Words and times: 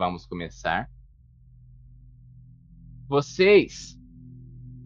vamos 0.00 0.24
começar. 0.24 0.90
Vocês 3.06 4.00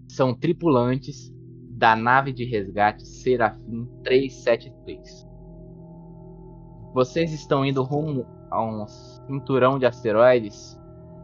são 0.08 0.34
tripulantes 0.34 1.32
da 1.70 1.94
nave 1.94 2.32
de 2.32 2.44
resgate 2.44 3.06
Serafim 3.06 3.86
373. 4.02 5.24
Vocês 6.92 7.32
estão 7.32 7.64
indo 7.64 7.80
rumo 7.84 8.26
a 8.50 8.60
um 8.60 8.88
cinturão 8.88 9.78
de 9.78 9.86
asteroides 9.86 10.76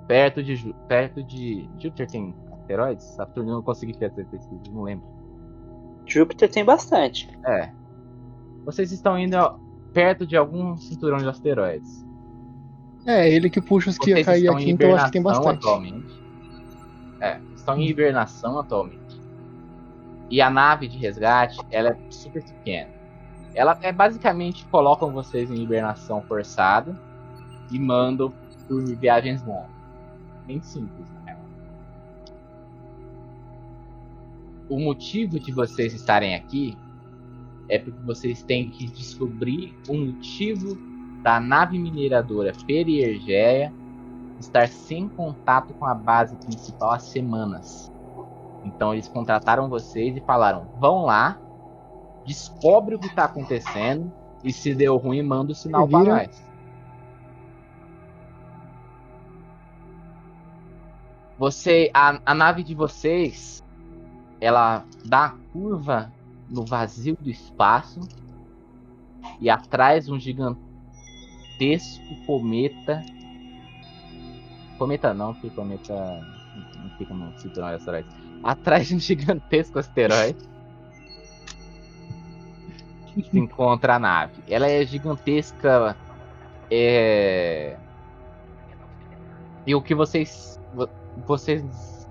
perto 0.07 0.41
de 0.41 0.55
Ju 0.55 0.73
perto 0.87 1.25
de 1.25 1.69
Júpiter 1.81 2.07
tem 2.07 2.35
asteroides? 2.53 3.05
Saturno 3.17 3.55
não 3.55 3.63
consegui 3.63 3.95
fazer 3.95 4.25
pesquisa, 4.27 4.63
não 4.73 4.83
lembro. 4.83 5.07
Júpiter 6.07 6.49
tem 6.49 6.65
bastante. 6.65 7.29
É. 7.45 7.73
Vocês 8.65 8.93
estão 8.93 9.19
indo 9.19 9.37
perto 9.93 10.25
de 10.25 10.37
algum 10.37 10.77
cinturão 10.77 11.19
de 11.19 11.29
asteroides. 11.29 12.09
É, 13.07 13.29
ele 13.31 13.49
que 13.49 13.61
puxa 13.61 13.91
os 13.91 13.99
que 13.99 14.11
ia 14.11 14.25
cair 14.25 14.49
aqui, 14.49 14.71
então 14.71 14.91
eu 14.91 14.97
acho 14.97 15.07
que 15.07 15.13
tem 15.13 15.23
bastante. 15.23 15.59
atualmente. 15.59 16.21
É, 17.21 17.41
estão 17.55 17.77
em 17.77 17.89
hibernação 17.89 18.59
atualmente. 18.59 19.21
E 20.31 20.41
a 20.41 20.51
nave 20.51 20.87
de 20.87 20.97
resgate, 20.97 21.59
ela 21.71 21.91
é 21.91 21.97
super 22.11 22.43
pequena. 22.43 22.91
Ela 23.55 23.77
é 23.83 23.91
basicamente 23.91 24.65
colocam 24.67 25.11
vocês 25.11 25.51
em 25.51 25.63
hibernação 25.63 26.23
forçada 26.23 26.97
e 27.71 27.79
mandam 27.79 28.33
por 28.69 28.85
viagens 28.97 29.43
longas. 29.45 29.71
Bem 30.47 30.61
simples, 30.63 31.09
real. 31.25 31.41
O 34.69 34.79
motivo 34.79 35.41
de 35.41 35.51
vocês 35.51 35.93
estarem 35.93 36.35
aqui 36.37 36.77
é 37.69 37.79
porque 37.79 38.01
vocês 38.03 38.43
têm 38.43 38.71
que 38.71 38.87
descobrir 38.87 39.77
o 39.89 39.97
motivo 39.97 40.90
da 41.23 41.39
nave 41.39 41.79
mineradora 41.79 42.53
Periergeia 42.67 43.73
estar 44.39 44.69
sem 44.69 45.09
contato 45.09 45.75
com 45.75 45.85
a 45.85 45.95
base 45.95 46.35
principal 46.37 46.93
há 46.93 46.99
semanas. 46.99 47.93
Então 48.65 48.93
eles 48.93 49.09
contrataram 49.09 49.69
vocês 49.69 50.17
e 50.17 50.21
falaram: 50.21 50.67
vão 50.79 51.05
lá, 51.05 51.39
descobre 52.25 52.95
o 52.95 52.99
que 52.99 53.07
está 53.07 53.25
acontecendo 53.25 54.13
e 54.43 54.53
se 54.53 54.75
deu 54.75 54.97
ruim, 54.97 55.23
manda 55.23 55.53
o 55.53 55.55
sinal 55.55 55.87
para 55.87 56.05
nós. 56.05 56.51
Você, 61.39 61.91
a, 61.95 62.21
a 62.25 62.35
nave 62.35 62.63
de 62.63 62.75
vocês, 62.75 63.65
ela 64.41 64.85
dá 65.07 65.27
a 65.27 65.35
curva 65.53 66.13
no 66.51 66.67
vazio 66.67 67.17
do 67.19 67.31
espaço 67.31 68.01
e 69.41 69.49
atrás 69.49 70.09
um 70.11 70.19
gigantesco 71.61 72.17
cometa. 72.27 73.05
Cometa 74.79 75.13
não, 75.13 75.35
porque 75.35 75.51
cometa 75.51 76.25
não 76.79 76.91
fica 76.97 77.13
no 77.13 77.39
cinturão 77.39 77.69
de 77.69 77.75
asteroides. 77.75 78.17
Atrás 78.43 78.89
de 78.89 78.97
um 78.97 78.99
gigantesco 78.99 79.79
asteroide 79.79 80.49
se 83.31 83.39
encontra 83.39 83.97
a 83.97 83.99
nave. 83.99 84.43
Ela 84.49 84.67
é 84.69 84.85
gigantesca. 84.85 85.97
É... 86.71 87.77
E 89.67 89.75
o 89.75 89.83
que 89.83 89.95
vocês 89.95 90.59
vo- 90.75 90.89
vocês 91.27 92.09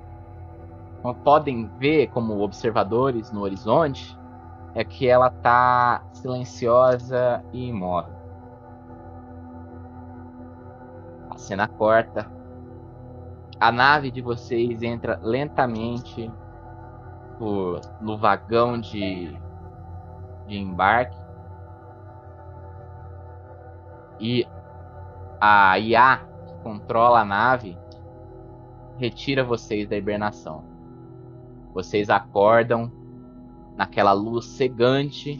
podem 1.23 1.65
ver 1.79 2.07
como 2.07 2.39
observadores 2.41 3.31
no 3.31 3.41
horizonte 3.41 4.15
é 4.75 4.83
que 4.83 5.07
ela 5.07 5.31
tá 5.31 6.03
silenciosa 6.13 7.43
e 7.53 7.69
imóvel. 7.69 8.18
Cena 11.39 11.67
corta. 11.67 12.29
A 13.59 13.71
nave 13.71 14.11
de 14.11 14.21
vocês 14.21 14.81
entra 14.81 15.19
lentamente 15.21 16.31
por- 17.37 17.81
no 18.01 18.17
vagão 18.17 18.79
de, 18.79 19.35
de 20.47 20.57
embarque. 20.57 21.17
E 24.19 24.47
a 25.39 25.79
IA 25.79 26.17
que 26.45 26.53
controla 26.63 27.21
a 27.21 27.25
nave 27.25 27.77
retira 28.97 29.43
vocês 29.43 29.87
da 29.87 29.95
hibernação. 29.95 30.63
Vocês 31.73 32.09
acordam 32.09 32.91
naquela 33.77 34.11
luz 34.11 34.45
cegante 34.45 35.37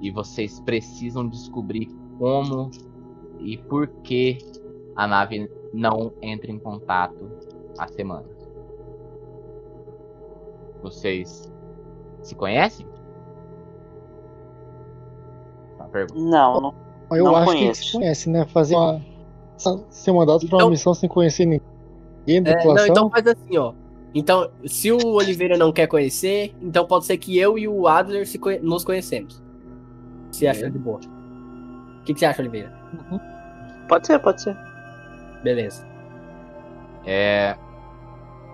e 0.00 0.10
vocês 0.10 0.58
precisam 0.60 1.28
descobrir 1.28 1.86
como 2.18 2.70
e 3.42 3.56
por 3.58 3.86
que 3.88 4.38
a 4.96 5.06
nave 5.06 5.50
não 5.72 6.12
entra 6.20 6.50
em 6.50 6.58
contato 6.58 7.30
há 7.78 7.86
semanas. 7.88 8.30
Vocês 10.82 11.50
se 12.22 12.34
conhecem? 12.34 12.86
Uma 15.76 15.88
pergunta. 15.88 16.20
Não, 16.20 16.60
não. 16.60 16.74
Eu 17.16 17.24
Não 17.24 17.36
acho 17.36 17.46
conheço. 17.46 17.80
que 17.80 17.86
se 17.88 17.92
conhece, 17.92 18.30
né? 18.30 18.46
Fazer 18.46 18.76
uma. 18.76 19.00
Ser 19.90 20.12
mandado 20.12 20.38
pra 20.46 20.48
uma 20.56 20.58
Então- 20.62 20.70
missão 20.70 20.94
sem 20.94 21.08
conhecer 21.08 21.44
ninguém 21.44 22.42
da 22.42 22.52
É, 22.52 22.64
não, 22.64 22.86
então 22.86 23.10
faz 23.10 23.26
assim, 23.26 23.58
ó. 23.58 23.74
Então, 24.14 24.50
se 24.64 24.90
o 24.90 24.98
Oliveira 25.14 25.56
não 25.58 25.70
quer 25.72 25.86
conhecer, 25.86 26.54
então 26.62 26.86
pode 26.86 27.04
ser 27.04 27.16
que 27.18 27.38
eu 27.38 27.58
e 27.58 27.68
o 27.68 27.86
Adler 27.86 28.26
se 28.26 28.38
conhe- 28.38 28.58
nos 28.60 28.84
conhecemos. 28.84 29.42
Você 30.32 30.46
acha 30.46 30.70
de 30.70 30.78
boa? 30.78 30.98
O 30.98 32.04
que, 32.04 32.14
que 32.14 32.20
você 32.20 32.26
acha, 32.26 32.40
Oliveira? 32.40 32.72
Pode 33.88 34.06
ser, 34.06 34.18
pode 34.20 34.42
ser. 34.42 34.56
Beleza. 35.42 35.86
É. 37.04 37.56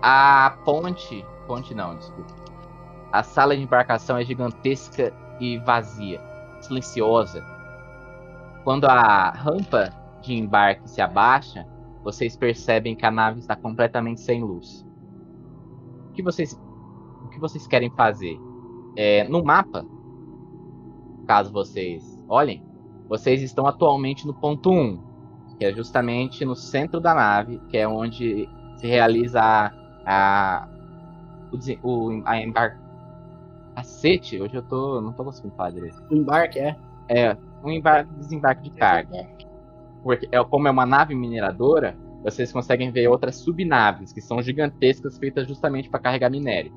A 0.01 0.57
ponte. 0.65 1.25
Ponte 1.45 1.73
não, 1.73 1.95
desculpa. 1.95 2.35
A 3.11 3.23
sala 3.23 3.55
de 3.55 3.63
embarcação 3.63 4.17
é 4.17 4.25
gigantesca 4.25 5.13
e 5.39 5.57
vazia, 5.59 6.19
silenciosa. 6.59 7.43
Quando 8.63 8.85
a 8.85 9.29
rampa 9.29 9.93
de 10.21 10.33
embarque 10.33 10.89
se 10.89 11.01
abaixa, 11.01 11.65
vocês 12.03 12.35
percebem 12.35 12.95
que 12.95 13.05
a 13.05 13.11
nave 13.11 13.39
está 13.39 13.55
completamente 13.55 14.19
sem 14.21 14.43
luz. 14.43 14.85
O 16.09 16.11
que 16.11 16.21
vocês, 16.21 16.59
o 17.23 17.29
que 17.29 17.39
vocês 17.39 17.65
querem 17.65 17.89
fazer? 17.91 18.37
É, 18.97 19.27
no 19.27 19.43
mapa, 19.43 19.85
caso 21.27 21.51
vocês 21.51 22.21
olhem, 22.27 22.66
vocês 23.07 23.41
estão 23.41 23.65
atualmente 23.65 24.25
no 24.27 24.33
ponto 24.33 24.71
1, 24.71 24.99
que 25.57 25.65
é 25.65 25.73
justamente 25.73 26.43
no 26.45 26.55
centro 26.55 26.99
da 26.99 27.13
nave, 27.13 27.59
que 27.69 27.77
é 27.77 27.87
onde 27.87 28.49
se 28.75 28.87
realiza 28.87 29.41
a, 29.41 29.71
a 30.05 30.67
o, 31.83 32.21
a 32.25 32.41
embar... 32.41 32.79
Cacete, 33.75 34.41
hoje 34.41 34.55
eu 34.55 34.63
tô 34.63 34.99
não 34.99 35.13
tô 35.13 35.23
conseguindo 35.23 35.53
falar 35.55 35.69
direito. 35.69 36.03
O 36.09 36.15
embarque 36.15 36.57
é. 36.57 36.75
É, 37.07 37.37
um 37.63 37.69
embarque 37.69 38.11
desembarque 38.15 38.63
de 38.63 38.71
carga. 38.71 39.27
Porque 40.01 40.27
é, 40.31 40.43
como 40.43 40.67
é 40.67 40.71
uma 40.71 40.85
nave 40.85 41.13
mineradora, 41.13 41.95
vocês 42.23 42.51
conseguem 42.51 42.91
ver 42.91 43.07
outras 43.07 43.35
subnaves 43.35 44.11
que 44.11 44.19
são 44.19 44.41
gigantescas 44.41 45.19
feitas 45.19 45.47
justamente 45.47 45.89
para 45.89 45.99
carregar 45.99 46.31
minério. 46.31 46.73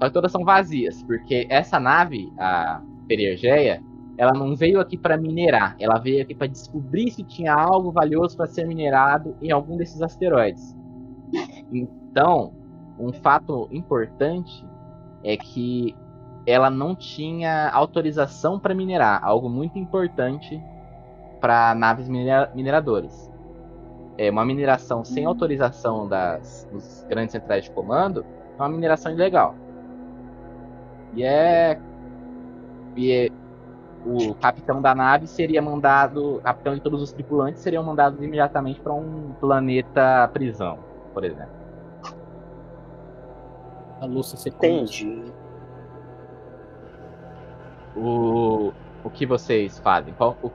Só 0.00 0.08
que 0.08 0.14
todas 0.14 0.32
são 0.32 0.44
vazias, 0.44 1.02
porque 1.04 1.46
essa 1.48 1.78
nave, 1.78 2.32
a 2.36 2.82
Periergeia, 3.06 3.80
ela 4.18 4.32
não 4.32 4.54
veio 4.54 4.80
aqui 4.80 4.96
para 4.96 5.16
minerar, 5.16 5.74
ela 5.78 5.98
veio 5.98 6.22
aqui 6.22 6.34
para 6.34 6.46
descobrir 6.46 7.10
se 7.10 7.22
tinha 7.22 7.54
algo 7.54 7.90
valioso 7.90 8.36
para 8.36 8.46
ser 8.46 8.66
minerado 8.66 9.36
em 9.40 9.50
algum 9.50 9.76
desses 9.76 10.02
asteroides. 10.02 10.76
Então, 11.72 12.52
um 12.98 13.12
fato 13.12 13.68
importante 13.72 14.64
é 15.24 15.36
que 15.36 15.96
ela 16.46 16.68
não 16.68 16.94
tinha 16.94 17.70
autorização 17.70 18.58
para 18.58 18.74
minerar, 18.74 19.22
algo 19.24 19.48
muito 19.48 19.78
importante 19.78 20.62
para 21.40 21.74
naves 21.74 22.08
minera- 22.08 22.50
mineradoras. 22.54 23.30
É 24.18 24.30
uma 24.30 24.44
mineração 24.44 25.04
sem 25.04 25.24
autorização 25.24 26.06
das 26.06 26.68
dos 26.70 27.06
grandes 27.08 27.32
centrais 27.32 27.64
de 27.64 27.70
comando 27.70 28.24
é 28.58 28.62
uma 28.62 28.68
mineração 28.68 29.12
ilegal. 29.12 29.56
E 31.14 31.24
é 31.24 31.80
e 32.94 33.10
é- 33.10 33.41
o 34.04 34.34
capitão 34.34 34.82
da 34.82 34.94
nave 34.94 35.26
seria 35.26 35.62
mandado, 35.62 36.36
o 36.36 36.40
capitão 36.40 36.74
de 36.74 36.80
todos 36.80 37.00
os 37.02 37.12
tripulantes 37.12 37.62
seriam 37.62 37.82
mandados 37.84 38.20
imediatamente 38.22 38.80
para 38.80 38.92
um 38.92 39.32
planeta 39.40 40.28
prisão, 40.32 40.78
por 41.14 41.24
exemplo. 41.24 41.52
A 44.00 44.04
Lúcia 44.06 44.36
se 44.36 44.48
Entendi. 44.48 45.22
o, 47.96 48.72
o 49.04 49.10
que 49.10 49.26
vocês 49.26 49.78
fazem? 49.78 50.12
Qual, 50.14 50.36
o- 50.42 50.50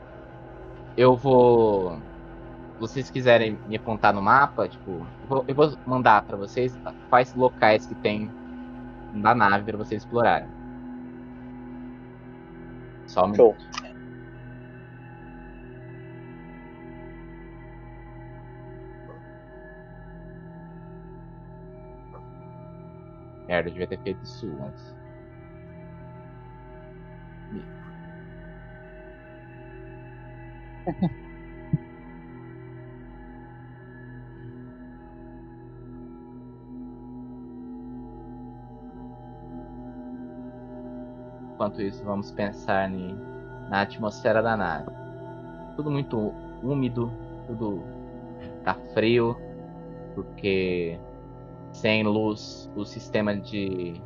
eu 0.97 1.15
vou. 1.15 1.93
Se 2.73 2.79
vocês 2.81 3.09
quiserem 3.09 3.57
me 3.67 3.75
apontar 3.77 4.13
no 4.13 4.21
mapa, 4.21 4.67
tipo, 4.67 4.91
eu 4.91 5.05
vou, 5.27 5.45
eu 5.47 5.55
vou 5.55 5.71
mandar 5.85 6.23
pra 6.23 6.37
vocês 6.37 6.77
quais 7.09 7.33
locais 7.33 7.85
que 7.87 7.95
tem 7.95 8.29
na 9.13 9.33
nave 9.33 9.63
pra 9.63 9.77
vocês 9.77 10.03
explorarem. 10.03 10.47
Sami. 13.07 13.37
Cool. 13.37 13.55
Eu 23.49 23.63
devia 23.63 23.87
ter 23.87 23.99
feito 24.01 24.21
isso 24.23 24.45
antes. 24.61 24.95
Enquanto 41.57 41.81
isso, 41.81 42.03
vamos 42.03 42.31
pensar 42.31 42.87
na 42.87 43.81
atmosfera 43.81 44.43
da 44.43 44.55
nave. 44.55 44.91
Tudo 45.75 45.89
muito 45.89 46.31
úmido, 46.61 47.11
tudo 47.47 47.81
tá 48.63 48.75
frio, 48.93 49.35
porque 50.13 50.99
sem 51.71 52.03
luz 52.03 52.71
o 52.75 52.85
sistema 52.85 53.35
de 53.35 53.99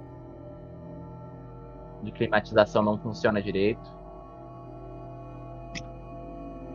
de 2.02 2.12
climatização 2.14 2.82
não 2.82 2.98
funciona 2.98 3.42
direito. 3.42 3.94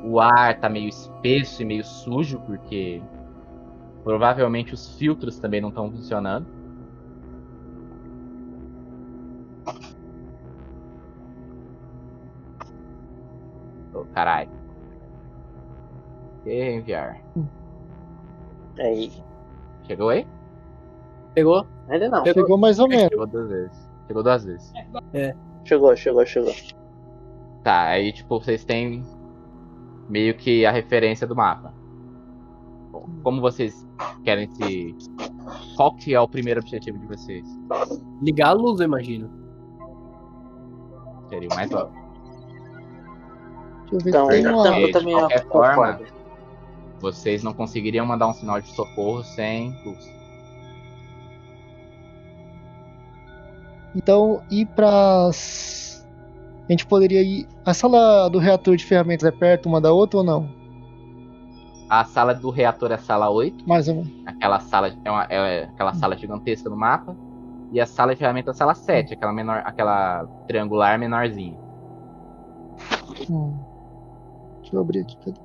O 0.05 0.21
ar 0.21 0.61
tá 0.61 0.69
meio 0.69 0.91
espesso 0.91 1.63
e 1.63 1.65
meio 1.65 1.85
sujo 1.85 2.39
porque 2.41 3.03
provavelmente 4.05 4.75
os 4.75 4.95
filtros 4.99 5.39
também 5.39 5.63
não 5.63 5.71
estão 5.71 5.91
funcionando. 5.91 6.56
Caralho. 14.17 14.51
E 16.47 16.71
enviar. 16.73 17.21
Aí. 18.79 19.13
Chegou 19.87 20.09
aí? 20.09 20.27
Pegou? 21.35 21.67
Ainda 21.89 22.09
não. 22.09 22.23
Pegou. 22.23 22.43
Chegou 22.43 22.59
mais 22.59 22.79
ou 22.79 22.89
menos. 22.89 23.09
Chegou 23.11 23.27
duas 23.27 23.49
vezes. 23.51 23.91
Chegou 24.07 24.23
duas 24.23 24.45
vezes. 24.45 24.73
Chegou, 25.65 25.97
chegou, 25.97 26.25
chegou. 26.25 26.53
Tá, 27.63 27.89
aí 27.89 28.11
tipo, 28.11 28.41
vocês 28.41 28.65
têm 28.65 29.05
meio 30.09 30.35
que 30.35 30.65
a 30.65 30.71
referência 30.71 31.27
do 31.27 31.37
mapa. 31.37 31.75
Bom, 32.91 33.07
Como 33.23 33.41
vocês 33.43 33.87
querem 34.25 34.49
se. 34.55 34.97
Qual 35.77 35.95
que 35.95 36.15
é 36.15 36.21
o 36.21 36.29
primeiro 36.29 36.61
objetivo 36.61 36.99
de 36.99 37.07
vocês? 37.07 37.47
Ligar 38.23 38.49
a 38.49 38.53
luz, 38.53 38.81
eu 38.81 38.87
imagino. 38.87 39.31
Seria 41.29 41.49
o 41.51 41.55
mais 41.55 41.71
óbvio. 41.73 42.06
Deixa 43.91 43.95
eu 43.95 44.01
ver 44.01 44.11
Então, 44.11 44.27
se 44.27 44.33
tem 44.33 44.45
eu, 44.45 44.55
uma. 44.55 44.63
tam- 44.65 44.79
eu 44.79 44.87
de 44.87 44.93
também 44.93 45.15
qualquer 45.15 45.45
concordo. 45.45 46.05
Vocês 47.01 47.43
não 47.43 47.53
conseguiriam 47.53 48.07
mandar 48.07 48.27
um 48.27 48.33
sinal 48.33 48.61
de 48.61 48.69
socorro 48.69 49.23
sem 49.23 49.71
luz. 49.85 50.11
Então, 53.95 54.43
ir 54.51 54.67
pra. 54.67 55.29
A 55.29 56.73
gente 56.73 56.87
poderia 56.87 57.23
ir. 57.23 57.47
A 57.65 57.73
sala 57.73 58.29
do 58.29 58.39
reator 58.39 58.77
de 58.77 58.85
ferramentas 58.85 59.25
é 59.27 59.31
perto 59.31 59.67
uma 59.69 59.81
da 59.81 59.93
outra 59.93 60.19
ou 60.19 60.25
não? 60.25 60.49
A 61.89 62.05
sala 62.05 62.35
do 62.35 62.51
reator 62.51 62.91
é 62.91 62.95
a 62.95 62.99
sala 62.99 63.31
8. 63.31 63.67
Mais 63.69 63.87
ou 63.89 63.95
menos. 63.97 64.11
Aquela 64.27 64.59
sala 64.59 64.93
é, 65.05 65.11
uma- 65.11 65.25
é 65.31 65.65
aquela 65.65 65.95
sala 65.95 66.17
gigantesca 66.17 66.69
no 66.69 66.77
mapa. 66.77 67.17
E 67.73 67.81
a 67.81 67.87
sala 67.87 68.13
de 68.15 68.19
ferramentas 68.19 68.49
é 68.49 68.57
a 68.57 68.59
sala 68.59 68.75
7, 68.75 69.15
aquela 69.15 69.33
menor, 69.33 69.63
aquela 69.65 70.27
triangular 70.49 70.99
menorzinha. 70.99 71.57
Hum. 73.31 73.55
Deixa 74.67 74.77
eu 74.77 74.81
abrir 74.81 75.01
aqui. 75.01 75.17
Cadê? 75.25 75.41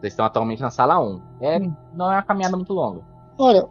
Vocês 0.00 0.12
estão 0.12 0.24
atualmente 0.24 0.62
na 0.62 0.70
sala 0.70 1.00
1. 1.00 1.20
É, 1.40 1.58
Hum. 1.58 1.74
não 1.92 2.06
é 2.10 2.16
uma 2.16 2.22
caminhada 2.22 2.56
muito 2.56 2.72
longa. 2.72 3.00
Olha, 3.36 3.66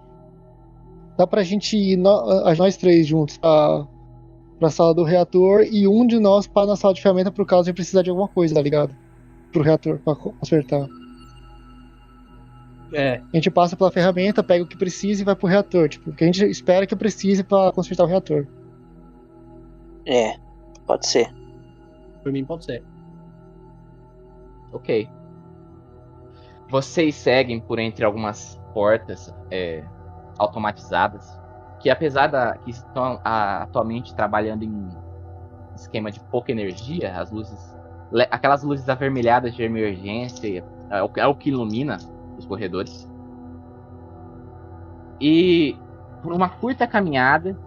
dá 1.18 1.26
pra 1.26 1.42
gente 1.44 1.78
ir, 1.78 1.96
nó- 1.98 2.26
a- 2.46 2.54
nós 2.56 2.76
três 2.76 3.08
juntos, 3.08 3.38
pra, 3.38 3.88
pra 4.60 4.70
sala 4.70 4.94
do 4.94 5.04
reator 5.04 5.62
e 5.64 5.88
um 5.88 6.06
de 6.06 6.20
nós 6.20 6.46
para 6.46 6.68
na 6.68 6.76
sala 6.76 6.94
de 6.94 7.02
ferramenta 7.02 7.32
por 7.32 7.46
caso 7.46 7.64
de 7.66 7.74
precisar 7.74 8.02
de 8.02 8.10
alguma 8.10 8.28
coisa, 8.28 8.56
tá 8.56 8.62
ligado? 8.62 8.94
Pro 9.54 9.64
reator, 9.64 10.00
pra 10.00 10.16
co- 10.16 10.34
consertar. 10.34 10.86
É. 12.94 13.22
A 13.34 13.36
gente 13.36 13.50
passa 13.52 13.76
pela 13.78 13.92
ferramenta, 13.92 14.44
pega 14.44 14.64
o 14.64 14.68
que 14.68 14.78
precisa 14.78 15.22
e 15.22 15.26
vai 15.26 15.36
pro 15.36 15.48
reator, 15.48 15.88
tipo, 15.90 16.10
o 16.10 16.14
que 16.14 16.24
a 16.24 16.28
gente 16.28 16.44
espera 16.46 16.86
que 16.86 16.96
precise 16.96 17.44
pra 17.44 17.72
consertar 17.72 18.04
o 18.04 18.08
reator. 18.08 18.46
É, 20.06 20.36
pode 20.86 21.08
ser. 21.08 21.34
Por 22.28 22.34
mim 22.34 22.44
pode 22.44 22.66
ser. 22.66 22.84
Ok. 24.74 25.10
Vocês 26.70 27.16
seguem 27.16 27.58
por 27.62 27.80
entre 27.80 28.04
algumas 28.04 28.62
portas 28.74 29.34
é, 29.50 29.82
automatizadas, 30.38 31.40
que 31.80 31.90
apesar 31.90 32.28
da 32.28 32.58
que 32.58 32.72
estão 32.72 33.22
ah, 33.24 33.64
atualmente 33.64 34.14
trabalhando 34.14 34.64
em 34.64 34.90
esquema 35.74 36.12
de 36.12 36.20
pouca 36.20 36.52
energia, 36.52 37.18
as 37.18 37.32
luzes, 37.32 37.74
le- 38.12 38.28
aquelas 38.30 38.62
luzes 38.62 38.90
avermelhadas 38.90 39.56
de 39.56 39.64
emergência, 39.64 40.66
é 40.90 41.02
o, 41.02 41.10
é 41.16 41.28
o 41.28 41.34
que 41.34 41.48
ilumina 41.48 41.96
os 42.38 42.46
corredores. 42.46 43.10
E 45.22 45.80
por 46.22 46.34
uma 46.34 46.50
curta 46.50 46.86
caminhada, 46.86 47.58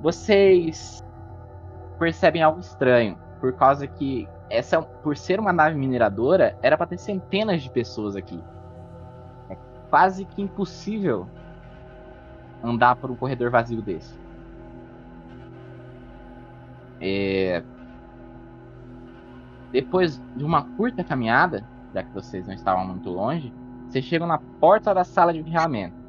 vocês 0.00 1.00
percebem 2.00 2.42
algo 2.42 2.58
estranho, 2.58 3.16
por 3.42 3.52
causa 3.54 3.88
que 3.88 4.28
essa, 4.48 4.80
por 4.80 5.16
ser 5.16 5.40
uma 5.40 5.52
nave 5.52 5.76
mineradora, 5.76 6.56
era 6.62 6.78
para 6.78 6.86
ter 6.86 6.98
centenas 6.98 7.60
de 7.60 7.68
pessoas 7.68 8.14
aqui. 8.14 8.40
É 9.50 9.56
quase 9.90 10.24
que 10.24 10.40
impossível 10.40 11.26
andar 12.62 12.94
por 12.94 13.10
um 13.10 13.16
corredor 13.16 13.50
vazio 13.50 13.82
desse. 13.82 14.16
É, 17.00 17.64
Depois 19.72 20.22
de 20.36 20.44
uma 20.44 20.62
curta 20.76 21.02
caminhada, 21.02 21.66
já 21.92 22.04
que 22.04 22.12
vocês 22.12 22.46
não 22.46 22.54
estavam 22.54 22.86
muito 22.86 23.10
longe, 23.10 23.52
vocês 23.88 24.04
chegam 24.04 24.28
na 24.28 24.38
porta 24.38 24.94
da 24.94 25.02
sala 25.02 25.32
de 25.32 25.42
ferramentas. 25.42 26.01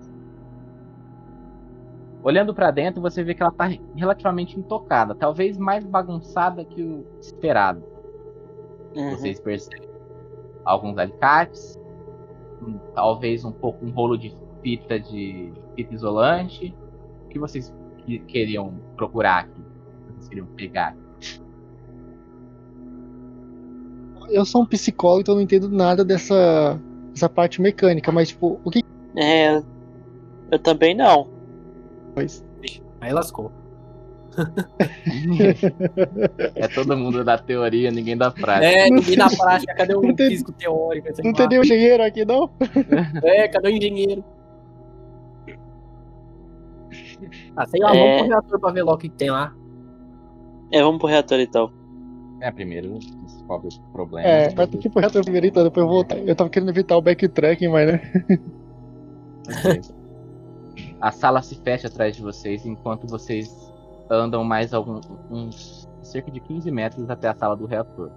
Olhando 2.23 2.53
para 2.53 2.71
dentro, 2.71 3.01
você 3.01 3.21
vê 3.23 3.33
que 3.33 3.41
ela 3.43 3.51
está 3.51 3.69
relativamente 3.95 4.57
intocada, 4.57 5.13
talvez 5.13 5.57
mais 5.57 5.83
bagunçada 5.85 6.63
que 6.63 6.81
o 6.81 7.05
esperado. 7.19 7.83
Uhum. 8.95 9.11
Vocês 9.11 9.39
percebem 9.41 9.89
alguns 10.63 10.97
alicates, 10.97 11.77
um- 12.65 12.77
talvez 12.95 13.44
um 13.44 13.51
pouco 13.51 13.85
um 13.85 13.92
rolo 13.92 14.18
de 14.18 14.33
fita 14.61 14.97
de 14.97 15.51
fita 15.75 15.94
isolante. 15.94 16.73
O 17.25 17.27
que 17.27 17.37
vocês 17.37 17.73
que- 18.06 18.19
queriam 18.19 18.73
procurar 18.95 19.39
aqui? 19.39 19.59
O 19.59 19.63
que 19.63 20.13
Vocês 20.13 20.27
queriam 20.30 20.47
pegar? 20.56 20.95
Eu 24.30 24.45
sou 24.45 24.61
um 24.61 24.65
psicólogo, 24.65 25.21
então 25.21 25.33
eu 25.33 25.37
não 25.37 25.44
entendo 25.44 25.68
nada 25.69 26.06
dessa, 26.06 26.80
dessa 27.09 27.27
parte 27.27 27.61
mecânica, 27.61 28.11
mas 28.11 28.30
tipo, 28.30 28.59
o 28.63 28.71
que 28.71 28.81
É, 29.18 29.61
eu 30.49 30.59
também 30.59 30.95
não. 30.95 31.32
Faz? 32.15 32.45
Aí 33.01 33.11
lascou. 33.13 33.51
é 36.55 36.67
todo 36.69 36.97
mundo 36.97 37.23
da 37.23 37.37
teoria, 37.37 37.91
ninguém 37.91 38.17
da 38.17 38.31
prática. 38.31 38.65
É, 38.65 38.89
ninguém 38.89 39.15
na 39.15 39.29
prática, 39.29 39.75
cadê 39.75 39.93
o 39.95 40.01
Não 40.01 40.15
tem- 40.15 40.29
físico 40.29 40.51
teórico? 40.51 41.07
Não 41.23 41.33
tem 41.33 41.47
nenhum 41.47 41.61
engenheiro 41.63 42.03
aqui, 42.03 42.25
não? 42.25 42.49
É, 43.23 43.47
cadê 43.47 43.67
o 43.67 43.71
engenheiro? 43.71 44.23
Ah, 47.55 47.65
sei 47.67 47.79
lá, 47.81 47.95
É. 47.95 47.99
vamos 47.99 48.17
pro 48.21 48.27
reator 48.29 48.59
pra 48.59 48.71
ver 48.71 48.83
logo 48.83 48.95
o 48.97 48.99
que 48.99 49.09
tem 49.09 49.29
lá. 49.29 49.53
É, 50.71 50.81
vamos 50.81 50.97
pro 50.99 51.07
reator 51.07 51.39
então. 51.39 51.71
É, 52.41 52.51
primeiro 52.51 52.97
descobre 53.23 53.69
o 53.69 53.91
problema. 53.93 54.27
É, 54.27 54.49
vai 54.49 54.67
ter 54.67 54.77
que 54.77 54.87
ir 54.87 54.91
pro 54.91 54.99
reator 54.99 55.21
primeiro, 55.23 55.47
então 55.47 55.63
depois 55.63 55.85
eu 55.85 55.89
voltar. 55.91 56.17
Eu 56.17 56.35
tava 56.35 56.49
querendo 56.49 56.69
evitar 56.69 56.97
o 56.97 57.01
backtracking, 57.01 57.67
mas 57.69 57.87
né? 57.87 58.01
A 61.04 61.12
sala 61.12 61.42
se 61.42 61.56
fecha 61.62 61.88
atrás 61.90 62.16
de 62.16 62.22
vocês 62.24 62.66
enquanto 62.66 63.06
vocês 63.07 63.74
andam 64.10 64.42
mais 64.44 64.74
alguns 64.74 65.06
uns 65.30 65.90
cerca 66.02 66.31
de 66.31 66.40
15 66.40 66.72
metros 66.72 67.10
até 67.10 67.28
a 67.28 67.36
sala 67.36 67.57
do 67.57 67.66
reator. 67.66 68.10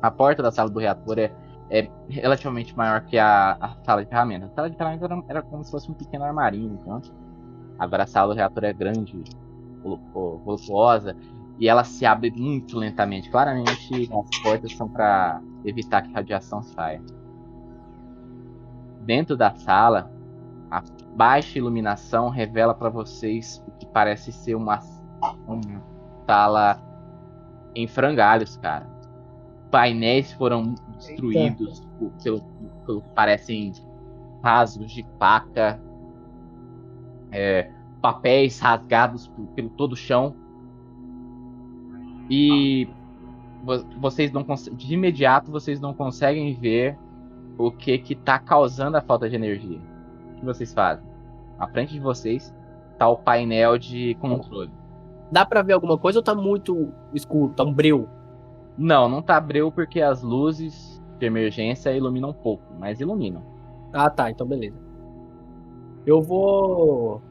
A 0.00 0.10
porta 0.10 0.42
da 0.42 0.50
sala 0.50 0.70
do 0.70 0.78
reator 0.78 1.18
é, 1.18 1.32
é 1.70 1.90
relativamente 2.08 2.76
maior 2.76 3.04
que 3.04 3.18
a, 3.18 3.52
a 3.60 3.76
sala 3.84 4.02
de 4.04 4.08
ferramentas. 4.08 4.50
A 4.50 4.54
sala 4.54 4.70
de 4.70 4.76
ferramentas 4.76 5.10
era, 5.10 5.22
era 5.28 5.42
como 5.42 5.64
se 5.64 5.70
fosse 5.70 5.90
um 5.90 5.94
pequeno 5.94 6.24
armarinho, 6.24 6.74
então. 6.80 7.00
Agora 7.78 8.04
a 8.04 8.06
sala 8.06 8.34
do 8.34 8.36
reator 8.38 8.64
é 8.64 8.72
grande, 8.74 9.24
volu- 9.82 10.02
vo- 10.12 10.38
voluptuosa, 10.44 11.16
e 11.58 11.68
ela 11.68 11.84
se 11.84 12.06
abre 12.06 12.30
muito 12.32 12.78
lentamente. 12.78 13.30
Claramente 13.30 14.08
as 14.12 14.34
portas 14.42 14.76
são 14.76 14.88
para 14.88 15.42
evitar 15.64 16.02
que 16.02 16.10
a 16.10 16.16
radiação 16.18 16.62
saia. 16.62 17.04
Dentro 18.98 19.36
da 19.36 19.54
sala, 19.54 20.10
a 20.70 20.82
baixa 21.14 21.58
iluminação 21.58 22.28
revela 22.28 22.74
para 22.74 22.88
vocês 22.88 23.62
o 23.66 23.70
que 23.72 23.86
parece 23.86 24.32
ser 24.32 24.54
uma, 24.54 24.80
sala 26.26 26.80
em 27.74 27.86
frangalhos, 27.86 28.56
cara. 28.56 28.86
Painéis 29.70 30.32
foram 30.32 30.74
destruídos 30.96 31.86
pelo, 32.22 32.40
pelo 32.86 33.02
parecem 33.14 33.72
rasgos 34.42 34.90
de 34.92 35.04
faca. 35.18 35.80
é, 37.30 37.70
papéis 38.02 38.58
rasgados 38.60 39.26
por- 39.28 39.46
pelo 39.54 39.70
todo 39.70 39.92
o 39.92 39.96
chão. 39.96 40.34
E 42.28 42.88
vo- 43.64 43.84
vocês 44.00 44.30
não 44.32 44.44
de 44.72 44.94
imediato 44.94 45.50
vocês 45.50 45.80
não 45.80 45.94
conseguem 45.94 46.52
ver 46.54 46.98
o 47.58 47.70
que 47.70 47.96
que 47.98 48.14
tá 48.14 48.38
causando 48.38 48.96
a 48.96 49.00
falta 49.00 49.28
de 49.30 49.36
energia. 49.36 49.80
O 50.42 50.44
que 50.44 50.46
vocês 50.46 50.74
fazem? 50.74 51.04
À 51.56 51.68
frente 51.68 51.92
de 51.92 52.00
vocês 52.00 52.52
tá 52.98 53.08
o 53.08 53.16
painel 53.16 53.78
de 53.78 54.14
controle. 54.16 54.70
Dá 55.30 55.46
pra 55.46 55.62
ver 55.62 55.72
alguma 55.72 55.96
coisa 55.96 56.18
ou 56.18 56.22
tá 56.22 56.34
muito 56.34 56.92
escuro? 57.14 57.52
Tá 57.54 57.62
um 57.62 57.72
breu? 57.72 58.08
Não, 58.76 59.08
não 59.08 59.22
tá 59.22 59.40
breu 59.40 59.70
porque 59.70 60.00
as 60.00 60.20
luzes 60.20 61.00
de 61.18 61.26
emergência 61.26 61.92
iluminam 61.96 62.30
um 62.30 62.34
pouco, 62.34 62.64
mas 62.78 63.00
iluminam. 63.00 63.42
Ah, 63.92 64.10
tá. 64.10 64.30
Então 64.30 64.46
beleza. 64.46 64.76
Eu 66.04 66.20
vou. 66.20 67.22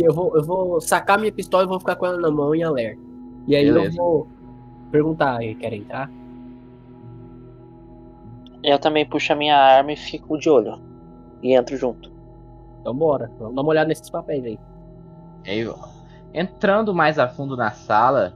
Eu 0.00 0.14
vou, 0.14 0.36
eu 0.36 0.44
vou 0.44 0.80
sacar 0.80 1.18
minha 1.18 1.32
pistola 1.32 1.64
e 1.64 1.66
vou 1.66 1.78
ficar 1.78 1.96
com 1.96 2.06
ela 2.06 2.18
na 2.18 2.30
mão 2.30 2.54
em 2.54 2.62
alerta. 2.62 3.00
E 3.46 3.54
aí 3.54 3.64
Beleza. 3.70 3.96
eu 3.98 4.02
vou 4.02 4.28
perguntar, 4.90 5.42
"Ei, 5.42 5.54
quer 5.54 5.72
entrar? 5.74 6.10
Eu 8.62 8.78
também 8.78 9.06
puxo 9.06 9.32
a 9.32 9.36
minha 9.36 9.56
arma 9.56 9.92
e 9.92 9.96
fico 9.96 10.38
de 10.38 10.48
olho. 10.48 10.80
E 11.42 11.54
entro 11.54 11.76
junto. 11.76 12.17
Então 12.80 12.94
bora. 12.94 13.30
Vamos 13.38 13.54
dar 13.54 13.62
uma 13.62 13.70
olhada 13.70 13.88
nesses 13.88 14.08
papéis 14.10 14.44
aí. 14.44 14.58
Aí, 15.46 15.68
entrando 16.34 16.94
mais 16.94 17.18
a 17.18 17.28
fundo 17.28 17.56
na 17.56 17.70
sala, 17.70 18.34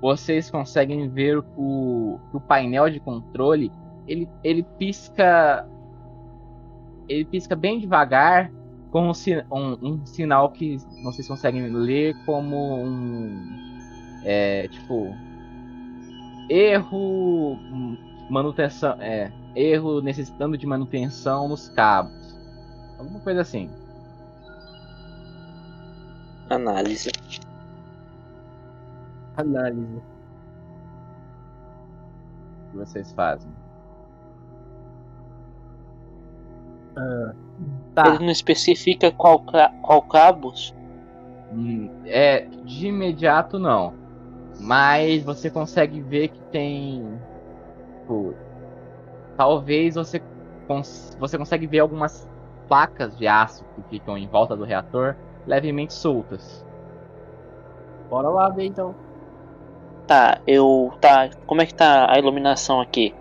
vocês 0.00 0.50
conseguem 0.50 1.08
ver 1.08 1.38
o, 1.56 2.18
o 2.32 2.40
painel 2.40 2.90
de 2.90 3.00
controle. 3.00 3.70
Ele, 4.06 4.28
ele 4.42 4.62
pisca. 4.62 5.66
Ele 7.08 7.24
pisca 7.24 7.54
bem 7.54 7.78
devagar, 7.78 8.50
com 8.90 9.08
um, 9.08 9.12
um- 9.52 9.78
um 9.92 10.06
sinal 10.06 10.50
que 10.50 10.78
vocês 11.02 11.26
conseguem 11.28 11.68
ler 11.68 12.14
como 12.24 12.76
um. 12.82 13.38
É, 14.24 14.68
tipo. 14.68 15.14
Erro. 16.48 17.52
hum, 17.54 17.96
Manutenção. 18.30 18.96
É. 19.00 19.30
Erro 19.54 20.00
necessitando 20.00 20.56
de 20.58 20.66
manutenção 20.66 21.48
nos 21.48 21.68
cabos. 21.68 22.12
Alguma 22.98 23.20
coisa 23.20 23.42
assim. 23.42 23.70
Análise. 26.50 27.10
Análise. 29.36 29.96
O 32.68 32.70
que 32.70 32.76
vocês 32.78 33.12
fazem? 33.12 33.50
Tá. 37.94 38.08
Ele 38.08 38.24
não 38.24 38.30
especifica 38.30 39.10
qual, 39.12 39.38
ca- 39.40 39.72
qual 39.82 40.02
cabos. 40.02 40.74
Hum, 41.52 41.88
É, 42.06 42.46
de 42.64 42.88
imediato 42.88 43.58
não. 43.58 43.94
Mas 44.60 45.22
você 45.24 45.50
consegue 45.50 46.00
ver 46.00 46.28
que 46.28 46.40
tem. 46.50 47.02
tipo, 48.00 48.34
talvez 49.36 49.94
você, 49.94 50.20
cons- 50.66 51.16
você 51.18 51.36
consegue 51.38 51.66
ver 51.66 51.80
algumas 51.80 52.26
placas 52.68 53.16
de 53.16 53.26
aço 53.26 53.64
que 53.76 53.82
ficam 53.98 54.16
em 54.16 54.26
volta 54.26 54.56
do 54.56 54.64
reator 54.64 55.16
levemente 55.46 55.92
soltas. 55.92 56.64
Bora 58.08 58.28
lá 58.28 58.48
ver 58.48 58.64
então. 58.64 58.94
Tá, 60.06 60.40
eu. 60.46 60.92
Tá. 61.00 61.30
Como 61.46 61.62
é 61.62 61.66
que 61.66 61.74
tá 61.74 62.12
a 62.12 62.18
iluminação 62.18 62.80
aqui? 62.80 63.14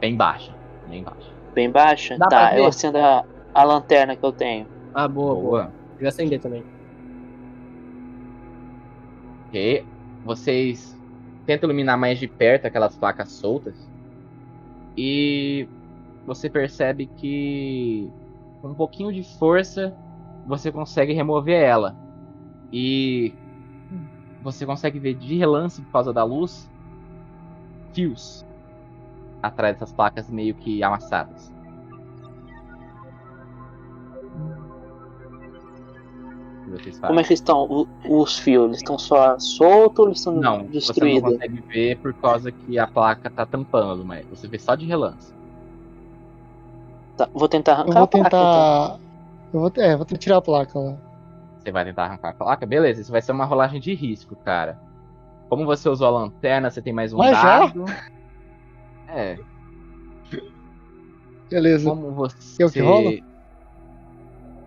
Bem 0.00 0.16
baixa. 0.16 0.52
Bem 0.88 1.02
baixa. 1.02 1.32
Bem 1.54 1.70
baixa? 1.70 2.18
Dá 2.18 2.26
tá, 2.26 2.58
eu 2.58 2.66
acendo 2.66 2.98
a, 2.98 3.24
a 3.54 3.64
lanterna 3.64 4.16
que 4.16 4.24
eu 4.24 4.32
tenho. 4.32 4.66
Ah, 4.94 5.08
boa, 5.08 5.34
boa. 5.34 5.42
Boa. 5.42 5.72
Eu 5.96 6.02
já 6.02 6.08
acender 6.08 6.40
também. 6.40 6.64
Ok. 9.48 9.86
Vocês 10.24 10.96
tentam 11.46 11.68
iluminar 11.68 11.96
mais 11.96 12.18
de 12.18 12.26
perto 12.26 12.66
aquelas 12.66 12.96
placas 12.96 13.30
soltas. 13.30 13.88
E 14.96 15.68
você 16.26 16.50
percebe 16.50 17.06
que 17.06 18.10
com 18.60 18.68
um 18.68 18.74
pouquinho 18.74 19.12
de 19.12 19.22
força 19.38 19.96
você 20.46 20.70
consegue 20.70 21.12
remover 21.12 21.60
ela. 21.62 21.94
E 22.72 23.34
você 24.42 24.64
consegue 24.64 24.98
ver 24.98 25.14
de 25.14 25.36
relance 25.36 25.80
por 25.82 25.92
causa 25.92 26.12
da 26.12 26.24
luz 26.24 26.70
fios 27.92 28.44
atrás 29.42 29.74
dessas 29.74 29.92
placas 29.92 30.28
meio 30.30 30.54
que 30.54 30.82
amassadas. 30.82 31.52
Como 37.06 37.20
é 37.20 37.24
que 37.24 37.32
estão 37.34 37.62
o- 37.70 37.86
os 38.22 38.38
fios? 38.38 38.64
Eles 38.66 38.78
estão 38.78 38.98
só 38.98 39.38
soltos 39.38 39.98
ou 40.00 40.06
eles 40.06 40.18
estão 40.18 40.34
Não, 40.34 40.58
você 40.58 40.64
não 40.66 40.72
destruídos? 40.72 41.32
consegue 41.32 41.62
ver 41.72 41.98
por 42.00 42.12
causa 42.14 42.50
que 42.50 42.78
a 42.78 42.86
placa 42.86 43.30
tá 43.30 43.46
tampando, 43.46 44.04
mas 44.04 44.26
você 44.26 44.48
vê 44.48 44.58
só 44.58 44.74
de 44.74 44.84
relance. 44.84 45.32
Tá, 47.16 47.28
vou 47.32 47.48
tentar 47.48 47.72
Eu 47.72 47.78
arrancar 47.78 47.94
vou 47.94 48.02
a 48.02 48.06
placa, 48.08 48.26
então. 48.36 48.50
tentar. 48.50 49.05
Eu 49.56 49.60
vou, 49.60 49.72
é, 49.78 49.96
vou 49.96 50.04
tentar 50.04 50.20
tirar 50.20 50.36
a 50.36 50.42
placa 50.42 50.78
lá. 50.78 50.98
Você 51.58 51.72
vai 51.72 51.84
tentar 51.84 52.04
arrancar 52.04 52.28
a 52.30 52.34
placa? 52.34 52.66
Beleza, 52.66 53.00
isso 53.00 53.10
vai 53.10 53.22
ser 53.22 53.32
uma 53.32 53.46
rolagem 53.46 53.80
de 53.80 53.94
risco, 53.94 54.36
cara. 54.44 54.78
Como 55.48 55.64
você 55.64 55.88
usou 55.88 56.06
a 56.08 56.10
lanterna, 56.10 56.70
você 56.70 56.82
tem 56.82 56.92
mais 56.92 57.12
um 57.14 57.18
Mas 57.18 57.38
já? 57.40 57.60
dado. 57.60 57.84
É, 59.08 59.36
Beleza. 61.50 61.90
como 61.90 62.12
você. 62.14 62.36
Eu 62.62 62.70
que 62.70 62.80
rolo? 62.80 63.12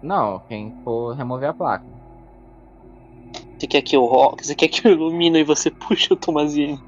Não, 0.02 0.40
quem 0.42 0.74
for 0.84 1.14
remover 1.14 1.50
a 1.50 1.54
placa. 1.54 1.86
Você 3.60 3.68
quer 3.68 3.84
que 3.84 3.96
eu 3.96 4.06
ro- 4.06 4.36
Você 4.42 4.56
quer 4.56 4.68
que 4.70 4.88
eu 4.88 4.92
ilumine 4.94 5.40
e 5.40 5.44
você 5.44 5.70
puxa 5.88 6.16
o 6.16 6.18
Tomazinho? 6.18 6.82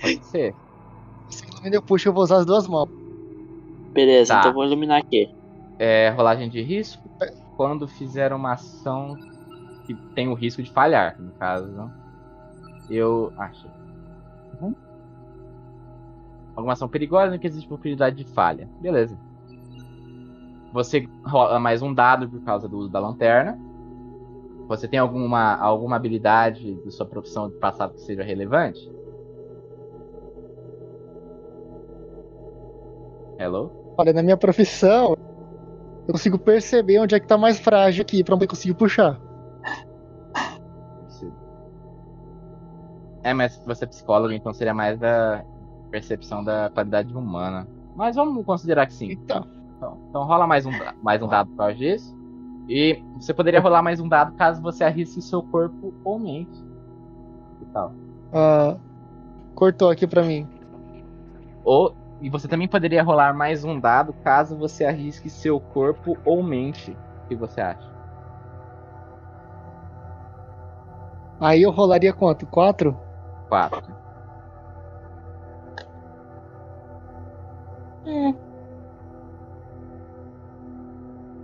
Pode 0.00 0.22
ser. 0.24 0.56
Quando 1.60 1.74
eu 1.74 1.82
puxo, 1.82 2.08
eu 2.08 2.12
vou 2.14 2.22
usar 2.22 2.38
as 2.38 2.46
duas 2.46 2.66
mãos. 2.66 2.88
Beleza, 3.94 4.32
Tá. 4.32 4.38
então 4.38 4.50
eu 4.50 4.54
vou 4.54 4.64
iluminar 4.64 5.00
aqui. 5.00 5.35
É, 5.78 6.10
rolagem 6.10 6.48
de 6.48 6.62
risco. 6.62 7.08
Quando 7.56 7.86
fizer 7.88 8.32
uma 8.32 8.52
ação 8.52 9.16
que 9.86 9.94
tem 10.14 10.28
o 10.28 10.34
risco 10.34 10.62
de 10.62 10.70
falhar, 10.70 11.16
no 11.18 11.32
caso. 11.32 11.90
Eu 12.90 13.32
acho. 13.36 13.66
Uhum. 14.60 14.74
Alguma 16.54 16.72
ação 16.72 16.88
perigosa 16.88 17.36
em 17.36 17.38
que 17.38 17.46
existe 17.46 17.68
possibilidade 17.68 18.16
de 18.16 18.24
falha. 18.24 18.68
Beleza. 18.80 19.16
Você 20.72 21.08
rola 21.24 21.58
mais 21.58 21.82
um 21.82 21.92
dado 21.92 22.28
por 22.28 22.40
causa 22.42 22.68
do 22.68 22.78
uso 22.78 22.90
da 22.90 23.00
lanterna. 23.00 23.58
Você 24.68 24.88
tem 24.88 24.98
alguma, 24.98 25.54
alguma 25.56 25.96
habilidade 25.96 26.74
de 26.74 26.90
sua 26.90 27.06
profissão 27.06 27.48
do 27.48 27.54
passado 27.56 27.94
que 27.94 28.00
seja 28.00 28.22
relevante? 28.22 28.90
Hello? 33.38 33.70
Olha, 33.96 34.12
na 34.12 34.22
minha 34.22 34.36
profissão, 34.36 35.16
eu 36.06 36.12
consigo 36.12 36.38
perceber 36.38 36.98
onde 37.00 37.14
é 37.14 37.20
que 37.20 37.26
tá 37.26 37.36
mais 37.36 37.58
frágil 37.58 38.02
aqui 38.02 38.22
pra 38.22 38.34
eu 38.34 38.48
conseguir 38.48 38.74
puxar. 38.74 39.20
É, 43.22 43.34
mas 43.34 43.60
você 43.66 43.84
é 43.84 43.88
psicólogo, 43.88 44.32
então 44.32 44.52
seria 44.54 44.72
mais 44.72 44.98
da 45.00 45.44
percepção 45.90 46.44
da 46.44 46.70
qualidade 46.70 47.12
humana. 47.12 47.66
Mas 47.96 48.14
vamos 48.14 48.44
considerar 48.44 48.86
que 48.86 48.92
sim. 48.92 49.10
Então, 49.10 49.44
Então, 49.76 49.98
então 50.08 50.24
rola 50.24 50.46
mais 50.46 50.64
um, 50.64 50.70
mais 51.02 51.20
um 51.20 51.26
dado 51.26 51.50
por 51.50 51.56
causa 51.56 51.74
disso. 51.74 52.16
E 52.68 53.02
você 53.18 53.34
poderia 53.34 53.60
rolar 53.60 53.82
mais 53.82 53.98
um 53.98 54.08
dado 54.08 54.32
caso 54.36 54.62
você 54.62 54.84
arrisque 54.84 55.20
seu 55.20 55.42
corpo 55.42 55.92
ou 56.04 56.18
mente. 56.20 56.64
E 57.62 57.64
tal. 57.72 57.92
ah, 58.32 58.76
cortou 59.56 59.90
aqui 59.90 60.06
pra 60.06 60.22
mim. 60.22 60.46
Ou, 61.64 61.96
e 62.20 62.30
você 62.30 62.48
também 62.48 62.66
poderia 62.66 63.02
rolar 63.02 63.34
mais 63.34 63.64
um 63.64 63.78
dado 63.78 64.12
caso 64.24 64.56
você 64.56 64.84
arrisque 64.84 65.28
seu 65.28 65.60
corpo 65.60 66.16
ou 66.24 66.42
mente. 66.42 66.92
O 67.24 67.28
que 67.28 67.36
você 67.36 67.60
acha? 67.60 67.94
Aí 71.38 71.62
eu 71.62 71.70
rolaria 71.70 72.12
quanto? 72.12 72.46
Quatro? 72.46 72.98
Quatro. 73.48 73.94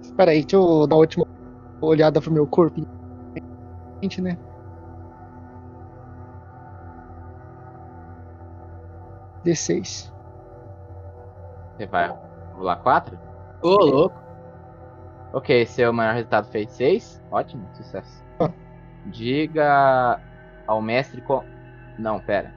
Espera 0.00 0.30
aí, 0.30 0.40
deixa 0.42 0.56
eu 0.56 0.86
dar 0.86 0.94
uma 0.94 1.00
última 1.00 1.26
olhada 1.80 2.20
pro 2.20 2.32
meu 2.32 2.46
corpo. 2.46 2.80
Gente, 4.02 4.20
né? 4.20 4.38
D6. 9.44 10.12
Você 11.76 11.86
vai 11.86 12.08
rolar 12.54 12.76
quatro? 12.76 13.18
Ô, 13.62 13.76
louco. 13.84 14.20
Ok, 15.32 15.64
seu 15.66 15.92
maior 15.92 16.14
resultado 16.14 16.50
foi 16.50 16.66
6. 16.66 17.22
Ótimo, 17.30 17.66
sucesso. 17.74 18.22
Ah. 18.38 18.50
Diga 19.06 20.20
ao 20.66 20.82
mestre 20.82 21.20
com. 21.22 21.42
Não, 21.98 22.20
pera. 22.20 22.52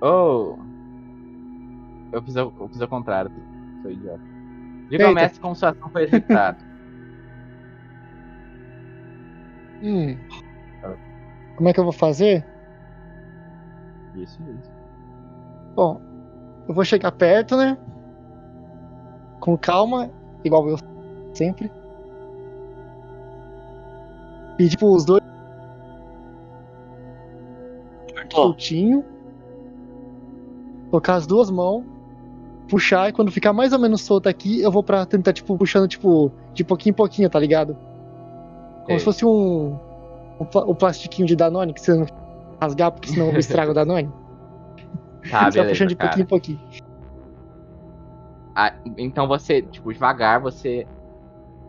Oh! 0.00 0.56
Eu 2.12 2.22
fiz, 2.22 2.36
ao- 2.36 2.52
eu 2.58 2.68
fiz 2.68 2.80
ao 2.80 2.88
contrário, 2.88 3.30
sou 3.82 3.90
idiota. 3.90 4.20
Diga 4.88 5.04
ao 5.04 5.10
Eita. 5.10 5.20
mestre 5.20 5.40
como 5.40 5.54
sua 5.54 5.70
ação 5.70 5.88
foi 5.90 6.04
executada. 6.04 6.58
Hum. 9.80 10.18
Como 11.54 11.68
é 11.68 11.72
que 11.72 11.78
eu 11.78 11.84
vou 11.84 11.92
fazer? 11.92 12.44
Isso 14.14 14.42
mesmo. 14.42 14.62
Bom, 15.74 16.00
eu 16.68 16.74
vou 16.74 16.84
chegar 16.84 17.12
perto, 17.12 17.56
né? 17.56 17.76
Com 19.40 19.56
calma, 19.56 20.10
igual 20.44 20.68
eu 20.68 20.76
sempre. 21.32 21.70
Pedir 24.56 24.70
tipo, 24.70 24.94
os 24.94 25.04
dois 25.04 25.22
soltinho. 28.30 29.04
Colocar 30.90 31.14
as 31.14 31.26
duas 31.26 31.50
mãos. 31.50 31.84
Puxar 32.68 33.08
e 33.08 33.12
quando 33.12 33.30
ficar 33.30 33.52
mais 33.54 33.72
ou 33.72 33.78
menos 33.78 34.02
solto 34.02 34.28
aqui, 34.28 34.60
eu 34.60 34.70
vou 34.70 34.82
pra 34.82 35.06
tentar, 35.06 35.32
tipo, 35.32 35.56
puxando, 35.56 35.88
tipo, 35.88 36.30
de 36.52 36.62
pouquinho 36.62 36.90
em 36.92 36.94
pouquinho, 36.96 37.30
tá 37.30 37.38
ligado? 37.38 37.74
Como 38.84 38.84
Ok. 38.84 38.98
se 38.98 39.04
fosse 39.04 39.24
um. 39.24 39.74
Um, 40.40 40.44
pla- 40.44 40.64
um 40.66 40.74
plastiquinho 40.74 41.26
de 41.26 41.34
Danone, 41.34 41.72
que 41.72 41.80
você 41.80 41.94
não 41.94 42.06
rasgar, 42.60 42.92
porque 42.92 43.08
senão 43.08 43.28
eu 43.30 43.38
estrago 43.38 43.70
o 43.70 43.74
Danone. 43.74 44.10
Tá, 45.30 45.42
vai 45.42 45.50
beleza, 45.50 45.68
puxando 45.70 45.88
de 45.88 45.96
cara. 45.96 46.08
pouquinho 46.10 46.24
em 46.24 46.28
pouquinho. 46.28 46.60
Ah, 48.54 48.74
então 48.96 49.28
você, 49.28 49.62
tipo, 49.62 49.92
devagar 49.92 50.40
você 50.40 50.86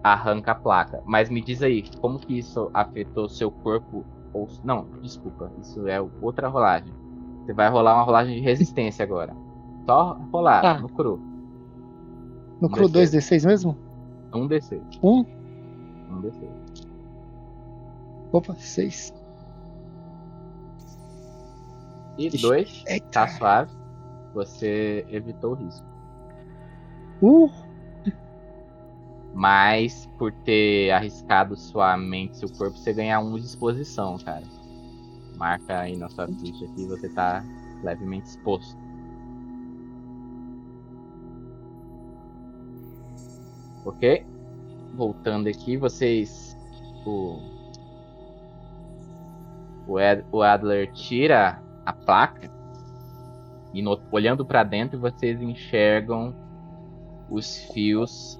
arranca 0.04 0.52
a 0.52 0.56
placa. 0.56 1.02
Mas 1.06 1.30
me 1.30 1.42
diz 1.42 1.62
aí, 1.62 1.84
como 2.00 2.18
que 2.20 2.40
isso 2.40 2.70
afetou 2.74 3.30
seu 3.30 3.52
corpo? 3.52 4.04
Ou... 4.34 4.48
Não, 4.64 4.86
desculpa, 5.02 5.52
isso 5.62 5.88
é 5.88 6.00
outra 6.22 6.48
rolagem. 6.48 6.92
Você 7.46 7.54
vai 7.54 7.70
rolar 7.70 7.96
uma 7.96 8.04
rolagem 8.04 8.36
de 8.36 8.42
resistência 8.42 9.04
agora. 9.04 9.36
Só 9.86 10.20
rolar, 10.32 10.66
Ah. 10.66 10.80
no 10.80 10.90
cru. 10.90 11.20
No 12.62 12.68
Um 12.68 12.72
cru 12.72 12.88
D6. 12.88 12.92
2D6 13.20 13.46
mesmo? 13.46 13.78
Um 14.34 14.48
D6. 14.48 14.82
Um? 15.02 15.26
Um 16.12 16.22
D6. 16.22 16.48
Opa, 18.32 18.54
6. 18.56 19.14
E 22.20 22.30
dois, 22.38 22.84
Eita. 22.86 23.08
tá 23.12 23.28
suave. 23.30 23.72
Você 24.34 25.06
evitou 25.10 25.54
o 25.54 25.56
risco. 25.56 25.86
Uh! 27.22 27.50
Mas 29.34 30.08
por 30.18 30.32
ter 30.44 30.92
arriscado 30.92 31.56
sua 31.56 31.96
mente, 31.98 32.38
seu 32.38 32.50
corpo, 32.50 32.78
você 32.78 32.94
ganha 32.94 33.20
um 33.20 33.36
de 33.36 33.46
exposição, 33.46 34.18
cara. 34.18 34.44
Marca 35.38 35.80
aí 35.80 35.96
na 35.96 36.10
sua 36.10 36.28
ficha 36.28 36.68
que 36.76 36.86
você 36.86 37.08
tá 37.10 37.44
levemente 37.84 38.28
exposto. 38.28 38.78
Ok? 43.86 44.26
Voltando 44.96 45.48
aqui, 45.48 45.78
vocês. 45.78 46.58
O, 47.06 47.40
o, 49.88 50.00
Ed- 50.00 50.26
o 50.32 50.42
Adler 50.42 50.92
tira 50.92 51.64
a 51.90 51.94
placa 51.94 52.50
e 53.74 53.82
no- 53.82 54.00
olhando 54.12 54.46
pra 54.46 54.64
dentro 54.64 55.00
vocês 55.00 55.42
enxergam 55.42 56.36
os 57.30 57.58
fios 57.74 58.40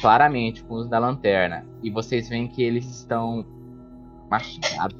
claramente 0.00 0.62
com 0.64 0.74
os 0.74 0.88
da 0.88 0.98
lanterna. 0.98 1.64
E 1.82 1.90
vocês 1.90 2.28
veem 2.28 2.46
que 2.48 2.62
eles 2.62 2.84
estão 2.86 3.44
mastigados. 4.30 4.98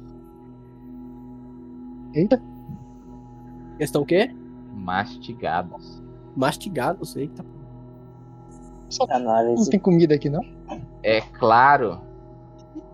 Eita! 2.13 2.41
Eles 3.75 3.89
estão 3.89 4.01
o 4.01 4.05
quê? 4.05 4.33
Mastigados. 4.73 6.01
Mastigados, 6.35 7.15
eita. 7.15 7.45
Só 8.89 9.05
não 9.07 9.15
Análise. 9.15 9.69
tem 9.69 9.79
comida 9.79 10.15
aqui, 10.15 10.29
não? 10.29 10.41
É 11.03 11.21
claro, 11.21 11.99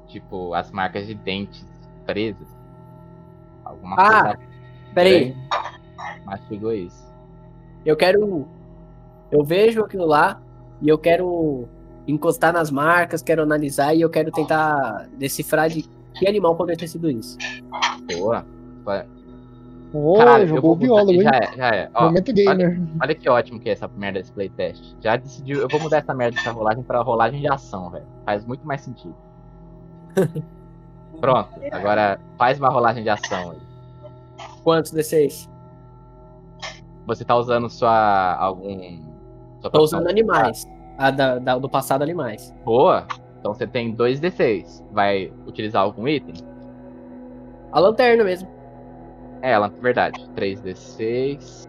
tipo, 0.07 0.53
as 0.53 0.71
marcas 0.71 1.05
de 1.07 1.13
dentes 1.15 1.65
presas. 2.05 2.47
Alguma 3.83 3.95
Ah, 4.01 4.23
coisa 4.35 4.39
Peraí, 4.93 5.35
mastigou 6.25 6.71
isso. 6.73 7.03
eu 7.85 7.95
quero. 7.97 8.47
Eu 9.31 9.43
vejo 9.43 9.81
aquilo 9.81 10.05
lá 10.05 10.39
e 10.81 10.87
eu 10.87 10.97
quero 10.97 11.67
encostar 12.07 12.53
nas 12.53 12.69
marcas, 12.69 13.21
quero 13.23 13.41
analisar 13.41 13.93
e 13.95 14.01
eu 14.01 14.09
quero 14.09 14.31
tentar 14.31 15.07
decifrar 15.17 15.69
de 15.69 15.83
que 16.13 16.27
animal 16.27 16.55
poderia 16.55 16.77
ter 16.79 16.87
sido 16.87 17.09
isso. 17.09 17.37
Boa. 18.15 18.45
Ô, 19.93 20.15
Caralho, 20.17 20.47
jogou 20.47 20.71
o 20.73 20.75
biólogo, 20.75 21.11
hein? 21.13 21.21
Já 21.21 21.31
é, 21.31 21.55
já 21.55 21.67
é. 21.69 21.89
Ó, 21.93 22.05
Momento 22.05 22.33
gamer. 22.33 22.81
olha 23.01 23.13
que 23.15 23.29
ótimo 23.29 23.59
que 23.59 23.69
é 23.69 23.73
essa 23.73 23.87
merda 23.87 24.19
desse 24.19 24.31
playtest. 24.31 24.95
Já 25.01 25.15
decidiu, 25.15 25.61
eu 25.61 25.67
vou 25.69 25.79
mudar 25.79 25.97
essa 25.97 26.13
merda 26.13 26.35
dessa 26.35 26.51
rolagem 26.51 26.83
pra 26.83 27.01
rolagem 27.01 27.39
de 27.41 27.47
ação, 27.47 27.89
velho. 27.91 28.05
Faz 28.25 28.43
muito 28.45 28.65
mais 28.65 28.81
sentido. 28.81 29.15
Pronto, 31.21 31.49
agora 31.71 32.19
faz 32.37 32.59
uma 32.59 32.69
rolagem 32.69 33.03
de 33.03 33.09
ação 33.09 33.51
aí. 33.51 33.57
Quantos 34.63 34.91
D6? 34.93 35.49
Você 37.05 37.25
tá 37.25 37.35
usando 37.35 37.69
sua. 37.69 38.35
algum. 38.35 38.99
Sua 39.59 39.69
Tô 39.69 39.81
usando 39.81 40.07
animais. 40.07 40.65
A 40.97 41.11
da, 41.11 41.39
da- 41.39 41.57
do 41.57 41.69
passado 41.69 42.01
animais. 42.01 42.53
Boa. 42.63 43.05
Então 43.39 43.53
você 43.53 43.67
tem 43.67 43.91
dois 43.93 44.19
D6. 44.21 44.83
Vai 44.91 45.33
utilizar 45.45 45.81
algum 45.83 46.07
item? 46.07 46.35
A 47.71 47.79
lanterna 47.79 48.23
mesmo. 48.23 48.47
É, 49.41 49.51
ela, 49.51 49.67
verdade. 49.67 50.25
3D6. 50.35 51.67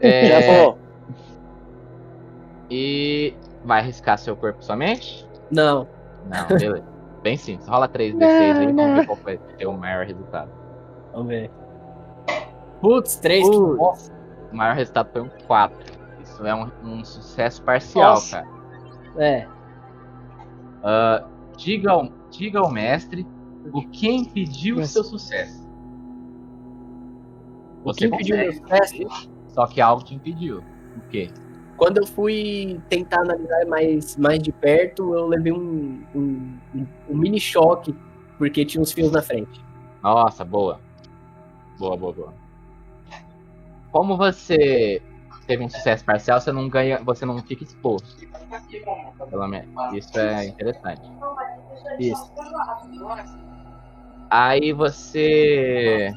Já 0.00 0.08
É, 0.08 0.62
vou. 0.62 0.78
e 2.70 3.34
vai 3.64 3.80
arriscar 3.80 4.16
seu 4.18 4.36
corpo 4.36 4.62
somente? 4.64 5.26
Não. 5.50 5.86
Não, 6.26 6.56
beleza. 6.56 6.84
Bem 7.22 7.36
simples. 7.36 7.66
Rola 7.68 7.88
3D6 7.88 8.58
aí, 8.58 8.72
vamos 8.72 8.94
ver 9.00 9.06
qual 9.06 9.18
vai 9.24 9.36
ter 9.36 9.66
o 9.66 9.72
maior 9.72 10.06
resultado. 10.06 10.50
Vamos 11.12 11.28
ver. 11.28 11.50
Putz, 12.80 13.16
três. 13.16 13.48
que 13.48 13.56
Putz. 13.56 13.76
bosta. 13.78 14.18
O 14.52 14.56
maior 14.56 14.74
resultado 14.74 15.10
foi 15.12 15.22
um 15.22 15.28
4. 15.46 15.98
Isso 16.22 16.46
é 16.46 16.54
um, 16.54 16.70
um 16.84 17.04
sucesso 17.04 17.62
parcial, 17.62 18.10
Nossa. 18.14 18.42
cara. 18.42 18.48
É. 19.18 19.48
Ah, 20.82 21.24
diga, 21.56 21.90
ao, 21.92 22.08
diga 22.30 22.60
ao 22.60 22.70
mestre 22.70 23.26
o 23.72 23.82
que 23.88 24.08
impediu 24.08 24.76
o 24.78 24.84
seu 24.84 25.02
sucesso. 25.04 25.66
O 27.82 27.92
Você 27.92 28.00
que 28.00 28.14
impediu 28.14 28.36
meu 28.36 28.52
sucesso? 28.52 29.30
só 29.48 29.66
que 29.66 29.80
algo 29.80 30.04
te 30.04 30.14
impediu. 30.14 30.58
O 30.96 31.00
quê? 31.10 31.30
Quando 31.76 31.98
eu 31.98 32.06
fui 32.06 32.80
tentar 32.88 33.20
analisar 33.20 33.64
mais, 33.66 34.16
mais 34.16 34.40
de 34.40 34.50
perto, 34.50 35.14
eu 35.14 35.26
levei 35.26 35.52
um, 35.52 36.02
um, 36.14 36.58
um- 36.74 36.86
um 37.10 37.16
mini 37.16 37.38
choque, 37.40 37.94
porque 38.36 38.64
tinha 38.64 38.80
uns 38.82 38.90
fios 38.92 39.12
na 39.12 39.22
frente. 39.22 39.64
Nossa, 40.02 40.44
boa. 40.44 40.80
Boa, 41.78 41.96
boa, 41.96 42.12
boa. 42.12 42.34
Como 43.90 44.16
você 44.16 45.02
teve 45.46 45.64
um 45.64 45.68
sucesso 45.68 46.04
parcial, 46.04 46.40
você 46.40 46.52
não 46.52 46.68
ganha, 46.68 46.98
você 47.02 47.24
não 47.24 47.38
fica 47.38 47.64
exposto. 47.64 48.16
Pelo 49.30 49.48
menos. 49.48 49.68
Isso 49.94 50.18
é 50.18 50.46
interessante. 50.46 51.02
Isso. 51.98 52.32
Aí 54.30 54.72
você. 54.72 56.12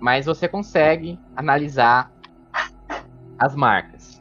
Mas 0.00 0.26
você 0.26 0.48
consegue 0.48 1.18
analisar 1.36 2.10
as 3.38 3.54
marcas. 3.54 4.20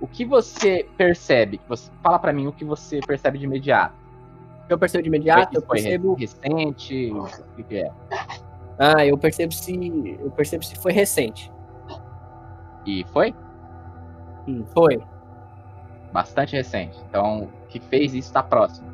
O 0.00 0.06
que 0.06 0.24
você 0.24 0.88
percebe? 0.96 1.60
Você 1.68 1.90
fala 2.02 2.18
pra 2.18 2.32
mim 2.32 2.46
o 2.46 2.52
que 2.52 2.64
você 2.64 3.00
percebe 3.00 3.38
de 3.38 3.44
imediato. 3.44 3.96
Eu 4.68 4.78
percebo 4.78 5.02
de 5.02 5.08
imediato, 5.08 5.56
eu 5.56 5.62
percebo. 5.62 6.14
recente, 6.14 7.10
o 7.10 7.64
que 7.64 7.78
é? 7.78 7.90
Ah, 8.78 9.04
eu 9.04 9.18
percebo 9.18 9.52
se. 9.52 10.18
Eu 10.20 10.30
percebo 10.30 10.64
se 10.64 10.76
foi 10.76 10.92
recente. 10.92 11.50
E 12.86 13.04
foi 13.12 13.34
Hum, 14.46 14.64
foi. 14.72 15.02
bastante 16.12 16.56
recente. 16.56 16.98
Então, 17.08 17.42
o 17.44 17.66
que 17.68 17.80
fez 17.80 18.14
isso 18.14 18.32
tá 18.32 18.42
próximo. 18.42 18.88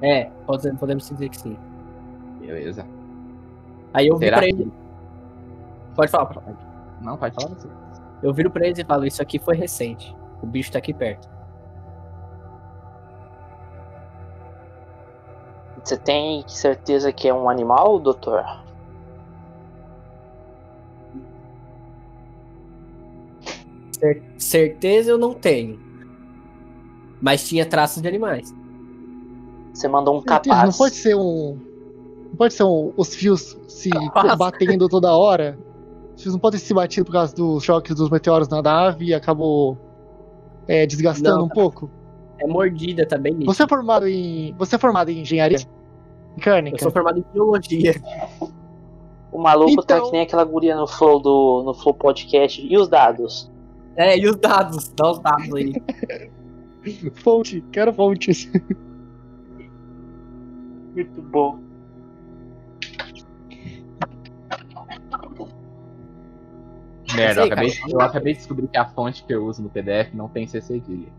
É, 0.00 0.30
podemos, 0.46 0.78
podemos 0.80 1.08
dizer 1.08 1.28
que 1.28 1.36
sim. 1.36 1.58
Beleza. 2.40 2.86
Aí 3.92 4.06
eu 4.06 4.16
vi 4.16 4.26
Será 4.26 4.38
pra 4.38 4.46
que- 4.46 4.52
ele. 4.54 4.72
Pode 5.94 6.10
falar, 6.10 6.26
pode 6.26 6.40
falar. 6.40 6.56
Não, 7.02 7.16
pode 7.18 7.34
falar 7.34 7.48
você. 7.54 7.68
Eu 8.22 8.32
viro 8.32 8.50
pra 8.50 8.64
eles 8.66 8.78
e 8.78 8.84
falo, 8.84 9.04
isso 9.04 9.20
aqui 9.20 9.38
foi 9.38 9.56
recente. 9.56 10.16
O 10.42 10.46
bicho 10.46 10.72
tá 10.72 10.78
aqui 10.78 10.94
perto. 10.94 11.28
Você 15.82 15.96
tem 15.96 16.44
certeza 16.46 17.12
que 17.12 17.28
é 17.28 17.34
um 17.34 17.48
animal, 17.48 17.98
doutor? 17.98 18.44
Cer- 24.00 24.22
certeza 24.38 25.10
eu 25.10 25.18
não 25.18 25.32
tenho. 25.34 25.78
Mas 27.20 27.46
tinha 27.46 27.66
traços 27.66 28.00
de 28.02 28.08
animais. 28.08 28.54
Você 29.74 29.86
mandou 29.86 30.18
um 30.18 30.22
capaz. 30.22 30.64
Não 30.70 30.72
pode 30.76 30.94
ser 30.96 31.14
um. 31.14 31.58
Não 32.30 32.36
pode 32.36 32.54
ser 32.54 32.64
um, 32.64 32.92
os 32.96 33.14
fios 33.14 33.56
se 33.68 33.90
Capaz. 33.90 34.36
batendo 34.38 34.88
toda 34.88 35.12
hora. 35.16 35.58
Os 36.16 36.22
fios 36.22 36.34
não 36.34 36.40
podem 36.40 36.58
se 36.58 36.72
batido 36.72 37.04
por 37.06 37.12
causa 37.12 37.34
dos 37.34 37.62
choques 37.62 37.94
dos 37.94 38.08
meteoros 38.10 38.48
na 38.48 38.62
nave 38.62 39.06
e 39.06 39.14
acabou 39.14 39.76
é, 40.66 40.86
desgastando 40.86 41.38
Não, 41.38 41.44
um 41.44 41.48
tá- 41.48 41.54
pouco? 41.54 41.90
É 42.38 42.46
mordida, 42.46 43.04
tá 43.06 43.18
bem 43.18 43.34
nisso. 43.34 43.52
Você 43.52 43.64
é 43.64 43.68
formado 43.68 44.06
em. 44.08 44.54
Você 44.58 44.76
é 44.76 44.78
formado 44.78 45.10
em 45.10 45.20
engenharia 45.20 45.58
Eu 45.58 45.66
mecânica? 46.36 46.78
sou 46.78 46.90
formado 46.90 47.18
em 47.18 47.24
biologia. 47.32 47.94
O 49.32 49.38
maluco 49.38 49.82
tá 49.84 49.96
Então- 49.96 50.06
que 50.06 50.12
nem 50.12 50.22
aquela 50.22 50.44
guria 50.44 50.74
no 50.74 50.86
Flow 50.86 51.20
do 51.20 51.62
no 51.66 51.74
Flow 51.74 51.94
Podcast. 51.94 52.64
E 52.66 52.76
os 52.78 52.88
dados? 52.88 53.49
É, 54.00 54.18
e 54.18 54.26
os 54.26 54.36
dados? 54.36 54.88
Dá 54.96 55.10
os 55.10 55.18
dados 55.18 55.54
aí. 55.54 55.74
Fonte, 57.16 57.62
quero 57.70 57.92
fontes. 57.92 58.50
Muito 60.94 61.20
bom. 61.20 61.60
Merda, 67.14 67.42
eu 67.42 67.44
acabei, 67.44 67.72
eu 67.88 68.00
acabei 68.00 68.32
de 68.32 68.38
descobrir 68.38 68.68
que 68.68 68.78
a 68.78 68.86
fonte 68.86 69.22
que 69.24 69.34
eu 69.34 69.44
uso 69.44 69.62
no 69.62 69.68
PDF 69.68 70.14
não 70.14 70.30
tem 70.30 70.46
C 70.46 70.62
cedilha. 70.62 71.12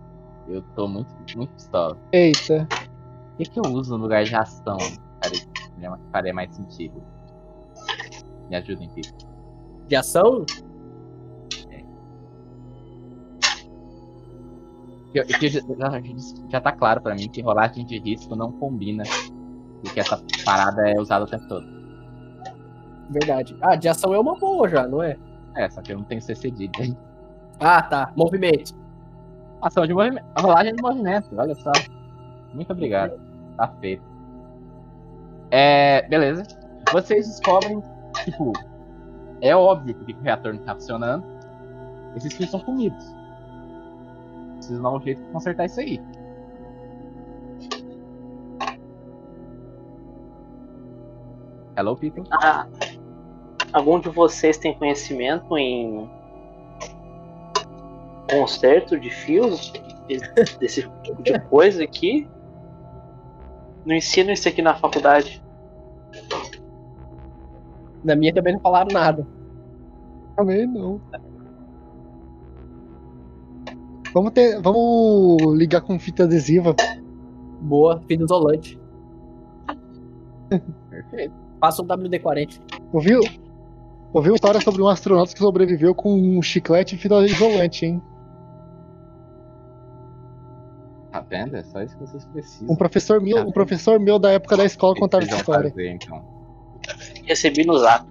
Eu 0.47 0.63
tô 0.75 0.87
muito, 0.87 1.13
muito 1.35 1.53
pistola. 1.53 1.95
Eita. 2.11 2.67
O 3.33 3.37
que, 3.37 3.45
que 3.45 3.59
eu 3.59 3.71
uso 3.71 3.95
no 3.95 4.03
lugar 4.03 4.23
de 4.23 4.33
ação? 4.33 4.77
Faria, 5.21 5.99
faria 6.11 6.33
mais 6.33 6.55
sentido. 6.55 7.03
Me 8.49 8.55
ajudem 8.55 8.89
aqui. 8.89 9.01
De 9.87 9.95
ação? 9.95 10.45
Eu- 15.13 15.24
eu- 15.24 15.50
já, 15.50 16.02
já- 16.50 16.62
tá 16.62 16.71
claro 16.71 17.02
pra 17.02 17.13
mim 17.15 17.28
que 17.30 17.41
rolagem 17.41 17.86
de 17.86 18.00
risco 18.00 18.36
não 18.36 18.52
combina. 18.52 19.04
Porque 19.84 20.00
essa 20.00 20.21
parada 20.45 20.89
é 20.89 21.00
usada 21.00 21.26
o 21.26 21.28
tempo 21.28 21.47
todo. 21.47 21.65
Verdade. 23.10 23.58
Ah, 23.62 23.76
de 23.76 23.89
ação 23.89 24.13
é 24.13 24.19
uma 24.19 24.38
boa 24.38 24.69
já, 24.69 24.88
não 24.88 25.02
é? 25.04 25.17
É, 25.56 25.69
só 25.69 25.82
que 25.82 25.91
eu 25.91 25.97
não 25.97 26.06
tenho 26.06 26.21
C 26.21 26.34
cedilha. 26.36 26.71
Ah, 27.60 27.82
tá. 27.82 28.12
Movimento. 28.15 28.74
Ação 29.62 29.86
de 29.86 29.93
movimento. 29.93 30.26
Rolagem 30.39 30.74
de 30.76 30.82
movimento, 30.82 31.30
olha 31.38 31.54
só. 31.56 31.71
Muito 32.54 32.71
obrigado. 32.71 33.19
Tá 33.58 33.67
feito. 33.82 34.04
É. 35.52 36.08
Beleza. 36.08 36.43
Vocês 36.93 37.28
descobrem, 37.28 37.82
tipo, 38.24 38.54
é 39.41 39.56
óbvio 39.56 39.95
porque 39.95 40.13
o 40.13 40.21
reator 40.21 40.54
não 40.54 40.62
tá 40.63 40.74
funcionando. 40.76 41.24
Esses 42.15 42.34
fios 42.34 42.50
são 42.50 42.60
comidos. 42.60 43.06
Preciso 44.62 44.82
dar 44.84 44.91
um 44.91 45.02
jeito 45.02 45.24
de 45.24 45.32
consertar 45.32 45.65
isso 45.65 45.80
aí. 45.80 46.00
Hello, 51.76 51.95
people. 51.95 52.24
Ah, 52.32 52.67
algum 53.74 54.00
de 54.00 54.10
vocês 54.10 54.58
tem 54.58 54.78
conhecimento 54.78 55.58
em 55.58 56.10
conserto 58.30 59.00
de 59.00 59.10
fios? 59.10 59.71
Desse- 60.08 60.58
Desse 60.60 60.89
tipo 61.04 61.24
de 61.24 61.39
coisa 61.47 61.84
aqui? 61.84 62.30
Não 63.86 63.95
ensino 63.95 64.32
isso 64.32 64.47
aqui 64.47 64.62
na 64.62 64.76
faculdade. 64.76 65.43
Na 68.04 68.15
minha 68.15 68.34
também 68.34 68.54
não 68.54 68.60
falaram 68.60 68.89
nada. 68.91 69.26
Também 70.36 70.67
não. 70.67 71.02
Vamos, 74.13 74.32
ter, 74.32 74.62
vamos 74.62 75.58
ligar 75.58 75.82
com 75.82 75.97
fita 76.00 76.24
adesiva. 76.24 76.76
Boa, 77.62 78.02
fita 78.08 78.24
isolante. 78.24 78.80
Perfeito. 80.89 81.34
Passa 81.60 81.82
um 81.82 81.88
WD-40. 81.88 82.60
Ouviu? 82.91 83.21
Ouviu 84.13 84.36
história 84.36 84.60
sobre 84.60 84.82
um 84.82 84.88
astronauta 84.88 85.34
que 85.34 85.39
sobreviveu 85.39 85.95
com 85.95 86.13
um 86.13 86.41
chiclete 86.41 86.95
e 86.95 86.97
fita 86.97 87.24
isolante, 87.24 87.86
hein? 87.86 88.02
Tá 91.12 91.21
vendo? 91.21 91.56
É 91.56 91.63
só 91.63 91.82
isso 91.82 91.97
que 91.97 92.06
vocês 92.06 92.26
precisam. 92.26 92.74
Um 92.74 92.76
professor 92.76 93.21
meu, 93.21 93.38
um 93.47 93.52
professor 93.52 94.00
meu 94.00 94.17
da 94.17 94.32
época 94.32 94.58
da 94.58 94.65
escola 94.65 94.95
contava 94.95 95.24
essa 95.24 95.36
história. 95.38 95.69
fazer, 95.69 95.91
então? 95.91 96.24
Recebi 97.26 97.65
no 97.65 97.78
zap. 97.78 98.06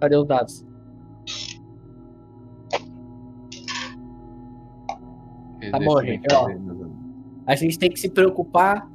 Cadê 0.00 0.16
os 0.16 0.26
dados? 0.26 0.64
Tá 5.70 5.78
bom, 5.78 6.00
gente, 6.02 6.26
ó. 6.32 6.48
A 7.46 7.54
gente 7.54 7.78
tem 7.78 7.90
que 7.90 8.00
se 8.00 8.08
preocupar 8.08 8.88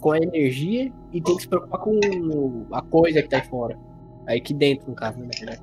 com 0.00 0.12
a 0.12 0.18
energia 0.18 0.92
e 1.12 1.20
tem 1.20 1.36
que 1.36 1.42
se 1.42 1.48
preocupar 1.48 1.80
com 1.80 2.00
a 2.72 2.82
coisa 2.82 3.22
que 3.22 3.28
tá 3.28 3.38
aí 3.38 3.44
fora. 3.44 3.78
Aí 4.26 4.38
aqui 4.38 4.54
dentro, 4.54 4.88
no 4.88 4.94
caso, 4.94 5.18
né? 5.18 5.26
na 5.26 5.38
verdade. 5.38 5.62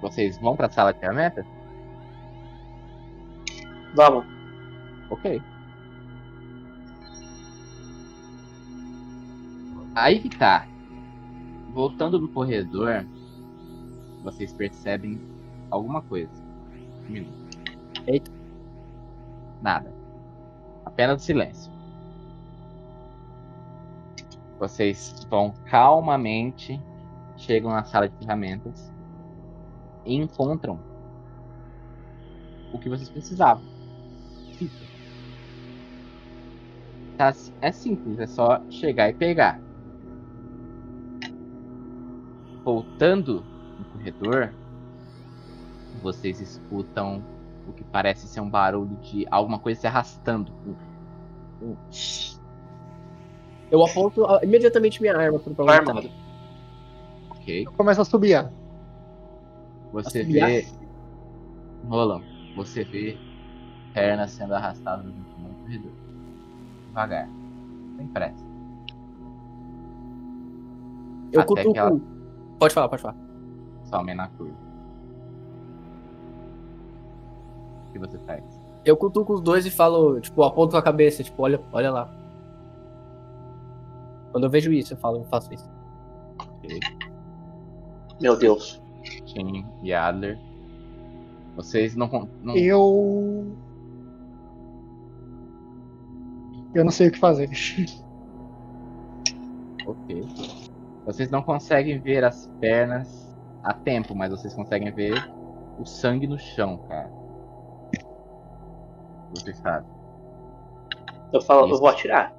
Vocês 0.00 0.38
vão 0.38 0.56
pra 0.56 0.70
sala 0.70 0.92
de 0.92 1.00
ferramentas? 1.00 1.46
Vamos. 3.94 4.24
Ok. 5.10 5.42
Aí 9.94 10.20
que 10.20 10.30
tá. 10.30 10.66
Voltando 11.72 12.18
no 12.20 12.28
corredor, 12.28 13.06
vocês 14.22 14.52
percebem 14.52 15.20
alguma 15.70 16.02
coisa. 16.02 16.30
Um 17.08 17.12
minuto. 17.12 17.58
Eita. 18.06 18.30
Nada. 19.62 19.92
Apenas 20.84 21.22
silêncio. 21.22 21.70
Vocês 24.58 25.26
vão 25.30 25.54
calmamente, 25.66 26.80
chegam 27.36 27.70
na 27.70 27.84
sala 27.84 28.08
de 28.08 28.16
ferramentas 28.18 28.92
e 30.04 30.14
encontram 30.14 30.78
o 32.72 32.78
que 32.78 32.88
vocês 32.88 33.08
precisavam. 33.08 33.64
Fita. 34.54 34.90
Tá, 37.16 37.32
é 37.60 37.72
simples, 37.72 38.18
é 38.18 38.26
só 38.26 38.60
chegar 38.70 39.08
e 39.10 39.14
pegar. 39.14 39.60
Voltando 42.64 43.42
no 43.78 43.84
corredor, 43.86 44.52
vocês 46.02 46.40
escutam 46.40 47.22
o 47.66 47.72
que 47.72 47.84
parece 47.84 48.26
ser 48.26 48.40
um 48.40 48.48
barulho 48.50 48.96
de 49.02 49.26
alguma 49.30 49.58
coisa 49.58 49.80
se 49.80 49.86
arrastando. 49.86 50.52
Um- 51.62 51.66
um- 51.70 51.76
Eu 53.70 53.84
aponto 53.84 54.24
ah, 54.26 54.40
imediatamente 54.42 55.00
minha 55.00 55.16
arma 55.16 55.38
pro 55.38 55.54
Tô 55.54 55.64
planeta. 55.64 55.90
armado. 55.90 56.10
Ok. 57.30 57.64
Começa 57.76 58.02
a 58.02 58.04
subir. 58.04 58.48
Você 59.92 60.20
Assobiar? 60.20 60.48
vê. 60.48 60.66
Roland, 61.88 62.24
você 62.56 62.84
vê 62.84 63.16
pernas 63.94 64.32
sendo 64.32 64.54
arrastadas 64.54 65.06
no 65.06 65.14
corredor. 65.64 65.92
Devagar. 66.88 67.28
Sem 67.96 68.06
pressa. 68.08 68.44
Eu 71.32 71.40
Até 71.40 71.48
cutuco. 71.48 71.72
que 71.72 71.78
ela- 71.78 72.00
Pode 72.60 72.74
falar, 72.74 72.90
pode 72.90 73.00
falar. 73.00 73.16
Some 73.86 74.14
na 74.14 74.28
curva. 74.28 74.54
O 77.88 77.92
que 77.92 77.98
você 77.98 78.18
faz? 78.18 78.44
Eu 78.84 78.98
cutuco 78.98 79.32
os 79.32 79.40
dois 79.40 79.64
e 79.64 79.70
falo, 79.70 80.20
tipo, 80.20 80.42
aponto 80.42 80.72
com 80.72 80.76
a 80.76 80.82
cabeça, 80.82 81.24
tipo, 81.24 81.42
olha, 81.42 81.58
olha 81.72 81.90
lá. 81.90 82.14
Quando 84.30 84.44
eu 84.44 84.50
vejo 84.50 84.70
isso, 84.72 84.92
eu 84.92 84.98
falo, 84.98 85.18
eu 85.18 85.24
faço 85.24 85.52
isso. 85.54 85.68
Ok. 86.38 86.78
Meu 88.20 88.36
Deus. 88.36 88.80
Tim 89.24 89.66
e 89.82 89.94
Adler. 89.94 90.38
Vocês 91.56 91.96
não. 91.96 92.28
não 92.42 92.54
Eu. 92.56 93.56
Eu 96.74 96.84
não 96.84 96.92
sei 96.92 97.08
o 97.08 97.12
que 97.12 97.18
fazer. 97.18 97.48
Ok. 99.86 100.24
Vocês 101.12 101.28
não 101.28 101.42
conseguem 101.42 101.98
ver 101.98 102.22
as 102.24 102.46
pernas 102.60 103.36
a 103.64 103.74
tempo, 103.74 104.14
mas 104.14 104.30
vocês 104.30 104.54
conseguem 104.54 104.92
ver 104.92 105.12
o 105.76 105.84
sangue 105.84 106.26
no 106.26 106.38
chão, 106.38 106.78
cara. 106.88 107.10
Vocês 109.34 109.56
sabem. 109.58 109.88
Eu 111.32 111.40
falo, 111.42 111.62
eu 111.62 111.70
Isso. 111.72 111.80
vou 111.80 111.88
atirar. 111.88 112.32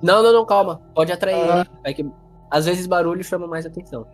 Não, 0.00 0.22
não, 0.22 0.32
não, 0.32 0.46
calma. 0.46 0.80
Pode 0.94 1.10
atrair 1.10 1.50
Ah. 1.50 1.60
ele. 1.60 1.70
É 1.82 1.92
que, 1.92 2.08
às 2.48 2.66
vezes 2.66 2.86
barulho 2.86 3.24
chama 3.24 3.46
mais 3.48 3.66
atenção. 3.66 4.06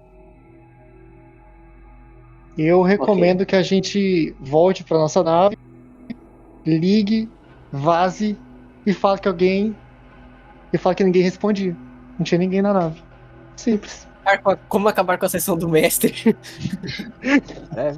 Eu 2.57 2.81
recomendo 2.81 3.45
que 3.45 3.55
a 3.55 3.62
gente 3.62 4.35
volte 4.41 4.83
pra 4.85 4.97
nossa 4.97 5.23
nave, 5.23 5.59
ligue, 6.65 7.31
vaze 7.71 8.39
e 8.87 8.95
fale 8.95 9.21
que 9.21 9.29
alguém. 9.29 9.77
E 10.73 10.79
fale 10.79 10.97
que 10.97 11.05
ninguém 11.05 11.23
respondia. 11.23 11.77
Não 12.19 12.25
tinha 12.25 12.39
ninguém 12.39 12.62
na 12.62 12.73
nave. 12.73 13.03
Simples. 13.57 14.07
Como 14.69 14.88
acabar 14.88 15.19
com 15.19 15.27
a 15.27 15.29
sessão 15.29 15.57
do 15.57 15.69
mestre? 15.69 16.37
É. 17.77 17.92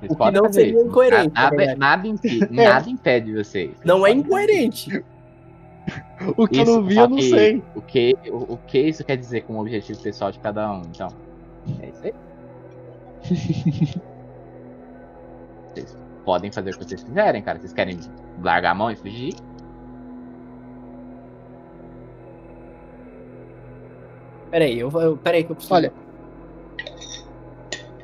Vocês 0.00 0.02
O 0.02 0.08
que 0.08 0.16
podem 0.16 0.40
não 0.40 0.46
fazer 0.48 0.60
seria 0.66 0.82
incoerente, 0.82 1.34
na 1.34 1.42
Nada, 1.42 1.56
verdade. 1.56 1.78
nada, 1.78 2.06
impe- 2.06 2.48
nada 2.52 2.90
impede 2.90 3.32
vocês. 3.34 3.70
Não 3.84 4.06
é 4.06 4.10
incoerente. 4.12 5.04
O 6.36 6.46
que 6.46 6.58
eu 6.58 6.62
Isso, 6.62 6.72
não 6.80 6.84
vi, 6.84 6.96
eu 6.96 7.08
não 7.08 7.16
que 7.16 7.30
sei. 7.30 7.62
O 7.74 7.80
que, 7.80 8.16
o, 8.30 8.52
o 8.54 8.56
que 8.66 8.78
isso 8.78 9.02
quer 9.04 9.16
dizer 9.16 9.42
com 9.42 9.54
o 9.54 9.60
objetivo 9.60 10.00
pessoal 10.02 10.30
de 10.30 10.38
cada 10.38 10.70
um, 10.72 10.82
então. 10.82 11.08
É 11.82 11.88
isso 11.88 12.04
aí. 12.04 12.14
Vocês 15.74 15.96
podem 16.24 16.50
fazer 16.52 16.70
o 16.70 16.78
que 16.78 16.84
vocês 16.84 17.02
quiserem, 17.02 17.42
cara. 17.42 17.58
Vocês 17.58 17.72
querem 17.72 17.98
largar 18.42 18.72
a 18.72 18.74
mão 18.74 18.90
e 18.90 18.96
fugir? 18.96 19.34
Peraí, 24.50 24.78
eu, 24.78 24.90
eu, 24.90 25.16
peraí 25.16 25.44
que 25.44 25.52
eu 25.52 25.56
preciso. 25.56 25.74
Olha. 25.74 25.92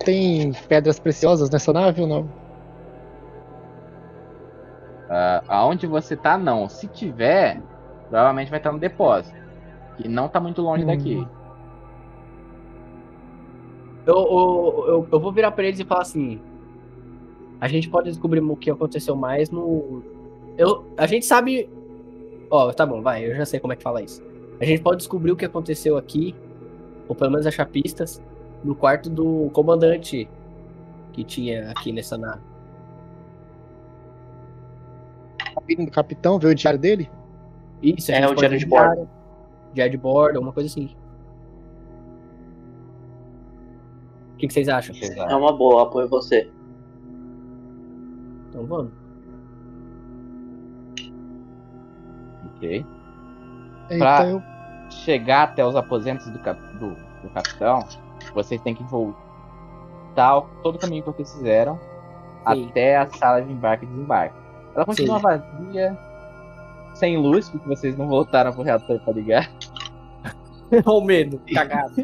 Tem 0.05 0.53
pedras 0.69 1.01
preciosas 1.01 1.51
nessa 1.51 1.73
nave 1.73 2.03
ou 2.03 2.07
não? 2.07 2.29
Ah, 5.09 5.43
aonde 5.49 5.87
você 5.87 6.17
tá, 6.17 6.39
não. 6.39 6.69
Se 6.69 6.87
tiver, 6.87 7.61
provavelmente 8.09 8.51
vai 8.51 8.59
estar 8.59 8.73
no 8.73 8.79
depósito. 8.79 9.37
Que 9.97 10.09
não 10.09 10.29
tá 10.29 10.39
muito 10.39 10.63
longe 10.63 10.85
Hum. 10.85 10.87
daqui. 10.87 11.27
Eu, 14.07 14.15
eu, 14.15 14.85
eu, 14.87 15.09
eu 15.11 15.21
vou 15.21 15.33
virar 15.33 15.51
pra 15.51 15.65
eles 15.65 15.81
e 15.81 15.85
falar 15.85 16.03
assim. 16.03 16.41
A 17.61 17.67
gente 17.67 17.89
pode 17.89 18.09
descobrir 18.09 18.41
o 18.41 18.57
que 18.57 18.71
aconteceu 18.71 19.17
mais 19.17 19.51
no. 19.51 20.03
Eu, 20.57 20.85
a 20.97 21.07
gente 21.07 21.27
sabe. 21.27 21.69
Ó, 22.51 22.73
tá 22.73 22.87
bom, 22.87 23.03
vai, 23.03 23.27
eu 23.29 23.35
já 23.35 23.45
sei 23.45 23.59
como 23.59 23.73
é 23.73 23.77
que 23.77 23.83
fala 23.83 24.03
isso. 24.03 24.23
A 24.61 24.65
gente 24.65 24.83
pode 24.83 24.99
descobrir 24.99 25.33
o 25.33 25.37
que 25.37 25.45
aconteceu 25.45 25.97
aqui, 25.97 26.35
ou 27.09 27.15
pelo 27.15 27.31
menos 27.31 27.47
achar 27.47 27.67
pistas, 27.67 28.23
no 28.65 28.75
quarto 28.75 29.11
do 29.11 29.51
comandante 29.53 30.29
que 31.13 31.23
tinha 31.25 31.71
aqui 31.71 31.93
nessa 31.93 32.17
nave. 32.17 32.41
Do 35.79 35.91
capitão, 35.91 36.39
ver 36.39 36.49
o 36.49 36.55
diário 36.55 36.79
dele? 36.79 37.11
Isso, 37.83 38.13
É, 38.13 38.27
o 38.29 38.35
diário 38.35 38.59
de 38.59 38.67
bordo. 38.67 38.85
diário, 38.95 39.09
Diário 39.73 39.91
de 39.93 39.99
bordo, 39.99 40.37
alguma 40.37 40.53
coisa 40.53 40.69
assim. 40.69 40.95
O 44.35 44.37
que, 44.37 44.47
que 44.47 44.53
vocês 44.53 44.69
acham? 44.69 44.95
É 44.97 45.35
uma 45.35 45.57
boa, 45.57 45.85
apoio 45.85 46.09
você. 46.09 46.51
Então 48.51 48.67
vamos. 48.67 48.93
Ok. 52.57 52.85
Pra- 53.99 54.27
eu. 54.29 54.43
chegar 54.91 55.45
até 55.45 55.65
os 55.67 55.75
aposentos 55.77 56.27
do, 56.29 56.39
cap- 56.39 56.61
do- 56.79 56.95
do 57.23 57.29
capitão, 57.35 57.81
vocês 58.35 58.61
têm 58.63 58.75
que 58.75 58.83
voltar 58.85 60.43
todo 60.63 60.77
o 60.77 60.79
caminho 60.79 61.03
que 61.03 61.11
vocês 61.11 61.33
fizeram 61.35 61.79
Sim. 62.53 62.69
até 62.69 62.97
a 62.97 63.07
sala 63.09 63.43
de 63.43 63.53
embarque 63.53 63.85
e 63.85 63.89
desembarque. 63.89 64.37
Ela 64.75 64.85
continua 64.85 65.17
Sim. 65.17 65.23
vazia, 65.23 65.99
sem 66.95 67.17
luz, 67.17 67.49
porque 67.49 67.67
vocês 67.69 67.97
não 67.99 68.07
voltaram 68.09 68.53
pro 68.53 68.63
reator 68.63 68.99
pra 69.01 69.13
ligar. 69.13 69.51
Olha 70.71 70.83
o 70.99 71.01
medo, 71.05 71.41
cagado. 71.53 71.95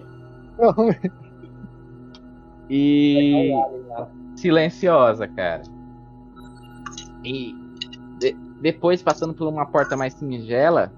E 2.68 3.51
silenciosa, 4.37 5.27
cara. 5.29 5.62
E 7.25 7.55
de- 8.18 8.37
depois, 8.61 9.03
passando 9.03 9.35
por 9.35 9.47
uma 9.49 9.66
porta 9.66 9.97
mais 9.97 10.14
singela, 10.14 10.92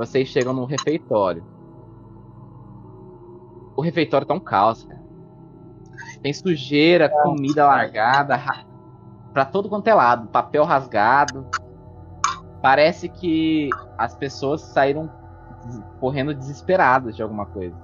vocês 0.00 0.28
chegam 0.28 0.54
no 0.54 0.64
refeitório. 0.64 1.44
O 3.76 3.82
refeitório 3.82 4.26
tá 4.26 4.32
um 4.32 4.40
caos, 4.40 4.82
cara. 4.84 5.00
Tem 6.22 6.32
sujeira, 6.32 7.08
comida 7.08 7.66
largada, 7.66 8.34
ra- 8.34 8.64
pra 9.34 9.44
todo 9.44 9.68
quanto 9.68 9.88
é 9.88 9.94
lado, 9.94 10.28
papel 10.28 10.64
rasgado. 10.64 11.46
Parece 12.62 13.10
que 13.10 13.68
as 13.98 14.14
pessoas 14.14 14.62
saíram 14.62 15.10
correndo 15.98 16.32
desesperadas 16.34 17.14
de 17.14 17.22
alguma 17.22 17.44
coisa. 17.44 17.76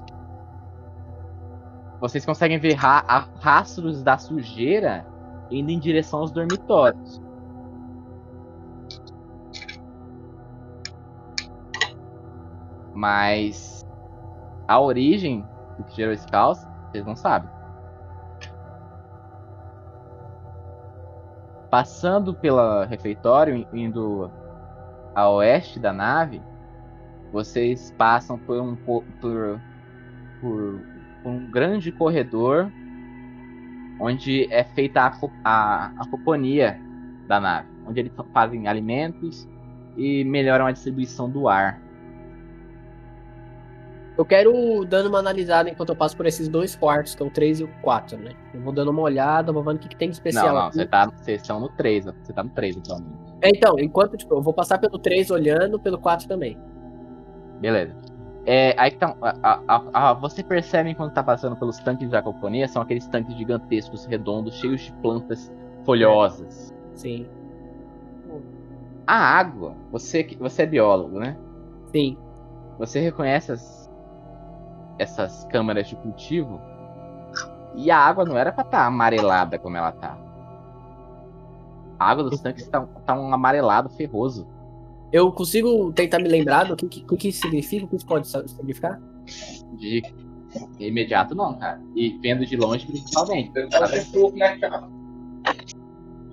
Vocês 2.00 2.24
conseguem 2.24 2.58
ver 2.58 2.74
ra- 2.74 3.28
rastros 3.40 4.02
da 4.02 4.16
sujeira 4.16 5.06
indo 5.50 5.70
em 5.70 5.78
direção 5.78 6.20
aos 6.20 6.30
dormitórios. 6.30 7.20
Mas 12.96 13.86
a 14.66 14.80
origem 14.80 15.44
do 15.76 15.84
que 15.84 15.94
gerou 15.94 16.14
esse 16.14 16.26
caos, 16.26 16.66
vocês 16.88 17.04
não 17.04 17.14
sabem. 17.14 17.50
Passando 21.70 22.32
pelo 22.32 22.84
refeitório, 22.84 23.66
indo 23.70 24.30
a 25.14 25.28
oeste 25.28 25.78
da 25.78 25.92
nave, 25.92 26.40
vocês 27.30 27.94
passam 27.98 28.38
por 28.38 28.58
um 28.60 28.74
po- 28.76 29.04
por, 29.20 29.60
por, 30.40 30.80
por 31.22 31.30
um 31.30 31.50
grande 31.50 31.92
corredor 31.92 32.72
onde 34.00 34.50
é 34.50 34.64
feita 34.64 35.02
a, 35.02 35.12
a, 35.44 35.86
a 35.98 36.08
companhia 36.08 36.80
da 37.28 37.38
nave, 37.38 37.68
onde 37.86 38.00
eles 38.00 38.12
fazem 38.32 38.66
alimentos 38.68 39.46
e 39.98 40.24
melhoram 40.24 40.66
a 40.66 40.72
distribuição 40.72 41.28
do 41.28 41.46
ar. 41.46 41.85
Eu 44.16 44.24
quero 44.24 44.84
dando 44.86 45.08
uma 45.08 45.18
analisada 45.18 45.68
enquanto 45.68 45.90
eu 45.90 45.96
passo 45.96 46.16
por 46.16 46.24
esses 46.26 46.48
dois 46.48 46.74
quartos, 46.74 47.14
que 47.14 47.22
é 47.22 47.26
o 47.26 47.30
3 47.30 47.60
e 47.60 47.64
o 47.64 47.68
4, 47.82 48.16
né? 48.18 48.32
Eu 48.54 48.62
vou 48.62 48.72
dando 48.72 48.90
uma 48.90 49.02
olhada, 49.02 49.52
vou 49.52 49.62
vendo 49.62 49.76
o 49.76 49.78
que, 49.78 49.88
que 49.88 49.96
tem 49.96 50.08
de 50.08 50.16
especial. 50.16 50.46
não, 50.48 50.54
não, 50.54 50.66
aqui. 50.68 50.76
você 50.78 50.86
tá, 50.86 51.06
vocês 51.14 51.42
estão 51.42 51.60
no 51.60 51.68
3, 51.68 52.06
você 52.06 52.32
tá 52.32 52.42
no 52.42 52.50
3 52.50 52.78
atualmente. 52.78 53.14
É, 53.42 53.48
então, 53.50 53.78
enquanto, 53.78 54.16
tipo, 54.16 54.34
eu 54.34 54.40
vou 54.42 54.54
passar 54.54 54.78
pelo 54.78 54.98
3 54.98 55.30
olhando, 55.30 55.78
pelo 55.78 55.98
4 55.98 56.26
também. 56.26 56.56
Beleza. 57.60 57.94
É, 58.46 58.74
aí 58.78 58.92
que 58.92 58.98
tá, 58.98 59.14
a, 59.20 59.60
a- 59.66 60.10
a- 60.10 60.14
você 60.14 60.42
percebe 60.42 60.94
quando 60.94 61.12
tá 61.12 61.22
passando 61.22 61.56
pelos 61.56 61.78
tanques 61.80 62.08
da 62.08 62.22
companhia, 62.22 62.66
são 62.68 62.80
aqueles 62.80 63.06
tanques 63.08 63.34
gigantescos, 63.36 64.06
redondos, 64.06 64.54
cheios 64.54 64.80
de 64.82 64.92
plantas 65.02 65.52
folhosas. 65.84 66.72
Sim. 66.94 67.26
A 69.06 69.16
água, 69.38 69.74
você, 69.92 70.26
você 70.40 70.62
é 70.62 70.66
biólogo, 70.66 71.18
né? 71.18 71.36
Sim. 71.92 72.16
Você 72.78 73.00
reconhece 73.00 73.52
as- 73.52 73.85
essas 74.98 75.44
câmaras 75.46 75.88
de 75.88 75.96
cultivo 75.96 76.60
e 77.74 77.90
a 77.90 77.98
água 77.98 78.24
não 78.24 78.36
era 78.36 78.50
pra 78.50 78.64
estar 78.64 78.86
amarelada 78.86 79.58
como 79.58 79.76
ela 79.76 79.92
tá. 79.92 80.18
A 81.98 82.10
água 82.10 82.24
dos 82.24 82.40
tanques 82.40 82.66
tá, 82.68 82.80
tá 83.04 83.18
um 83.18 83.32
amarelado 83.32 83.88
ferroso. 83.90 84.46
Eu 85.12 85.30
consigo 85.30 85.92
tentar 85.92 86.18
me 86.18 86.28
lembrar 86.28 86.64
do 86.64 86.76
que, 86.76 86.88
que, 86.88 87.04
o 87.08 87.16
que 87.16 87.28
isso 87.28 87.42
significa, 87.42 87.84
o 87.84 87.88
que 87.88 87.96
isso 87.96 88.06
pode 88.06 88.26
significar? 88.28 89.00
De 89.78 90.02
imediato 90.78 91.34
não, 91.34 91.54
cara. 91.58 91.80
E 91.94 92.18
vendo 92.18 92.44
de 92.44 92.56
longe 92.56 92.86
principalmente. 92.86 93.52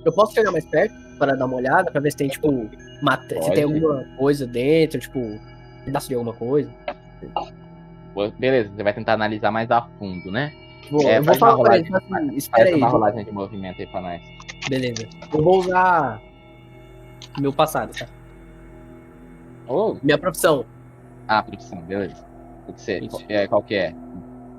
Eu 0.05 0.13
posso 0.13 0.33
chegar 0.33 0.51
mais 0.51 0.65
perto 0.65 0.93
para 1.17 1.35
dar 1.35 1.45
uma 1.45 1.57
olhada, 1.57 1.91
para 1.91 2.01
ver 2.01 2.11
se 2.11 2.17
tem, 2.17 2.27
tipo, 2.27 2.69
mate... 3.01 3.41
se 3.41 3.51
tem 3.51 3.63
alguma 3.63 4.03
coisa 4.17 4.45
dentro, 4.45 4.99
tipo, 4.99 5.19
pedaço 5.85 6.09
de 6.09 6.15
alguma 6.15 6.33
coisa. 6.33 6.73
Beleza, 8.39 8.71
você 8.75 8.83
vai 8.83 8.93
tentar 8.93 9.13
analisar 9.13 9.51
mais 9.51 9.69
a 9.71 9.81
fundo, 9.97 10.31
né? 10.31 10.53
Tipo, 10.81 11.01
É, 11.07 11.17
eu 11.17 11.23
vou 11.23 11.35
falar 11.35 11.63
pra 11.63 11.77
eles, 11.77 11.93
assim, 11.93 12.35
espera 12.35 12.69
aí, 12.69 12.75
uma 12.75 12.89
rolagem 12.89 13.23
de 13.25 13.31
movimento 13.31 13.79
aí 13.81 13.87
pra 13.87 14.01
nós. 14.01 14.21
beleza. 14.69 15.07
Eu 15.33 15.41
vou 15.43 15.59
usar 15.59 16.21
meu 17.39 17.51
passado, 17.53 17.97
tá? 17.97 18.05
Oh, 19.67 19.95
Minha 20.03 20.17
profissão. 20.17 20.65
ah, 21.27 21.41
profissão, 21.41 21.81
beleza. 21.81 22.25
Que 22.67 22.81
você, 22.81 22.99
Isso. 22.99 23.23
é, 23.29 23.47
qual 23.47 23.63
que 23.63 23.75
é? 23.75 23.95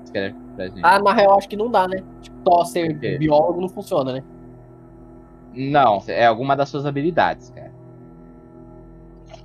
Escreve 0.03 0.35
pra 0.55 0.67
gente. 0.67 0.81
Ah, 0.83 0.99
na 0.99 1.13
real, 1.13 1.37
acho 1.37 1.47
que 1.47 1.55
não 1.55 1.69
dá, 1.71 1.87
né? 1.87 2.03
Tipo, 2.21 2.35
só 2.47 2.65
ser 2.65 2.93
biólogo 3.19 3.61
não 3.61 3.69
funciona, 3.69 4.13
né? 4.13 4.23
Não, 5.53 6.03
é 6.07 6.25
alguma 6.25 6.55
das 6.55 6.69
suas 6.69 6.85
habilidades, 6.85 7.49
cara. 7.51 7.71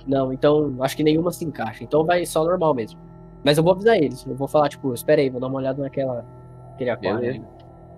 Não, 0.05 0.33
então 0.33 0.75
acho 0.81 0.97
que 0.97 1.03
nenhuma 1.03 1.31
se 1.31 1.45
encaixa. 1.45 1.83
Então 1.83 2.03
vai 2.03 2.25
só 2.25 2.43
normal 2.43 2.73
mesmo. 2.73 2.99
Mas 3.43 3.57
eu 3.57 3.63
vou 3.63 3.73
avisar 3.73 3.97
eles. 3.97 4.25
Eu 4.25 4.35
vou 4.35 4.47
falar, 4.47 4.69
tipo, 4.69 4.93
espera 4.93 5.21
aí, 5.21 5.29
vou 5.29 5.41
dar 5.41 5.47
uma 5.47 5.57
olhada 5.57 5.81
naquela. 5.81 6.25
Aquele 6.73 6.89
aquário. 6.89 7.45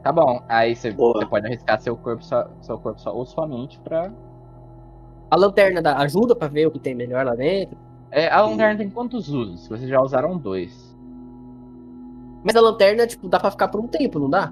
Tá 0.02 0.12
bom, 0.12 0.44
aí 0.50 0.76
você, 0.76 0.92
pode 0.92 1.46
arriscar 1.46 1.80
seu 1.80 1.96
corpo, 1.96 2.24
só, 2.26 2.50
seu 2.60 2.78
corpo 2.78 3.00
só, 3.00 3.16
ou 3.16 3.26
sua 3.26 3.48
mente 3.48 3.80
pra. 3.80 4.12
A 5.32 5.36
lanterna 5.38 5.82
dá, 5.82 5.98
ajuda 6.00 6.36
pra 6.36 6.50
ver 6.50 6.68
o 6.68 6.72
que 6.72 6.80
tem 6.80 6.94
melhor 6.94 7.26
lá 7.26 7.36
dentro. 7.36 7.78
É, 8.12 8.30
a 8.30 8.42
lanterna 8.42 8.78
tem 8.78 8.90
quantos 8.90 9.30
usos? 9.30 9.66
Vocês 9.68 9.90
já 9.90 10.02
usaram 10.02 10.38
dois. 10.38 10.94
Mas 12.44 12.56
a 12.56 12.62
lanterna, 12.62 13.08
tipo, 13.08 13.30
dá 13.30 13.40
pra 13.40 13.50
ficar 13.50 13.70
por 13.70 13.80
um 13.80 13.88
tempo, 13.88 14.20
não 14.20 14.30
dá? 14.30 14.52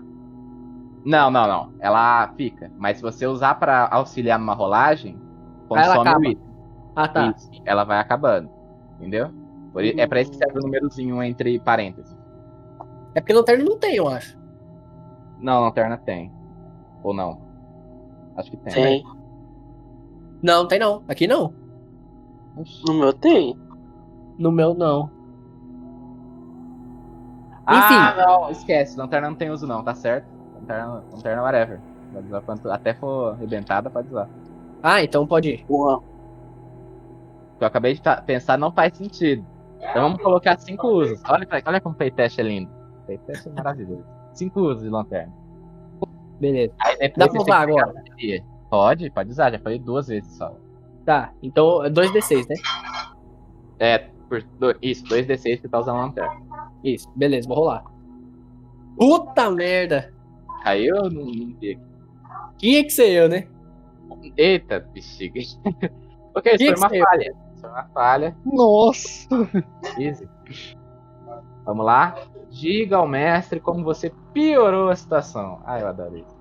Não, 1.03 1.29
não, 1.29 1.47
não. 1.47 1.73
Ela 1.79 2.29
fica. 2.37 2.71
Mas 2.77 2.97
se 2.97 3.03
você 3.03 3.27
usar 3.27 3.55
pra 3.55 3.89
auxiliar 3.91 4.39
numa 4.39 4.53
rolagem, 4.53 5.19
consome 5.67 6.27
o 6.27 6.31
item. 6.31 6.43
Ah, 6.95 7.07
tá. 7.07 7.33
Isso, 7.35 7.51
ela 7.65 7.83
vai 7.83 7.99
acabando. 7.99 8.49
Entendeu? 8.97 9.29
É 9.75 10.07
pra 10.07 10.21
isso 10.21 10.31
que 10.31 10.37
serve 10.37 10.59
o 10.59 10.61
númerozinho 10.61 11.23
entre 11.23 11.59
parênteses. 11.59 12.17
É 13.15 13.21
porque 13.21 13.33
lanterna 13.33 13.63
não 13.63 13.77
tem, 13.77 13.95
eu 13.95 14.07
acho. 14.07 14.37
Não, 15.39 15.61
lanterna 15.61 15.97
tem. 15.97 16.31
Ou 17.03 17.13
não? 17.13 17.41
Acho 18.35 18.51
que 18.51 18.57
tem. 18.57 18.73
Tem. 18.73 19.03
Não, 20.41 20.61
não 20.61 20.67
tem 20.67 20.79
não. 20.79 21.03
Aqui 21.07 21.27
não. 21.27 21.53
No 22.87 22.93
meu 22.93 23.13
tem. 23.13 23.57
No 24.37 24.51
meu, 24.51 24.73
não. 24.73 25.09
Ah, 27.65 28.15
não, 28.17 28.49
esquece. 28.49 28.97
Lanterna 28.97 29.29
não 29.29 29.35
tem 29.35 29.49
uso, 29.49 29.67
não, 29.67 29.83
tá 29.83 29.93
certo? 29.93 30.27
Lanterna, 30.55 31.03
lanterna 31.11 31.41
whatever. 31.43 31.79
Pode 32.11 32.27
usar 32.27 32.41
quanto, 32.41 32.69
até 32.69 32.93
for 32.93 33.33
arrebentada, 33.33 33.89
pode 33.89 34.09
usar. 34.09 34.27
Ah, 34.83 35.01
então 35.01 35.25
pode 35.25 35.49
ir. 35.49 35.65
Que 35.65 35.73
eu 37.63 37.67
acabei 37.67 37.93
de 37.93 38.01
pensar 38.25 38.57
não 38.57 38.71
faz 38.71 38.97
sentido. 38.97 39.45
Então 39.89 40.03
vamos 40.03 40.21
colocar 40.21 40.57
cinco 40.59 40.87
usos. 40.87 41.21
Olha, 41.27 41.47
olha 41.65 41.81
como 41.81 41.95
o 41.95 41.97
playtest 41.97 42.39
é 42.39 42.43
lindo. 42.43 42.71
O 43.01 43.05
playtest 43.05 43.47
é 43.47 43.49
maravilhoso. 43.55 44.05
Cinco 44.33 44.61
usos 44.61 44.83
de 44.83 44.89
lanterna. 44.89 45.33
Beleza. 46.39 46.73
Aí 46.79 46.97
depois 46.97 47.13
Dá 47.17 47.27
pra 47.29 47.41
usar 47.41 47.59
agora? 47.61 47.93
bateria. 47.93 48.43
Pode, 48.69 49.09
pode 49.11 49.29
usar. 49.29 49.51
Já 49.51 49.59
falei 49.59 49.79
duas 49.79 50.07
vezes 50.07 50.31
só. 50.37 50.55
Tá, 51.05 51.33
então 51.41 51.83
é 51.83 51.89
2d6, 51.89 52.47
né? 52.47 52.55
É, 53.79 53.97
por, 54.29 54.41
do- 54.59 54.75
isso, 54.81 55.03
2d6 55.05 55.61
que 55.61 55.67
tá 55.67 55.79
usando 55.79 55.97
a 55.97 56.01
lanterna. 56.05 56.41
Isso, 56.83 57.09
beleza, 57.15 57.47
vou 57.47 57.57
rolar. 57.57 57.83
Puta 58.97 59.49
merda! 59.49 60.13
Caiu 60.63 60.95
ou 60.95 61.09
não, 61.11 61.25
vi 61.25 61.53
aqui? 61.71 61.79
Tinha 62.57 62.83
que 62.83 62.91
ser 62.91 63.09
eu, 63.09 63.27
né? 63.29 63.47
Eita, 64.37 64.79
bexiga. 64.93 65.39
ok, 66.35 66.53
isso 66.53 66.65
foi 66.65 66.75
uma 66.75 67.05
falha. 67.07 67.35
Uma 67.71 67.83
falha. 67.93 68.35
Nossa! 68.45 69.27
Easy. 69.97 70.27
Vamos 71.65 71.85
lá. 71.85 72.15
Diga 72.49 72.97
ao 72.97 73.07
mestre 73.07 73.59
como 73.59 73.83
você 73.83 74.11
piorou 74.33 74.89
a 74.89 74.95
situação. 74.95 75.59
Ah, 75.65 75.79
eu 75.79 75.87
adoro 75.87 76.17
isso. 76.17 76.35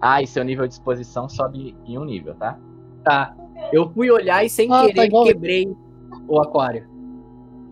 Ah, 0.00 0.22
e 0.22 0.26
seu 0.26 0.42
nível 0.42 0.66
de 0.66 0.72
exposição 0.74 1.28
sobe 1.28 1.76
em 1.84 1.98
um 1.98 2.04
nível, 2.04 2.34
tá? 2.34 2.58
Tá. 3.04 3.34
Eu 3.72 3.90
fui 3.90 4.10
olhar 4.10 4.44
e 4.44 4.48
sem 4.48 4.72
Ah, 4.72 4.80
tá 4.82 4.86
querer 4.86 5.04
igual- 5.06 5.24
quebrei 5.24 5.76
o 6.26 6.40
aquário. 6.40 6.88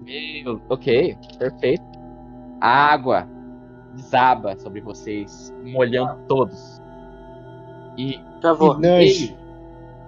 Meu, 0.04 0.60
ok, 0.68 1.16
perfeito. 1.38 1.82
A 2.60 2.68
água 2.92 3.26
desaba 3.94 4.56
sobre 4.58 4.80
vocês, 4.80 5.54
molhando 5.64 6.16
todos. 6.28 6.80
E 7.96 8.20
Já 8.42 8.52
vou. 8.52 8.74
Não, 8.74 8.80
meio 8.80 9.36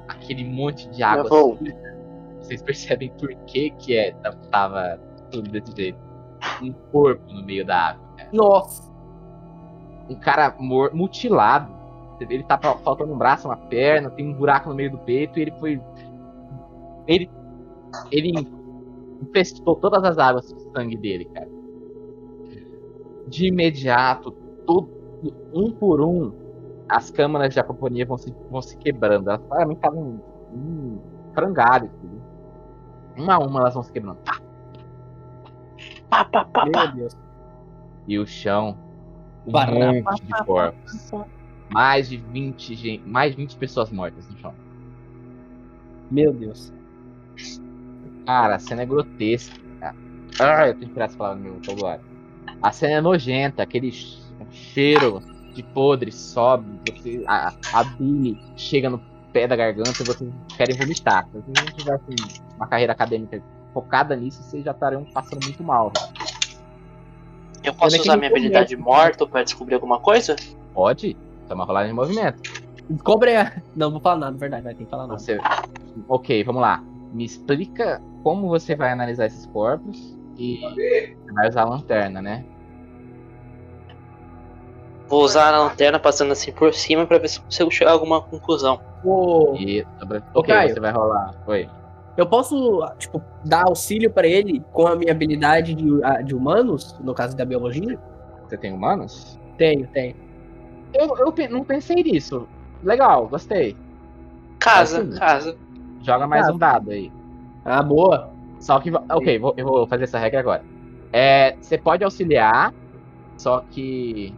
aquele 0.09 0.45
monte 0.45 0.89
de 0.91 1.03
água. 1.03 1.25
Eu 1.25 1.29
vou. 1.29 1.57
suja, 1.57 1.75
Vocês 2.43 2.63
percebem 2.63 3.11
por 3.19 3.35
que 3.47 3.71
que 3.71 3.97
é, 3.97 4.13
tava 4.51 4.99
tudo 5.31 5.51
desse 5.51 5.73
jeito. 5.77 5.99
Um 6.63 6.73
corpo 6.91 7.33
no 7.33 7.45
meio 7.45 7.65
da 7.65 7.91
água. 7.91 8.03
Nossa! 8.33 8.93
um 10.09 10.15
cara 10.15 10.55
mutilado. 10.59 11.73
Ele 12.21 12.45
tá 12.45 12.57
fa- 12.59 12.77
faltando 12.79 13.13
um 13.13 13.19
braço, 13.19 13.49
uma 13.49 13.57
perna, 13.57 14.11
tem 14.11 14.29
um 14.29 14.35
buraco 14.35 14.69
no 14.69 14.75
meio 14.75 14.93
do 14.93 14.99
peito 14.99 15.39
e 15.39 15.43
ele 15.43 15.53
foi. 15.59 15.81
Ele. 17.07 17.31
Ele 18.11 18.33
infestou 19.21 19.77
todas 19.77 20.03
as 20.05 20.19
águas 20.19 20.53
do 20.53 20.61
sangue 20.73 20.97
dele, 20.97 21.25
cara. 21.27 21.49
De 23.27 23.49
imediato, 23.49 24.31
tudo, 24.67 24.89
um 25.53 25.71
por 25.73 26.01
um, 26.01 26.33
as 26.89 27.11
câmaras 27.11 27.53
de 27.55 27.61
apoponia 27.61 28.07
vão 28.07 28.17
se, 28.19 28.33
vão 28.51 28.63
se 28.63 28.77
quebrando. 28.77 29.31
Elas 29.31 29.43
claramente 29.47 29.77
estavam 29.79 30.23
um 30.53 30.99
frangalhos. 31.35 31.91
Uma 33.17 33.35
a 33.35 33.39
uma 33.39 33.61
elas 33.61 33.75
vão 33.75 33.83
se 33.83 33.93
quebrando. 33.93 34.19
Pá! 34.25 34.41
Pá, 36.11 36.25
pá, 36.25 36.45
pá, 36.45 36.65
Meu 36.65 36.73
pá. 36.73 36.87
Deus. 36.87 37.17
E 38.07 38.19
o 38.19 38.27
chão, 38.27 38.77
um 39.47 39.53
Barra- 39.53 39.93
monte 39.93 40.25
de 40.25 40.45
corpos. 40.45 41.11
Mais 41.71 42.09
de 42.09 42.17
20, 42.19 42.75
gen- 42.75 43.03
mais 43.07 43.33
de 43.33 43.39
20 43.39 43.57
pessoas 43.57 43.91
mortas 43.91 44.29
no 44.29 44.37
chão. 44.39 44.55
Meu 46.11 46.33
Deus. 46.33 46.73
Cara, 48.27 48.57
a 48.57 48.59
cena 48.59 48.83
é 48.83 48.87
grotesca. 48.87 49.61
Ah, 50.41 50.67
eu 50.69 50.75
tenho 50.75 50.87
que 50.89 50.93
tirar 50.95 51.07
essa 51.07 51.17
palavra 51.17 51.39
do 51.39 51.45
meu 51.45 51.55
vocabulário. 51.55 52.05
A 52.63 52.73
cena 52.73 52.95
é 52.95 53.01
nojenta, 53.01 53.63
aquele 53.63 53.91
ch- 53.91 54.19
cheiro 54.51 55.21
de 55.55 55.63
podre 55.63 56.11
sobe, 56.13 56.67
você, 56.91 57.23
a, 57.27 57.53
a 57.75 57.85
bile 57.85 58.39
chega 58.57 58.89
no 58.89 58.99
pé 59.33 59.47
da 59.47 59.57
garganta 59.57 60.03
e 60.03 60.05
vocês 60.05 60.31
querem 60.57 60.77
vomitar. 60.77 61.27
Se 61.27 61.33
vocês 61.33 61.47
não 61.57 61.77
tivessem 61.77 62.17
uma 62.57 62.67
carreira 62.67 62.93
acadêmica 62.93 63.43
focada 63.73 64.15
nisso, 64.15 64.43
vocês 64.43 64.65
já 64.65 64.73
estariam 64.73 65.05
passando 65.05 65.45
muito 65.45 65.63
mal. 65.63 65.93
Eu 67.63 67.75
posso 67.75 68.01
usar 68.01 68.17
minha 68.17 68.31
habilidade 68.31 68.77
morto 68.77 69.27
pra 69.27 69.43
descobrir 69.43 69.75
alguma 69.75 70.01
coisa? 70.01 70.37
Pode? 70.75 71.11
Isso 71.11 71.19
é 71.51 71.55
uma 71.55 71.65
rolagem 71.65 71.91
de 71.91 71.95
movimento. 71.95 72.43
Descobre 72.89 73.37
a... 73.37 73.45
Não, 73.75 73.87
não 73.87 73.91
vou 73.93 74.01
falar 74.01 74.17
nada, 74.17 74.37
verdade, 74.37 74.65
vai 74.65 74.75
ter 74.75 74.85
que 74.85 74.91
falar 74.91 75.07
nada. 75.07 75.19
Você... 75.19 75.39
Ok, 76.09 76.43
vamos 76.45 76.61
lá. 76.61 76.83
Me 77.13 77.25
explica 77.25 78.03
como 78.23 78.49
você 78.49 78.75
vai 78.75 78.91
analisar 78.91 79.27
esses 79.27 79.47
corpos 79.47 80.17
e 80.37 80.61
você 80.61 81.17
vai 81.33 81.49
usar 81.49 81.63
a 81.63 81.69
lanterna, 81.69 82.23
né? 82.23 82.45
Vou 85.09 85.23
usar 85.23 85.53
a 85.53 85.59
lanterna 85.63 85.99
passando 85.99 86.33
assim 86.33 86.53
por 86.53 86.73
cima 86.73 87.07
pra 87.07 87.19
ver 87.19 87.29
se 87.29 87.41
consigo 87.41 87.71
chegar 87.71 87.91
a 87.91 87.95
alguma 87.95 88.21
conclusão. 88.23 88.81
Ô, 89.05 89.55
Ok, 90.35 90.55
Caio. 90.55 90.73
você 90.75 90.81
vai 90.81 90.93
rolar. 90.93 91.35
Oi. 91.47 91.69
Eu 92.17 92.27
posso, 92.27 92.81
tipo, 92.99 93.23
dar 93.45 93.65
auxílio 93.67 94.11
pra 94.11 94.27
ele 94.27 94.63
com 94.73 94.87
a 94.87 94.95
minha 94.97 95.13
habilidade 95.13 95.75
de, 95.75 96.05
a- 96.05 96.21
de 96.23 96.35
humanos, 96.35 96.97
no 97.01 97.15
caso 97.15 97.37
da 97.37 97.45
biologia? 97.45 97.99
Você 98.47 98.57
tem 98.57 98.73
humanos? 98.73 99.39
Tenho, 99.59 99.87
tenho. 99.89 100.15
Eu, 100.93 101.17
eu 101.19 101.33
pe- 101.33 101.49
não 101.49 101.65
pensei 101.65 101.97
nisso. 102.03 102.47
Legal, 102.83 103.27
gostei. 103.29 103.77
Casa, 104.59 105.01
Assim. 105.03 105.19
casa. 105.19 105.57
Joga 106.03 106.27
mais 106.27 106.49
Ah. 106.49 106.53
um 106.53 106.59
dado 106.59 106.91
aí. 106.91 107.11
Ah, 107.65 107.83
boa. 107.83 108.31
Só 108.61 108.79
que. 108.79 108.91
Ok, 109.11 109.39
vou- 109.39 109.55
eu 109.57 109.67
vou 109.67 109.87
fazer 109.87 110.05
essa 110.05 110.19
regra 110.19 110.41
agora. 110.41 110.63
É, 111.13 111.57
você 111.61 111.79
pode 111.79 112.05
auxiliar, 112.05 112.73
só 113.39 113.65
que. 113.71 114.35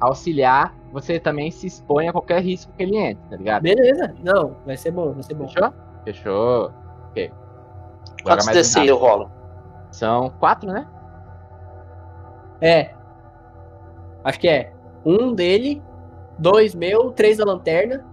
Auxiliar, 0.00 0.74
você 0.92 1.18
também 1.18 1.50
se 1.50 1.66
expõe 1.66 2.08
a 2.08 2.12
qualquer 2.12 2.40
risco 2.42 2.72
que 2.76 2.82
ele 2.84 2.96
entre, 2.96 3.28
tá 3.28 3.36
ligado? 3.36 3.62
Beleza. 3.62 4.14
Não, 4.22 4.56
vai 4.64 4.76
ser 4.76 4.90
bom, 4.92 5.12
vai 5.12 5.22
ser 5.22 5.34
bom. 5.34 5.48
Fechou? 5.48 5.72
Fechou. 6.04 6.72
Ok. 7.10 7.32
Quantos 8.22 8.46
mais 8.46 8.58
D6 8.58 8.74
dado. 8.74 8.86
eu 8.86 8.96
rolo? 8.96 9.30
São 9.90 10.30
quatro, 10.38 10.70
né? 10.70 10.86
É. 12.60 12.94
Acho 14.24 14.38
que 14.40 14.48
é. 14.48 14.72
Um 15.04 15.32
dele, 15.34 15.82
dois 16.38 16.74
meu, 16.74 17.10
três 17.12 17.38
da 17.38 17.44
lanterna. 17.44 18.04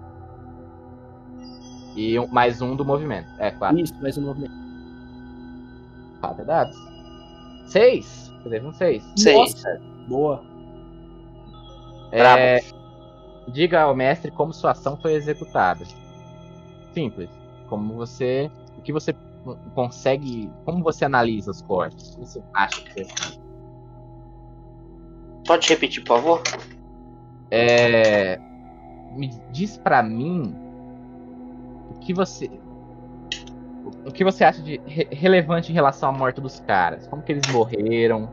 E 1.96 2.18
um- 2.20 2.28
mais 2.28 2.62
um 2.62 2.76
do 2.76 2.84
movimento. 2.84 3.28
É, 3.40 3.52
quatro. 3.52 3.80
Isso, 3.80 3.94
mais 4.02 4.18
um 4.18 4.22
movimento. 4.24 4.54
Quatro 6.20 6.46
dados. 6.46 6.76
Seis. 7.68 8.32
Você 8.44 8.50
teve 8.50 8.66
um 8.68 8.74
seis. 8.74 9.04
Seis. 9.16 9.64
Boa. 10.08 10.44
É, 12.16 12.60
diga 13.48 13.82
ao 13.82 13.96
mestre 13.96 14.32
como 14.32 14.54
sua 14.54 14.72
ação 14.72 14.98
foi 14.98 15.14
executada. 15.14 15.84
Simples. 16.94 17.30
Como 17.68 17.94
você. 17.96 18.50
O 18.78 18.82
que 18.82 18.94
você 18.94 19.14
consegue. 19.74 20.50
Como 20.64 20.84
você 20.84 21.06
analisa 21.06 21.52
os 21.52 21.62
corpos? 21.62 22.16
O 22.16 22.20
que 22.20 22.26
você 22.26 22.44
acha 22.54 22.82
que 22.82 23.04
você. 23.04 23.40
Pode 25.46 25.68
repetir, 25.70 26.04
por 26.04 26.18
favor? 26.18 26.42
É, 27.52 28.40
me 29.12 29.30
diz 29.52 29.78
pra 29.78 30.02
mim. 30.02 30.56
O 31.92 32.00
que 32.00 32.14
você. 32.14 32.50
O 34.06 34.12
que 34.12 34.24
você 34.24 34.44
acha 34.44 34.62
de 34.62 34.80
re- 34.86 35.08
relevante 35.12 35.72
em 35.72 35.76
relação 35.76 36.10
à 36.10 36.12
morte 36.12 36.42
dos 36.42 36.60
caras? 36.62 37.08
Como 37.08 37.22
que 37.22 37.32
eles 37.32 37.48
morreram? 37.52 38.30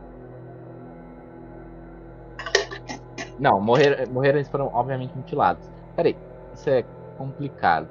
Não, 3.43 3.59
morreram, 3.59 4.09
morreram 4.09 4.37
eles 4.37 4.47
foram 4.47 4.67
obviamente 4.73 5.13
mutilados. 5.17 5.69
Peraí, 5.97 6.15
isso 6.53 6.69
é 6.69 6.85
complicado. 7.17 7.89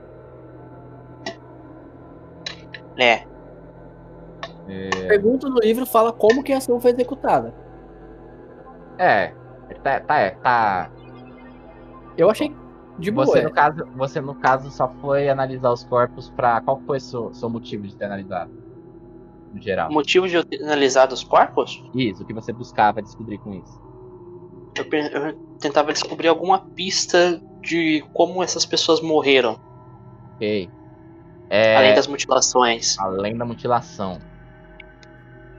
É. 2.98 3.26
A 5.04 5.08
pergunta 5.08 5.50
no 5.50 5.58
livro 5.58 5.84
fala 5.84 6.10
como 6.10 6.42
que 6.42 6.54
a 6.54 6.56
ação 6.56 6.80
foi 6.80 6.92
executada. 6.92 7.52
É, 8.96 9.34
tá, 9.82 10.00
tá, 10.00 10.30
tá. 10.42 10.90
Eu 12.16 12.30
achei 12.30 12.56
de 12.98 13.10
boa. 13.10 13.26
Você 13.26 13.40
é. 13.40 13.42
no 13.42 13.50
caso, 13.50 13.86
você 13.94 14.20
no 14.22 14.34
caso 14.34 14.70
só 14.70 14.88
foi 14.88 15.28
analisar 15.28 15.70
os 15.70 15.84
corpos 15.84 16.30
pra. 16.30 16.62
Qual 16.62 16.80
foi 16.86 16.96
o 16.96 17.00
seu, 17.00 17.34
seu 17.34 17.50
motivo 17.50 17.86
de 17.86 17.94
ter 17.94 18.06
analisado? 18.06 18.50
No 19.52 19.60
geral. 19.60 19.90
O 19.90 19.92
motivo 19.92 20.26
de 20.26 20.34
eu 20.34 20.44
ter 20.44 20.62
analisado 20.62 21.12
os 21.12 21.22
corpos? 21.22 21.84
Isso, 21.94 22.22
o 22.22 22.26
que 22.26 22.32
você 22.32 22.54
buscava 22.54 23.02
descobrir 23.02 23.36
com 23.36 23.52
isso. 23.52 23.91
Eu, 24.76 24.84
eu 24.84 25.38
tentava 25.58 25.92
descobrir 25.92 26.28
alguma 26.28 26.58
pista 26.74 27.40
de 27.62 28.04
como 28.12 28.42
essas 28.42 28.64
pessoas 28.66 29.00
morreram, 29.00 29.58
Ok. 30.34 30.70
É, 31.50 31.76
além 31.76 31.94
das 31.94 32.06
mutilações. 32.06 32.98
além 32.98 33.36
da 33.36 33.44
mutilação. 33.44 34.18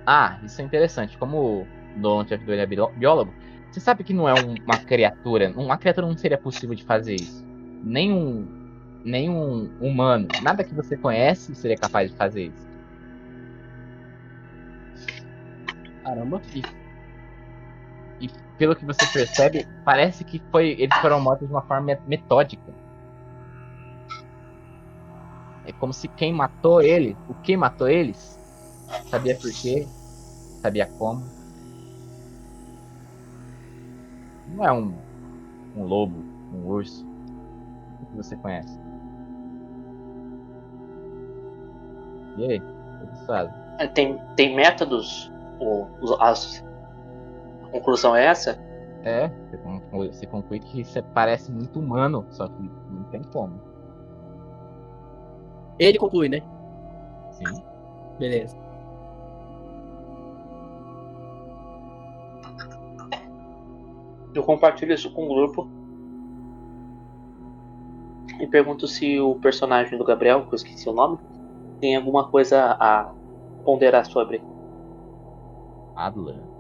Ah, 0.06 0.38
isso 0.44 0.62
é 0.62 0.66
interessante. 0.66 1.18
Como 1.18 1.62
o 1.62 1.68
Don 1.96 2.24
Jeff 2.24 2.44
ele 2.50 2.62
é 2.62 2.66
biólogo, 2.66 3.34
você 3.72 3.80
sabe 3.80 4.04
que 4.04 4.14
não 4.14 4.28
é 4.28 4.34
um- 4.34 4.56
uma 4.66 4.78
criatura. 4.78 5.52
Uma 5.56 5.78
criatura 5.78 6.08
não 6.08 6.18
seria 6.18 6.38
possível 6.38 6.76
de 6.76 6.84
fazer 6.84 7.16
isso. 7.16 7.44
Nem 7.84 8.12
um, 8.12 8.46
nenhum 9.06 9.70
humano, 9.80 10.28
nada 10.42 10.64
que 10.64 10.74
você 10.74 10.98
conhece 10.98 11.56
seria 11.56 11.78
capaz 11.78 12.12
de 12.12 12.18
fazer 12.18 12.48
isso. 12.48 12.74
Caramba. 16.04 16.42
Pelo 18.58 18.76
que 18.76 18.86
você 18.86 19.06
percebe, 19.08 19.68
parece 19.84 20.24
que 20.24 20.40
foi 20.52 20.70
eles 20.80 20.96
foram 21.00 21.20
mortos 21.20 21.48
de 21.48 21.54
uma 21.54 21.62
forma 21.64 21.86
me- 21.88 22.00
metódica. 22.08 22.74
É 25.66 25.72
como 25.72 25.94
se 25.94 26.08
quem 26.10 26.34
matou 26.34 26.82
ele, 26.82 27.16
o 27.30 27.34
que 27.36 27.56
matou 27.56 27.88
eles, 27.88 28.38
sabia 29.10 29.36
por 29.36 29.52
quê, 29.52 29.88
sabia 30.62 30.86
como. 30.86 31.24
Não 34.50 34.66
é 34.66 34.72
um, 34.72 34.94
um 35.76 35.84
lobo, 35.84 36.24
um 36.54 36.66
urso. 36.68 37.06
Que 38.12 38.18
você 38.18 38.36
conhece? 38.36 38.78
E 42.38 42.44
aí? 42.52 42.58
O 42.60 43.08
que 43.08 43.18
você 43.18 43.26
faz? 43.26 43.50
É, 43.80 43.88
Tem, 43.88 44.18
tem 44.36 44.56
métodos? 44.56 45.32
Ou 45.60 45.88
as- 46.20 46.64
conclusão 47.74 48.16
é 48.16 48.26
essa? 48.26 48.58
É, 49.04 49.30
você 49.92 50.26
conclui, 50.28 50.60
que 50.60 50.84
você 50.84 51.02
parece 51.02 51.52
muito 51.52 51.78
humano, 51.78 52.26
só 52.30 52.48
que 52.48 52.72
não 52.90 53.04
tem 53.06 53.22
como. 53.22 53.60
Ele 55.78 55.98
conclui, 55.98 56.30
né? 56.30 56.42
Sim. 57.32 57.62
Beleza. 58.18 58.56
Eu 64.34 64.44
compartilho 64.44 64.94
isso 64.94 65.12
com 65.14 65.26
o 65.26 65.36
grupo. 65.36 65.68
E 68.40 68.48
pergunto 68.48 68.88
se 68.88 69.20
o 69.20 69.36
personagem 69.36 69.98
do 69.98 70.04
Gabriel, 70.04 70.46
que 70.48 70.54
eu 70.54 70.56
esqueci 70.56 70.88
o 70.88 70.94
nome, 70.94 71.20
tem 71.80 71.96
alguma 71.96 72.30
coisa 72.30 72.78
a 72.80 73.12
ponderar 73.66 74.06
sobre. 74.06 74.42
Adler. 75.96 76.53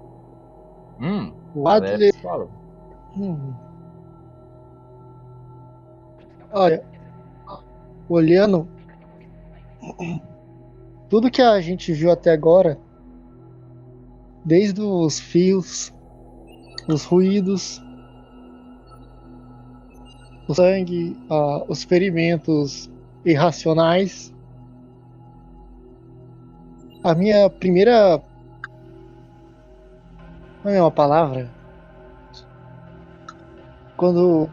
Hum, 1.00 1.34
O 1.56 1.68
Adler. 1.68 2.14
solo. 2.22 2.50
Hum. 3.18 3.54
Olha, 6.52 6.84
olhando 8.08 8.68
tudo 11.10 11.32
que 11.32 11.41
a 11.41 11.60
gente 11.62 11.91
viu 11.94 12.12
até 12.12 12.32
agora, 12.32 12.78
desde 14.46 14.82
os 14.82 15.20
fios, 15.20 15.94
os 16.88 17.04
ruídos, 17.06 17.82
o 20.48 20.54
sangue, 20.54 21.18
ah, 21.30 21.64
os 21.68 21.84
ferimentos 21.84 22.89
irracionais, 23.26 24.34
a 27.04 27.14
minha 27.16 27.50
primeira. 27.50 28.22
Não 30.64 30.72
é 30.72 30.82
uma 30.82 30.91
palavra? 30.91 31.49
Quando 33.97 34.47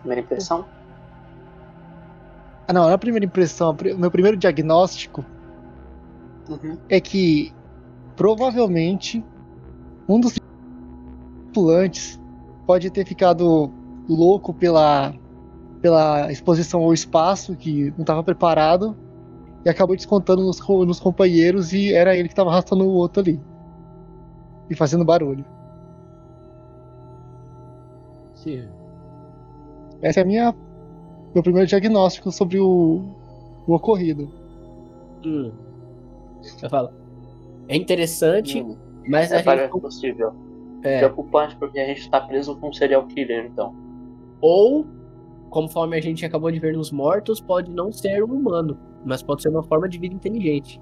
Primeira 0.00 0.20
impressão? 0.22 0.64
Ah, 2.66 2.72
não, 2.72 2.82
não 2.82 2.90
é 2.90 2.94
a 2.94 2.98
primeira 2.98 3.26
impressão. 3.26 3.76
O 3.94 3.98
meu 3.98 4.10
primeiro 4.10 4.36
diagnóstico 4.36 5.24
Uhum. 6.48 6.78
é 6.88 6.98
que 6.98 7.52
provavelmente 8.16 9.22
um 10.08 10.18
dos 10.18 10.34
tripulantes 11.44 12.18
pode 12.66 12.90
ter 12.90 13.06
ficado 13.06 13.70
louco 14.08 14.54
pela, 14.54 15.12
pela 15.82 16.32
exposição 16.32 16.82
ao 16.82 16.94
espaço, 16.94 17.54
que 17.54 17.90
não 17.92 18.00
estava 18.00 18.22
preparado, 18.22 18.96
e 19.64 19.68
acabou 19.68 19.94
descontando 19.94 20.42
nos, 20.42 20.58
nos 20.66 21.00
companheiros 21.00 21.72
e 21.74 21.92
era 21.92 22.16
ele 22.16 22.28
que 22.28 22.32
estava 22.32 22.50
arrastando 22.50 22.84
o 22.84 22.94
outro 22.94 23.20
ali. 23.20 23.38
E 24.70 24.74
fazendo 24.74 25.04
barulho. 25.04 25.44
Sim. 28.34 28.68
Esse 30.02 30.18
é 30.20 30.22
a 30.22 30.26
minha, 30.26 30.54
meu 31.34 31.42
primeiro 31.42 31.66
diagnóstico 31.66 32.30
sobre 32.30 32.58
o, 32.60 33.02
o 33.66 33.74
ocorrido. 33.74 34.28
Hum. 35.24 35.50
Eu 36.62 36.70
falo. 36.70 36.90
É 37.68 37.76
interessante, 37.76 38.62
Hum, 38.62 38.76
mas 39.08 39.30
a 39.32 39.36
é 39.36 39.38
gente. 39.38 39.44
parece 39.46 39.72
não- 39.72 39.80
possível. 39.80 40.32
é, 40.82 40.98
Preocupante 40.98 41.56
porque 41.56 41.78
a 41.80 41.86
gente 41.86 42.08
tá 42.08 42.20
preso 42.20 42.56
com 42.56 42.68
um 42.68 42.72
serial 42.72 43.04
killer, 43.06 43.46
então. 43.46 43.74
Ou, 44.40 44.86
conforme 45.50 45.96
a 45.96 46.00
gente 46.00 46.24
acabou 46.24 46.50
de 46.52 46.60
ver 46.60 46.74
nos 46.74 46.92
mortos, 46.92 47.40
pode 47.40 47.70
não 47.70 47.90
ser 47.90 48.22
um 48.22 48.32
humano, 48.32 48.78
mas 49.04 49.20
pode 49.22 49.42
ser 49.42 49.48
uma 49.48 49.62
forma 49.64 49.88
de 49.88 49.98
vida 49.98 50.14
inteligente. 50.14 50.80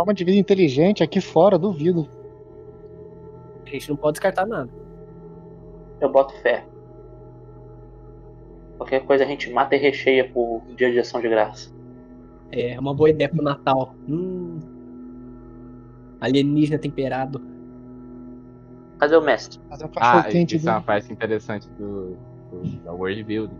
Forma 0.00 0.14
de 0.14 0.24
vida 0.24 0.38
inteligente 0.38 1.02
aqui 1.02 1.20
fora, 1.20 1.58
duvido. 1.58 2.08
A 3.66 3.68
gente 3.68 3.90
não 3.90 3.96
pode 3.96 4.14
descartar 4.14 4.46
nada. 4.46 4.70
Eu 6.00 6.10
boto 6.10 6.32
fé. 6.40 6.64
Qualquer 8.78 9.04
coisa 9.04 9.24
a 9.24 9.26
gente 9.26 9.52
mata 9.52 9.76
e 9.76 9.78
recheia 9.78 10.26
pro 10.26 10.62
dia 10.74 10.90
de 10.90 10.98
ação 11.00 11.20
de 11.20 11.28
graça. 11.28 11.70
É 12.50 12.80
uma 12.80 12.94
boa 12.94 13.10
ideia 13.10 13.28
pro 13.28 13.42
Natal. 13.42 13.94
Hum. 14.08 14.58
Alienígena 16.18 16.78
temperado. 16.78 17.42
Cadê 18.98 19.16
o 19.16 19.20
mestre? 19.20 19.60
Ah, 19.96 20.22
quente 20.22 20.56
isso 20.56 20.66
é 20.66 20.72
uma 20.72 20.80
do... 20.80 20.86
parte 20.86 21.12
interessante 21.12 21.68
do, 21.78 22.16
do 22.50 22.84
da 22.86 22.92
world 22.94 23.22
building. 23.22 23.58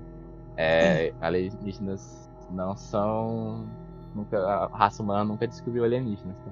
É, 0.57 1.12
alienígenas 1.20 2.30
não 2.51 2.74
são. 2.74 3.68
Nunca, 4.14 4.38
a 4.38 4.66
raça 4.66 5.02
humana 5.02 5.24
nunca 5.24 5.46
descobriu 5.46 5.84
alienígenas. 5.84 6.36
tá? 6.38 6.50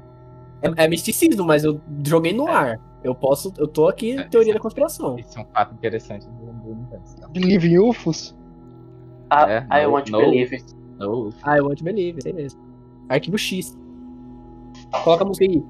É, 0.62 0.84
é 0.84 0.88
misticismo, 0.88 1.44
mas 1.44 1.64
eu 1.64 1.80
joguei 2.06 2.32
no 2.32 2.48
ar. 2.48 2.80
Eu 3.02 3.14
posso. 3.14 3.52
Eu 3.56 3.66
tô 3.68 3.86
aqui 3.88 4.12
É, 4.18 4.24
teoria 4.24 4.50
isso 4.50 4.58
da 4.58 4.62
conspiração. 4.62 5.18
Isso 5.18 5.38
é 5.38 5.42
um 5.42 5.46
fato 5.46 5.72
interessante 5.74 6.26
do, 6.26 6.70
universo. 6.70 7.16
Believe 7.30 7.68
in 7.68 7.78
UFOs? 7.78 8.36
Ah, 9.30 9.50
É, 9.50 9.66
I 9.82 9.86
no- 9.86 9.92
want 9.92 10.06
to 10.06 10.12
no- 10.12 10.18
believe. 10.18 10.58
No, 10.98 11.30
Ah, 11.42 11.56
eu 11.58 11.66
want 11.66 11.78
to 11.78 11.84
believe, 11.84 12.20
sei 12.22 12.32
mesmo. 12.32 12.60
Arquivo 13.08 13.38
X. 13.38 13.76
Coloca 15.04 15.22
a 15.24 15.26
música 15.26 15.44
aí. 15.44 15.62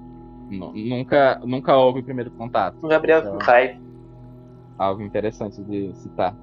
nu- 0.50 0.72
nunca, 0.72 1.40
nunca 1.44 1.76
houve 1.76 2.02
primeiro 2.02 2.30
contato. 2.30 2.76
O 2.82 2.88
Gabriel 2.88 3.20
Então, 3.20 3.38
cai. 3.38 3.78
Algo 4.78 5.02
interessante 5.02 5.62
de 5.64 5.92
citar. 5.96 6.34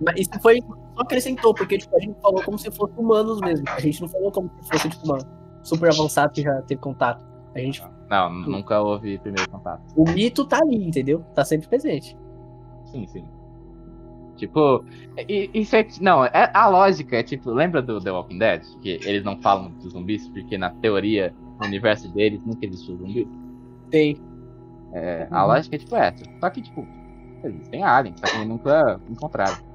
Mas 0.00 0.20
isso 0.20 0.30
foi. 0.40 0.60
Só 0.98 1.02
acrescentou, 1.02 1.54
porque 1.54 1.78
tipo, 1.78 1.96
a 1.96 2.00
gente 2.00 2.20
falou 2.20 2.42
como 2.42 2.58
se 2.58 2.68
fosse 2.72 2.92
humanos 2.98 3.40
mesmo. 3.40 3.64
A 3.68 3.80
gente 3.80 4.00
não 4.00 4.08
falou 4.08 4.32
como 4.32 4.50
se 4.60 4.68
fosse 4.68 4.88
tipo, 4.90 5.04
uma 5.06 5.18
super 5.62 5.90
avançado 5.92 6.32
que 6.32 6.42
já 6.42 6.60
teve 6.62 6.80
contato. 6.80 7.24
A 7.54 7.60
gente, 7.60 7.80
Não, 8.10 8.32
nunca 8.32 8.80
houve 8.80 9.18
primeiro 9.18 9.48
contato. 9.48 9.82
o 9.96 10.04
mito 10.10 10.44
tá 10.44 10.58
ali, 10.58 10.84
entendeu? 10.88 11.20
Tá 11.34 11.44
sempre 11.44 11.68
presente. 11.68 12.16
Sim, 12.86 13.06
sim. 13.06 13.24
Tipo, 14.36 14.84
isso 15.28 15.76
é. 15.76 15.86
Não, 16.00 16.24
é, 16.24 16.50
a 16.52 16.68
lógica 16.68 17.16
é 17.16 17.22
tipo, 17.22 17.50
lembra 17.50 17.80
do 17.80 18.00
The 18.00 18.10
Walking 18.10 18.38
Dead? 18.38 18.62
Que 18.80 19.00
eles 19.04 19.24
não 19.24 19.40
falam 19.40 19.70
dos 19.72 19.92
zumbis 19.92 20.28
porque 20.28 20.58
na 20.58 20.70
teoria, 20.70 21.34
no 21.60 21.66
universo 21.66 22.12
deles, 22.12 22.44
nunca 22.44 22.66
existiu 22.66 22.96
zumbi. 22.96 23.28
Tem. 23.90 24.20
É, 24.92 25.28
a 25.30 25.44
lógica 25.44 25.76
é 25.76 25.78
tipo 25.78 25.94
essa. 25.96 26.24
Só 26.40 26.50
que, 26.50 26.62
tipo, 26.62 26.86
existem 27.44 27.82
aliens, 27.84 28.18
só 28.20 28.26
que 28.26 28.44
nunca 28.44 29.00
encontraram. 29.08 29.67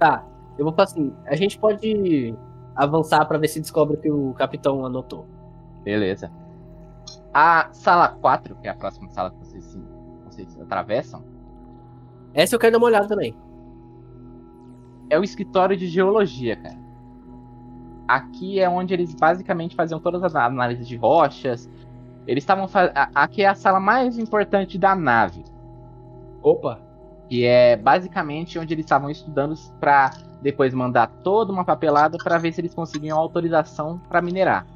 Tá. 0.00 0.24
Eu 0.58 0.64
vou 0.64 0.72
falar 0.74 0.84
assim. 0.84 1.14
A 1.26 1.36
gente 1.36 1.58
pode 1.58 2.34
avançar 2.74 3.24
pra 3.26 3.38
ver 3.38 3.48
se 3.48 3.60
descobre 3.60 3.96
o 3.96 4.00
que 4.00 4.10
o 4.10 4.32
capitão 4.34 4.84
anotou. 4.84 5.26
Beleza. 5.84 6.30
A 7.32 7.68
sala 7.72 8.08
4, 8.08 8.56
que 8.56 8.66
é 8.66 8.70
a 8.70 8.74
próxima 8.74 9.08
sala 9.10 9.30
que 9.30 9.36
vocês, 9.38 9.78
vocês 10.24 10.60
atravessam, 10.60 11.22
Essa 12.34 12.54
eu 12.54 12.58
quero 12.58 12.72
dar 12.72 12.78
uma 12.78 12.86
olhada 12.86 13.06
também. 13.06 13.36
é 15.08 15.18
o 15.18 15.24
escritório 15.24 15.76
de 15.76 15.86
geologia, 15.86 16.56
cara. 16.56 16.78
Aqui 18.08 18.58
é 18.58 18.68
onde 18.68 18.92
eles 18.94 19.14
basicamente 19.14 19.76
faziam 19.76 20.00
todas 20.00 20.22
as 20.24 20.34
análises 20.34 20.88
de 20.88 20.96
rochas. 20.96 21.70
Eles 22.26 22.42
estavam 22.42 22.66
Aqui 23.14 23.42
é 23.42 23.48
a 23.48 23.54
sala 23.54 23.78
mais 23.80 24.18
importante 24.18 24.78
da 24.78 24.94
nave. 24.94 25.44
Opa. 26.42 26.80
Que 27.30 27.44
é 27.46 27.76
basicamente 27.76 28.58
onde 28.58 28.74
eles 28.74 28.84
estavam 28.84 29.08
estudando 29.08 29.54
para 29.80 30.10
depois 30.42 30.74
mandar 30.74 31.06
toda 31.22 31.52
uma 31.52 31.64
papelada 31.64 32.18
para 32.18 32.36
ver 32.36 32.52
se 32.52 32.60
eles 32.60 32.74
conseguiam 32.74 33.16
autorização 33.16 33.98
para 34.08 34.20
minerar. 34.20 34.66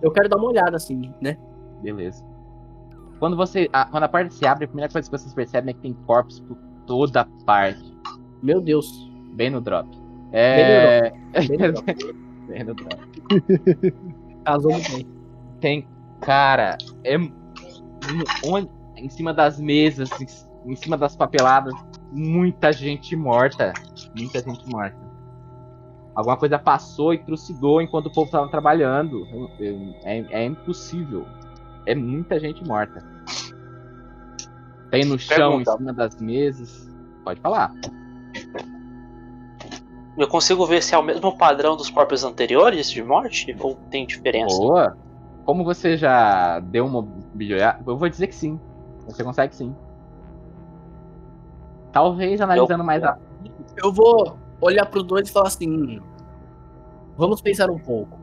Eu 0.00 0.10
quero 0.12 0.28
dar 0.28 0.36
uma 0.36 0.48
olhada 0.48 0.76
assim, 0.76 1.12
né? 1.20 1.36
Beleza. 1.82 2.24
Quando 3.18 3.36
você. 3.36 3.68
a- 3.72 3.86
quando 3.86 4.04
a 4.04 4.08
porta 4.08 4.30
se 4.30 4.46
abre, 4.46 4.64
a 4.64 4.68
primeira 4.68 4.92
coisa 4.92 5.10
que 5.10 5.18
vocês 5.18 5.34
percebem 5.34 5.70
é 5.70 5.74
que 5.74 5.80
tem 5.80 5.92
corpos 6.06 6.38
por 6.40 6.56
toda 6.86 7.24
parte. 7.44 7.92
Meu 8.42 8.60
Deus. 8.60 9.10
Bem 9.34 9.50
no 9.50 9.60
drop. 9.60 9.88
É. 10.32 11.12
Bem 12.48 12.64
no 12.64 12.74
drop. 12.74 13.06
Casou 14.44 14.70
muito 14.72 14.92
bem. 14.92 15.06
Tem. 15.60 15.88
Cara, 16.20 16.78
é. 17.02 17.16
em 18.96 19.08
cima 19.08 19.34
das 19.34 19.58
mesas, 19.58 20.10
em, 20.66 20.76
cima 20.76 20.96
das 20.96 21.16
papeladas, 21.16 21.74
muita 22.12 22.72
gente 22.72 23.14
morta. 23.16 23.72
Muita 24.16 24.40
gente 24.40 24.66
morta. 24.68 24.96
Alguma 26.14 26.36
coisa 26.36 26.58
passou 26.58 27.12
e 27.12 27.18
trucidou 27.18 27.82
enquanto 27.82 28.06
o 28.06 28.10
povo 28.10 28.26
estava 28.26 28.48
trabalhando. 28.48 29.26
É, 30.04 30.42
é 30.42 30.44
impossível. 30.44 31.26
É 31.84 31.94
muita 31.94 32.40
gente 32.40 32.66
morta. 32.66 33.04
Tem 34.90 35.04
no 35.04 35.18
chão, 35.18 35.58
Pergunta. 35.58 35.72
em 35.72 35.76
cima 35.76 35.92
das 35.92 36.16
mesas. 36.16 36.88
Pode 37.22 37.40
falar. 37.40 37.72
Eu 40.16 40.28
consigo 40.28 40.64
ver 40.64 40.82
se 40.82 40.94
é 40.94 40.98
o 40.98 41.02
mesmo 41.02 41.36
padrão 41.36 41.76
dos 41.76 41.90
corpos 41.90 42.24
anteriores 42.24 42.90
de 42.90 43.02
morte? 43.02 43.54
Ou 43.60 43.74
tem 43.90 44.06
diferença? 44.06 44.56
Boa. 44.56 44.96
Como 45.44 45.62
você 45.62 45.96
já 45.96 46.58
deu 46.60 46.86
uma 46.86 47.06
eu 47.86 47.96
vou 47.98 48.08
dizer 48.08 48.26
que 48.28 48.34
sim. 48.34 48.58
Você 49.06 49.22
consegue 49.22 49.54
sim. 49.54 49.76
Talvez 51.96 52.42
analisando 52.42 52.84
mais 52.84 53.02
a. 53.02 53.16
Eu 53.82 53.90
vou 53.90 54.36
olhar 54.60 54.84
pros 54.84 55.02
dois 55.02 55.30
e 55.30 55.32
falar 55.32 55.46
assim: 55.46 55.98
vamos 57.16 57.40
pensar 57.40 57.70
um 57.70 57.78
pouco. 57.78 58.18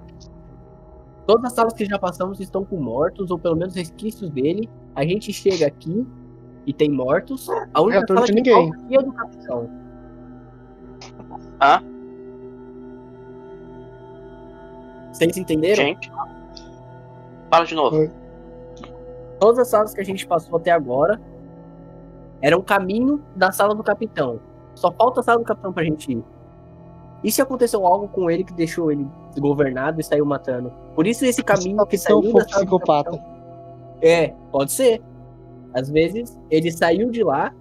Todas 1.25 1.45
as 1.45 1.53
salas 1.53 1.73
que 1.73 1.83
já 1.83 1.97
passamos 1.97 2.39
estão 2.39 2.63
com 2.63 2.77
mortos, 2.77 3.31
ou 3.31 3.39
pelo 3.39 3.55
menos 3.55 3.73
resquícios 3.73 4.29
dele. 4.29 4.69
A 4.93 5.03
gente 5.03 5.33
chega 5.33 5.65
aqui 5.65 6.05
e 6.67 6.71
tem 6.71 6.87
mortos. 6.87 7.49
A 7.73 7.81
única 7.81 7.97
Reator 7.97 8.17
sala 8.17 8.27
de 8.27 8.33
que 8.33 8.35
ninguém. 8.35 8.71
é 8.91 8.97
a 8.99 9.01
do 9.01 9.11
capitão. 9.11 9.69
Hã? 11.59 11.83
Vocês 15.11 15.35
entenderam? 15.35 15.83
Gente. 15.83 16.11
Fala 17.49 17.65
de 17.65 17.73
novo. 17.73 17.97
Oi. 17.97 18.11
Todas 19.39 19.57
as 19.57 19.67
salas 19.67 19.95
que 19.95 20.01
a 20.01 20.05
gente 20.05 20.27
passou 20.27 20.57
até 20.57 20.69
agora 20.69 21.19
eram 22.43 22.61
caminho 22.61 23.21
da 23.35 23.51
sala 23.51 23.73
do 23.73 23.81
capitão. 23.81 24.39
Só 24.75 24.91
falta 24.91 25.21
a 25.21 25.23
sala 25.23 25.39
do 25.39 25.45
capitão 25.45 25.71
pra 25.73 25.83
gente 25.83 26.11
ir. 26.11 26.23
E 27.23 27.31
se 27.31 27.41
aconteceu 27.41 27.85
algo 27.87 28.07
com 28.09 28.29
ele 28.29 28.43
que 28.43 28.53
deixou 28.53 28.91
ele 28.91 29.07
desgovernado 29.31 29.99
e 29.99 30.03
saiu 30.03 30.25
matando? 30.25 30.71
Por 30.93 31.07
isso 31.07 31.23
esse 31.25 31.41
caminho 31.41 31.85
que 31.85 31.97
saiu 31.97 32.21
for 32.21 32.33
da 32.43 32.49
sala 32.49 32.65
do 32.65 32.69
psicopata. 32.79 33.11
capitão- 33.11 33.33
É, 34.01 34.27
pode 34.51 34.71
ser. 34.73 35.01
Às 35.73 35.89
vezes 35.89 36.37
ele 36.51 36.69
saiu 36.71 37.09
de 37.09 37.23
lá, 37.23 37.53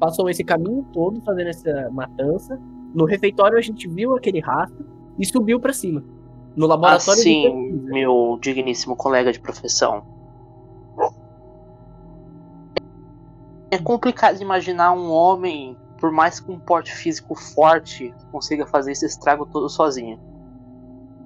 passou 0.00 0.30
esse 0.30 0.42
caminho 0.42 0.84
todo 0.92 1.20
fazendo 1.20 1.48
essa 1.48 1.90
matança. 1.90 2.58
No 2.94 3.04
refeitório 3.04 3.58
a 3.58 3.60
gente 3.60 3.86
viu 3.86 4.16
aquele 4.16 4.40
rastro 4.40 4.86
e 5.18 5.26
subiu 5.26 5.60
pra 5.60 5.72
cima. 5.74 6.02
No 6.56 6.66
laboratório 6.66 7.20
Assim, 7.20 7.72
meu 7.84 8.38
digníssimo 8.40 8.96
colega 8.96 9.30
de 9.30 9.38
profissão. 9.38 10.02
É 13.70 13.78
complicado 13.78 14.40
imaginar 14.40 14.92
um 14.92 15.10
homem, 15.10 15.76
por 15.98 16.10
mais 16.12 16.38
que 16.40 16.50
um 16.50 16.58
porte 16.58 16.94
físico 16.94 17.34
forte, 17.34 18.14
consiga 18.30 18.66
fazer 18.66 18.92
esse 18.92 19.06
estrago 19.06 19.46
todo 19.46 19.68
sozinho. 19.68 20.18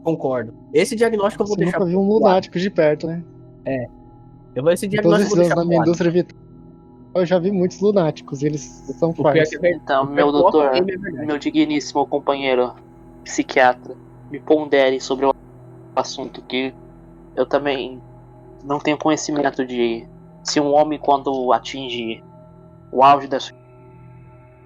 Concordo. 0.03 0.55
Esse 0.73 0.97
diagnóstico 0.97 1.43
eu 1.43 1.47
vou 1.47 1.57
Você 1.57 1.65
deixar. 1.65 1.79
nunca 1.79 1.91
viu 1.91 2.01
um 2.01 2.09
lunático 2.09 2.59
de 2.59 2.71
perto, 2.71 3.07
né? 3.07 3.23
Eu 4.55 4.63
vou 4.63 4.73
esse 4.73 4.89
todos 4.89 4.93
diagnóstico 4.93 4.99
eu 5.07 5.21
esses 5.21 5.29
vou 5.29 5.39
anos 5.39 5.49
deixar 5.49 5.57
na 5.57 5.65
minha 5.65 5.81
indústria 5.81 6.11
vital, 6.11 6.39
eu 7.15 7.27
já 7.27 7.39
vi 7.39 7.51
muitos 7.51 7.81
lunáticos. 7.81 8.43
Eles 8.43 8.63
são 8.99 9.13
farsa. 9.13 9.59
que 9.59 9.67
é. 9.67 9.73
Então, 9.73 10.07
pior 10.07 10.15
meu 10.15 10.33
doutor, 10.33 10.75
é 10.75 10.81
meu 10.81 11.39
digníssimo 11.39 12.07
companheiro 12.07 12.73
psiquiatra, 13.25 13.95
me 14.31 14.41
pondere 14.41 15.01
sobre 15.01 15.27
o 15.27 15.35
assunto 15.95 16.41
que 16.43 16.73
eu 17.37 17.45
também 17.45 18.01
não 18.65 18.79
tenho 18.79 18.97
conhecimento 18.97 19.65
de 19.65 20.07
se 20.43 20.61
um 20.61 20.73
homem 20.73 20.99
quando 20.99 21.53
atinge 21.53 22.23
o 22.91 23.03
auge 23.03 23.29
da 23.29 23.39
sua 23.39 23.57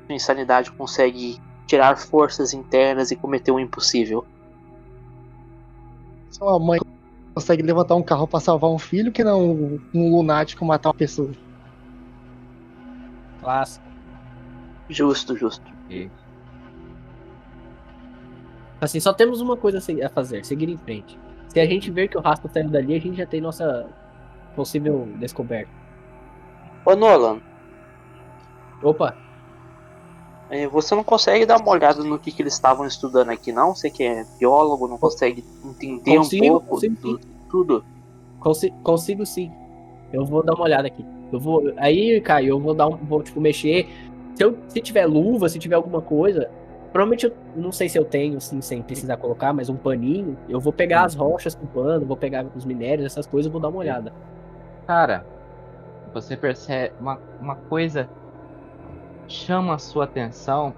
insanidade 0.08 0.70
consegue 0.72 1.40
tirar 1.66 1.96
forças 1.96 2.52
internas 2.52 3.10
e 3.10 3.16
cometer 3.16 3.50
o 3.50 3.58
impossível. 3.58 4.24
Se 6.30 6.42
uma 6.42 6.58
mãe 6.58 6.80
consegue 7.34 7.62
levantar 7.62 7.96
um 7.96 8.02
carro 8.02 8.26
pra 8.26 8.40
salvar 8.40 8.70
um 8.70 8.78
filho, 8.78 9.12
que 9.12 9.24
não 9.24 9.50
um, 9.50 9.80
um 9.94 10.16
lunático 10.16 10.64
matar 10.64 10.90
uma 10.90 10.94
pessoa. 10.94 11.32
Clássico. 13.40 13.84
Justo, 14.88 15.36
justo. 15.36 15.72
Assim, 18.80 19.00
só 19.00 19.12
temos 19.12 19.40
uma 19.40 19.56
coisa 19.56 19.78
a 19.78 20.08
fazer, 20.08 20.44
seguir 20.44 20.68
em 20.68 20.76
frente. 20.76 21.18
Se 21.48 21.60
a 21.60 21.66
gente 21.66 21.90
ver 21.90 22.08
que 22.08 22.18
o 22.18 22.20
rastro 22.20 22.50
saiu 22.52 22.68
dali, 22.68 22.94
a 22.94 23.00
gente 23.00 23.16
já 23.16 23.26
tem 23.26 23.40
nossa 23.40 23.86
possível 24.54 25.08
descoberta. 25.18 25.70
Ô 26.84 26.94
Nolan, 26.94 27.40
Opa, 28.84 29.14
eh, 30.50 30.66
você 30.68 30.94
não 30.94 31.02
consegue 31.02 31.46
dar 31.46 31.56
uma 31.58 31.70
olhada 31.70 32.02
no 32.04 32.18
que, 32.18 32.30
que 32.30 32.42
eles 32.42 32.52
estavam 32.54 32.86
estudando 32.86 33.30
aqui, 33.30 33.50
não? 33.52 33.74
Você 33.74 33.90
que 33.90 34.02
é 34.02 34.24
biólogo, 34.38 34.86
não 34.86 34.98
consegue 34.98 35.42
entender 35.64 36.18
Consigo, 36.18 36.44
um 36.46 36.50
pouco 36.50 36.66
consigo 36.68 36.94
do, 37.00 37.20
tudo? 37.50 37.84
consi- 38.40 38.74
consigo 38.82 39.24
sim. 39.24 39.50
Eu 40.12 40.24
vou 40.24 40.42
dar 40.44 40.54
uma 40.54 40.64
olhada 40.64 40.86
aqui. 40.86 41.04
Eu 41.32 41.40
vou. 41.40 41.72
Aí, 41.76 42.20
Caio, 42.20 42.50
eu 42.50 42.60
vou 42.60 42.74
dar 42.74 42.86
um. 42.86 42.96
Vou, 42.96 43.22
tipo, 43.22 43.40
mexer. 43.40 43.88
Se, 44.36 44.44
eu, 44.44 44.56
se 44.68 44.80
tiver 44.80 45.06
luva, 45.06 45.48
se 45.48 45.58
tiver 45.58 45.74
alguma 45.74 46.00
coisa. 46.00 46.48
Provavelmente 46.92 47.26
eu 47.26 47.32
não 47.56 47.72
sei 47.72 47.88
se 47.88 47.98
eu 47.98 48.04
tenho, 48.04 48.36
assim, 48.36 48.60
sem 48.60 48.80
precisar 48.80 49.16
colocar, 49.16 49.52
mas 49.52 49.68
um 49.68 49.76
paninho. 49.76 50.36
Eu 50.48 50.60
vou 50.60 50.72
pegar 50.72 51.02
as 51.04 51.16
rochas 51.16 51.52
com 51.54 51.66
pano, 51.66 52.06
vou 52.06 52.16
pegar 52.16 52.46
os 52.54 52.64
minérios, 52.64 53.04
essas 53.06 53.26
coisas, 53.26 53.46
eu 53.46 53.52
vou 53.52 53.60
dar 53.60 53.68
uma 53.68 53.78
olhada. 53.80 54.12
Cara, 54.86 55.26
você 56.12 56.36
percebe 56.36 56.94
uma, 57.00 57.18
uma 57.40 57.56
coisa 57.56 58.08
chama 59.28 59.74
a 59.74 59.78
sua 59.78 60.04
atenção 60.04 60.74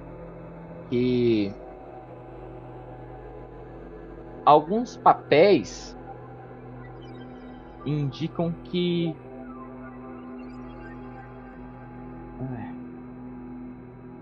que 0.89 1.53
alguns 4.45 4.97
papéis 4.97 5.97
indicam 7.85 8.53
que 8.65 9.15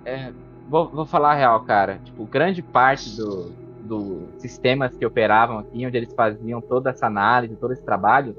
é, 0.04 0.32
vou, 0.68 0.88
vou 0.88 1.06
falar 1.06 1.32
a 1.32 1.34
real, 1.34 1.60
cara. 1.64 1.98
Tipo, 2.04 2.24
grande 2.24 2.62
parte 2.62 3.16
do, 3.16 3.50
do 3.80 4.28
sistemas 4.38 4.96
que 4.96 5.04
operavam 5.04 5.58
aqui, 5.58 5.86
onde 5.86 5.96
eles 5.96 6.12
faziam 6.14 6.60
toda 6.60 6.90
essa 6.90 7.06
análise, 7.06 7.56
todo 7.56 7.72
esse 7.72 7.84
trabalho, 7.84 8.36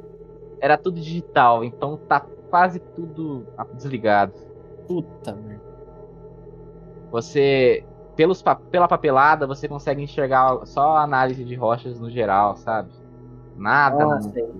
era 0.59 0.77
tudo 0.77 0.99
digital, 0.99 1.63
então 1.63 1.97
tá 1.97 2.25
quase 2.49 2.79
tudo 2.79 3.45
desligado. 3.73 4.33
Puta 4.87 5.33
merda. 5.33 5.54
Você, 7.15 7.85
pelos, 8.13 8.43
pela 8.69 8.89
papelada, 8.89 9.47
você 9.47 9.69
consegue 9.69 10.03
enxergar 10.03 10.65
só 10.65 10.97
a 10.97 11.03
análise 11.03 11.45
de 11.45 11.55
rochas 11.55 11.97
no 11.97 12.09
geral, 12.09 12.57
sabe? 12.57 12.89
Nada 13.55 14.03
Ah, 14.03 14.21
sei. 14.21 14.51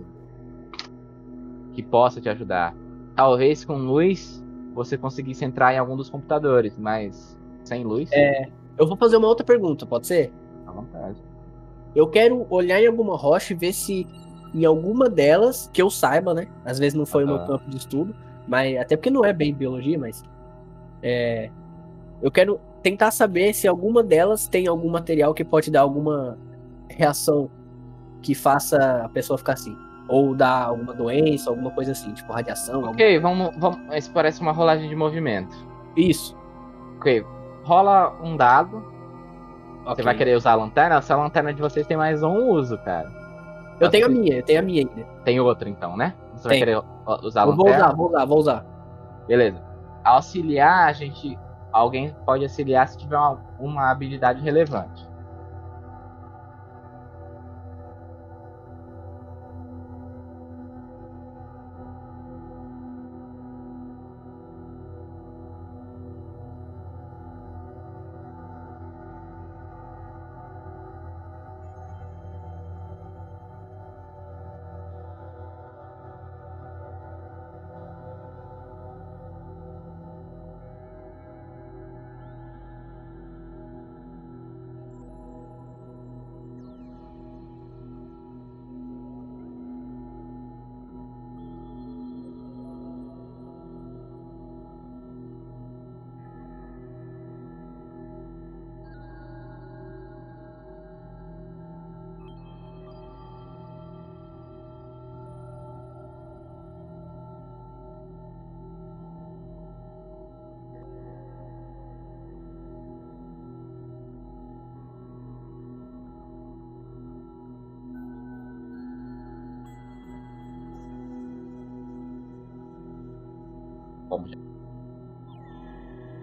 que 1.74 1.84
possa 1.84 2.22
te 2.22 2.30
ajudar. 2.30 2.74
Talvez 3.14 3.66
com 3.66 3.76
luz 3.76 4.42
você 4.74 4.98
conseguisse 4.98 5.44
entrar 5.44 5.74
em 5.74 5.78
algum 5.78 5.98
dos 5.98 6.10
computadores, 6.10 6.78
mas 6.78 7.38
sem 7.66 7.84
luz, 7.84 8.10
É. 8.14 8.48
Eu 8.78 8.88
vou 8.88 8.96
fazer 8.96 9.18
uma 9.18 9.28
outra 9.28 9.46
pergunta, 9.46 9.86
pode 9.86 10.08
ser? 10.08 10.32
à 10.66 10.72
vontade. 10.72 11.22
Eu 11.94 12.08
quero 12.08 12.48
olhar 12.50 12.82
em 12.82 12.88
alguma 12.88 13.18
rocha 13.18 13.52
e 13.54 13.58
ver 13.58 13.74
se 13.74 14.08
em 14.54 14.64
alguma 14.64 15.10
delas, 15.10 15.70
que 15.74 15.82
eu 15.82 15.90
saiba, 15.90 16.34
né? 16.34 16.48
Às 16.64 16.80
vezes 16.80 16.94
não 16.94 17.06
foi 17.06 17.26
o 17.26 17.28
meu 17.28 17.40
campo 17.40 17.70
de 17.70 17.76
estudo, 17.76 18.16
mas 18.48 18.78
até 18.78 18.96
porque 18.96 19.10
não 19.10 19.26
é 19.26 19.34
bem 19.34 19.54
biologia, 19.54 20.00
mas 20.00 20.24
é, 21.04 21.50
eu 22.22 22.32
quero 22.32 22.60
tentar 22.82 23.12
saber 23.12 23.54
se 23.54 23.68
alguma 23.68 24.04
delas 24.04 24.48
tem 24.48 24.68
algum 24.68 24.90
material 24.90 25.34
que 25.34 25.44
pode 25.44 25.72
dar 25.72 25.82
alguma 25.82 26.38
reação 26.90 27.50
que 28.22 28.34
faça 28.36 29.04
a 29.04 29.10
pessoa 29.10 29.38
ficar 29.38 29.54
assim, 29.54 29.76
ou 30.08 30.36
dar 30.36 30.66
alguma 30.66 30.94
doença, 30.94 31.50
alguma 31.50 31.72
coisa 31.72 31.92
assim, 31.94 32.14
tipo 32.14 32.32
radiação. 32.32 32.76
alguma- 32.76 32.92
Ok, 32.94 33.20
vamos, 33.20 33.56
vamos. 33.58 33.80
Isso 33.96 34.12
parece 34.12 34.42
uma 34.42 34.52
rolagem 34.52 34.88
de 34.90 34.96
movimento. 34.96 35.56
Isso. 35.96 36.36
Ok, 36.98 37.26
rola 37.64 38.16
um 38.24 38.36
dado. 38.38 38.80
Você 39.84 39.92
Ok. 39.92 40.04
vai 40.04 40.16
querer 40.16 40.36
usar 40.36 40.54
a 40.54 40.56
lanterna? 40.56 40.96
Essa 40.96 41.16
lanterna 41.16 41.54
de 41.54 41.62
vocês 41.62 41.86
tem 41.86 41.96
mais 41.98 42.24
um 42.24 42.50
uso, 42.50 42.78
cara. 42.80 43.12
Eu 43.80 43.90
tenho 43.90 44.06
a 44.06 44.10
minha, 44.10 44.38
eu 44.38 44.44
tenho 44.44 44.60
a 44.60 44.64
minha 44.64 44.82
ainda. 44.88 45.04
Tem 45.24 45.40
outra 45.40 45.70
então, 45.70 45.96
né? 45.98 46.14
Você 46.36 46.48
vai 46.48 46.58
Tem. 46.58 46.60
querer 46.66 46.82
ó, 47.06 47.20
usar 47.24 47.44
a 47.44 47.46
Eu 47.48 47.56
vou 47.56 47.66
lanterna? 47.66 47.86
usar, 47.88 47.96
vou 47.96 48.08
usar, 48.08 48.26
vou 48.26 48.38
usar. 48.40 48.66
Beleza. 49.28 49.62
Auxiliar, 50.04 50.88
a 50.88 50.94
gente. 50.94 51.38
Alguém 51.76 52.16
pode 52.26 52.42
auxiliar 52.42 52.88
se 52.88 52.98
tiver 52.98 53.18
uma, 53.18 53.38
uma 53.60 53.92
habilidade 53.92 54.42
relevante. 54.42 55.06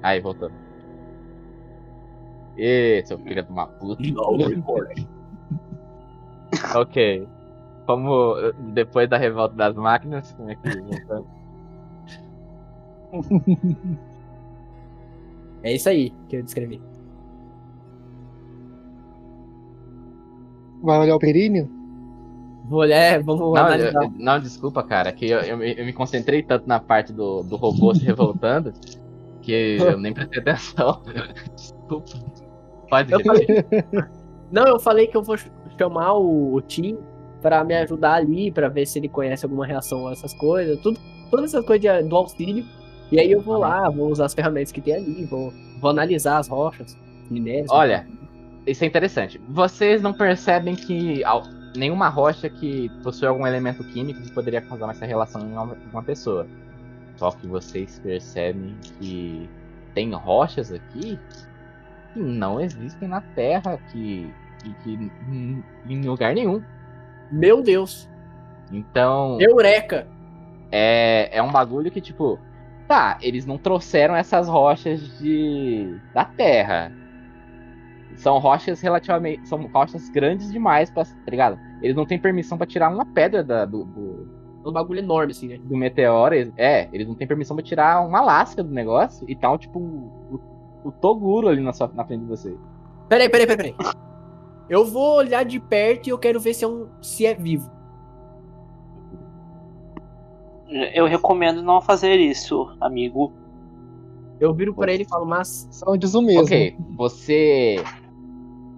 Aí, 0.03 0.21
voltou. 0.21 0.51
Ê, 2.57 3.03
seu 3.07 3.19
filho 3.19 3.43
de 3.43 3.51
uma 3.51 3.67
puta. 3.67 4.03
ok. 6.77 7.27
Como 7.87 8.35
depois 8.75 9.09
da 9.09 9.17
revolta 9.17 9.55
das 9.55 9.75
máquinas, 9.75 10.31
como 10.33 10.51
é 10.51 10.57
que 10.57 10.69
voltamos? 10.69 11.27
É 15.65 15.73
isso 15.75 15.89
aí 15.89 16.11
que 16.29 16.37
eu 16.37 16.43
descrevi. 16.43 16.81
Vai 20.83 20.99
olhar 20.99 21.15
o 21.15 21.19
períneo? 21.21 21.69
Vou 22.69 22.81
olhar, 22.81 23.23
vamos 23.23 23.41
Não, 23.41 23.57
analisar. 23.67 24.03
eu- 24.03 24.13
não, 24.17 24.41
desculpa, 24.41 24.83
cara, 24.83 25.13
que 25.13 25.27
eu, 25.27 25.39
eu, 25.41 25.57
me- 25.57 25.75
eu 25.79 25.85
me 25.85 25.93
concentrei 25.93 26.43
tanto 26.43 26.67
na 26.67 26.81
parte 26.81 27.13
do, 27.13 27.43
do 27.45 27.57
robô 27.57 27.95
se 27.95 28.05
revoltando 28.05 28.73
que 29.43 29.77
eu 29.81 29.99
nem 29.99 30.13
prestei 30.15 30.41
atenção. 30.41 31.03
Desculpa. 31.55 32.11
Pode 32.89 33.13
Eu 33.13 33.21
falei- 33.21 33.47
Não, 34.51 34.67
eu 34.67 34.79
falei 34.81 35.07
que 35.07 35.17
eu 35.17 35.23
vou 35.23 35.37
ch- 35.37 35.51
chamar 35.79 36.13
o, 36.15 36.55
o 36.55 36.61
Tim 36.61 36.99
pra 37.41 37.65
me 37.65 37.75
ajudar 37.75 38.15
ali, 38.15 38.51
pra 38.53 38.69
ver 38.69 38.87
se 38.87 38.99
ele 38.99 39.09
conhece 39.09 39.45
alguma 39.45 39.67
reação 39.67 40.07
a 40.09 40.13
essas 40.13 40.33
coisas, 40.35 40.79
tudo, 40.81 40.99
todas 41.31 41.53
essas 41.55 41.65
coisas 41.67 41.81
de- 42.03 42.09
do 42.09 42.17
auxílio. 42.17 42.65
E 43.11 43.19
aí 43.21 43.31
eu 43.33 43.41
vou 43.43 43.59
lá, 43.59 43.89
vou 43.91 44.11
usar 44.11 44.27
as 44.27 44.35
ferramentas 44.35 44.73
que 44.73 44.81
tem 44.81 44.95
ali, 44.95 45.25
vou, 45.27 45.53
vou 45.81 45.91
analisar 45.91 46.39
as 46.39 46.49
rochas, 46.49 46.97
minérios. 47.31 47.71
Olha, 47.71 48.07
isso 48.67 48.85
é 48.85 48.87
interessante. 48.87 49.41
Vocês 49.49 50.01
não 50.01 50.13
percebem 50.15 50.75
que 50.75 51.23
nenhuma 51.77 52.09
rocha 52.09 52.49
que 52.49 52.89
possui 53.03 53.27
algum 53.27 53.47
elemento 53.47 53.83
químico 53.85 54.21
que 54.23 54.31
poderia 54.33 54.61
causar 54.63 54.91
essa 54.91 55.05
relação 55.05 55.41
em 55.43 55.53
uma, 55.53 55.77
uma 55.93 56.03
pessoa. 56.03 56.47
Só 57.17 57.31
que 57.31 57.47
vocês 57.47 57.99
percebem 58.01 58.77
que 58.99 59.49
tem 59.95 60.13
rochas 60.13 60.73
aqui 60.73 61.19
que 62.13 62.19
não 62.21 62.61
existem 62.61 63.09
na 63.09 63.21
Terra, 63.21 63.79
que, 63.91 64.33
que, 64.63 64.75
que 64.83 65.11
em- 65.29 66.07
lugar 66.07 66.35
nenhum. 66.35 66.63
Meu 67.31 67.63
Deus, 67.63 68.09
Então, 68.71 69.39
Eureka! 69.41 70.07
é, 70.71 71.37
é 71.37 71.43
um 71.43 71.51
bagulho 71.53 71.91
que, 71.91 72.01
tipo, 72.01 72.39
tá, 72.89 73.19
eles 73.23 73.47
não 73.47 73.57
trouxeram 73.59 74.15
essas 74.17 74.49
rochas 74.49 75.01
de 75.19 75.99
da 76.15 76.25
Terra. 76.25 76.93
São 78.17 78.39
rochas 78.39 78.81
relativamente. 78.83 79.49
São 79.49 79.63
rochas 79.69 80.09
grandes 80.11 80.53
demais 80.53 80.91
pra. 80.91 81.05
Tá 81.05 81.31
ligado? 81.31 81.59
Eles 81.81 81.97
não 81.97 82.05
têm 82.05 82.19
permissão 82.19 82.59
pra 82.59 82.67
tirar 82.67 82.91
uma 82.91 83.07
pedra 83.07 83.43
da- 83.43 83.65
do, 83.65 83.85
do, 83.85 84.42
Um 84.65 84.73
bagulho 84.73 85.01
enorme, 85.01 85.33
assim, 85.33 85.49
né? 85.49 85.59
do 85.63 85.77
meteoro. 85.77 86.35
É, 86.57 86.89
eles 86.93 87.07
não 87.07 87.15
têm 87.15 87.27
permissão 87.27 87.57
pra 87.57 87.65
tirar 87.65 88.07
uma 88.07 88.21
lasca 88.21 88.63
do 88.63 88.71
negócio 88.71 89.29
e 89.29 89.35
tal, 89.35 89.59
tipo, 89.59 89.79
o, 89.79 90.41
o 90.85 90.93
Toguro 90.93 91.49
ali 91.49 91.61
na, 91.61 91.73
sua, 91.73 91.91
na 91.95 92.05
frente 92.05 92.23
de 92.23 92.29
você. 92.29 92.57
Peraí, 93.09 93.29
peraí, 93.29 93.47
peraí, 93.47 93.73
peraí. 93.75 93.95
Eu 94.69 94.85
vou 94.85 95.17
olhar 95.17 95.45
de 95.45 95.61
perto 95.61 96.07
e 96.07 96.11
eu 96.11 96.19
quero 96.19 96.41
ver 96.41 96.55
se 96.55 96.65
é, 96.65 96.69
um, 96.69 96.87
se 97.01 97.27
é 97.27 97.35
vivo. 97.35 97.71
Eu 100.95 101.07
recomendo 101.07 101.63
não 101.63 101.81
fazer 101.83 102.17
isso, 102.17 102.75
amigo. 102.81 103.33
Eu 104.41 104.55
viro 104.55 104.75
pra 104.75 104.93
ele 104.93 105.03
e 105.03 105.07
falo, 105.07 105.27
mas 105.27 105.69
São 105.71 105.97
diz 105.97 106.15
o 106.15 106.23
mesmo. 106.23 106.43
Ok, 106.43 106.77
você. 106.97 107.77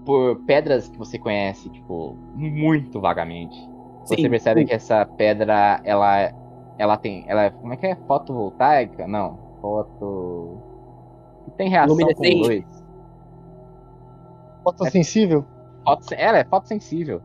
Por 0.05 0.37
pedras 0.45 0.89
que 0.89 0.99
você 0.99 1.18
conhece, 1.18 1.70
tipo, 1.70 2.16
muito 2.35 3.01
vagamente. 3.01 3.57
Você 4.05 4.16
Sim, 4.16 4.30
percebe 4.30 4.61
sim. 4.61 4.66
que 4.66 4.74
essa 4.74 5.07
pedra, 5.07 5.80
ela. 5.84 6.32
Ela 6.78 6.96
tem. 6.96 7.24
Ela 7.26 7.44
é. 7.44 7.50
Como 7.50 7.72
é 7.72 7.76
que 7.76 7.86
é? 7.86 7.96
Fotovoltaica? 8.07 9.07
Não. 9.07 9.38
Foto. 9.61 10.59
Tem 11.57 11.68
reação 11.68 11.96
com 11.96 12.22
luz. 12.22 12.64
Fotossensível? 14.62 15.44
Foto, 15.84 16.14
ela 16.14 16.38
é 16.38 16.44
fotossensível. 16.44 17.22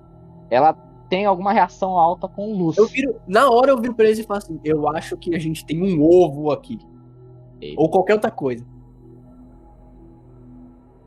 Ela 0.50 0.74
tem 1.10 1.26
alguma 1.26 1.52
reação 1.52 1.98
alta 1.98 2.28
com 2.28 2.54
luz. 2.54 2.78
eu 2.78 2.86
viro. 2.88 3.20
Na 3.28 3.50
hora 3.50 3.72
eu 3.72 3.78
viro 3.78 3.94
pra 3.94 4.06
eles 4.06 4.20
e 4.20 4.24
falo 4.24 4.38
assim: 4.38 4.60
eu 4.64 4.88
acho 4.90 5.18
que 5.18 5.36
a 5.36 5.40
gente 5.40 5.66
tem 5.66 5.82
um 5.82 6.02
ovo 6.02 6.52
aqui. 6.52 6.80
Ou 7.76 7.90
qualquer 7.90 8.14
outra 8.14 8.32
coisa. 8.32 8.66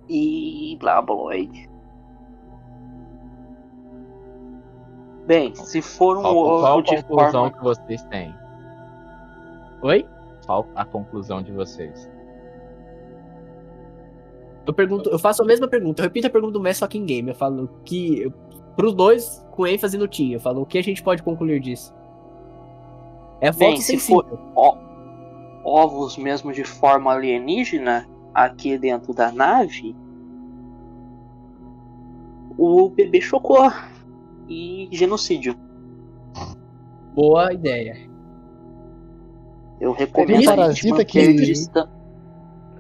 E 0.09 0.77
blá 0.79 1.01
blá. 1.01 1.33
Bem, 5.27 5.55
se 5.55 5.81
for 5.81 6.19
um 6.19 6.23
Qual, 6.23 6.35
qual 6.35 6.79
ovo 6.79 6.79
a 6.79 6.83
de 6.83 7.03
conclusão 7.05 7.33
forma. 7.33 7.51
que 7.53 7.63
vocês 7.63 8.03
têm? 8.05 8.35
Oi? 9.83 10.07
Qual 10.47 10.67
a 10.75 10.85
conclusão 10.85 11.43
de 11.43 11.53
vocês? 11.53 12.11
Eu 14.67 14.73
pergunto, 14.73 15.09
eu 15.11 15.19
faço 15.19 15.43
a 15.43 15.47
mesma 15.47 15.67
pergunta, 15.69 16.01
eu 16.01 16.05
repito 16.05 16.27
a 16.27 16.31
pergunta 16.31 16.53
do 16.53 16.61
mestre 16.61 16.81
só 16.81 16.87
que 16.89 16.99
em 16.99 17.05
game. 17.05 17.29
Eu 17.31 17.35
falo 17.35 17.69
que. 17.85 18.33
Pros 18.77 18.95
dois, 18.95 19.45
com 19.51 19.67
ênfase 19.67 19.99
no 19.99 20.09
Tim, 20.09 20.33
eu 20.33 20.41
falo 20.41 20.63
o 20.63 20.67
que 20.67 20.79
a 20.79 20.83
gente 20.83 21.03
pode 21.03 21.23
concluir 21.23 21.61
disso. 21.61 21.95
É 23.41 23.53
Bem, 23.53 23.77
se 23.77 23.99
ó- 24.57 24.77
ovos 25.65 26.17
mesmo 26.17 26.53
de 26.53 26.65
forma 26.65 27.13
alienígena 27.13 28.09
aqui 28.33 28.79
dentro 28.79 29.13
da 29.13 29.31
nave, 29.31 29.95
o 32.57 32.89
bebê 32.89 33.21
chocou. 33.21 33.71
E 34.49 34.89
genocídio. 34.93 35.55
Boa 37.15 37.53
ideia. 37.53 37.97
Eu 39.81 39.93
recomendo 39.93 40.49
a 40.51 40.71
gente 40.73 40.91
manter, 40.91 41.05
que- 41.05 41.35
distan- 41.35 41.89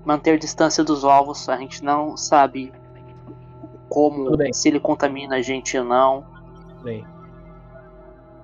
manter 0.04 0.38
distância 0.38 0.82
dos 0.84 1.04
ovos. 1.04 1.48
A 1.48 1.56
gente 1.56 1.82
não 1.82 2.16
sabe 2.16 2.72
como, 3.88 4.30
Tudo 4.30 4.44
se 4.54 4.68
ele 4.68 4.80
contamina 4.80 5.36
a 5.36 5.42
gente 5.42 5.76
ou 5.76 5.84
não. 5.84 6.24
Bem. 6.82 7.04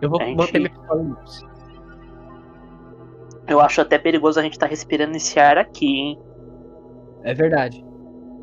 Eu 0.00 0.10
vou 0.10 0.20
gente- 0.20 0.36
manter 0.36 0.58
minha. 0.58 0.72
Eu 3.46 3.60
acho 3.60 3.80
até 3.80 3.98
perigoso 3.98 4.38
a 4.38 4.42
gente 4.42 4.52
estar 4.52 4.66
respirando 4.66 5.16
esse 5.16 5.38
ar 5.40 5.56
aqui, 5.56 5.86
hein? 5.86 6.18
É 7.22 7.32
verdade. 7.32 7.84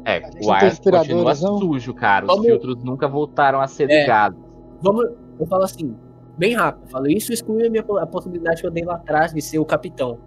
É, 0.04 0.20
o 0.44 0.52
ar 0.52 0.62
continua 0.80 1.34
não? 1.36 1.58
sujo, 1.60 1.94
cara. 1.94 2.26
Os 2.26 2.32
Vamos- 2.32 2.46
filtros 2.46 2.84
nunca 2.84 3.08
voltaram 3.08 3.60
a 3.62 3.68
ser 3.68 3.90
É. 3.90 4.02
ligados. 4.02 4.40
Vamos. 4.82 5.06
Eu 5.40 5.46
falo 5.46 5.64
assim, 5.64 5.96
bem 6.38 6.54
rápido. 6.56 6.84
Eu 6.86 6.90
falo, 6.90 7.08
isso 7.08 7.34
exclui 7.34 7.66
a, 7.66 7.70
minha, 7.70 7.84
a 7.84 8.08
possibilidade 8.08 8.62
que 8.62 8.68
eu 8.68 8.72
dei 8.72 8.84
lá 8.84 8.96
atrás 8.96 9.34
de 9.34 9.42
ser 9.42 9.60
o 9.60 9.66
capitão. 9.66 10.18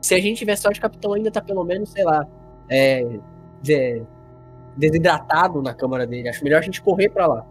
Se 0.00 0.14
a 0.14 0.20
gente 0.20 0.38
tiver 0.38 0.56
sorte, 0.56 0.78
o 0.78 0.82
capitão 0.82 1.12
ainda 1.12 1.30
tá 1.30 1.40
pelo 1.40 1.64
menos, 1.64 1.90
sei 1.90 2.04
lá, 2.04 2.26
é, 2.68 3.18
de- 3.62 4.02
desidratado 4.76 5.62
na 5.62 5.74
câmara 5.74 6.06
dele. 6.06 6.28
Acho 6.28 6.44
melhor 6.44 6.58
a 6.58 6.62
gente 6.62 6.82
correr 6.82 7.08
pra 7.08 7.26
lá. 7.26 7.46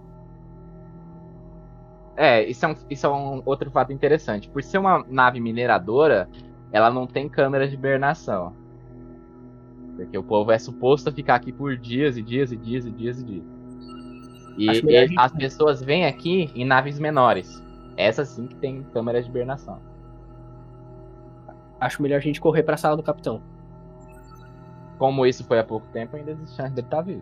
É, 2.18 2.44
isso 2.44 2.66
é, 2.66 2.70
um, 2.70 2.76
isso 2.90 3.06
é 3.06 3.10
um 3.10 3.42
outro 3.46 3.70
fato 3.70 3.92
interessante. 3.92 4.50
Por 4.50 4.64
ser 4.64 4.78
uma 4.78 5.04
nave 5.10 5.40
mineradora, 5.40 6.30
ela 6.72 6.90
não 6.90 7.06
tem 7.06 7.28
câmeras 7.28 7.70
de 7.70 7.76
hibernação. 7.76 8.54
Porque 9.98 10.18
o 10.18 10.24
povo 10.24 10.52
é 10.52 10.60
suposto 10.60 11.10
a 11.10 11.12
ficar 11.12 11.36
aqui 11.36 11.52
por 11.52 11.78
dias 11.78 12.18
e 12.18 12.22
dias 12.22 12.52
e 12.52 12.58
dias 12.58 12.86
e 12.86 12.92
dias 12.92 13.20
e 13.20 13.24
dias. 13.24 13.55
E, 14.58 14.66
e 14.68 15.18
a 15.18 15.26
as 15.26 15.32
pessoas 15.34 15.82
vêm 15.82 16.06
aqui 16.06 16.50
em 16.56 16.66
naves 16.66 17.00
menores. 17.00 17.62
Essas 17.98 18.30
sim 18.30 18.48
que 18.48 18.56
tem 18.56 18.84
câmeras 18.94 19.26
de 19.26 19.30
hibernação. 19.30 19.80
Acho 21.80 22.02
melhor 22.02 22.18
a 22.18 22.22
gente 22.22 22.40
correr 22.40 22.64
pra 22.64 22.78
sala 22.78 22.96
do 22.96 23.04
capitão. 23.04 23.42
Como 24.98 25.26
isso 25.26 25.44
foi 25.44 25.60
há 25.60 25.64
pouco 25.64 25.86
tempo, 25.92 26.16
ainda 26.16 26.32
existe 26.32 26.56
chance 26.56 26.74
dele 26.74 26.88
estar 26.88 27.02
vivo. 27.02 27.22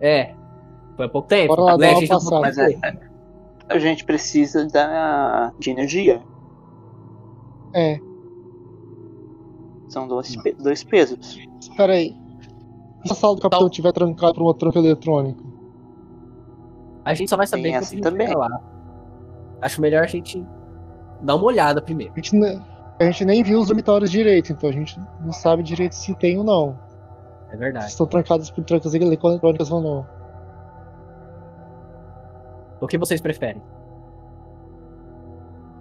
É. 0.00 0.34
Foi 0.96 1.06
há 1.06 1.08
pouco 1.08 1.28
tempo. 1.28 1.48
Bora 1.54 1.72
lá 1.72 1.78
né? 1.78 1.90
A 1.90 1.94
gente 1.94 2.10
não 2.10 2.40
Mas 2.40 2.58
é, 2.58 2.78
a 3.68 3.78
gente 3.78 4.04
precisa 4.04 4.66
da, 4.66 5.52
de 5.58 5.70
energia. 5.70 6.22
É. 7.74 7.98
São 9.88 10.06
dois, 10.06 10.36
dois 10.62 10.84
pesos. 10.84 11.38
Espera 11.60 11.94
aí. 11.94 12.16
Se 13.06 13.12
a 13.12 13.14
sala 13.14 13.34
do 13.34 13.40
capitão 13.42 13.60
Então- 13.60 13.68
estiver 13.68 13.92
trancada 13.92 14.34
por 14.34 14.42
uma 14.42 14.54
tranca 14.54 14.78
eletrônica? 14.78 15.42
A 17.04 17.14
gente 17.14 17.28
só 17.28 17.36
vai 17.36 17.46
saber 17.46 17.62
Tem 17.62 17.72
quando 17.72 17.82
essa 17.82 17.92
a 17.92 17.96
gente 17.96 18.02
também. 18.04 18.34
lá. 18.34 18.60
Acho 19.62 19.80
melhor 19.80 20.04
a 20.04 20.06
gente 20.06 20.46
dar 21.22 21.34
uma 21.36 21.44
olhada 21.44 21.80
primeiro. 21.82 22.12
A 22.12 22.16
gente, 22.20 22.36
a 22.98 23.04
gente 23.04 23.24
nem 23.24 23.42
viu 23.42 23.60
os 23.60 23.68
dormitórios 23.68 24.10
direito, 24.10 24.52
então 24.52 24.68
a 24.68 24.72
gente 24.72 25.00
não 25.20 25.32
sabe 25.32 25.62
direito 25.62 25.94
se 25.94 26.14
tem 26.14 26.38
ou 26.38 26.44
não. 26.44 26.78
É 27.48 27.52
Se 27.52 27.56
verdade. 27.56 27.86
estão 27.86 28.06
trancados 28.06 28.50
por 28.50 28.64
trancas 28.64 28.94
eletrônicas 28.94 29.70
ou 29.70 29.80
não. 29.80 30.06
O 32.80 32.86
que 32.86 32.96
vocês 32.96 33.20
preferem? 33.20 33.62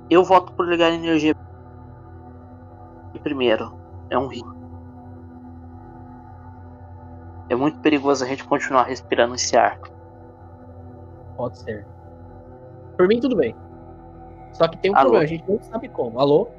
Eu 0.10 0.24
voto 0.24 0.52
por 0.54 0.68
ligar 0.68 0.92
a 0.92 0.96
energia 0.96 1.36
primeiro. 3.24 3.74
É 4.10 4.18
um 4.18 4.28
risco. 4.28 4.56
É 7.50 7.56
muito 7.56 7.80
perigoso 7.80 8.24
a 8.24 8.28
gente 8.28 8.44
continuar 8.46 8.84
respirando 8.84 9.36
esse 9.36 9.58
ar 9.58 9.80
pode 11.40 11.58
ser. 11.58 11.86
Por 12.98 13.08
mim, 13.08 13.22
tudo 13.22 13.38
bem. 13.38 13.56
Só 14.52 14.68
que 14.68 14.78
tem 14.78 14.92
um 14.92 14.96
Alô? 14.96 15.12
problema, 15.12 15.24
a 15.24 15.28
gente 15.28 15.50
não 15.50 15.62
sabe 15.62 15.88
como. 15.88 16.20
Alô? 16.20 16.50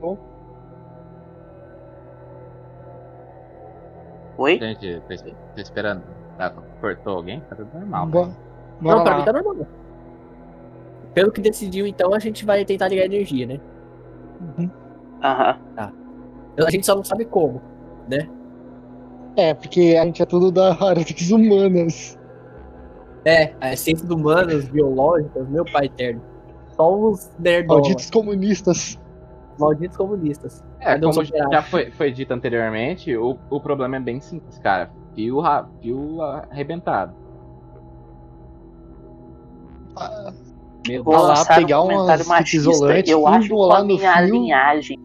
Alô? 0.00 0.16
Oi? 4.38 4.58
Gente, 4.60 5.00
tô, 5.00 5.16
tô 5.16 5.60
esperando. 5.60 6.04
Tá, 6.38 6.50
cortou 6.80 7.16
alguém? 7.16 7.40
Tá 7.40 7.56
tudo 7.56 7.68
normal. 7.74 8.06
Né? 8.06 8.36
Não, 8.80 9.02
pra 9.02 9.18
mim 9.18 9.24
tá 9.24 9.32
normal. 9.32 9.66
Pelo 11.12 11.32
que 11.32 11.40
decidiu, 11.40 11.86
então, 11.86 12.14
a 12.14 12.20
gente 12.20 12.44
vai 12.44 12.64
tentar 12.64 12.86
ligar 12.86 13.06
energia, 13.06 13.46
né? 13.46 13.60
Uhum. 14.40 14.70
Tá. 15.20 15.92
A 16.58 16.70
gente 16.70 16.86
só 16.86 16.94
não 16.94 17.02
sabe 17.02 17.24
como, 17.24 17.60
né? 18.08 18.28
É, 19.36 19.54
porque 19.54 19.96
a 20.00 20.04
gente 20.04 20.22
é 20.22 20.26
tudo 20.26 20.52
da 20.52 20.72
área 20.74 21.02
das 21.02 21.30
humanas. 21.30 22.16
É, 23.26 23.52
as 23.60 23.80
ciências 23.80 24.08
humanas, 24.08 24.68
biológicas, 24.68 25.48
meu 25.48 25.64
pai 25.64 25.86
eterno. 25.86 26.22
Só 26.76 26.94
os 26.94 27.30
nerdola, 27.38 27.80
Malditos 27.80 28.08
comunistas. 28.10 28.98
malditos 29.58 29.96
comunistas. 29.96 30.64
É, 30.80 30.96
como 30.98 31.24
já 31.24 31.62
foi, 31.62 31.90
foi 31.90 32.12
dito 32.12 32.32
anteriormente, 32.32 33.16
o, 33.16 33.36
o 33.50 33.60
problema 33.60 33.96
é 33.96 34.00
bem 34.00 34.20
simples, 34.20 34.58
cara. 34.58 34.90
Fio, 35.14 35.42
fio 35.80 36.20
arrebentado. 36.22 37.14
Ah, 39.96 40.32
Vou 41.02 41.14
lá 41.14 41.28
lançar 41.28 41.56
pegar 41.56 41.82
um 41.82 41.88
isolantes, 42.54 43.10
Eu 43.10 43.26
acho 43.26 43.48
que 43.48 43.54
a 43.72 43.82
minha 43.82 44.16
fio. 44.18 44.34
linhagem 44.34 44.98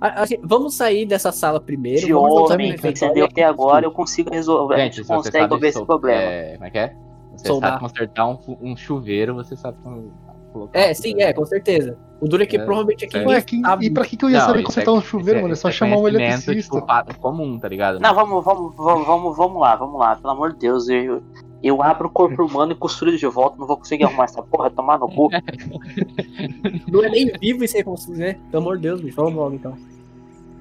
A- 0.00 0.22
a 0.22 0.26
gente- 0.26 0.40
vamos 0.42 0.74
sair 0.74 1.04
dessa 1.06 1.30
sala 1.30 1.60
primeiro. 1.60 2.06
de 2.06 2.14
homem, 2.14 2.70
refeitório. 2.72 3.04
entendeu? 3.12 3.24
Até 3.26 3.44
agora 3.44 3.84
eu 3.84 3.90
consigo 3.92 4.30
resolver. 4.30 4.74
a 4.74 4.78
Gente, 4.78 4.96
gente 4.96 5.02
se 5.04 5.08
você 5.08 5.14
consegue 5.16 5.44
resolver 5.44 5.68
esse 5.68 5.78
sol- 5.78 5.86
problema. 5.86 6.20
É, 6.22 6.52
como 6.54 6.64
é 6.66 6.70
que 6.70 6.78
é? 6.78 6.96
Você 7.36 7.46
Soldar. 7.46 7.70
sabe 7.70 7.80
consertar 7.82 8.26
um, 8.28 8.38
um 8.60 8.76
chuveiro, 8.76 9.34
você 9.34 9.56
sabe 9.56 9.78
como 9.82 10.12
colocar. 10.50 10.78
É, 10.78 10.92
sim, 10.94 11.20
é, 11.22 11.32
com 11.32 11.44
certeza. 11.44 11.96
O 12.20 12.28
duro 12.28 12.42
é 12.42 12.46
que 12.46 12.56
É, 12.56 12.64
provavelmente 12.64 13.04
aqui 13.06 13.16
é. 13.16 13.20
ninguém 13.20 13.34
Ué, 13.36 13.42
que- 13.42 13.60
sabe. 13.60 13.86
e 13.86 13.90
pra 13.90 14.04
que, 14.04 14.16
que 14.16 14.24
eu 14.24 14.30
ia 14.30 14.38
Não, 14.38 14.46
saber 14.46 14.58
isso 14.58 14.66
consertar 14.66 14.90
é- 14.90 14.94
um 14.94 15.00
chuveiro, 15.00 15.38
isso 15.38 15.42
mano? 15.42 15.52
É 15.52 15.56
só 15.56 15.68
isso 15.70 15.78
chamar 15.78 15.96
um 15.96 16.08
eletricista. 16.08 16.54
Tipo, 16.78 17.18
comum, 17.20 17.58
tá 17.58 17.68
ligado? 17.68 17.98
Não, 17.98 18.14
vamos, 18.14 18.44
vamos, 18.44 18.74
vamos, 18.76 19.06
vamos, 19.06 19.36
vamos 19.36 19.60
lá, 19.62 19.76
vamos 19.76 19.98
lá. 19.98 20.16
Pelo 20.16 20.32
amor 20.32 20.52
de 20.52 20.58
Deus, 20.58 20.88
eu, 20.88 21.22
eu 21.62 21.82
abro 21.82 22.08
o 22.08 22.10
corpo 22.10 22.44
humano 22.44 22.72
e 22.72 22.74
costuro 22.74 23.16
de 23.16 23.26
volta, 23.26 23.56
não 23.58 23.66
vou 23.66 23.76
conseguir 23.78 24.04
arrumar 24.04 24.24
essa 24.24 24.42
porra, 24.42 24.70
tomar 24.70 24.98
no 24.98 25.08
cu. 25.08 25.28
Não 26.90 27.04
é 27.04 27.08
nem 27.08 27.32
vivo 27.40 27.64
isso 27.64 27.76
aí, 27.76 27.84
né? 28.16 28.36
Pelo 28.50 28.62
amor 28.62 28.76
de 28.76 28.82
Deus, 28.82 29.00
bicho. 29.00 29.16
Vamos 29.16 29.34
logo 29.34 29.54
então. 29.54 29.74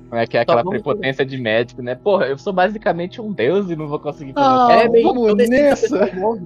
Como 0.09 0.19
é 0.21 0.25
que 0.25 0.37
é 0.37 0.41
aquela 0.41 0.63
vamos- 0.63 0.81
prepotência 0.81 1.25
de 1.25 1.37
médico, 1.37 1.81
né? 1.81 1.93
Porra, 1.95 2.25
eu 2.25 2.37
sou 2.37 2.51
basicamente 2.53 3.21
um 3.21 3.31
deus 3.31 3.69
e 3.69 3.75
não 3.75 3.87
vou 3.87 3.99
conseguir 3.99 4.33
fazer 4.33 4.47
Ah, 4.47 4.77
isso. 4.77 4.85
é 4.85 4.89
bem 4.89 5.03
vamos 5.03 5.33
nessa. 5.49 6.15
morre. 6.15 6.41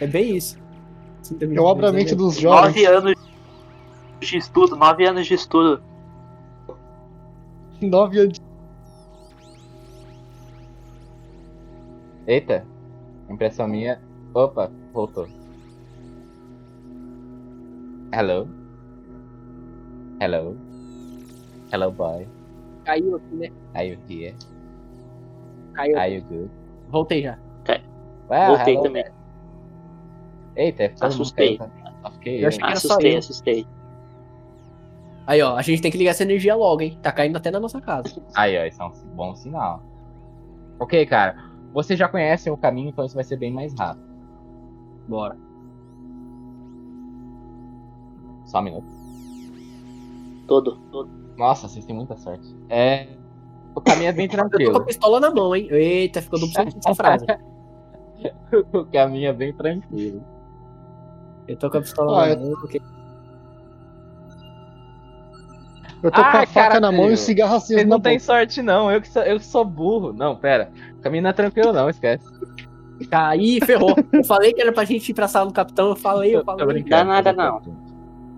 É 0.00 0.06
bem 0.06 0.36
isso. 0.36 0.58
Sinta-me 1.26 1.56
Eu 1.56 1.66
abro 1.66 1.86
a 1.86 1.90
dizer, 1.90 2.04
mente 2.04 2.14
dos 2.14 2.38
jovens. 2.38 2.74
Nove 2.74 2.86
anos 2.86 3.14
de 4.20 4.36
estudo, 4.36 4.76
nove 4.76 5.06
anos 5.06 5.26
de 5.26 5.34
estudo. 5.34 5.82
Nove 7.82 8.20
anos. 8.20 8.40
Eita, 12.26 12.64
impressão 13.28 13.66
minha. 13.66 14.00
Opa, 14.34 14.70
voltou. 14.92 15.26
Hello? 18.12 18.48
Hello? 20.20 20.56
Hello, 21.72 21.90
boy. 21.90 22.26
Caiu 22.84 23.16
aqui, 23.16 23.34
né? 23.34 23.50
Are 23.74 23.88
you 23.88 23.98
here? 24.08 24.34
Caiu. 25.74 25.98
Are 25.98 26.14
you 26.14 26.22
good? 26.22 26.50
Voltei 26.90 27.22
já. 27.22 27.38
Well, 28.30 28.56
Voltei 28.56 28.74
hello. 28.74 28.82
também. 28.84 29.04
Eita, 30.56 30.84
é 30.84 30.88
mundo 30.88 31.04
Assustei. 31.04 31.58
tá? 31.58 31.68
Só 32.02 32.10
fiquei 32.12 32.38
Eu 32.38 32.42
eu. 32.42 32.48
achei 32.48 32.60
que 32.60 32.66
era 32.66 32.76
só 32.80 32.88
Assustei, 32.88 33.14
eu. 33.14 33.18
assustei. 33.18 33.66
Aí, 35.26 35.42
ó, 35.42 35.56
a 35.56 35.62
gente 35.62 35.82
tem 35.82 35.90
que 35.90 35.98
ligar 35.98 36.12
essa 36.12 36.22
energia 36.22 36.54
logo, 36.54 36.80
hein? 36.82 36.98
Tá 37.02 37.10
caindo 37.12 37.36
até 37.36 37.50
na 37.50 37.58
nossa 37.60 37.80
casa. 37.80 38.22
Aí, 38.34 38.56
ó, 38.58 38.64
isso 38.64 38.80
é 38.80 38.86
um 38.86 38.92
bom 39.14 39.34
sinal. 39.34 39.82
Ok, 40.78 41.04
cara. 41.06 41.36
Vocês 41.72 41.98
já 41.98 42.08
conhecem 42.08 42.52
o 42.52 42.56
caminho, 42.56 42.88
então 42.90 43.04
isso 43.04 43.14
vai 43.14 43.24
ser 43.24 43.36
bem 43.36 43.52
mais 43.52 43.74
rápido. 43.74 44.06
Bora. 45.08 45.36
Só 48.46 48.60
um 48.60 48.62
minuto. 48.62 48.86
Todo, 50.46 50.76
todo. 50.92 51.10
Nossa, 51.36 51.66
vocês 51.68 51.84
têm 51.84 51.94
muita 51.96 52.16
sorte. 52.16 52.54
É. 52.68 53.08
O 53.74 53.80
caminho 53.80 54.08
é 54.08 54.12
bem 54.12 54.26
Eu 54.30 54.30
tô 54.30 54.36
com 54.38 54.46
a 54.46 54.48
tranquilo. 54.48 54.84
pistola 54.84 55.20
na 55.20 55.30
mão, 55.30 55.54
hein? 55.56 55.66
Eita, 55.70 56.22
ficou 56.22 56.38
duplo 56.38 56.54
sentido 56.54 56.78
essa 56.78 56.94
frase. 56.94 57.26
o 58.72 58.84
caminho 58.86 59.28
é 59.28 59.32
bem 59.32 59.52
tranquilo. 59.52 60.24
Eu 61.48 61.56
tô 61.56 61.70
com 61.70 61.78
a 61.78 61.80
pistola 61.80 62.22
Ah, 62.24 62.26
na 62.26 62.32
eu- 62.32 62.40
mão. 62.40 62.60
porque- 62.60 62.80
Eu 66.02 66.10
tô 66.10 66.20
com 66.20 66.26
Ah, 66.26 66.40
a 66.42 66.46
faca 66.46 66.78
na 66.80 66.92
mão 66.92 67.10
e 67.10 67.14
o 67.14 67.16
cigarro 67.16 67.56
aceso 67.56 67.68
Vocês 67.74 67.84
na 67.84 67.90
não 67.90 67.98
boca. 67.98 68.10
têm 68.10 68.18
sorte, 68.18 68.62
não. 68.62 68.90
Eu 68.90 69.00
que, 69.00 69.08
sou, 69.08 69.22
eu 69.22 69.38
que 69.38 69.44
sou 69.46 69.64
burro. 69.64 70.12
Não, 70.12 70.36
pera. 70.36 70.70
Caminho 71.00 71.22
não 71.22 71.30
é 71.30 71.32
tranquilo, 71.32 71.72
não, 71.72 71.88
esquece. 71.88 72.24
Aí, 73.10 73.60
ferrou. 73.64 73.94
Eu 74.12 74.24
falei 74.24 74.52
que 74.52 74.60
era 74.60 74.72
pra 74.72 74.84
gente 74.84 75.08
ir 75.08 75.14
pra 75.14 75.26
sala 75.28 75.46
do 75.46 75.52
capitão. 75.52 75.88
Eu 75.90 75.96
falei, 75.96 76.34
eu 76.36 76.44
Tô, 76.44 76.52
tô 76.52 76.58
falei. 76.58 76.82
brincando. 76.82 76.90
Dá 76.90 77.04
nada, 77.04 77.30
gente. 77.64 77.76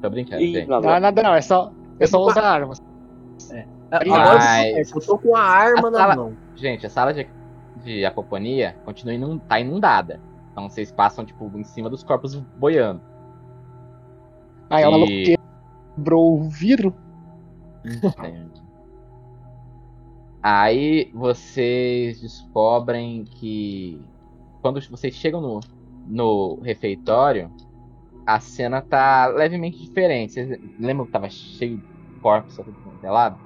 Tô 0.01 0.11
brincando, 0.11 0.43
Ih, 0.43 0.67
Não, 0.67 0.81
vai. 0.81 1.01
nada 1.01 1.23
não, 1.23 1.35
é 1.35 1.41
só, 1.41 1.73
é 1.99 2.07
só 2.07 2.21
usar 2.25 2.43
armas. 2.43 2.81
Agora 3.91 4.35
Mas- 4.39 4.91
eu 4.93 5.01
tô 5.01 5.19
com 5.19 5.35
a 5.35 5.41
arma 5.43 5.89
A 5.89 5.91
na 5.91 5.99
sala- 5.99 6.17
mão. 6.17 6.33
Gente, 6.55 6.87
a 6.87 6.91
sala 6.91 7.13
de, 7.15 7.27
de 7.83 8.05
apoponia 8.05 8.77
continua 8.85 9.15
inun, 9.15 9.39
tá 9.39 9.59
inundada. 9.59 10.21
Então 10.59 10.69
vocês 10.69 10.91
passam, 10.91 11.25
tipo, 11.25 11.49
em 11.57 11.63
cima 11.63 11.89
dos 11.89 12.03
corpos 12.03 12.35
boiando. 12.35 13.01
Aí 14.69 14.83
ela 14.83 14.99
E- 15.07 15.37
quebrou 15.97 16.41
o 16.41 16.49
vidro. 16.49 16.93
Aí 20.43 21.13
vocês 21.15 22.21
descobrem 22.21 23.25
que 23.25 24.03
quando 24.61 24.81
vocês 24.91 25.15
chegam 25.15 25.41
no, 25.41 25.61
no 26.09 26.61
refeitório, 26.61 27.53
a 28.27 28.41
cena 28.41 28.83
tá 28.83 29.29
levemente 29.29 29.79
diferente. 29.79 30.33
Vocês 30.33 30.61
lembram 30.81 31.07
que 31.07 31.13
tava 31.13 31.31
cheio 31.31 31.79
de 31.79 32.21
corpos 32.21 32.57
tudo 32.57 32.73
quanto 32.83 33.05
é 33.05 33.11
lado? 33.11 33.39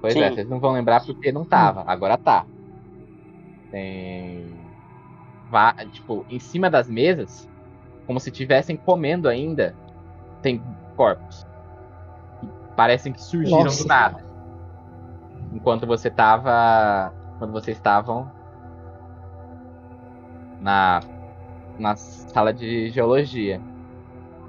Pois 0.00 0.16
é, 0.16 0.28
Sim. 0.28 0.34
vocês 0.34 0.48
não 0.48 0.58
vão 0.58 0.72
lembrar 0.72 1.04
porque 1.06 1.30
não 1.30 1.44
tava, 1.44 1.84
agora 1.86 2.18
tá. 2.18 2.44
Tem. 3.70 4.57
Va- 5.50 5.74
Tipo, 5.92 6.24
em 6.28 6.38
cima 6.38 6.70
das 6.70 6.88
mesas, 6.88 7.48
como 8.06 8.20
se 8.20 8.30
estivessem 8.30 8.76
comendo 8.76 9.28
ainda, 9.28 9.74
tem 10.42 10.62
corpos. 10.96 11.46
Que 12.40 12.48
parecem 12.76 13.12
que 13.12 13.22
surgiram 13.22 13.64
Nossa. 13.64 13.82
do 13.82 13.88
nada. 13.88 14.24
Enquanto 15.52 15.86
você 15.86 16.10
tava. 16.10 17.12
Quando 17.38 17.52
vocês 17.52 17.76
estavam 17.76 18.30
na. 20.60 21.00
Na 21.78 21.94
sala 21.94 22.52
de 22.52 22.90
geologia. 22.90 23.60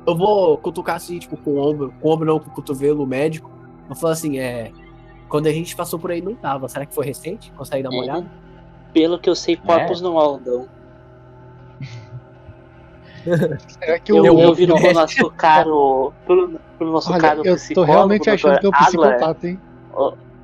Eu 0.07 0.15
vou 0.17 0.57
cutucar 0.57 0.95
assim, 0.95 1.19
tipo, 1.19 1.37
com 1.37 1.51
o 1.51 1.57
ombro, 1.59 1.93
com 2.01 2.07
o 2.09 2.11
ombro 2.11 2.25
não, 2.25 2.39
com 2.39 2.49
o 2.49 2.53
cotovelo 2.53 3.05
médico. 3.05 3.51
Eu 3.87 3.95
falo 3.95 4.13
assim, 4.13 4.39
é. 4.39 4.71
Quando 5.27 5.45
a 5.45 5.51
gente 5.51 5.75
passou 5.75 5.99
por 5.99 6.09
aí 6.09 6.21
não 6.23 6.33
tava. 6.33 6.67
Será 6.67 6.87
que 6.87 6.95
foi 6.95 7.05
recente? 7.05 7.51
Consegue 7.51 7.83
dar 7.83 7.89
uma 7.89 7.97
Uhum. 7.99 8.03
olhada? 8.03 8.31
Pelo 8.91 9.19
que 9.19 9.29
eu 9.29 9.35
sei, 9.35 9.55
corpos 9.57 10.01
não 10.01 10.19
andam. 10.19 10.67
Será 13.23 13.99
que 13.99 14.11
Eu, 14.11 14.21
o. 14.23 14.25
eu, 14.25 14.39
eu- 14.39 14.53
viro 14.53 14.75
pro 14.75 14.93
nosso 14.93 15.29
caro. 15.31 16.13
Pelo, 16.25 16.59
pelo 16.77 16.91
nosso 16.91 17.11
Olha, 17.11 17.21
caro 17.21 17.39
eu 17.39 17.53
tô 17.53 17.55
psicólogo, 17.55 17.91
realmente 17.91 18.29
achando 18.29 18.59
que 18.59 18.65
é 18.65 18.69
um 18.69 18.71
psicopata, 18.71 19.47
hein? 19.47 19.59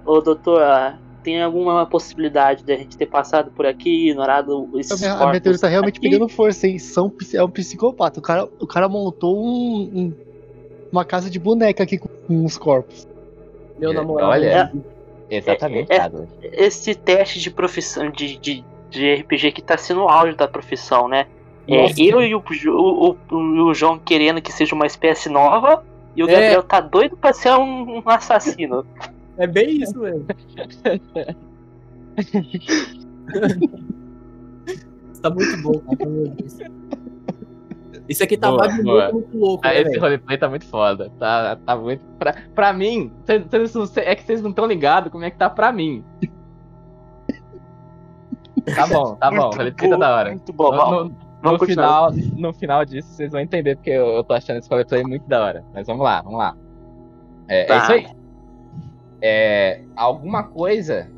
Ô, 0.05 0.21
doutor, 0.21 0.61
ah, 0.61 0.97
tem 1.23 1.41
alguma 1.41 1.85
possibilidade 1.87 2.63
de 2.63 2.71
a 2.71 2.77
gente 2.77 2.95
ter 2.95 3.07
passado 3.07 3.49
por 3.51 3.65
aqui 3.65 3.89
e 3.89 4.09
ignorado 4.11 4.69
esses 4.75 4.91
A 5.03 5.07
minha, 5.13 5.23
a 5.23 5.27
minha 5.29 5.41
teoria 5.41 5.59
tá 5.59 5.67
realmente 5.67 5.97
aqui? 5.97 6.09
pegando 6.09 6.29
força, 6.29 6.67
hein? 6.67 6.77
São, 6.77 7.11
é 7.33 7.43
um 7.43 7.49
psicopata. 7.49 8.19
O 8.19 8.21
cara, 8.23 8.47
o 8.59 8.67
cara 8.67 8.87
montou 8.87 9.35
um, 9.43 9.81
um- 9.81 10.13
uma 10.91 11.03
casa 11.03 11.29
de 11.29 11.39
boneca 11.39 11.83
aqui 11.83 11.97
com, 11.97 12.07
com 12.27 12.45
os 12.45 12.57
corpos. 12.57 13.07
Meu 13.79 13.91
É, 13.91 13.93
namorado. 13.95 14.31
olha. 14.31 14.71
Exatamente, 15.29 15.91
É- 15.91 15.95
é- 15.95 16.01
Adler. 16.01 16.27
Esse 16.43 16.93
teste 16.93 17.39
de 17.39 17.49
profissão, 17.49 18.11
de, 18.11 18.37
de, 18.37 18.63
de 18.91 19.13
RPG 19.15 19.51
que 19.53 19.61
tá 19.63 19.75
sendo 19.75 20.03
o 20.03 20.07
auge 20.07 20.35
da 20.37 20.47
profissão, 20.47 21.07
né? 21.07 21.25
É, 21.67 21.87
eu 21.97 22.21
e 22.21 22.35
o, 22.35 22.43
o, 22.67 23.15
o, 23.31 23.35
o 23.67 23.73
João 23.73 23.97
querendo 23.99 24.41
que 24.41 24.51
seja 24.51 24.75
uma 24.75 24.85
espécie 24.85 25.29
nova, 25.29 25.83
e 26.15 26.23
o 26.23 26.29
É. 26.29 26.31
Gabriel 26.31 26.63
tá 26.63 26.79
doido 26.79 27.17
pra 27.17 27.33
ser 27.33 27.51
um, 27.57 27.97
um 27.99 28.03
assassino. 28.05 28.85
É 29.37 29.45
bem 29.45 29.81
isso 29.81 29.99
mesmo. 29.99 30.25
tá 35.21 35.29
muito 35.29 35.61
bom, 35.61 35.79
cara. 35.79 36.09
meu 36.09 36.27
Deus. 36.29 36.57
Isso 38.07 38.23
aqui 38.23 38.37
tá 38.37 38.51
Boa, 38.51 38.67
vibe 38.67 38.83
boa. 38.83 39.11
muito, 39.11 39.35
louco, 39.37 39.67
Ah, 39.67 39.71
né, 39.71 39.81
esse 39.81 39.89
velho? 39.89 40.01
roleplay 40.01 40.37
tá 40.37 40.47
muito 40.47 40.65
foda. 40.67 41.11
Tá, 41.19 41.55
tá 41.65 41.75
muito. 41.75 42.01
Pra, 42.19 42.35
pra 42.53 42.71
mim, 42.71 43.11
cês- 43.25 43.43
cês 43.49 43.97
é 43.97 44.15
que 44.15 44.23
vocês 44.23 44.41
não 44.43 44.51
estão 44.51 44.67
ligados 44.67 45.11
como 45.11 45.23
é 45.23 45.31
que 45.31 45.37
tá 45.37 45.49
pra 45.49 45.71
mim. 45.73 46.03
Tá 48.75 48.85
bom, 48.87 49.15
tá 49.15 49.29
bom. 49.31 49.37
O 49.37 49.41
Muito 49.41 49.57
roleplay 49.57 49.89
tá 49.89 49.95
bom, 49.95 49.99
da 49.99 50.15
hora. 50.15 50.29
Muito 50.29 50.53
bom, 50.53 51.11
no- 51.53 51.59
final, 51.65 52.11
no 52.11 52.53
final 52.53 52.85
disso, 52.85 53.09
vocês 53.13 53.31
vão 53.31 53.41
entender 53.41 53.75
porque 53.75 53.91
eu, 53.91 54.07
eu 54.07 54.23
tô 54.23 54.33
achando 54.33 54.57
esse 54.57 54.69
roleplay 54.69 55.03
muito 55.03 55.27
da 55.27 55.43
hora. 55.43 55.65
Mas 55.73 55.87
vamos 55.87 56.03
lá, 56.03 56.21
vamos 56.21 56.37
lá. 56.39 56.55
É, 57.47 57.61
é 57.61 57.65
Tá. 57.65 57.77
isso 57.77 57.91
aí. 57.93 58.07
é, 59.21 59.81
alguma 59.95 60.43
coisa 60.43 61.09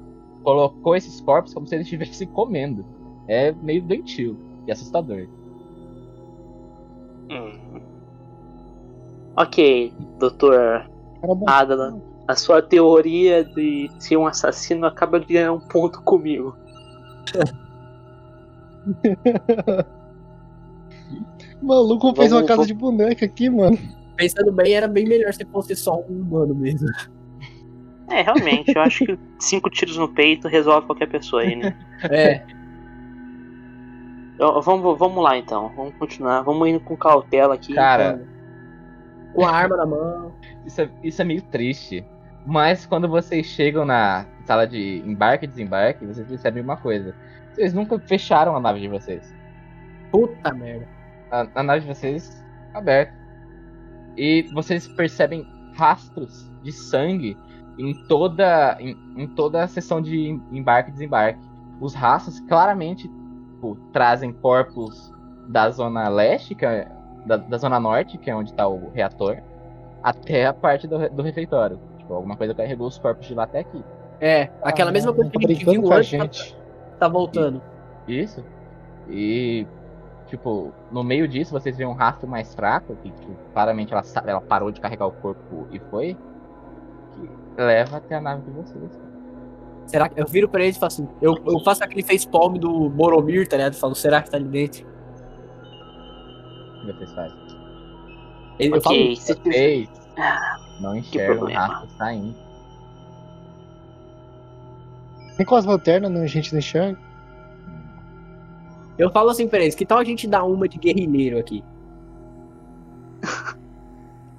colocou 0.44 0.96
esses 0.96 1.20
corpos 1.22 1.54
como 1.54 1.68
se 1.68 1.76
eles 1.76 1.88
estivessem 1.88 2.28
comendo. 2.28 2.86
É 3.28 3.52
meio 3.52 3.82
doentio 3.82 4.38
e 4.66 4.72
assustador. 4.72 5.28
Hum. 7.30 7.82
Ok, 9.36 9.94
doutor. 10.20 10.90
Adalan. 11.46 12.00
A 12.28 12.36
sua 12.36 12.62
teoria 12.62 13.44
de 13.44 13.90
ser 14.00 14.18
um 14.18 14.28
assassino 14.28 14.86
acaba 14.86 15.20
de 15.20 15.34
ganhar 15.34 15.52
um 15.54 15.60
ponto 15.60 16.02
comigo. 16.02 16.56
O 21.62 21.66
maluco 21.66 22.14
fez 22.16 22.32
uma 22.32 22.42
casa 22.42 22.54
vamos- 22.58 22.68
de 22.68 22.74
boneca 22.74 23.26
aqui, 23.26 23.50
mano. 23.50 23.78
Pensando 24.16 24.52
bem, 24.52 24.74
era 24.74 24.88
bem 24.88 25.06
melhor 25.06 25.34
se 25.34 25.46
fosse 25.46 25.76
só 25.76 26.00
um 26.00 26.22
humano 26.22 26.54
mesmo. 26.56 26.88
É, 28.10 28.22
realmente, 28.22 28.74
eu 28.76 28.82
acho 28.82 29.06
que 29.06 29.20
cinco 29.40 29.70
tiros 29.70 29.98
no 29.98 30.08
peito 30.08 30.48
resolve 30.48 30.88
qualquer 30.88 31.08
pessoa 31.08 31.42
aí, 31.42 31.56
né? 31.56 31.78
É, 32.10 32.42
Eu- 34.40 34.62
vamos, 34.62 34.98
vamos 35.00 35.24
lá 35.24 35.38
então, 35.38 35.72
vamos 35.76 35.96
continuar. 35.96 36.42
Vamos 36.42 36.68
indo 36.68 36.80
com 36.80 36.96
cautela 36.96 37.56
aqui. 37.56 37.74
Cara, 37.74 38.22
com 39.34 39.46
a 39.46 39.52
arma 39.52 39.78
na 39.78 39.86
mão. 39.86 40.32
isso 40.66 40.82
é, 40.82 40.90
isso 41.04 41.22
é 41.22 41.26
meio 41.26 41.42
triste. 41.42 42.06
Mas 42.46 42.86
quando 42.86 43.08
vocês 43.10 43.46
chegam 43.48 43.84
na 43.84 44.26
sala 44.46 44.66
de 44.66 45.04
embarque 45.06 45.46
e 45.46 45.48
desembarque, 45.48 46.06
vocês 46.06 46.26
percebem 46.28 46.64
uma 46.64 46.78
coisa. 46.78 47.14
Vocês 47.54 47.74
nunca 47.74 48.00
fecharam 48.00 48.56
a 48.56 48.60
nave 48.60 48.80
de 48.80 48.88
vocês. 48.88 49.36
Puta 50.12 50.54
merda. 50.54 50.88
A, 51.32 51.48
a 51.56 51.64
nave 51.64 51.82
de 51.82 51.88
vocês 51.88 52.44
aberta. 52.74 53.14
E 54.16 54.44
vocês 54.54 54.88
percebem 54.88 55.48
rastros 55.76 56.52
de 56.64 56.72
sangue 56.72 57.38
em 57.78 57.94
toda, 58.08 58.78
em, 58.80 58.98
em 59.16 59.28
toda 59.28 59.64
a 59.64 59.68
sessão 59.68 60.02
de 60.02 60.30
embarque 60.52 60.90
e 60.90 60.94
desembarque. 60.94 61.40
Os 61.80 61.94
rastros 61.94 62.40
claramente 62.42 63.08
tipo, 63.58 63.76
trazem 63.94 64.34
corpos 64.34 65.14
da 65.48 65.70
zona 65.70 66.10
leste, 66.10 66.56
que 66.56 66.66
é, 66.66 66.88
da, 67.26 67.38
da 67.38 67.58
zona 67.58 67.80
norte, 67.80 68.18
que 68.18 68.30
é 68.30 68.36
onde 68.36 68.50
está 68.52 68.68
o 68.68 68.90
reator, 68.92 69.38
até 70.02 70.46
a 70.46 70.54
parte 70.54 70.88
do, 70.88 71.10
do 71.10 71.22
refeitório. 71.22 71.80
Tipo, 71.98 72.14
alguma 72.14 72.36
coisa 72.36 72.54
carregou 72.54 72.88
os 72.88 72.98
corpos 72.98 73.28
de 73.28 73.36
lá 73.36 73.44
até 73.44 73.60
aqui. 73.60 73.84
É, 74.20 74.50
aquela 74.64 74.92
mesma 74.92 75.14
coisa 75.14 75.30
que 75.30 75.46
a 75.46 75.48
gente 75.48 75.66
viu 75.66 75.92
antes 75.92 76.08
gente. 76.08 76.54
tá, 76.54 76.60
tá 77.02 77.08
voltando. 77.08 77.62
Isso. 78.08 78.44
E, 79.10 79.68
tipo, 80.28 80.72
no 80.92 81.04
meio 81.04 81.28
disso 81.28 81.52
vocês 81.52 81.78
veem 81.78 81.90
um 81.90 81.94
rastro 81.94 82.28
mais 82.28 82.54
fraco, 82.54 82.96
que 82.98 83.12
tipo, 83.12 83.36
claramente 83.54 83.94
ela, 83.94 84.04
ela 84.26 84.42
parou 84.42 84.72
de 84.72 84.80
carregar 84.80 85.08
o 85.08 85.12
corpo 85.12 85.68
e 85.72 85.80
foi, 85.80 86.18
que 87.14 87.62
leva 87.62 87.98
até 87.98 88.16
a 88.16 88.22
nave 88.22 88.44
de 88.44 88.52
vocês. 88.52 89.00
Será 89.88 90.10
que 90.10 90.20
eu 90.20 90.26
viro 90.26 90.50
pra 90.50 90.64
eles 90.64 90.76
e 90.76 90.80
falo 90.80 90.88
assim? 90.88 91.08
Eu, 91.22 91.36
eu 91.46 91.60
faço 91.62 91.84
aquele 91.84 92.04
facepalm 92.04 92.56
do 92.56 92.90
Boromir, 92.90 93.48
tá 93.48 93.56
ligado? 93.56 93.74
Eu 93.74 93.80
falo, 93.80 93.96
será 93.96 94.22
que 94.22 94.30
tá 94.30 94.38
ali 94.38 94.50
dentro? 94.50 94.86
O 96.84 96.86
que 96.86 96.94
vocês 96.94 97.14
fazem? 97.14 97.48
Eu 98.60 98.82
falo, 98.82 98.96
Ok, 98.96 99.16
se 99.16 99.34
Vocês 99.34 99.90
não 100.82 100.96
enxergam 100.96 101.48
o 101.48 101.54
rastro 101.54 101.90
saindo. 101.98 102.36
Nem 105.38 105.46
com 105.46 105.56
as 105.56 105.66
lanternas 105.66 106.12
não, 106.12 106.24
a 106.24 106.28
gente 106.28 106.52
não 106.52 106.60
enxerga. 106.60 107.07
Eu 108.98 109.12
falo 109.12 109.30
assim 109.30 109.48
pra 109.48 109.60
eles, 109.60 109.76
que 109.76 109.86
tal 109.86 110.00
a 110.00 110.04
gente 110.04 110.28
dar 110.28 110.44
uma 110.44 110.68
de 110.68 110.78
guerrilheiro 110.78 111.38
aqui? 111.38 111.64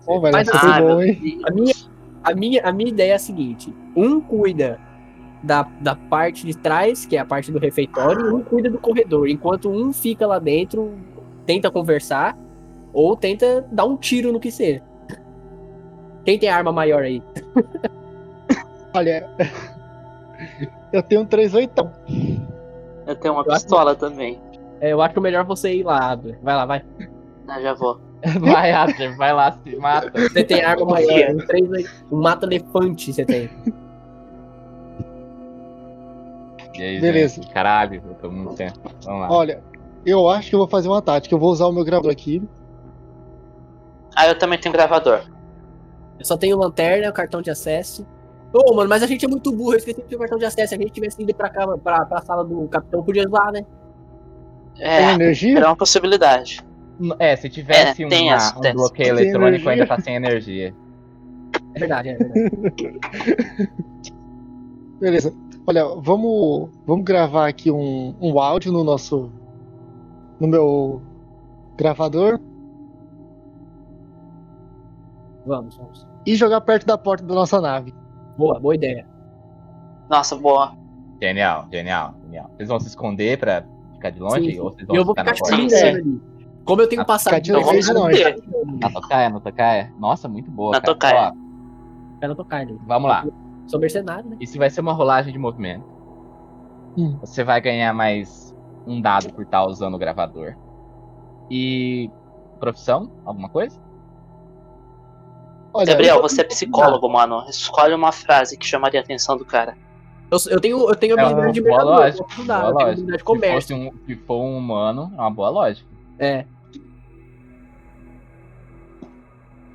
Pô, 0.04 0.20
velho, 0.20 0.32
Mas 0.32 0.48
ah, 0.48 0.80
bom, 0.80 1.02
hein? 1.02 1.40
A 1.44 1.50
minha, 1.52 1.74
a 2.24 2.34
minha, 2.34 2.62
a 2.62 2.72
minha 2.72 2.88
ideia 2.88 3.12
é 3.12 3.14
a 3.14 3.18
seguinte: 3.18 3.74
um 3.94 4.20
cuida 4.20 4.80
da, 5.42 5.62
da 5.80 5.94
parte 5.94 6.46
de 6.46 6.56
trás, 6.56 7.06
que 7.06 7.16
é 7.16 7.20
a 7.20 7.24
parte 7.24 7.52
do 7.52 7.58
refeitório, 7.58 8.28
e 8.28 8.32
um 8.32 8.42
cuida 8.42 8.70
do 8.70 8.78
corredor. 8.78 9.28
Enquanto 9.28 9.70
um 9.70 9.92
fica 9.92 10.26
lá 10.26 10.38
dentro, 10.38 10.98
tenta 11.44 11.70
conversar, 11.70 12.36
ou 12.92 13.16
tenta 13.16 13.66
dar 13.70 13.84
um 13.84 13.96
tiro 13.96 14.32
no 14.32 14.40
que 14.40 14.50
seja. 14.50 14.82
Quem 16.24 16.38
tem 16.38 16.48
arma 16.48 16.72
maior 16.72 17.02
aí? 17.02 17.22
Olha, 18.94 19.28
eu 20.92 21.02
tenho 21.02 21.22
um 21.22 21.26
38. 21.26 21.90
eu 23.06 23.16
tenho 23.16 23.34
uma 23.34 23.44
pistola 23.44 23.94
também. 23.94 24.38
É, 24.80 24.92
eu 24.92 25.02
acho 25.02 25.20
melhor 25.20 25.44
você 25.44 25.74
ir 25.74 25.82
lá, 25.82 26.12
Adler. 26.12 26.38
Vai 26.42 26.54
lá, 26.54 26.66
vai. 26.66 26.84
Ah, 27.46 27.60
já 27.60 27.74
vou. 27.74 28.00
Vai, 28.40 28.72
Adler, 28.72 29.16
vai 29.16 29.32
lá, 29.32 29.52
se 29.52 29.76
mata. 29.76 30.10
Você 30.12 30.42
tem 30.42 30.60
arma 30.60 30.84
maior. 30.84 31.30
Um, 31.30 31.46
três, 31.46 32.04
um 32.10 32.20
mata-elefante 32.20 33.12
você 33.12 33.24
tem. 33.24 33.48
E 36.76 36.82
aí, 36.82 37.00
Beleza. 37.00 37.36
gente? 37.36 37.52
Caralho, 37.52 38.02
eu 38.04 38.14
tô 38.14 38.28
muito 38.28 38.54
tempo. 38.54 38.78
Vamos 39.04 39.20
lá. 39.20 39.30
Olha, 39.30 39.62
eu 40.04 40.28
acho 40.28 40.48
que 40.48 40.54
eu 40.56 40.58
vou 40.58 40.68
fazer 40.68 40.88
uma 40.88 41.00
tática. 41.00 41.32
Eu 41.32 41.38
vou 41.38 41.50
usar 41.50 41.66
o 41.66 41.72
meu 41.72 41.84
gravador 41.84 42.10
aqui. 42.10 42.42
Ah, 44.16 44.26
eu 44.26 44.38
também 44.38 44.58
tenho 44.58 44.72
gravador. 44.72 45.22
Eu 46.18 46.24
só 46.24 46.36
tenho 46.36 46.56
lanterna, 46.56 47.10
o 47.10 47.12
cartão 47.12 47.40
de 47.40 47.50
acesso. 47.50 48.04
Ô, 48.52 48.74
mano, 48.74 48.88
mas 48.88 49.02
a 49.02 49.06
gente 49.06 49.24
é 49.24 49.28
muito 49.28 49.52
burro, 49.52 49.74
eu 49.74 49.78
esqueci 49.78 50.00
de 50.00 50.08
ter 50.08 50.16
o 50.16 50.18
cartão 50.18 50.38
de 50.38 50.44
acesso. 50.44 50.68
Se 50.70 50.74
a 50.74 50.78
gente 50.78 50.90
tivesse 50.90 51.22
ido 51.22 51.34
pra 51.34 51.50
cá, 51.50 51.66
pra, 51.78 52.04
pra 52.04 52.22
sala 52.22 52.44
do 52.44 52.66
capitão, 52.68 53.02
podia 53.02 53.24
usar, 53.26 53.52
né? 53.52 53.64
Tem 54.78 54.86
É, 54.86 55.12
energia? 55.14 55.56
era 55.58 55.66
uma 55.68 55.76
possibilidade. 55.76 56.60
É, 57.18 57.36
se 57.36 57.48
tivesse 57.48 58.02
É, 58.04 58.08
tem 58.08 58.28
uma- 58.28 58.36
essa, 58.36 58.58
um 58.58 58.60
tem 58.60 58.72
bloqueio. 58.74 59.14
Tem 59.16 59.24
eletrônico, 59.26 59.46
energia? 59.68 59.72
ainda 59.72 59.86
tá 59.86 60.00
sem 60.00 60.14
energia. 60.16 60.74
É 61.74 61.78
verdade, 61.78 62.08
é 62.10 62.14
verdade. 62.16 62.98
Beleza. 65.00 65.32
Olha, 65.66 65.84
vamos, 65.96 66.70
vamos 66.86 67.04
gravar 67.04 67.46
aqui 67.48 67.70
um, 67.70 68.14
um 68.20 68.38
áudio 68.40 68.72
no 68.72 68.82
nosso. 68.82 69.30
no 70.40 70.46
meu 70.48 71.02
gravador 71.76 72.40
Vamos, 75.46 75.76
vamos. 75.76 76.06
e 76.26 76.34
jogar 76.36 76.60
perto 76.60 76.86
da 76.86 76.98
porta 76.98 77.24
da 77.24 77.34
nossa 77.34 77.60
nave. 77.60 77.94
Boa, 78.36 78.58
boa 78.60 78.74
ideia. 78.74 79.06
Nossa, 80.10 80.36
boa. 80.36 80.76
Genial, 81.20 81.66
genial, 81.72 82.14
genial. 82.24 82.50
Vocês 82.56 82.68
vão 82.68 82.78
se 82.80 82.86
esconder 82.88 83.38
pra 83.38 83.64
ficar 83.98 84.10
de 84.10 84.20
longe? 84.20 84.40
Sim, 84.44 84.50
sim. 84.52 84.60
Ou 84.60 84.70
vocês 84.72 84.86
vão 84.86 84.96
eu 84.96 85.04
vou 85.04 85.14
ficar 85.14 85.34
ficar 85.34 85.50
na? 85.50 85.56
Sim, 85.56 85.62
liderando 85.62 85.98
ali. 85.98 86.20
Como 86.64 86.82
eu 86.82 86.88
tenho 86.88 87.02
Ah, 87.02 87.04
passado 87.04 87.40
de 87.40 87.52
vamos 87.52 87.66
longe 87.66 87.80
de 87.92 87.94
manter. 87.94 88.42
Na 88.80 88.90
tocaia, 88.90 89.30
na 89.30 89.40
tocaia? 89.40 89.92
Nossa, 89.98 90.28
muito 90.28 90.50
boa, 90.50 90.72
Na 90.72 90.80
cara. 90.80 90.94
tocaia. 90.94 91.32
Quero 92.20 92.34
tocar 92.34 92.60
ali. 92.60 92.78
vamos 92.86 93.08
lá. 93.08 93.26
Sou 93.66 93.78
mercenário, 93.80 94.28
né? 94.30 94.36
Isso 94.40 94.58
vai 94.58 94.68
ser 94.70 94.80
uma 94.80 94.92
rolagem 94.92 95.32
de 95.32 95.38
movimento. 95.38 95.84
Hum. 96.96 97.16
Você 97.20 97.44
vai 97.44 97.60
ganhar 97.60 97.92
mais 97.94 98.54
um 98.86 99.00
dado 99.00 99.32
por 99.32 99.42
estar 99.44 99.64
usando 99.66 99.94
o 99.94 99.98
gravador. 99.98 100.56
E 101.50 102.10
profissão? 102.58 103.10
Alguma 103.24 103.48
coisa? 103.48 103.78
Olha, 105.72 105.86
Gabriel, 105.86 106.20
você 106.20 106.40
é 106.40 106.44
psicólogo, 106.44 107.08
mano. 107.08 107.44
Escolhe 107.48 107.94
uma 107.94 108.10
frase 108.10 108.56
que 108.56 108.66
chamaria 108.66 109.00
a 109.00 109.02
atenção 109.02 109.36
do 109.36 109.44
cara. 109.44 109.76
Eu, 110.30 110.38
eu 110.50 110.60
tenho, 110.60 110.88
eu 110.90 110.94
tenho 110.96 111.18
É 111.18 111.20
habilidade 111.22 111.46
uma 111.46 111.52
de 111.52 111.60
boa 111.62 111.70
mercador, 111.70 111.94
eu 111.94 112.00
lógica, 112.00 112.24
posso 112.24 112.44
boa 112.44 112.58
Eu 112.58 112.74
tenho 112.74 112.80
habilidade 112.88 113.12
de 113.12 113.18
Se 113.18 113.24
comércio. 113.24 113.60
fosse 113.60 113.74
um, 113.74 113.92
se 114.06 114.16
for 114.26 114.42
um 114.42 114.56
humano, 114.58 115.12
é 115.16 115.20
uma 115.20 115.30
boa 115.30 115.48
lógica. 115.50 115.88
É. 116.18 116.44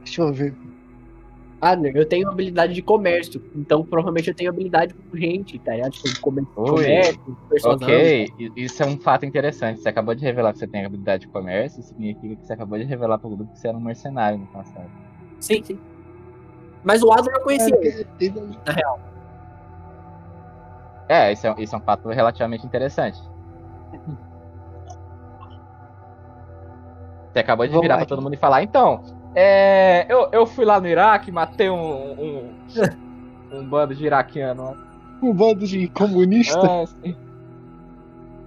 deixa 0.03 0.21
eu 0.21 0.33
ver. 0.33 0.53
Adler, 1.61 1.95
eu 1.95 2.05
tenho 2.05 2.27
habilidade 2.29 2.73
de 2.73 2.81
comércio. 2.81 3.41
Então 3.55 3.83
provavelmente 3.85 4.27
eu 4.27 4.35
tenho 4.35 4.49
habilidade 4.49 4.93
com 4.93 5.17
gente, 5.17 5.57
tá 5.59 5.71
ligado? 5.73 5.91
Tipo, 5.93 6.09
de 6.09 6.19
comer- 6.19 6.45
Oi. 6.57 6.65
comércio, 6.67 7.37
persuasão. 7.49 7.87
Ok, 7.87 8.27
i- 8.37 8.51
isso 8.57 8.83
é 8.83 8.85
um 8.85 8.97
fato 8.99 9.25
interessante. 9.25 9.79
Você 9.79 9.87
acabou 9.87 10.13
de 10.13 10.21
revelar 10.25 10.51
que 10.51 10.59
você 10.59 10.67
tem 10.67 10.85
habilidade 10.85 11.25
de 11.25 11.31
comércio, 11.31 11.79
isso 11.79 11.87
significa 11.89 12.35
que 12.35 12.45
você 12.45 12.51
acabou 12.53 12.77
de 12.77 12.83
revelar 12.83 13.17
pro 13.17 13.29
grupo 13.29 13.53
que 13.53 13.59
você 13.59 13.69
era 13.69 13.77
um 13.77 13.81
mercenário 13.81 14.37
no 14.37 14.45
passado. 14.47 14.89
Sim, 15.39 15.63
sim. 15.63 15.79
Mas 16.83 17.01
o 17.01 17.11
Adler 17.13 17.33
eu 17.37 17.41
conhecia. 17.43 18.05
ele. 18.19 18.35
É, 21.07 21.31
isso 21.31 21.47
é, 21.47 21.55
isso 21.57 21.75
é 21.75 21.77
um 21.77 21.81
fato 21.81 22.09
relativamente 22.09 22.65
interessante. 22.65 23.19
Você 27.31 27.39
acabou 27.39 27.65
de 27.65 27.71
Vamos 27.71 27.83
virar 27.83 27.95
lá, 27.95 27.99
pra 28.01 28.07
todo 28.07 28.21
mundo 28.21 28.35
e 28.35 28.37
falar, 28.37 28.61
então, 28.63 29.03
é, 29.35 30.05
eu, 30.07 30.29
eu 30.31 30.45
fui 30.45 30.65
lá 30.65 30.79
no 30.79 30.87
Iraque, 30.87 31.31
matei 31.31 31.69
um, 31.69 32.11
um, 32.13 32.55
um 33.51 33.67
bando 33.67 33.95
de 33.95 34.05
iraquiano. 34.05 34.77
Um 35.21 35.33
bando 35.33 35.65
de 35.65 35.87
comunista. 35.89 36.85
Sim. 37.01 37.15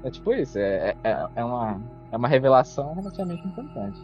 É 0.04 0.10
tipo 0.10 0.32
isso, 0.32 0.58
é, 0.58 0.94
é, 1.02 1.26
é, 1.34 1.44
uma, 1.44 1.80
é 2.12 2.16
uma 2.16 2.28
revelação 2.28 2.94
relativamente 2.94 3.44
importante. 3.46 4.00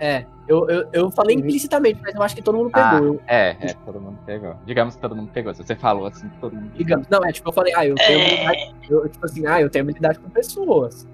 É, 0.00 0.24
eu, 0.46 0.68
eu, 0.70 0.88
eu 0.92 1.10
falei 1.10 1.34
implicitamente, 1.36 2.00
mas 2.02 2.14
eu 2.14 2.22
acho 2.22 2.34
que 2.36 2.42
todo 2.42 2.56
mundo 2.56 2.70
Ah, 2.72 2.90
pegou. 2.94 3.06
Eu- 3.14 3.20
é, 3.26 3.56
é, 3.60 3.74
todo 3.84 4.00
mundo 4.00 4.18
pegou. 4.24 4.54
Digamos 4.64 4.94
que 4.94 5.00
todo 5.00 5.16
mundo 5.16 5.30
pegou. 5.32 5.52
Se 5.54 5.62
você 5.64 5.74
falou 5.74 6.06
assim, 6.06 6.28
todo 6.40 6.52
mundo 6.54 6.64
pegou. 6.70 6.78
digamos, 6.78 7.08
não, 7.08 7.24
é 7.24 7.32
tipo, 7.32 7.48
eu 7.48 7.52
falei, 7.52 7.72
ah, 7.76 7.86
eu 7.86 7.94
tenho 7.96 8.18
É. 8.20 8.24
habilidade. 8.46 8.74
Eu, 8.88 9.08
tipo 9.08 9.24
assim, 9.26 9.46
ah, 9.46 9.60
eu 9.60 9.68
tenho 9.70 9.84
habilidade 9.84 10.18
com 10.20 10.30
pessoas. 10.30 11.06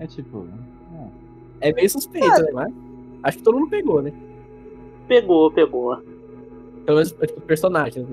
É 0.00 0.06
tipo. 0.06 0.46
É 1.60 1.72
meio 1.72 1.90
suspeito, 1.90 2.28
né? 2.40 2.50
Mas 2.52 2.72
acho 3.24 3.38
que 3.38 3.42
todo 3.44 3.58
mundo 3.58 3.68
pegou, 3.70 4.00
né? 4.00 4.12
Pegou, 5.08 5.50
pegou. 5.50 5.96
Pelo 6.86 6.96
menos 6.98 7.10
tipo, 7.12 7.40
personagens. 7.40 8.06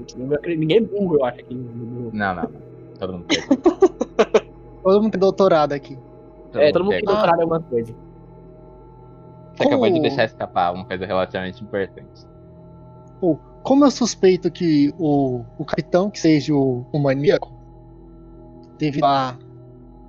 Ninguém 0.45 0.77
é 0.77 0.81
burro, 0.81 1.15
eu 1.17 1.25
acho, 1.25 1.39
aqui 1.41 1.53
Não, 1.53 2.09
não. 2.11 2.35
não. 2.35 2.51
Todo 2.99 3.13
mundo 3.13 3.25
tem. 3.29 3.43
Todo 4.81 5.01
mundo 5.01 5.11
tem 5.11 5.19
doutorado 5.19 5.73
aqui. 5.73 5.97
É, 6.53 6.71
todo 6.71 6.85
mundo 6.85 6.93
tem. 6.95 7.03
doutorado 7.03 7.37
em 7.37 7.41
alguma 7.41 7.59
coisa. 7.61 7.93
Você 9.55 9.63
acabou 9.63 9.85
de 9.85 9.91
Como- 9.93 10.01
deixar 10.01 10.25
escapar 10.25 10.73
uma 10.73 10.85
coisa 10.85 11.05
relativamente 11.05 11.63
importante. 11.63 12.25
Pô, 13.19 13.37
como 13.63 13.85
eu 13.85 13.91
suspeito 13.91 14.51
que 14.51 14.93
o, 14.99 15.43
o 15.57 15.65
capitão, 15.65 16.09
que 16.09 16.19
seja 16.19 16.53
o, 16.53 16.85
o 16.91 16.99
maníaco, 16.99 17.51
devido 18.77 19.05
a, 19.05 19.37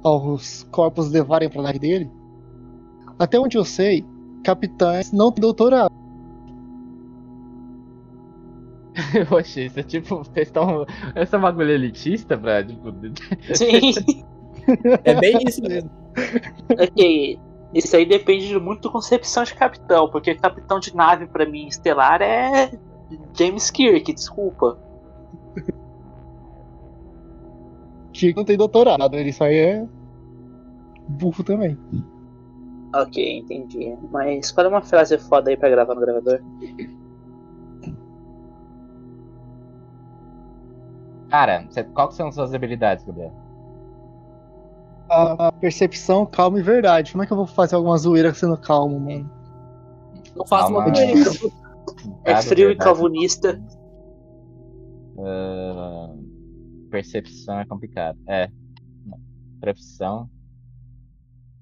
aos 0.03 0.65
corpos 0.65 1.11
levarem 1.11 1.49
pra 1.49 1.63
nave 1.63 1.79
dele, 1.79 2.11
até 3.19 3.39
onde 3.39 3.57
eu 3.57 3.65
sei, 3.65 4.05
capitães 4.43 5.13
não 5.13 5.31
têm 5.31 5.41
doutorado. 5.41 5.95
Poxa, 9.29 9.61
isso 9.61 9.79
é 9.79 9.83
tipo, 9.83 10.19
vocês 10.19 10.49
estão. 10.49 10.87
Essa 11.15 11.39
bagulho 11.39 11.71
elitista 11.71 12.37
pra, 12.37 12.65
tipo. 12.65 12.93
Sim. 13.55 14.25
É 15.05 15.15
bem 15.15 15.39
isso 15.47 15.63
mesmo. 15.63 15.89
ok. 16.77 17.39
Isso 17.77 17.95
aí 17.95 18.07
depende 18.07 18.59
muito 18.59 18.89
da 18.89 18.91
concepção 18.91 19.45
de 19.45 19.55
capitão, 19.55 20.09
porque 20.09 20.35
capitão 20.35 20.81
de 20.81 20.97
nave 20.97 21.27
pra 21.27 21.45
mim 21.45 21.67
estelar 21.67 22.23
é 22.23 22.71
James 23.35 23.71
Kirk, 23.71 24.15
desculpa. 24.15 24.79
Que 28.15 28.33
não 28.35 28.47
tem 28.47 28.57
doutorado, 28.57 29.15
ele 29.15 29.31
só 29.31 29.45
é 29.45 29.87
burro 31.07 31.45
também. 31.45 31.79
Ok, 32.95 33.41
entendi. 33.41 33.95
Mas 34.11 34.51
fala 34.51 34.71
uma 34.71 34.81
frase 34.81 35.19
foda 35.19 35.51
aí 35.51 35.57
pra 35.59 35.69
gravar 35.69 35.95
no 35.95 36.01
gravador. 36.01 36.41
Cara, 41.29 41.69
qual 41.93 42.09
que 42.09 42.15
são 42.15 42.33
suas 42.33 42.55
habilidades, 42.55 43.05
Gabriel? 43.05 43.35
A, 45.09 45.49
a 45.49 45.53
percepção, 45.53 46.27
calma 46.27 46.59
e 46.59 46.63
verdade. 46.63 47.13
Como 47.13 47.23
é 47.23 47.27
que 47.27 47.33
eu 47.33 47.37
vou 47.37 47.47
fazer 47.47 47.77
alguma 47.77 47.97
zoeira 47.97 48.33
sendo 48.35 48.57
calmo, 48.57 48.99
mano? 48.99 49.31
Não 50.35 50.47
faço 50.47 50.71
uma 50.73 50.85
coisa. 50.85 51.51
É 52.25 52.37
frio 52.43 52.71
e 52.71 52.77
calvinista. 52.77 53.61
Ah, 55.19 56.15
percepção 56.91 57.61
é 57.61 57.65
complicado. 57.67 58.19
É. 58.29 58.49
Profissão. 59.61 60.29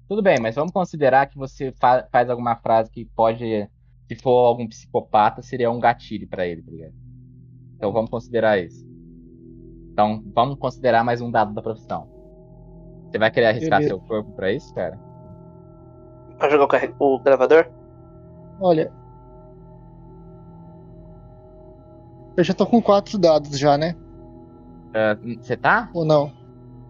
Tudo 0.07 0.21
bem, 0.21 0.39
mas 0.39 0.55
vamos 0.55 0.71
considerar 0.71 1.27
que 1.27 1.37
você 1.37 1.73
fa- 1.79 2.07
faz 2.11 2.29
alguma 2.29 2.55
frase 2.55 2.91
que 2.91 3.05
pode. 3.15 3.67
Se 4.07 4.15
for 4.21 4.45
algum 4.45 4.67
psicopata, 4.67 5.41
seria 5.41 5.71
um 5.71 5.79
gatilho 5.79 6.27
pra 6.27 6.45
ele, 6.45 6.61
tá 6.61 6.71
ligado? 6.71 6.93
Então 7.75 7.91
vamos 7.91 8.11
considerar 8.11 8.59
isso. 8.59 8.85
Então 9.91 10.23
vamos 10.33 10.59
considerar 10.59 11.03
mais 11.03 11.21
um 11.21 11.31
dado 11.31 11.53
da 11.53 11.61
profissão. 11.61 12.07
Você 13.15 13.19
vai 13.19 13.31
querer 13.31 13.45
arriscar 13.45 13.79
Beleza. 13.79 13.87
seu 13.95 13.99
corpo 14.09 14.29
pra 14.33 14.51
isso, 14.51 14.73
cara? 14.73 14.99
Pra 16.37 16.49
jogar 16.49 16.65
o, 16.65 16.67
carre- 16.67 16.93
o 16.99 17.17
gravador? 17.19 17.65
Olha. 18.59 18.91
Eu 22.35 22.43
já 22.43 22.53
tô 22.53 22.65
com 22.67 22.81
quatro 22.81 23.17
dados 23.17 23.57
já, 23.57 23.77
né? 23.77 23.95
Ah, 24.93 25.17
Você 25.41 25.55
tá? 25.55 25.89
Ou 25.93 26.03
não? 26.03 26.29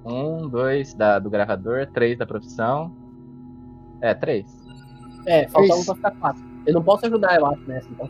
Um, 0.04 0.50
dois 0.50 0.96
da, 0.96 1.20
do 1.20 1.30
gravador, 1.30 1.86
três 1.94 2.18
da 2.18 2.26
profissão. 2.26 2.92
É, 4.02 4.16
três. 4.16 4.48
É, 5.28 5.48
falta 5.48 5.76
um 5.76 5.86
pra 5.86 5.94
ficar 5.96 6.12
quatro. 6.16 6.44
Eu 6.66 6.74
não 6.74 6.82
posso 6.84 7.06
ajudar, 7.06 7.36
eu 7.40 7.46
acho, 7.46 7.62
nessa, 7.68 7.88
então. 7.88 8.10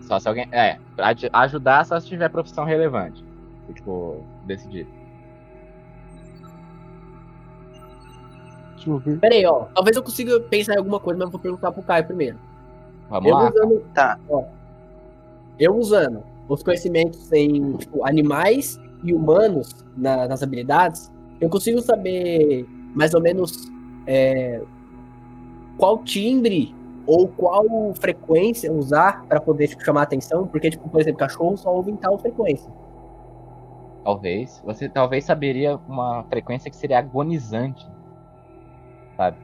Só 0.00 0.18
se 0.18 0.26
alguém. 0.28 0.48
É, 0.50 0.76
aj- 0.98 1.30
ajudar 1.32 1.86
só 1.86 2.00
se 2.00 2.08
tiver 2.08 2.30
profissão 2.30 2.64
relevante. 2.64 3.24
Tipo, 3.72 4.24
decidir. 4.44 4.88
Deixa 8.78 8.90
eu 8.90 8.98
ver. 8.98 9.18
Pera 9.18 9.34
aí, 9.34 9.44
ó. 9.46 9.66
Talvez 9.74 9.96
eu 9.96 10.02
consiga 10.02 10.38
pensar 10.40 10.74
em 10.74 10.78
alguma 10.78 11.00
coisa, 11.00 11.18
mas 11.18 11.26
eu 11.26 11.32
vou 11.32 11.40
perguntar 11.40 11.72
pro 11.72 11.82
Caio 11.82 12.04
primeiro. 12.06 12.38
Vamos 13.10 13.28
eu 13.28 13.34
lá. 13.34 13.50
usando. 13.50 13.80
Tá. 13.94 14.18
Ó, 14.28 14.44
eu 15.58 15.76
usando 15.76 16.22
os 16.48 16.62
conhecimentos 16.62 17.30
em 17.32 17.76
tipo, 17.76 18.06
animais 18.06 18.80
e 19.02 19.12
humanos 19.12 19.84
na- 19.96 20.26
nas 20.28 20.42
habilidades, 20.42 21.10
eu 21.40 21.48
consigo 21.48 21.80
saber 21.80 22.66
mais 22.94 23.12
ou 23.14 23.20
menos 23.20 23.70
é, 24.06 24.62
qual 25.76 25.98
timbre 25.98 26.74
ou 27.06 27.28
qual 27.28 27.64
frequência 27.94 28.72
usar 28.72 29.24
para 29.26 29.40
poder 29.40 29.68
tipo, 29.68 29.84
chamar 29.84 30.00
a 30.00 30.04
atenção, 30.04 30.46
porque, 30.46 30.70
tipo, 30.70 30.88
por 30.88 31.00
exemplo, 31.00 31.18
cachorro 31.18 31.56
só 31.56 31.74
ouve 31.74 31.90
em 31.90 31.96
tal 31.96 32.18
frequência. 32.18 32.70
Talvez. 34.04 34.62
Você 34.64 34.88
talvez 34.88 35.24
saberia 35.24 35.78
uma 35.88 36.24
frequência 36.24 36.70
que 36.70 36.76
seria 36.76 36.98
agonizante. 36.98 37.86
Sabe? 39.18 39.36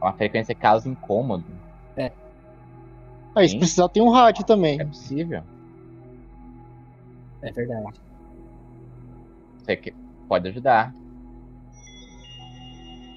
Uma 0.00 0.12
frequência 0.12 0.54
que 0.54 0.60
causa 0.60 0.88
incômodo. 0.88 1.44
Aí, 3.34 3.48
se 3.48 3.58
precisar, 3.58 3.88
tem 3.88 4.00
um 4.00 4.10
rádio 4.10 4.44
também. 4.44 4.80
É 4.80 4.84
possível. 4.84 5.42
É 7.42 7.50
verdade. 7.50 8.00
Você 9.58 9.76
que- 9.76 9.94
pode 10.28 10.48
ajudar. 10.48 10.94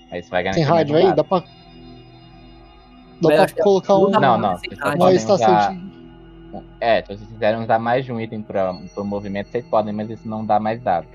Aí 0.10 0.24
você 0.24 0.30
vai 0.30 0.41
ganhar. 0.41 0.55
Tem 0.55 0.64
rádio 0.64 0.95
aí? 0.95 1.14
Dá 1.14 1.24
pra. 1.24 1.39
Dá 1.41 1.45
Mas 3.22 3.51
pra 3.51 3.64
colocar 3.64 3.95
um, 3.95 4.10
Não, 4.10 4.20
pra 4.20 4.38
não. 4.38 4.58
Vocês 4.58 4.80
uma 4.80 4.97
podem 4.97 5.16
estação 5.18 5.55
usar... 5.55 5.74
de. 5.74 5.88
É, 6.80 7.01
se 7.01 7.08
vocês 7.10 7.30
quiserem 7.30 7.62
usar 7.62 7.78
mais 7.78 8.05
de 8.05 8.12
um 8.12 8.20
item 8.20 8.41
pra, 8.41 8.74
pro 8.95 9.05
movimento, 9.05 9.49
vocês 9.49 9.66
podem, 9.68 9.93
mas 9.93 10.10
isso 10.10 10.28
não 10.28 10.43
dá 10.45 10.60
mais 10.60 10.82
dado. 10.82 11.08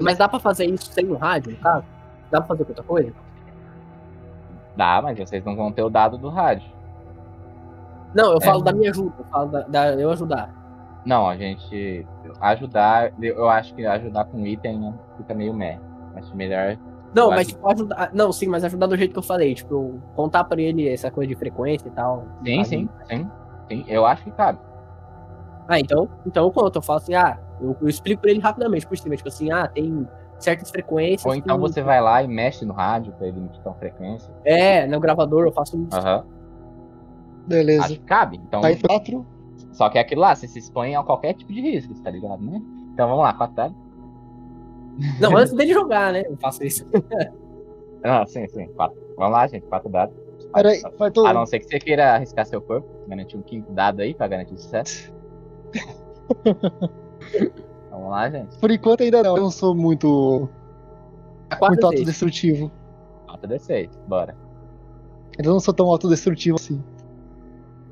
Mas 0.00 0.18
dá 0.18 0.28
pra 0.28 0.38
fazer 0.38 0.64
isso 0.66 0.92
sem 0.92 1.08
um 1.10 1.16
rádio, 1.16 1.52
no 1.52 1.58
caso? 1.58 1.84
Dá 2.30 2.38
pra 2.40 2.48
fazer 2.48 2.64
com 2.64 2.70
outra 2.70 2.84
coisa? 2.84 3.12
Dá, 4.76 5.00
mas 5.02 5.18
vocês 5.18 5.44
não 5.44 5.56
vão 5.56 5.70
ter 5.72 5.82
o 5.82 5.90
dado 5.90 6.16
do 6.16 6.28
rádio. 6.28 6.70
Não, 8.14 8.32
eu 8.32 8.38
É. 8.38 8.44
falo 8.44 8.60
da 8.62 8.72
minha 8.72 8.90
ajuda, 8.90 9.12
eu 9.18 9.24
falo 9.26 9.50
da, 9.50 9.60
da- 9.62 9.94
eu 9.94 10.10
ajudar. 10.10 10.50
Não, 11.04 11.28
a 11.28 11.36
gente. 11.36 12.06
Ajudar, 12.40 13.12
eu 13.20 13.48
acho 13.48 13.74
que 13.74 13.86
ajudar 13.86 14.24
com 14.26 14.46
item 14.46 14.94
fica 15.16 15.32
meio 15.34 15.54
meh. 15.54 15.78
Acho 16.16 16.34
melhor. 16.36 16.76
Não, 17.14 17.30
mas 17.30 17.48
tipo, 17.48 17.66
ajudar. 17.68 18.10
Não, 18.12 18.30
sim, 18.32 18.46
mas 18.48 18.64
ajudar 18.64 18.86
do 18.86 18.96
jeito 18.96 19.12
que 19.12 19.18
eu 19.18 19.22
falei, 19.22 19.54
tipo, 19.54 20.00
contar 20.14 20.44
pra 20.44 20.60
ele 20.60 20.88
essa 20.88 21.10
coisa 21.10 21.28
de 21.28 21.34
frequência 21.34 21.88
e 21.88 21.90
tal. 21.90 22.24
Sim, 22.44 22.56
sabe? 22.64 22.68
sim, 22.68 22.88
sim. 23.08 23.30
Sim, 23.68 23.84
eu 23.88 24.04
acho 24.06 24.24
que 24.24 24.30
cabe. 24.32 24.58
Ah, 25.70 25.78
então, 25.78 26.08
então 26.26 26.46
eu 26.46 26.50
conto, 26.50 26.76
eu 26.78 26.82
falo 26.82 26.96
assim, 26.98 27.14
ah, 27.14 27.38
eu, 27.60 27.76
eu 27.80 27.88
explico 27.88 28.20
pra 28.20 28.32
ele 28.32 28.40
rapidamente 28.40 28.84
por 28.84 28.98
cima, 28.98 29.14
tipo 29.14 29.28
assim, 29.28 29.52
ah, 29.52 29.68
tem 29.68 30.04
certas 30.36 30.68
frequências. 30.68 31.24
Ou 31.24 31.32
então 31.32 31.60
você 31.60 31.80
vai 31.80 32.00
lá 32.00 32.20
e 32.24 32.26
mexe 32.26 32.64
no 32.64 32.72
rádio 32.72 33.12
pra 33.12 33.28
ele 33.28 33.38
emitir 33.38 33.60
uma 33.64 33.76
frequência. 33.76 34.34
É, 34.44 34.84
no 34.88 34.98
gravador 34.98 35.46
eu 35.46 35.52
faço 35.52 35.80
isso. 35.80 35.96
Aham. 35.96 36.24
Beleza. 37.46 37.84
Acho 37.84 37.94
que 37.94 38.00
cabe. 38.00 38.40
Então, 38.44 38.64
Aí, 38.64 38.76
quatro. 38.80 39.24
só 39.70 39.88
que 39.88 39.98
é 39.98 40.00
aquilo 40.00 40.22
lá, 40.22 40.34
você 40.34 40.48
se 40.48 40.58
expõe 40.58 40.96
a 40.96 41.04
qualquer 41.04 41.34
tipo 41.34 41.52
de 41.52 41.60
risco, 41.60 41.94
tá 42.02 42.10
ligado, 42.10 42.42
né? 42.42 42.60
Então 42.92 43.08
vamos 43.08 43.22
lá, 43.22 43.32
quatro 43.32 43.54
dados. 43.54 43.76
Não, 45.20 45.36
antes 45.38 45.52
dele 45.52 45.72
jogar, 45.72 46.12
né? 46.12 46.24
Eu 46.26 46.36
faço 46.36 46.64
isso. 46.64 46.84
Ah, 48.02 48.24
sim, 48.26 48.48
sim, 48.48 48.66
quatro. 48.68 48.98
Vamos 49.14 49.32
lá, 49.32 49.46
gente, 49.46 49.66
quatro 49.66 49.90
dados. 49.90 50.16
Peraí, 50.54 50.80
vai 50.98 51.10
todo. 51.10 51.26
A 51.26 51.34
não 51.34 51.44
ser 51.44 51.58
que 51.58 51.66
você 51.66 51.78
queira 51.78 52.14
arriscar 52.14 52.46
seu 52.46 52.62
corpo, 52.62 52.88
garantir 53.06 53.36
um 53.36 53.42
quinto 53.42 53.70
dado 53.72 54.00
aí 54.00 54.14
pra 54.14 54.26
garantir 54.26 54.56
sucesso. 54.56 55.12
Vamos 57.90 58.10
lá, 58.10 58.30
gente. 58.30 58.58
Por 58.58 58.70
enquanto 58.70 59.02
ainda 59.02 59.22
não. 59.22 59.36
Eu 59.36 59.42
não 59.44 59.50
sou 59.50 59.74
muito, 59.74 60.48
muito 61.50 61.70
vezes. 61.70 61.84
autodestrutivo. 61.84 62.70
Nota 63.26 63.48
D6, 63.48 63.90
bora. 64.06 64.36
Ainda 65.38 65.50
não 65.50 65.60
sou 65.60 65.74
tão 65.74 65.86
autodestrutivo 65.86 66.56
assim. 66.56 66.82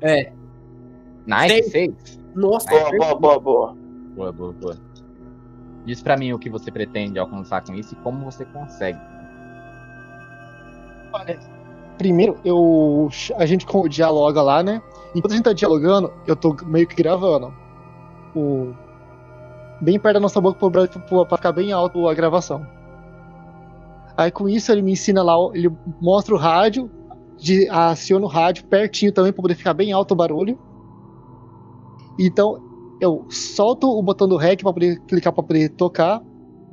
É. 0.01 0.31
Nice, 1.25 1.69
6. 1.69 2.19
Nossa, 2.35 2.69
Boa, 2.69 2.91
boa, 2.91 3.15
boa, 3.15 3.39
boa. 3.39 3.75
Boa, 4.15 4.31
boa, 4.31 4.53
boa. 4.53 4.75
Diz 5.85 6.01
pra 6.01 6.17
mim 6.17 6.33
o 6.33 6.39
que 6.39 6.49
você 6.49 6.71
pretende 6.71 7.19
alcançar 7.19 7.63
com 7.63 7.73
isso 7.73 7.93
e 7.93 7.97
como 7.97 8.25
você 8.25 8.45
consegue. 8.45 8.99
Primeiro, 11.97 12.37
eu 12.45 13.09
a 13.35 13.45
gente 13.45 13.65
dialoga 13.89 14.41
lá, 14.41 14.63
né? 14.63 14.81
Enquanto 15.15 15.33
a 15.33 15.35
gente 15.35 15.45
tá 15.45 15.53
dialogando, 15.53 16.13
eu 16.27 16.35
tô 16.35 16.55
meio 16.65 16.87
que 16.87 16.95
gravando. 16.95 17.53
O... 18.35 18.73
Bem 19.81 19.99
perto 19.99 20.15
da 20.15 20.19
nossa 20.19 20.41
boca 20.41 20.69
pra 20.69 21.37
ficar 21.37 21.51
bem 21.51 21.71
alto 21.71 22.07
a 22.07 22.13
gravação. 22.13 22.65
Aí 24.17 24.29
com 24.29 24.49
isso 24.49 24.71
ele 24.71 24.81
me 24.81 24.91
ensina 24.91 25.23
lá, 25.23 25.33
ele 25.53 25.71
mostra 26.01 26.35
o 26.35 26.37
rádio, 26.37 26.91
de, 27.37 27.69
aciona 27.69 28.25
o 28.25 28.29
rádio 28.29 28.65
pertinho 28.65 29.13
também 29.13 29.31
pra 29.31 29.41
poder 29.41 29.55
ficar 29.55 29.73
bem 29.73 29.93
alto 29.93 30.11
o 30.11 30.15
barulho. 30.15 30.59
Então 32.19 32.61
eu 32.99 33.25
solto 33.29 33.87
o 33.87 34.03
botão 34.03 34.27
do 34.27 34.35
REC 34.35 34.61
pra 34.61 34.73
poder 34.73 34.99
clicar 35.07 35.31
pra 35.31 35.41
poder 35.41 35.69
tocar. 35.69 36.21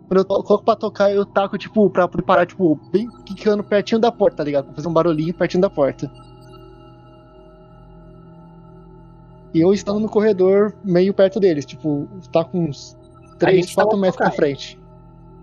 Quando 0.09 0.19
eu 0.19 0.25
coloco 0.25 0.65
pra 0.65 0.77
tocar, 0.77 1.13
eu 1.13 1.25
taco, 1.25 1.59
tipo, 1.59 1.89
pra 1.91 2.07
poder 2.07 2.25
parar, 2.25 2.47
tipo, 2.47 2.79
bem 2.93 3.09
quicando 3.25 3.63
pertinho 3.63 4.01
da 4.01 4.11
porta, 4.11 4.39
tá 4.39 4.45
ligado? 4.45 4.67
Pra 4.67 4.75
fazer 4.75 4.89
um 4.89 4.93
barulhinho 4.93 5.35
pertinho 5.35 5.61
da 5.61 5.71
porta. 5.71 6.11
E 9.57 9.61
eu 9.63 9.73
estando 9.73 9.99
no 10.01 10.09
corredor 10.11 10.77
meio 10.85 11.15
perto 11.15 11.41
deles, 11.41 11.65
tipo, 11.65 12.07
tá 12.31 12.45
com 12.45 12.65
uns 12.65 12.95
3, 13.39 13.65
gente 13.65 13.75
tava 13.75 13.89
4 13.89 14.01
metros 14.03 14.17
pra 14.19 14.31
frente. 14.31 14.79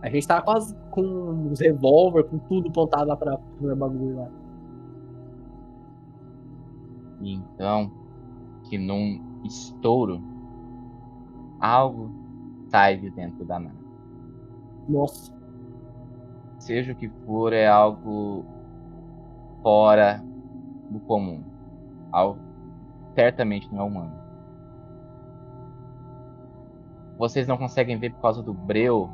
A 0.04 0.10
gente 0.12 0.28
tava 0.28 0.44
quase 0.44 0.76
com 0.92 1.50
os 1.52 1.60
revólver, 1.60 2.24
com 2.26 2.38
tudo 2.38 2.70
apontado 2.70 3.08
lá 3.08 3.18
pra 3.18 3.38
pro 3.38 3.76
bagulho 3.76 4.18
lá. 4.18 4.28
E 7.22 7.34
então, 7.34 7.92
que 8.70 8.78
num 8.78 9.20
estouro, 9.44 10.22
algo 11.60 12.12
sai 12.70 12.98
de 12.98 13.10
dentro 13.10 13.44
da 13.44 13.58
nave. 13.58 13.84
Nossa. 14.88 15.34
Seja 16.60 16.94
o 16.94 16.96
que 16.96 17.10
for, 17.26 17.52
é 17.52 17.68
algo 17.68 18.46
fora 19.64 20.24
do 20.92 21.00
comum. 21.00 21.44
Algo 22.12 22.53
certamente 23.16 23.72
não 23.72 23.80
é 23.82 23.84
humano. 23.84 24.24
Vocês 27.18 27.48
não 27.48 27.58
conseguem 27.58 27.98
ver 27.98 28.12
por 28.12 28.22
causa 28.22 28.44
do 28.44 28.54
breu, 28.54 29.10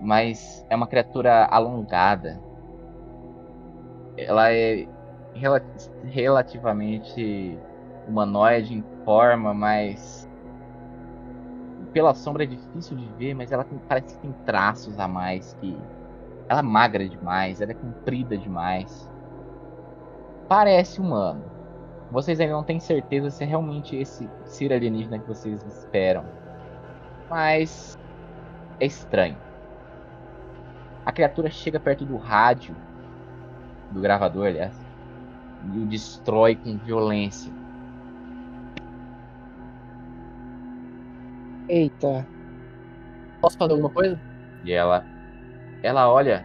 mas 0.00 0.64
é 0.70 0.76
uma 0.76 0.86
criatura 0.86 1.44
alongada. 1.46 2.40
Ela 4.16 4.52
é 4.52 4.86
rela- 5.34 5.62
relativamente 6.04 7.58
humanoide 8.06 8.74
em 8.74 8.84
forma, 9.04 9.54
mas 9.54 10.28
pela 11.92 12.14
sombra 12.14 12.44
é 12.44 12.46
difícil 12.46 12.96
de 12.96 13.08
ver, 13.12 13.34
mas 13.34 13.50
ela 13.50 13.64
tem- 13.64 13.78
parece 13.88 14.14
que 14.14 14.20
tem 14.22 14.32
traços 14.44 14.98
a 14.98 15.08
mais 15.08 15.52
que 15.54 15.76
ela 16.48 16.60
é 16.60 16.62
magra 16.62 17.08
demais, 17.08 17.60
ela 17.60 17.72
é 17.72 17.74
comprida 17.74 18.36
demais. 18.36 19.08
Parece 20.48 21.00
humano. 21.00 21.49
Vocês 22.10 22.40
ainda 22.40 22.54
não 22.54 22.64
têm 22.64 22.80
certeza 22.80 23.30
se 23.30 23.44
é 23.44 23.46
realmente 23.46 23.94
esse 23.96 24.28
ser 24.44 24.72
alienígena 24.72 25.18
que 25.18 25.28
vocês 25.28 25.64
esperam. 25.64 26.24
Mas 27.28 27.98
é 28.80 28.86
estranho. 28.86 29.36
A 31.06 31.12
criatura 31.12 31.48
chega 31.50 31.78
perto 31.78 32.04
do 32.04 32.16
rádio 32.16 32.74
do 33.92 34.00
gravador, 34.00 34.46
aliás, 34.46 34.74
e 35.72 35.78
o 35.78 35.86
destrói 35.86 36.56
com 36.56 36.76
violência. 36.78 37.52
Eita. 41.68 42.26
Posso 43.40 43.56
fazer 43.56 43.72
alguma 43.72 43.90
coisa? 43.90 44.20
E 44.64 44.72
ela 44.72 45.04
ela 45.82 46.12
olha 46.12 46.44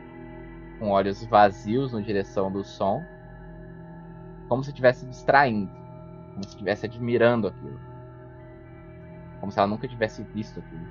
com 0.80 0.90
olhos 0.90 1.26
vazios 1.26 1.92
na 1.92 2.02
direção 2.02 2.52
do 2.52 2.64
som, 2.64 3.04
como 4.48 4.64
se 4.64 4.70
estivesse 4.70 5.06
distraindo, 5.06 5.72
como 6.34 6.44
se 6.44 6.50
estivesse 6.50 6.86
admirando 6.86 7.48
aquilo. 7.48 7.80
Como 9.40 9.52
se 9.52 9.60
ela 9.60 9.68
nunca 9.68 9.88
tivesse 9.88 10.24
visto 10.24 10.60
aquilo. 10.60 10.88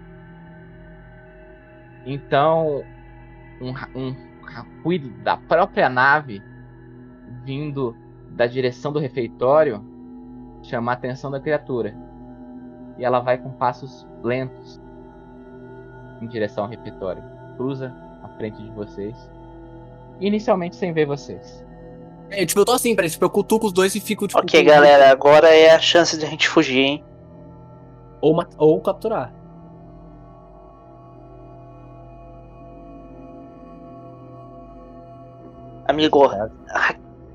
Então, 2.07 2.85
um, 3.61 3.99
um 3.99 4.15
ruído 4.83 5.09
da 5.23 5.37
própria 5.37 5.89
nave 5.89 6.43
vindo 7.45 7.97
da 8.31 8.47
direção 8.47 8.93
do 8.93 8.99
refeitório 8.99 9.83
chama 10.63 10.93
a 10.93 10.95
atenção 10.95 11.31
da 11.31 11.41
criatura. 11.41 11.95
E 12.99 13.05
ela 13.05 13.21
vai 13.21 13.39
com 13.39 13.51
passos 13.53 14.07
lentos 14.23 14.81
em 16.21 16.27
direção 16.27 16.65
ao 16.65 16.71
refeitório. 16.71 17.23
Cruza 17.57 17.95
à 18.23 18.29
frente 18.37 18.63
de 18.63 18.71
vocês. 18.71 19.31
Inicialmente 20.21 20.77
sem 20.77 20.93
ver 20.93 21.07
vocês. 21.07 21.65
É, 22.37 22.47
tipo, 22.47 22.61
eu 22.61 22.65
tô 22.65 22.73
assim, 22.73 22.95
parece, 22.95 23.15
tipo, 23.15 23.25
eu 23.25 23.31
cutuco 23.31 23.67
os 23.67 23.73
dois 23.73 23.95
e 23.95 24.01
fico, 24.01 24.27
tipo... 24.27 24.41
Ok, 24.41 24.63
galera, 24.63 25.11
agora 25.11 25.49
é 25.49 25.71
a 25.71 25.79
chance 25.79 26.17
de 26.17 26.25
a 26.25 26.29
gente 26.29 26.49
fugir, 26.49 26.79
hein? 26.79 27.05
Ou, 28.21 28.37
ou 28.59 28.81
capturar. 28.81 29.33
Amigo, 35.87 36.31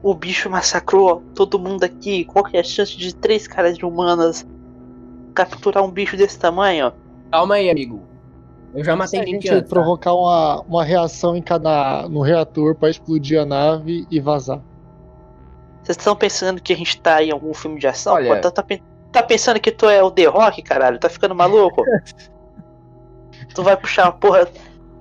o 0.01 0.13
bicho 0.13 0.49
massacrou 0.49 1.21
todo 1.35 1.59
mundo 1.59 1.83
aqui. 1.83 2.25
Qual 2.25 2.43
que 2.43 2.57
é 2.57 2.59
a 2.59 2.63
chance 2.63 2.97
de 2.97 3.13
três 3.13 3.47
caras 3.47 3.77
de 3.77 3.85
humanas 3.85 4.45
capturar 5.35 5.83
um 5.83 5.91
bicho 5.91 6.17
desse 6.17 6.39
tamanho? 6.39 6.91
Calma 7.31 7.55
aí, 7.55 7.69
amigo. 7.69 8.01
Eu 8.73 8.83
já 8.83 8.93
Se 8.93 8.97
matei 8.97 9.19
a 9.19 9.25
gente 9.25 9.49
tá? 9.49 9.61
provocar 9.61 10.13
uma, 10.13 10.61
uma 10.61 10.83
reação 10.83 11.35
em 11.35 11.41
cada, 11.41 12.07
no 12.09 12.21
reator 12.21 12.75
pra 12.75 12.89
explodir 12.89 13.39
a 13.39 13.45
nave 13.45 14.07
e 14.09 14.19
vazar. 14.19 14.61
Vocês 15.83 15.97
estão 15.97 16.15
pensando 16.15 16.61
que 16.61 16.73
a 16.73 16.75
gente 16.75 16.99
tá 17.01 17.23
em 17.23 17.31
algum 17.31 17.53
filme 17.53 17.79
de 17.79 17.87
ação? 17.87 18.13
Olha- 18.15 18.35
Pô, 18.35 18.41
tá, 18.41 18.51
tá 18.51 18.63
tá 19.11 19.23
pensando 19.23 19.59
que 19.59 19.71
tu 19.71 19.87
é 19.87 20.03
o 20.03 20.11
The 20.11 20.25
Rock, 20.25 20.61
caralho? 20.61 20.99
Tá 20.99 21.09
ficando 21.09 21.33
maluco? 21.33 21.83
tu 23.55 23.63
vai 23.63 23.75
puxar 23.77 24.05
uma 24.05 24.11
porra 24.13 24.47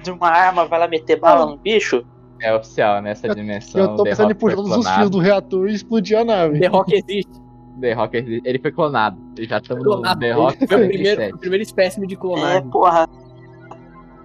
de 0.03 0.11
uma 0.11 0.29
arma, 0.29 0.65
vai 0.67 0.79
lá 0.79 0.89
meter 0.89 1.19
bala 1.21 1.45
no 1.47 1.57
bicho? 1.59 2.05
É 2.41 2.55
oficial 2.55 3.03
nessa 3.03 3.27
Eu- 3.27 3.35
dimensão. 3.35 3.81
Eu 3.81 3.97
tô 3.97 4.05
The 4.05 4.11
pensando 4.11 4.31
em 4.31 4.33
Rock 4.33 4.41
foi 4.41 4.51
puxar 4.53 4.57
todos 4.63 4.71
os 4.71 4.85
clonado. 4.85 4.99
fios 5.01 5.11
do 5.11 5.19
reator 5.19 5.69
e 5.69 5.75
explodir 5.75 6.19
a 6.19 6.25
nave. 6.25 6.61
The 6.61 6.67
Rock 6.69 6.95
existe. 6.95 7.49
The 7.81 7.93
Rock, 7.93 8.41
ele 8.45 8.59
foi 8.59 8.73
clonado. 8.73 9.19
Já 9.41 9.59
estamos 9.59 9.85
no 9.85 9.91
Clonado. 9.93 10.21
The 10.21 10.33
Rock 10.33 10.57
Foi 10.59 10.65
o 10.65 10.89
primeiro, 10.89 11.17
47. 11.17 11.35
o 11.35 11.39
primeiro 11.39 11.63
espécime 11.63 12.07
de 12.07 12.15
É, 12.15 12.17
clonagem. 12.17 12.71
porra. 12.71 13.09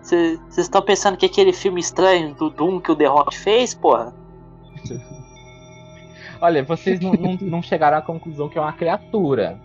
Vocês 0.01 0.39
estão 0.57 0.81
pensando 0.81 1.17
que 1.17 1.25
aquele 1.25 1.53
filme 1.53 1.79
estranho 1.79 2.33
do 2.35 2.49
Doom 2.49 2.79
que 2.79 2.91
o 2.91 2.95
The 2.95 3.05
Rock 3.05 3.35
fez, 3.37 3.73
porra? 3.73 4.13
Olha, 6.43 6.61
vocês 6.61 6.99
não, 6.99 7.13
não, 7.13 7.37
não 7.39 7.61
chegaram 7.61 7.97
à 7.97 8.01
conclusão 8.01 8.49
que 8.49 8.57
é 8.57 8.61
uma 8.61 8.73
criatura. 8.73 9.57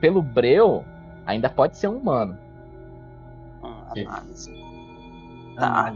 Pelo 0.00 0.20
breu, 0.20 0.84
ainda 1.24 1.48
pode 1.48 1.76
ser 1.76 1.86
um 1.86 1.96
humano. 1.96 2.36
Hum, 3.62 3.74
Sim. 3.94 4.04
análise. 4.04 4.52
Ah, 5.56 5.92
Tá. 5.92 5.94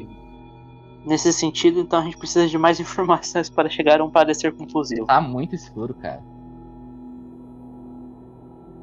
Nesse 1.04 1.32
sentido, 1.32 1.80
então 1.80 1.98
a 1.98 2.04
gente 2.04 2.16
precisa 2.16 2.46
de 2.46 2.56
mais 2.56 2.78
informações 2.78 3.50
para 3.50 3.68
chegar 3.68 4.00
a 4.00 4.04
um 4.04 4.10
parecer 4.12 4.54
conclusivo. 4.56 5.06
Tá 5.06 5.20
muito 5.20 5.56
escuro, 5.56 5.92
cara. 5.92 6.22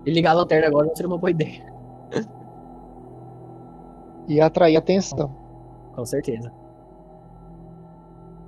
E 0.05 0.11
ligar 0.11 0.31
a 0.31 0.33
lanterna 0.33 0.67
agora 0.67 0.87
não 0.87 0.95
seria 0.95 1.07
uma 1.07 1.17
boa 1.17 1.31
ideia. 1.31 1.73
E 4.27 4.41
atrair 4.41 4.75
atenção. 4.75 5.33
Com 5.95 6.05
certeza. 6.05 6.51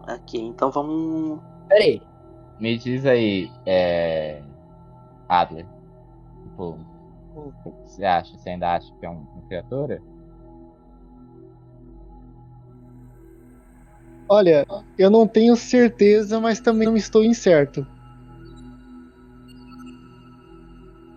Ok, 0.10 0.42
então 0.42 0.70
vamos. 0.70 1.40
Pera 1.70 1.86
aí. 1.86 2.11
Me 2.62 2.78
diz 2.78 3.06
aí, 3.08 3.52
é. 3.66 4.44
Adler. 5.28 5.66
Tipo, 6.44 6.78
o 7.36 7.52
que 7.64 7.90
você 7.90 8.06
acha? 8.06 8.38
Você 8.38 8.52
ainda 8.52 8.76
acha 8.76 8.94
que 9.00 9.06
é 9.06 9.10
um- 9.10 9.26
uma 9.34 9.42
criatura? 9.48 10.00
Olha, 14.30 14.66
eu 14.96 15.10
não 15.10 15.28
tenho 15.28 15.56
certeza, 15.56 16.40
mas 16.40 16.62
também 16.62 16.88
não 16.88 16.96
estou 16.96 17.24
incerto. 17.24 17.82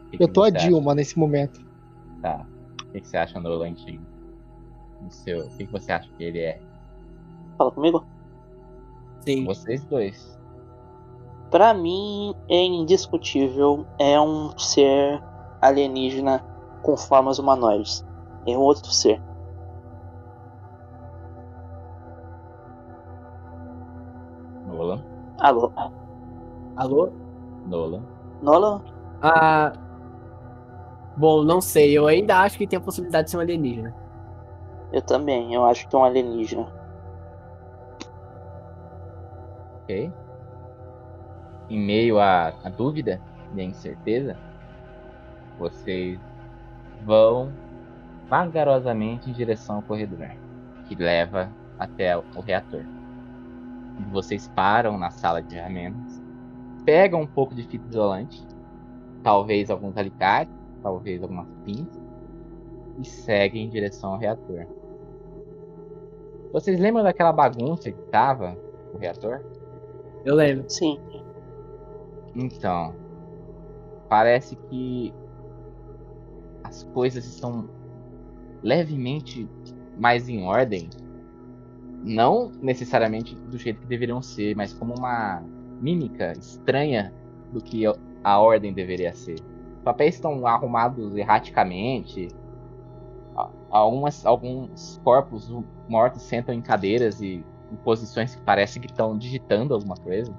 O 0.06 0.10
que 0.10 0.16
que 0.16 0.24
Eu 0.24 0.28
tô 0.28 0.42
a 0.44 0.46
você 0.50 0.56
acha? 0.56 0.66
Dilma 0.68 0.94
nesse 0.94 1.18
momento. 1.18 1.60
Tá. 2.22 2.46
O 2.88 2.92
que 2.92 3.02
que 3.02 3.06
você 3.06 3.18
acha, 3.18 3.38
Nolan? 3.38 3.74
de- 3.74 4.00
do 5.00 5.10
seu... 5.10 5.40
O 5.44 5.48
que 5.58 5.66
que 5.66 5.72
você 5.72 5.92
acha 5.92 6.10
que 6.16 6.24
ele 6.24 6.38
é? 6.40 6.58
Fala 7.58 7.70
comigo? 7.70 8.02
Sim. 9.20 9.44
Vocês 9.44 9.84
dois. 9.84 10.34
Pra 11.55 11.72
mim, 11.72 12.35
é 12.48 12.64
indiscutível. 12.64 13.86
É 13.97 14.20
um 14.20 14.59
ser 14.59 15.22
alienígena 15.62 16.44
com 16.82 16.97
formas 16.97 17.39
humanoides. 17.39 18.05
É 18.44 18.59
um 18.59 18.60
outro 18.60 18.90
ser. 18.90 19.22
Nolan. 24.66 25.01
Alô? 25.39 25.72
Alô? 26.74 27.12
Nolan. 27.68 28.02
Nolan? 28.43 28.82
Ah. 29.22 29.74
Bom, 31.16 31.44
não 31.44 31.60
sei. 31.60 31.97
Eu 31.97 32.09
ainda 32.09 32.36
acho 32.39 32.59
que 32.59 32.66
tem 32.66 32.81
a 32.81 32.82
possibilidade 32.82 33.26
de 33.26 33.31
ser 33.31 33.36
um 33.36 33.40
alienígena. 33.40 33.94
Eu 34.93 35.02
também. 35.02 35.55
Eu 35.55 35.64
acho 35.64 35.86
que 35.86 35.94
é 35.94 35.98
um 36.01 36.05
alienígena. 36.05 36.66
Ok. 39.85 40.23
Em 41.69 41.78
meio 41.78 42.19
à, 42.19 42.49
à 42.62 42.69
dúvida 42.69 43.20
e 43.55 43.61
à 43.61 43.65
incerteza, 43.65 44.36
vocês 45.59 46.19
vão 47.05 47.53
vagarosamente 48.28 49.31
em 49.31 49.32
direção 49.32 49.77
ao 49.77 49.82
corredor 49.82 50.28
que 50.89 50.95
leva 50.95 51.51
até 51.78 52.16
o, 52.16 52.24
o 52.35 52.41
reator. 52.41 52.85
Vocês 54.11 54.49
param 54.49 54.99
na 54.99 55.11
sala 55.11 55.43
de 55.43 55.55
ferramentas, 55.55 56.23
pegam 56.85 57.23
um 57.23 57.27
pouco 57.27 57.55
de 57.55 57.62
fita 57.62 57.89
isolante, 57.89 58.47
talvez 59.23 59.70
alguns 59.70 59.97
alicates, 59.97 60.55
talvez 60.82 61.23
algumas 61.23 61.47
pinças, 61.65 62.03
e 62.99 63.05
seguem 63.05 63.65
em 63.65 63.70
direção 63.70 64.12
ao 64.12 64.19
reator. 64.19 64.66
Vocês 66.53 66.78
lembram 66.78 67.03
daquela 67.03 67.32
bagunça 67.32 67.91
que 67.91 68.03
tava 68.11 68.57
no 68.93 68.99
reator? 68.99 69.41
Eu 70.24 70.35
lembro. 70.35 70.65
Sim. 70.69 71.01
Então, 72.35 72.94
parece 74.09 74.56
que 74.56 75.15
as 76.65 76.82
coisas 76.85 77.24
estão 77.27 77.69
levemente 78.62 79.48
mais 79.97 80.28
em 80.28 80.44
ordem. 80.44 80.89
Não 82.02 82.51
necessariamente 82.61 83.35
do 83.35 83.56
jeito 83.56 83.81
que 83.81 83.86
deveriam 83.86 84.20
ser, 84.20 84.56
mas 84.56 84.73
como 84.73 84.94
uma 84.98 85.43
mímica 85.81 86.32
estranha 86.32 87.12
do 87.52 87.62
que 87.62 87.85
a 88.23 88.40
ordem 88.40 88.73
deveria 88.73 89.15
ser. 89.15 89.39
Os 89.78 89.82
papéis 89.85 90.16
estão 90.16 90.47
arrumados 90.47 91.15
erraticamente. 91.15 92.28
Algumas, 93.70 94.24
alguns 94.24 95.01
corpos 95.05 95.52
mortos 95.89 96.23
sentam 96.23 96.55
em 96.55 96.62
cadeiras 96.62 97.20
e 97.20 97.44
em 97.70 97.77
posições 97.77 98.35
que 98.35 98.43
parecem 98.43 98.81
que 98.81 98.90
estão 98.90 99.16
digitando 99.16 99.74
alguma 99.74 99.97
coisa. 99.97 100.32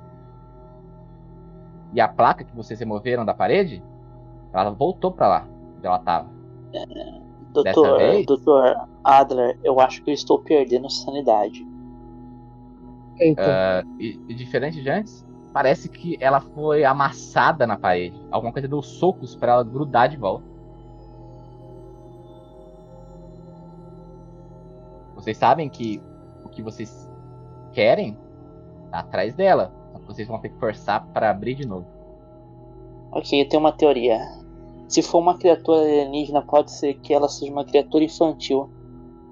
E 1.93 2.01
a 2.01 2.07
placa 2.07 2.43
que 2.43 2.55
vocês 2.55 2.79
removeram 2.79 3.25
da 3.25 3.33
parede, 3.33 3.83
ela 4.53 4.69
voltou 4.71 5.11
para 5.11 5.27
lá, 5.27 5.47
onde 5.77 5.87
ela 5.87 5.99
tava. 5.99 6.29
Doutor, 7.51 8.25
doutor 8.25 8.87
Adler, 9.03 9.57
eu 9.63 9.79
acho 9.79 10.03
que 10.03 10.09
eu 10.09 10.13
estou 10.13 10.39
perdendo 10.39 10.89
sanidade. 10.89 11.65
Uh, 13.21 13.87
e, 13.97 14.19
e, 14.27 14.33
diferente 14.33 14.81
de 14.81 14.89
antes, 14.89 15.25
parece 15.53 15.87
que 15.87 16.17
ela 16.19 16.41
foi 16.41 16.83
amassada 16.83 17.65
na 17.65 17.77
parede. 17.77 18.21
Alguma 18.29 18.51
coisa 18.51 18.67
deu 18.67 18.81
socos 18.81 19.35
para 19.35 19.53
ela 19.53 19.63
grudar 19.63 20.09
de 20.09 20.17
volta. 20.17 20.43
Vocês 25.15 25.37
sabem 25.37 25.69
que 25.69 26.03
o 26.43 26.49
que 26.49 26.61
vocês 26.61 27.09
querem 27.71 28.17
tá 28.91 28.99
atrás 28.99 29.33
dela. 29.33 29.71
Vocês 30.07 30.27
vão 30.27 30.39
ter 30.39 30.49
que 30.49 30.59
forçar 30.59 31.05
para 31.07 31.29
abrir 31.29 31.55
de 31.55 31.67
novo. 31.67 31.85
Ok, 33.11 33.41
eu 33.41 33.47
tenho 33.47 33.61
uma 33.61 33.71
teoria. 33.71 34.19
Se 34.87 35.01
for 35.01 35.19
uma 35.19 35.37
criatura 35.37 35.81
alienígena, 35.81 36.41
pode 36.41 36.71
ser 36.71 36.95
que 36.95 37.13
ela 37.13 37.27
seja 37.27 37.51
uma 37.51 37.65
criatura 37.65 38.03
infantil, 38.03 38.69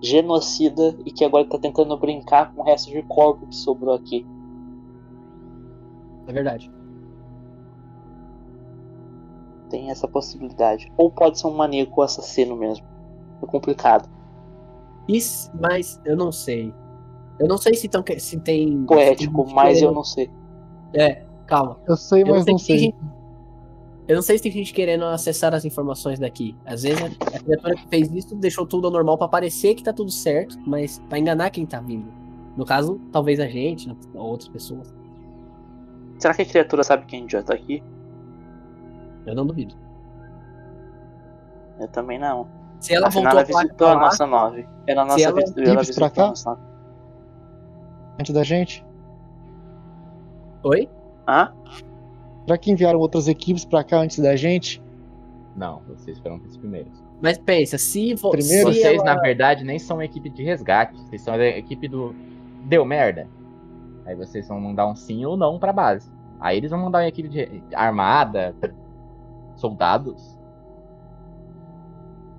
genocida 0.01 0.95
e 1.05 1.11
que 1.11 1.23
agora 1.23 1.43
está 1.43 1.59
tentando 1.59 1.97
brincar 1.97 2.53
com 2.53 2.61
o 2.61 2.65
resto 2.65 2.91
de 2.91 3.01
corpo 3.03 3.45
que 3.47 3.55
sobrou 3.55 3.93
aqui. 3.93 4.25
É 6.27 6.33
verdade. 6.33 6.71
Tem 9.69 9.89
essa 9.89 10.07
possibilidade. 10.07 10.91
Ou 10.97 11.11
pode 11.11 11.39
ser 11.39 11.47
um 11.47 11.55
maníaco 11.55 12.01
assassino 12.01 12.55
mesmo. 12.55 12.85
É 13.41 13.45
complicado. 13.45 14.09
Isso, 15.07 15.51
mas 15.59 15.99
eu 16.05 16.15
não 16.15 16.31
sei. 16.31 16.73
Eu 17.39 17.47
não 17.47 17.57
sei 17.57 17.73
se, 17.73 17.87
tão, 17.89 18.03
se 18.17 18.39
tem. 18.39 18.85
Poético, 18.85 19.47
se 19.47 19.53
mas 19.53 19.73
querendo... 19.73 19.89
eu 19.89 19.93
não 19.93 20.03
sei. 20.03 20.31
É, 20.93 21.23
calma. 21.45 21.77
Eu 21.87 21.97
sei, 21.97 22.23
mas 22.23 22.45
eu 22.45 22.51
não, 22.51 22.57
sei. 22.57 22.77
Gente... 22.77 22.95
Eu 24.07 24.15
não 24.15 24.21
sei 24.21 24.37
se 24.37 24.43
tem 24.43 24.51
gente 24.51 24.73
querendo 24.73 25.05
acessar 25.05 25.53
as 25.53 25.65
informações 25.65 26.19
daqui. 26.19 26.55
Às 26.65 26.83
vezes 26.83 27.01
a 27.01 27.39
criatura 27.39 27.75
que 27.75 27.87
fez 27.87 28.11
isso 28.11 28.35
deixou 28.35 28.65
tudo 28.65 28.87
ao 28.87 28.93
normal 28.93 29.17
para 29.17 29.27
parecer 29.27 29.75
que 29.75 29.83
tá 29.83 29.93
tudo 29.93 30.11
certo, 30.11 30.57
mas 30.65 30.99
para 31.09 31.19
enganar 31.19 31.49
quem 31.49 31.65
tá 31.65 31.79
vindo. 31.79 32.11
No 32.57 32.65
caso, 32.65 32.99
talvez 33.11 33.39
a 33.39 33.47
gente, 33.47 33.89
ou 34.13 34.27
outras 34.27 34.49
pessoas. 34.49 34.93
Será 36.19 36.33
que 36.33 36.43
a 36.43 36.45
criatura 36.45 36.83
sabe 36.83 37.05
que 37.05 37.15
a 37.15 37.19
gente 37.19 37.31
já 37.31 37.41
tá 37.41 37.53
aqui? 37.53 37.81
Eu 39.25 39.33
não 39.35 39.45
duvido. 39.45 39.75
Eu 41.79 41.87
também 41.87 42.19
não. 42.19 42.47
Se 42.79 42.93
ela 42.93 43.07
Afinal, 43.07 43.33
voltou 43.33 43.39
ela 43.39 43.61
visitou 43.63 43.87
a 43.87 43.95
nossa 43.95 44.27
nave. 44.27 44.67
Ela, 44.85 45.01
a 45.01 45.05
nossa 45.05 45.21
ela, 45.21 45.39
ela 45.57 45.79
visitou 45.79 46.11
cá? 46.11 46.23
a 46.23 46.27
nossa 46.27 46.59
Antes 48.19 48.33
da 48.33 48.43
gente? 48.43 48.85
Oi? 50.63 50.89
Hã? 51.27 51.53
Será 52.45 52.57
que 52.57 52.71
enviaram 52.71 52.99
outras 52.99 53.27
equipes 53.27 53.65
pra 53.65 53.83
cá 53.83 53.99
antes 53.99 54.19
da 54.19 54.35
gente? 54.35 54.81
Não, 55.55 55.81
vocês 55.87 56.19
foram 56.19 56.37
os 56.37 56.57
primeiros. 56.57 56.91
Mas 57.21 57.37
pensa, 57.37 57.77
se, 57.77 58.15
vo 58.15 58.31
Primeiro, 58.31 58.73
vocês, 58.73 58.99
ela... 58.99 59.15
na 59.15 59.21
verdade, 59.21 59.63
nem 59.63 59.77
são 59.77 59.99
a 59.99 60.05
equipe 60.05 60.29
de 60.29 60.43
resgate. 60.43 60.99
Vocês 61.03 61.21
são 61.21 61.33
a 61.33 61.45
equipe 61.45 61.87
do. 61.87 62.15
Deu 62.65 62.83
merda. 62.83 63.27
Aí 64.05 64.15
vocês 64.15 64.47
vão 64.47 64.59
mandar 64.59 64.87
um 64.87 64.95
sim 64.95 65.23
ou 65.25 65.37
não 65.37 65.59
pra 65.59 65.71
base. 65.71 66.11
Aí 66.39 66.57
eles 66.57 66.71
vão 66.71 66.79
mandar 66.79 66.99
uma 66.99 67.07
equipe 67.07 67.29
de 67.29 67.63
armada, 67.73 68.55
soldados. 69.55 70.37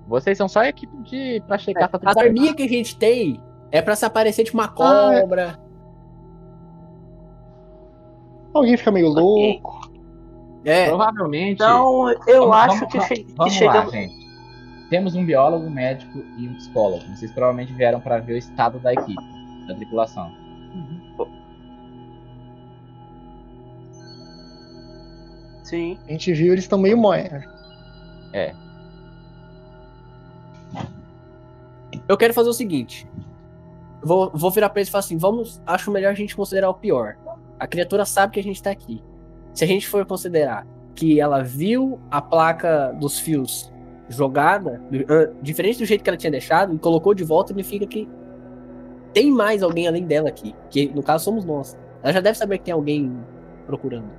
Vocês 0.07 0.37
são 0.37 0.47
só 0.47 0.59
a 0.59 0.69
equipe 0.69 0.95
de. 1.03 1.41
pra 1.47 1.57
chegar 1.57 1.85
é, 1.85 1.87
tá 1.87 1.97
tudo 1.97 2.19
A 2.19 2.21
arminha 2.21 2.53
que 2.53 2.63
a 2.63 2.67
gente 2.67 2.97
tem 2.97 3.39
é 3.71 3.81
pra 3.81 3.95
se 3.95 4.05
aparecer 4.05 4.43
de 4.43 4.53
uma 4.53 4.67
cobra. 4.67 5.59
Alguém 8.55 8.77
fica 8.77 8.91
meio 8.91 9.09
louco. 9.09 9.91
É. 10.63 10.87
Provavelmente. 10.87 11.53
Então, 11.55 12.09
eu 12.27 12.47
Vamos- 12.47 12.55
acho 12.55 12.75
vamos- 12.79 12.91
que, 12.91 12.99
che 13.01 13.23
que 13.23 13.33
Vamos 13.33 13.53
chegamos. 13.53 13.85
lá, 13.93 13.99
gente. 13.99 14.25
Temos 14.89 15.15
um 15.15 15.25
biólogo, 15.25 15.65
um 15.65 15.69
médico 15.69 16.19
e 16.37 16.47
um 16.47 16.53
psicólogo. 16.55 17.03
Vocês 17.15 17.31
provavelmente 17.31 17.73
vieram 17.73 17.99
para 17.99 18.19
ver 18.19 18.33
o 18.33 18.37
estado 18.37 18.79
da 18.79 18.93
equipe, 18.93 19.21
da 19.67 19.75
tripulação. 19.75 20.31
Sim. 25.63 25.97
A 26.07 26.11
gente 26.11 26.31
viu, 26.33 26.53
eles 26.53 26.63
estão 26.65 26.77
meio 26.77 26.97
moer. 26.97 27.49
Eu 32.07 32.17
quero 32.17 32.33
fazer 32.33 32.49
o 32.49 32.53
seguinte. 32.53 33.07
Vou, 34.03 34.29
vou 34.33 34.51
virar 34.51 34.69
pra 34.69 34.79
eles 34.79 34.89
e 34.89 34.91
falar 34.91 34.99
assim: 34.99 35.17
vamos. 35.17 35.59
Acho 35.65 35.89
melhor 35.91 36.11
a 36.11 36.15
gente 36.15 36.35
considerar 36.35 36.69
o 36.69 36.73
pior. 36.75 37.17
A 37.59 37.67
criatura 37.67 38.05
sabe 38.05 38.33
que 38.33 38.39
a 38.39 38.43
gente 38.43 38.61
tá 38.61 38.71
aqui. 38.71 39.01
Se 39.53 39.63
a 39.63 39.67
gente 39.67 39.87
for 39.87 40.05
considerar 40.05 40.67
que 40.93 41.19
ela 41.19 41.41
viu 41.43 41.99
a 42.09 42.21
placa 42.21 42.91
dos 42.99 43.19
fios 43.19 43.71
jogada, 44.07 44.81
ah, 45.09 45.33
diferente 45.41 45.79
do 45.79 45.85
jeito 45.85 46.03
que 46.03 46.09
ela 46.09 46.17
tinha 46.17 46.31
deixado, 46.31 46.73
e 46.73 46.79
colocou 46.79 47.13
de 47.13 47.23
volta, 47.23 47.49
significa 47.49 47.85
que 47.85 48.07
tem 49.13 49.31
mais 49.31 49.63
alguém 49.63 49.87
além 49.87 50.05
dela 50.05 50.29
aqui. 50.29 50.53
Que 50.69 50.87
no 50.93 51.01
caso 51.01 51.23
somos 51.23 51.45
nós. 51.45 51.77
Ela 52.03 52.13
já 52.13 52.19
deve 52.21 52.37
saber 52.37 52.57
que 52.57 52.65
tem 52.65 52.73
alguém 52.73 53.17
procurando. 53.65 54.09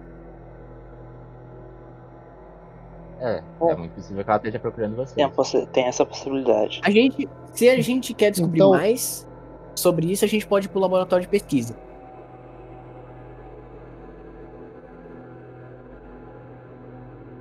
É, 3.21 3.43
é 3.63 3.77
muito 3.77 3.93
possível 3.93 4.23
que 4.23 4.31
ela 4.31 4.37
esteja 4.37 4.59
procurando 4.59 4.97
vocês. 4.97 5.15
Tem, 5.15 5.67
tem 5.67 5.85
essa 5.87 6.05
possibilidade. 6.05 6.81
A 6.85 6.91
gente, 6.91 7.29
se 7.53 7.69
a 7.69 7.81
gente 7.81 8.13
quer 8.13 8.31
descobrir 8.31 8.59
Então- 8.59 8.71
mais 8.73 9.27
sobre 9.75 10.11
isso, 10.11 10.25
a 10.25 10.29
gente 10.29 10.47
pode 10.47 10.67
ir 10.67 10.69
pro 10.69 10.81
laboratório 10.81 11.23
de 11.25 11.29
pesquisa. 11.29 11.77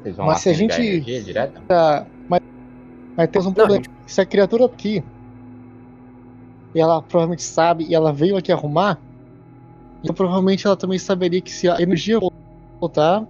Vocês 0.06 0.16
vão 0.18 0.26
Mas 0.28 0.36
lá 0.36 0.40
se 0.40 0.50
a 0.50 0.54
gente- 0.54 0.80
energia? 0.82 1.52
Tá, 1.68 2.06
mas, 2.30 2.40
mas 3.18 3.28
temos 3.32 3.48
um 3.48 3.50
Não, 3.50 3.56
problema. 3.56 3.84
Se 4.06 4.22
a 4.22 4.26
criatura 4.26 4.66
aqui, 4.66 5.04
e 6.76 6.80
ela 6.80 7.02
provavelmente 7.02 7.42
sabe, 7.42 7.86
e 7.86 7.96
ela 7.96 8.14
veio 8.14 8.38
aqui 8.38 8.52
arrumar, 8.52 9.00
então 10.04 10.14
provavelmente 10.14 10.68
ela 10.68 10.78
também 10.78 11.00
saberia 11.00 11.42
que 11.42 11.52
se 11.52 11.68
a 11.68 11.82
energia 11.82 12.20
voltar, 12.80 13.26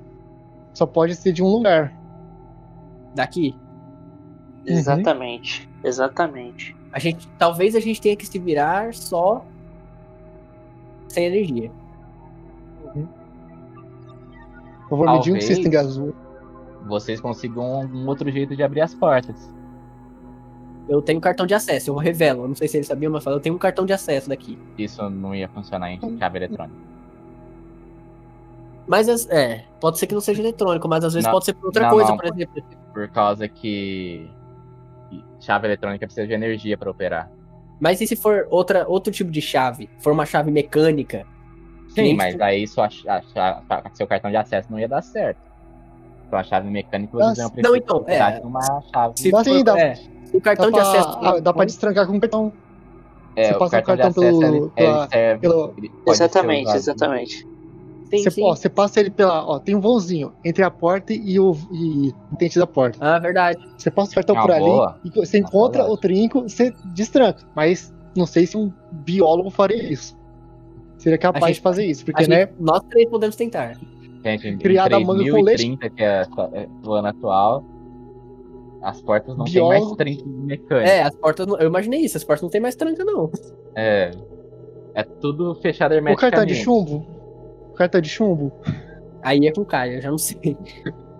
só 0.74 0.86
pode 0.86 1.16
ser 1.16 1.32
de 1.32 1.42
um 1.42 1.48
lugar. 1.48 1.94
Daqui. 3.16 3.56
Uhum. 4.68 4.74
Exatamente. 4.76 5.70
Exatamente. 5.82 6.76
A 6.92 7.00
gente, 7.00 7.26
talvez 7.38 7.74
a 7.74 7.80
gente 7.80 8.02
tenha 8.02 8.18
que 8.18 8.26
se 8.28 8.38
virar 8.38 8.94
só 8.94 9.46
sem 11.08 11.24
energia. 11.28 11.72
Por 14.90 14.90
favor, 14.90 15.12
me 15.14 15.20
digam 15.22 15.40
que 15.40 15.46
vocês 15.46 15.60
Talvez. 15.60 15.96
têm 15.96 16.06
gás. 16.06 16.25
Vocês 16.86 17.20
consigam 17.20 17.82
um 17.82 18.08
outro 18.08 18.30
jeito 18.32 18.56
de 18.56 18.62
abrir 18.64 18.82
as 18.82 18.94
portas. 18.94 19.52
Eu 20.88 21.02
tenho 21.02 21.20
cartão 21.20 21.48
de 21.48 21.54
acesso, 21.56 21.90
eu 21.90 21.96
revelo. 21.96 22.44
Eu 22.44 22.48
não 22.50 22.56
sei 22.56 22.68
se 22.68 22.78
eles 22.78 22.88
sabiam, 22.88 23.12
mas 23.12 23.22
eu 23.22 23.24
falo, 23.24 23.36
eu 23.38 23.42
tenho 23.42 23.56
um 23.56 23.58
cartão 23.60 23.86
de 23.86 23.94
acesso 23.94 24.30
daqui. 24.30 24.58
Isso 24.78 25.08
não 25.10 25.34
ia 25.34 25.50
funcionar 25.50 25.92
em 25.92 26.00
chave 26.20 26.38
eletrônica. 26.38 26.86
Mas 28.88 29.10
as- 29.10 29.28
é, 29.32 29.66
pode 29.82 29.98
ser 29.98 30.06
que 30.06 30.14
não 30.14 30.22
seja 30.22 30.42
eletrônico, 30.42 30.88
mas 30.88 31.04
às 31.04 31.14
vezes 31.14 31.26
Não, 31.26 31.32
pode 31.34 31.46
ser 31.46 31.54
por 31.54 31.66
outra 31.68 31.84
não, 31.84 31.90
coisa, 31.90 32.10
não. 32.12 32.18
por 32.18 32.26
exemplo. 32.28 32.64
Por 32.94 33.08
causa 33.10 33.48
que 33.48 34.30
chave 35.40 35.68
eletrônica 35.68 36.06
precisa 36.06 36.28
de 36.28 36.34
energia 36.34 36.78
para 36.78 36.92
operar. 36.92 37.32
Mas 37.80 38.00
e 38.00 38.08
se 38.08 38.16
for 38.16 38.48
outra, 38.52 38.88
outro 38.88 39.12
tipo 39.12 39.32
de 39.32 39.42
chave? 39.42 39.90
For 40.00 40.14
uma 40.14 40.26
chave 40.26 40.52
mecânica? 40.52 41.26
Sim, 41.90 42.16
mas 42.16 42.40
aí 42.40 42.68
sua, 42.68 42.88
a, 43.08 43.62
a- 43.70 43.90
seu 43.94 44.06
cartão 44.06 44.30
de 44.30 44.38
acesso 44.38 44.72
não 44.72 44.80
ia 44.80 44.88
dar 44.88 45.02
certo. 45.02 45.40
Então 46.28 46.40
a 46.40 46.44
chave 46.44 46.70
mecânica 46.70 47.12
vocês 47.18 47.28
Nossa, 47.38 47.42
iam 47.42 47.64
não, 47.70 47.76
então, 47.76 48.04
é. 48.08 48.40
uma 48.44 48.82
chave. 48.94 49.14
Se 49.18 49.32
Dá 49.32 49.38
for, 49.38 49.44
sim, 49.44 49.64
dá- 49.64 49.80
é, 49.80 50.00
o 50.34 50.42
cartão 50.42 50.72
dá 50.72 50.78
de 50.84 50.90
pra, 50.90 51.00
acesso. 51.02 51.20
ah, 51.22 51.40
dá 51.40 51.54
pra 51.54 51.66
destrancar 51.66 52.08
com 52.08 52.18
o 52.18 52.20
cartão. 52.20 52.54
É, 53.36 53.50
você 53.50 53.54
o 53.56 53.60
passa 53.60 53.68
o 53.80 53.84
cartão, 53.84 53.98
cartão 53.98 54.24
de 54.24 54.28
acesso 54.30 54.40
pelo- 54.40 54.56
ele, 54.56 54.70
pela- 54.76 55.02
ele 55.04 55.10
serve. 55.10 55.42
pelo- 55.42 55.74
ele 55.78 55.92
Exatamente, 56.08 56.72
exatamente. 56.76 57.48
Sim, 58.10 58.18
Você, 58.24 58.32
sim. 58.32 58.44
ó, 58.44 58.56
você 58.56 58.70
passa 58.70 59.00
ele 59.00 59.10
pela. 59.10 59.46
Ó, 59.48 59.60
tem 59.60 59.76
um 59.76 59.82
vãozinho 59.82 60.32
entre 60.44 60.64
a 60.64 60.70
porta 60.70 61.12
e 61.12 61.40
o 61.40 61.54
e 61.72 62.10
o 62.32 62.38
dente 62.38 62.58
da 62.60 62.68
porta. 62.68 62.98
Ah, 63.02 63.18
verdade. 63.20 63.58
Você 63.78 63.90
passa 63.90 64.12
o 64.12 64.16
cartão 64.16 64.36
Uma 64.36 64.42
por 64.44 64.52
ali 64.52 64.64
boa. 64.64 65.00
e 65.04 65.10
você 65.10 65.40
Uma 65.40 65.48
encontra 65.48 65.84
boa. 65.84 65.94
o 65.96 65.98
trinco, 65.98 66.44
você 66.44 66.72
destranca. 66.94 67.44
Mas 67.56 67.92
não 68.16 68.28
sei 68.28 68.46
se 68.46 68.56
um 68.56 68.72
biólogo 68.92 69.50
faria 69.50 69.92
isso. 69.92 70.16
Seria 71.00 71.18
capaz 71.18 71.46
gente- 71.48 71.56
de 71.56 71.62
fazer 71.62 71.86
isso, 71.86 72.06
porque, 72.06 72.28
né? 72.28 72.42
gente- 72.42 72.54
nós 72.60 72.82
três 72.90 73.10
podemos 73.10 73.36
tentar. 73.36 73.76
Gente, 74.26 74.48
em, 74.48 74.54
em 74.54 74.58
Criada 74.58 75.00
com 75.00 75.16
3030, 75.16 75.90
que 75.90 76.04
é 76.04 76.22
a- 76.22 76.50
é 76.54 76.68
o 76.86 76.94
ano 76.94 77.08
atual, 77.10 77.64
As 78.82 79.02
portas 79.02 79.36
não 79.36 79.46
têm 79.46 79.62
mais 79.64 79.80
Biólogo. 79.80 79.96
trinco 79.96 80.30
mecânico. 80.30 80.88
É, 80.88 81.02
as 81.02 81.16
portas. 81.16 81.48
não- 81.48 81.58
Eu 81.58 81.68
imaginei 81.68 82.02
isso, 82.02 82.18
as 82.18 82.24
portas 82.24 82.44
não 82.44 82.50
tem 82.52 82.62
mais 82.62 82.76
tranca, 82.76 83.04
não. 83.04 83.32
É. 83.76 84.12
É 84.94 85.02
tudo 85.04 85.56
fechado 85.56 85.92
O 85.92 85.96
hermeticamente. 85.96 86.32
cartão 86.32 86.46
de 86.46 86.54
chumbo? 86.56 87.04
O 87.72 87.74
cartão 87.74 88.00
de 88.00 88.08
chumbo? 88.10 88.52
Aí 89.24 89.48
é 89.48 89.52
com 89.52 89.62
o 89.62 89.66
Caio, 89.66 89.96
eu 89.96 90.02
já 90.04 90.12
não 90.12 90.18
sei. 90.20 90.56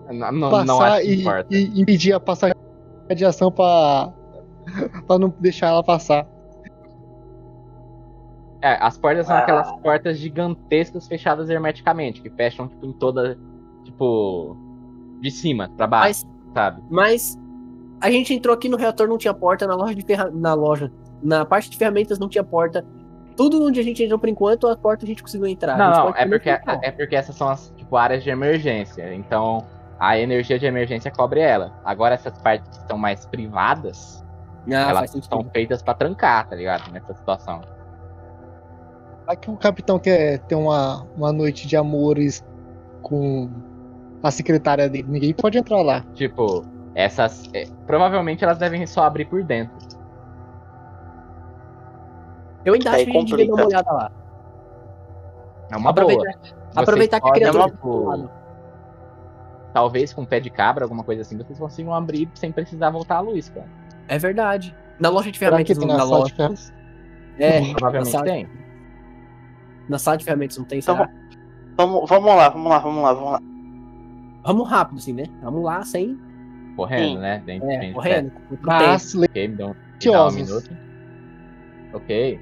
Não, 0.08 0.30
não, 0.30 0.50
passar 0.50 0.64
não 0.64 0.80
acho 0.80 1.02
que 1.02 1.08
e, 1.12 1.20
importa. 1.20 1.54
e 1.56 1.80
impedir 1.80 2.12
a 2.12 2.20
passagem 2.20 2.54
de 2.56 3.08
radiação 3.08 3.50
pra, 3.50 4.12
pra 5.06 5.18
não 5.18 5.34
deixar 5.40 5.66
ela 5.68 5.82
passar. 5.82 6.24
É, 8.62 8.78
as 8.80 8.96
portas 8.98 9.26
são 9.26 9.36
Ah. 9.36 9.40
aquelas 9.40 9.70
portas 9.80 10.18
gigantescas 10.18 11.06
fechadas 11.06 11.48
hermeticamente, 11.50 12.20
que 12.22 12.30
fecham, 12.30 12.68
tipo, 12.68 12.86
em 12.86 12.92
toda. 12.92 13.38
Tipo. 13.84 14.56
De 15.20 15.30
cima 15.30 15.70
pra 15.76 15.86
baixo, 15.86 16.26
Mas, 16.26 16.52
sabe? 16.54 16.82
mas 16.90 17.38
a 18.02 18.10
gente 18.10 18.34
entrou 18.34 18.54
aqui 18.54 18.68
no 18.68 18.76
reator, 18.76 19.08
não 19.08 19.16
tinha 19.16 19.32
porta, 19.32 19.66
na 19.66 19.74
loja 19.74 19.94
de 19.94 20.02
ferra... 20.02 20.30
na 20.30 20.52
loja. 20.52 20.92
Na 21.22 21.44
parte 21.46 21.70
de 21.70 21.76
ferramentas 21.78 22.18
não 22.18 22.28
tinha 22.28 22.44
porta. 22.44 22.84
Tudo 23.34 23.62
onde 23.64 23.80
a 23.80 23.82
gente 23.82 24.02
entrou 24.04 24.18
por 24.18 24.28
enquanto, 24.28 24.66
a 24.68 24.76
porta 24.76 25.04
a 25.04 25.08
gente 25.08 25.22
conseguiu 25.22 25.46
entrar. 25.46 25.78
Não, 25.78 25.90
não, 25.90 26.08
é 26.14 26.26
porque, 26.26 26.50
é 26.50 26.90
porque 26.90 27.16
essas 27.16 27.34
são 27.34 27.48
as 27.48 27.70
tipo, 27.76 27.96
áreas 27.96 28.22
de 28.22 28.28
emergência. 28.30 29.14
Então, 29.14 29.64
a 29.98 30.18
energia 30.18 30.58
de 30.58 30.66
emergência 30.66 31.10
cobre 31.10 31.40
ela. 31.40 31.72
Agora, 31.82 32.14
essas 32.14 32.36
partes 32.42 32.68
que 32.68 32.76
estão 32.82 32.98
mais 32.98 33.24
privadas, 33.26 34.22
Ah, 34.68 34.90
elas 34.90 35.14
estão 35.14 35.42
feitas 35.52 35.82
pra 35.82 35.94
trancar, 35.94 36.46
tá 36.48 36.54
ligado? 36.56 36.90
Nessa 36.92 37.14
situação. 37.14 37.62
Será 39.26 39.34
que 39.34 39.50
o 39.50 39.56
capitão 39.56 39.98
quer 39.98 40.38
ter 40.38 40.54
uma, 40.54 41.02
uma 41.16 41.32
noite 41.32 41.66
de 41.66 41.76
amores 41.76 42.44
com 43.02 43.50
a 44.22 44.30
secretária 44.30 44.88
dele? 44.88 45.08
Ninguém 45.08 45.34
pode 45.34 45.58
entrar 45.58 45.82
lá. 45.82 46.04
Tipo, 46.14 46.64
essas. 46.94 47.50
é, 47.52 47.66
provavelmente 47.88 48.44
elas 48.44 48.56
devem 48.56 48.86
só 48.86 49.02
abrir 49.02 49.24
por 49.24 49.42
dentro. 49.42 49.74
Eu 52.64 52.74
ainda 52.74 52.92
acho 52.92 53.04
que 53.04 53.10
a 53.10 53.14
gente 53.14 53.30
devia 53.30 53.46
dar 53.48 53.54
uma 53.54 53.66
olhada 53.66 53.92
lá. 53.92 54.12
É 55.72 55.76
uma 55.76 55.90
Aproveitar, 55.90 56.22
boa. 56.22 56.42
Vocês 56.42 56.76
aproveitar 56.76 57.20
que 57.20 57.28
a 57.28 57.32
criatura 57.32 57.64
tipo, 57.64 58.02
tá 58.02 58.08
lado. 58.08 58.30
Talvez 59.74 60.14
com 60.14 60.24
pé 60.24 60.38
de 60.38 60.50
cabra, 60.50 60.84
alguma 60.84 61.02
coisa 61.02 61.22
assim, 61.22 61.36
vocês 61.36 61.58
consigam 61.58 61.92
abrir 61.92 62.30
sem 62.34 62.52
precisar 62.52 62.90
voltar 62.90 63.16
à 63.16 63.20
luz, 63.20 63.48
cara. 63.48 63.66
É 64.06 64.18
verdade. 64.18 64.72
Na 65.00 65.08
loja 65.08 65.32
de 65.32 65.38
ferramentas, 65.38 65.76
na 65.78 66.04
loja. 66.04 66.54
É, 67.38 67.72
Provavelmente 67.72 68.22
tem. 68.22 68.65
Na 69.88 69.98
sala 69.98 70.16
de 70.16 70.24
ferramentas 70.24 70.56
não 70.58 70.64
tem, 70.64 70.78
Então, 70.78 70.96
será? 70.96 71.10
Vamos, 71.76 72.08
vamos 72.08 72.34
lá, 72.34 72.48
vamos 72.48 72.70
lá, 72.70 72.78
vamos 72.78 73.02
lá, 73.02 73.12
vamos 73.12 73.30
lá. 73.32 73.40
Vamos 74.44 74.68
rápido, 74.70 74.98
assim, 74.98 75.12
né? 75.12 75.24
Vamos 75.42 75.62
lá, 75.64 75.82
sem. 75.84 76.18
Correndo, 76.76 77.14
Sim. 77.16 77.18
né? 77.18 77.42
Dentro, 77.44 77.70
É, 77.70 77.78
dentro 77.78 77.94
correndo. 77.94 78.32
Mas, 78.62 79.14
Ok, 79.14 79.48
me 79.48 79.56
dá 79.56 79.66
um, 79.66 79.68
me 79.70 80.12
dá 80.12 80.26
um 80.26 80.30
minuto. 80.30 80.76
Ok. 81.92 82.40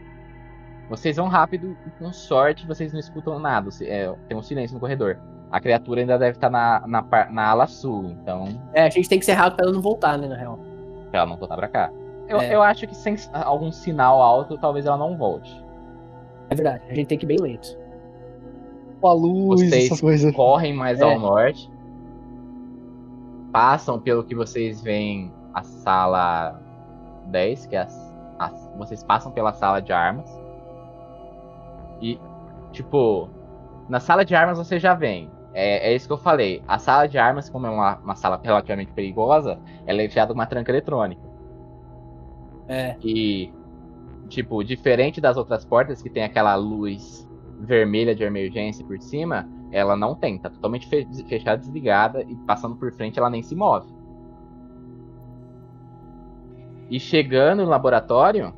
Vocês 0.88 1.16
vão 1.16 1.28
rápido 1.28 1.76
e 1.86 1.90
com 1.98 2.12
sorte 2.12 2.66
vocês 2.66 2.92
não 2.92 3.00
escutam 3.00 3.38
nada. 3.38 3.70
é, 3.82 4.12
tem 4.28 4.36
um 4.36 4.42
silêncio 4.42 4.74
no 4.74 4.80
corredor. 4.80 5.18
A 5.50 5.60
criatura 5.60 6.00
ainda 6.00 6.18
deve 6.18 6.36
estar 6.36 6.50
na, 6.50 6.84
na, 6.86 7.02
par- 7.02 7.32
na 7.32 7.46
ala 7.48 7.66
sul, 7.66 8.10
então 8.20 8.48
É, 8.72 8.84
a 8.86 8.90
gente 8.90 9.08
tem 9.08 9.18
que 9.18 9.24
ser 9.24 9.32
rápido 9.34 9.56
pra 9.56 9.64
ela 9.66 9.74
não 9.74 9.80
voltar, 9.80 10.18
né, 10.18 10.26
na 10.26 10.36
real. 10.36 10.58
pra 11.10 11.20
ela 11.20 11.30
não 11.30 11.36
voltar 11.36 11.56
pra 11.56 11.68
cá. 11.68 11.90
Eu, 12.28 12.40
É. 12.40 12.54
eu 12.54 12.60
acho 12.62 12.86
que 12.86 12.94
sem 12.94 13.14
algum 13.32 13.70
sinal 13.70 14.20
alto, 14.20 14.58
talvez 14.58 14.84
ela 14.84 14.96
não 14.96 15.16
volte. 15.16 15.63
É 16.54 16.62
verdade, 16.62 16.84
a 16.90 16.94
gente 16.94 17.06
tem 17.06 17.18
que 17.18 17.24
ir 17.24 17.28
bem 17.28 17.38
lento. 17.38 17.78
com 19.00 19.08
a 19.08 19.12
luz, 19.12 19.60
Vocês 19.60 19.84
essas 19.86 20.00
coisas. 20.00 20.34
correm 20.34 20.72
mais 20.72 20.98
É. 21.00 21.04
ao 21.04 21.18
norte. 21.18 21.70
Passam 23.52 24.00
pelo 24.00 24.24
que 24.24 24.34
vocês 24.34 24.82
veem 24.82 25.32
a 25.52 25.62
sala 25.62 26.60
10, 27.26 27.66
que 27.66 27.76
é 27.76 27.80
as, 27.80 28.16
as- 28.38 28.72
vocês 28.78 29.04
passam 29.04 29.30
pela 29.30 29.52
sala 29.52 29.80
de 29.80 29.92
armas. 29.92 30.28
E, 32.00 32.18
tipo, 32.72 33.28
na 33.88 34.00
sala 34.00 34.24
de 34.24 34.34
armas 34.34 34.58
você 34.58 34.78
já 34.80 34.94
vem. 34.94 35.30
É, 35.52 35.90
é 35.92 35.94
isso 35.94 36.06
que 36.08 36.12
eu 36.12 36.18
falei. 36.18 36.62
A 36.66 36.78
sala 36.78 37.06
de 37.06 37.16
armas, 37.16 37.48
como 37.48 37.66
é 37.66 37.70
uma, 37.70 37.96
uma 37.98 38.16
sala 38.16 38.40
relativamente 38.42 38.90
perigosa, 38.92 39.58
ela 39.86 40.02
é 40.02 40.08
fechada 40.08 40.28
com 40.32 40.38
uma 40.40 40.46
tranca 40.46 40.72
eletrônica. 40.72 41.22
É. 42.66 42.96
E, 43.04 43.52
tipo, 44.34 44.62
diferente 44.64 45.20
das 45.20 45.36
outras 45.36 45.64
portas 45.64 46.02
que 46.02 46.10
tem 46.10 46.24
aquela 46.24 46.54
luz 46.56 47.28
vermelha 47.60 48.14
de 48.14 48.24
emergência 48.24 48.84
por 48.84 49.00
cima, 49.00 49.48
ela 49.70 49.96
não 49.96 50.14
tem. 50.14 50.38
Tá 50.38 50.50
totalmente 50.50 50.88
fe- 50.88 51.06
fechada, 51.28 51.58
desligada 51.58 52.22
e 52.22 52.34
passando 52.46 52.76
por 52.76 52.92
frente 52.92 53.18
ela 53.18 53.30
nem 53.30 53.42
se 53.42 53.54
move. 53.54 53.86
E 56.90 57.00
chegando 57.00 57.64
no 57.64 57.70
laboratório, 57.70 58.52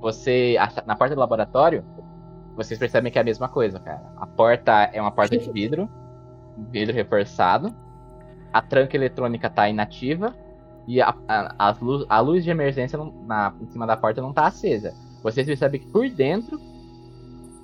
você. 0.00 0.56
Na 0.86 0.96
porta 0.96 1.14
do 1.14 1.20
laboratório, 1.20 1.84
vocês 2.56 2.78
percebem 2.78 3.12
que 3.12 3.18
é 3.18 3.20
a 3.20 3.24
mesma 3.24 3.48
coisa, 3.48 3.78
cara. 3.80 4.02
A 4.16 4.26
porta 4.26 4.90
é 4.92 5.00
uma 5.00 5.10
porta 5.10 5.36
de 5.36 5.50
vidro, 5.52 5.88
vidro 6.70 6.94
reforçado. 6.94 7.74
A 8.52 8.62
tranca 8.62 8.96
eletrônica 8.96 9.50
tá 9.50 9.68
inativa. 9.68 10.34
E 10.86 11.00
a, 11.00 11.14
a, 11.28 11.68
as 11.70 11.80
luz, 11.80 12.04
a 12.08 12.20
luz 12.20 12.44
de 12.44 12.50
emergência 12.50 12.98
não- 12.98 13.12
na, 13.26 13.52
em 13.60 13.66
cima 13.70 13.86
da 13.86 13.96
porta 13.96 14.20
não 14.20 14.32
tá 14.32 14.46
acesa. 14.46 14.94
Vocês 15.22 15.46
percebem 15.46 15.80
que 15.80 15.86
por 15.86 16.08
dentro 16.10 16.60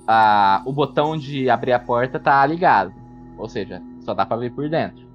a, 0.07 0.61
o 0.65 0.73
botão 0.73 1.15
de 1.17 1.49
abrir 1.49 1.73
a 1.73 1.79
porta 1.79 2.19
tá 2.19 2.43
ligado. 2.45 2.91
Ou 3.37 3.47
seja, 3.47 3.81
só 4.01 4.13
dá 4.13 4.25
pra 4.25 4.37
ver 4.37 4.51
por 4.51 4.67
dentro. 4.69 5.05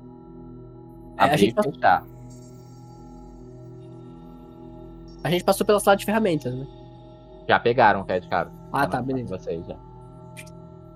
É, 1.18 1.22
a 1.22 1.24
Abrir 1.24 1.38
gente 1.38 1.50
e 1.50 1.54
tá- 1.54 1.62
fechar. 1.62 2.04
A 5.24 5.30
gente 5.30 5.44
passou 5.44 5.66
pela 5.66 5.80
sala 5.80 5.96
de 5.96 6.04
ferramentas, 6.04 6.54
né? 6.54 6.66
Já 7.48 7.58
pegaram 7.58 8.00
o 8.00 8.04
pé 8.04 8.20
de 8.20 8.28
cabra. 8.28 8.52
Ah, 8.72 8.86
tá, 8.86 8.98
na- 8.98 9.02
beleza. 9.02 9.36
Vocês 9.38 9.66
já. 9.66 9.76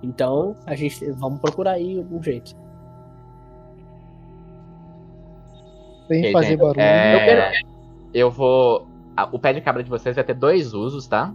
Então, 0.02 0.54
a 0.66 0.74
gente. 0.76 1.10
Vamos 1.12 1.40
procurar 1.40 1.72
aí 1.72 1.98
algum 1.98 2.22
jeito. 2.22 2.54
Sem 6.10 6.18
Ok, 6.20 6.32
fazer 6.32 6.46
gente, 6.48 6.58
barulho. 6.58 6.80
é, 6.80 7.14
Eu 7.14 7.18
quero- 7.20 7.66
eu 8.12 8.30
vou. 8.30 8.86
o 9.32 9.38
pé 9.38 9.52
de 9.52 9.60
cabra 9.60 9.82
de 9.84 9.88
vocês 9.90 10.14
vai 10.16 10.24
ter 10.24 10.34
dois 10.34 10.74
usos, 10.74 11.06
tá? 11.06 11.32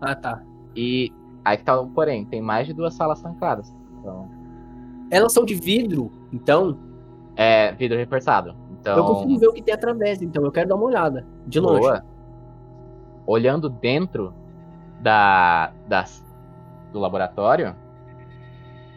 Ah, 0.00 0.14
tá. 0.16 0.42
E 0.74 1.12
aí 1.44 1.56
que 1.56 1.64
tá 1.64 1.78
o 1.80 1.86
porém, 1.88 2.24
tem 2.24 2.40
mais 2.42 2.66
de 2.66 2.72
duas 2.72 2.94
salas 2.94 3.20
trancadas. 3.22 3.72
Então, 4.00 4.28
Elas 5.10 5.32
são 5.32 5.44
de 5.44 5.54
vidro, 5.54 6.10
então 6.32 6.76
é 7.36 7.70
vidro 7.72 7.96
reforçado. 7.96 8.56
Então, 8.80 8.96
eu 8.96 9.04
consigo 9.04 9.38
ver 9.38 9.46
o 9.48 9.52
que 9.52 9.62
tem 9.62 9.72
através, 9.74 10.20
então 10.20 10.44
eu 10.44 10.50
quero 10.50 10.68
dar 10.68 10.74
uma 10.74 10.84
olhada. 10.86 11.24
De 11.46 11.60
longe. 11.60 11.80
Boa. 11.82 12.04
Olhando 13.26 13.68
dentro 13.68 14.34
da, 15.00 15.72
das, 15.88 16.24
do 16.92 16.98
laboratório, 16.98 17.74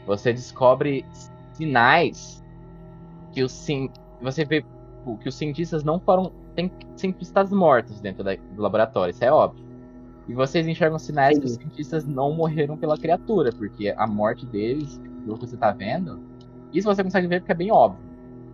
você 0.07 0.33
descobre 0.33 1.05
sinais 1.53 2.43
que 3.31 3.43
os 3.43 3.51
sim, 3.51 3.89
você 4.21 4.43
vê 4.45 4.63
que 5.17 5.29
os 5.29 5.35
cientistas 5.35 5.83
não 5.83 5.99
foram 5.99 6.31
tem 6.55 6.71
cientistas 6.95 7.51
mortos 7.51 8.01
dentro 8.01 8.23
da- 8.23 8.35
do 8.35 8.61
laboratório, 8.61 9.11
isso 9.11 9.23
é 9.23 9.31
óbvio. 9.31 9.65
E 10.27 10.33
vocês 10.33 10.67
enxergam 10.67 10.99
sinais 10.99 11.39
que 11.39 11.45
os 11.45 11.53
cientistas 11.53 12.05
não 12.05 12.33
morreram 12.33 12.77
pela 12.77 12.97
criatura, 12.97 13.51
porque 13.51 13.93
a 13.97 14.05
morte 14.05 14.45
deles, 14.45 15.01
pelo 15.25 15.37
que 15.37 15.47
você 15.47 15.57
tá 15.57 15.71
vendo, 15.71 16.19
isso 16.73 16.87
você 16.87 17.03
consegue 17.03 17.27
ver 17.27 17.39
porque 17.39 17.51
é 17.51 17.55
bem 17.55 17.71
óbvio. 17.71 18.03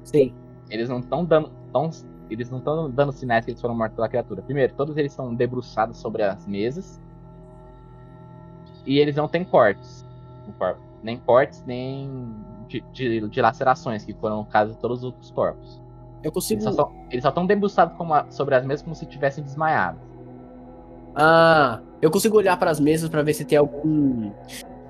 Sim. 0.04 0.34
Eles 0.70 0.88
não 0.88 1.00
estão 1.00 1.26
dando. 1.26 1.52
Tão, 1.74 1.90
eles 2.30 2.50
não 2.50 2.60
estão 2.60 2.90
dando 2.90 3.12
sinais 3.12 3.44
que 3.44 3.52
eles 3.52 3.60
foram 3.60 3.76
mortos 3.76 3.96
pela 3.96 4.08
criatura. 4.08 4.42
Primeiro, 4.42 4.74
todos 4.76 4.96
eles 4.96 5.12
estão 5.12 5.34
debruçados 5.36 5.98
sobre 5.98 6.24
as 6.24 6.48
mesas. 6.48 7.02
E 8.86 9.00
eles 9.00 9.16
não 9.16 9.28
têm 9.28 9.44
cortes. 9.44 10.06
Nem 11.04 11.18
cortes, 11.18 11.64
nem 11.66 12.34
de, 12.68 12.82
de, 12.94 13.28
de 13.28 13.42
lacerações, 13.42 14.06
que 14.06 14.14
foram 14.14 14.42
o 14.42 14.46
caso 14.46 14.74
de 14.74 14.80
todos 14.80 15.00
os 15.00 15.04
outros 15.04 15.32
corpos. 15.32 15.82
Eu 16.26 16.32
consigo. 16.32 16.60
Eles 17.12 17.22
só 17.22 17.30
estão, 17.30 17.46
debruçados 17.46 17.96
como 17.98 18.12
a- 18.16 18.26
sobre 18.32 18.56
as 18.56 18.66
mesas 18.66 18.82
como 18.82 18.96
se 18.96 19.06
tivessem 19.06 19.44
desmaiado. 19.44 20.00
Ah, 21.16 21.80
eu 22.02 22.10
consigo 22.10 22.36
olhar 22.36 22.58
para 22.58 22.72
as 22.72 22.80
mesas 22.80 23.08
para 23.10 23.22
ver 23.22 23.34
se 23.36 23.46
tem 23.46 23.58
algum 23.60 24.32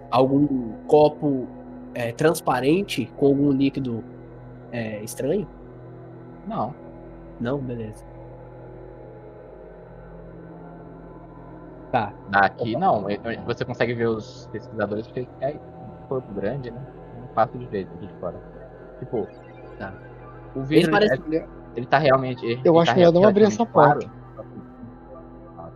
algum 0.10 0.72
copo 0.88 1.46
é, 1.94 2.14
transparente 2.14 3.12
com 3.18 3.26
algum 3.28 3.52
líquido 3.52 4.02
é, 4.72 5.04
estranho? 5.04 5.46
Não. 6.48 6.74
Não, 7.40 7.58
beleza. 7.60 8.02
Tá. 11.92 12.14
Daqui 12.30 12.78
não. 12.78 13.06
Você 13.46 13.66
consegue 13.66 13.94
ver 13.94 14.08
os 14.08 14.48
pesquisadores 14.54 15.06
porque 15.08 15.28
é 15.42 15.50
um 15.50 16.08
corpo 16.08 16.34
grande, 16.34 16.72
né? 16.72 16.82
Não 17.20 17.28
fácil 17.34 17.60
de 17.60 17.66
aqui 17.66 17.98
de 18.08 18.14
fora. 18.22 18.38
Tipo, 19.00 19.28
Tá. 19.78 19.94
O 20.56 20.60
Eles 20.60 20.70
vidro 20.70 20.92
parecem. 20.92 21.20
é- 21.34 21.48
ele 21.76 21.86
tá 21.86 21.98
realmente. 21.98 22.46
ele 22.46 22.62
Eu 22.64 22.80
acho 22.80 22.92
tá 22.92 22.98
melhor 22.98 23.12
não 23.14 23.28
abrir 23.28 23.44
essa 23.44 23.66
porta. 23.66 24.08
claro. 25.56 25.74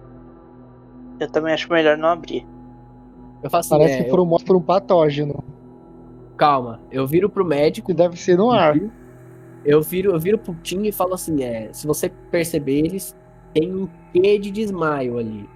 Eu 1.19 1.29
também 1.29 1.53
acho 1.53 1.71
melhor 1.71 1.97
não 1.97 2.09
abrir. 2.09 2.47
Eu 3.43 3.49
faço 3.49 3.73
assim, 3.73 3.83
Parece 3.83 3.99
é, 4.01 4.03
que 4.05 4.09
foram 4.09 4.25
mortos 4.25 4.45
por 4.47 4.55
um 4.55 4.61
patógeno. 4.61 5.33
eu- 5.33 6.35
calma. 6.37 6.79
Eu 6.91 7.05
viro 7.05 7.29
pro 7.29 7.43
médico 7.45 7.87
Que 7.87 7.93
deve 7.93 8.17
ser 8.17 8.37
no 8.37 8.49
ar. 8.51 8.75
Eu 9.65 9.81
viro, 9.81 10.11
eu 10.13 10.19
viro 10.19 10.37
pro 10.37 10.55
Tim 10.55 10.83
e 10.83 10.91
falo 10.91 11.13
assim: 11.13 11.43
é, 11.43 11.69
se 11.73 11.85
você 11.85 12.07
perceber, 12.09 12.79
eles 12.79 13.15
têm 13.53 13.75
um 13.75 13.89
quê 14.13 14.39
de 14.39 14.49
desmaio 14.51 15.17
ali. 15.17 15.49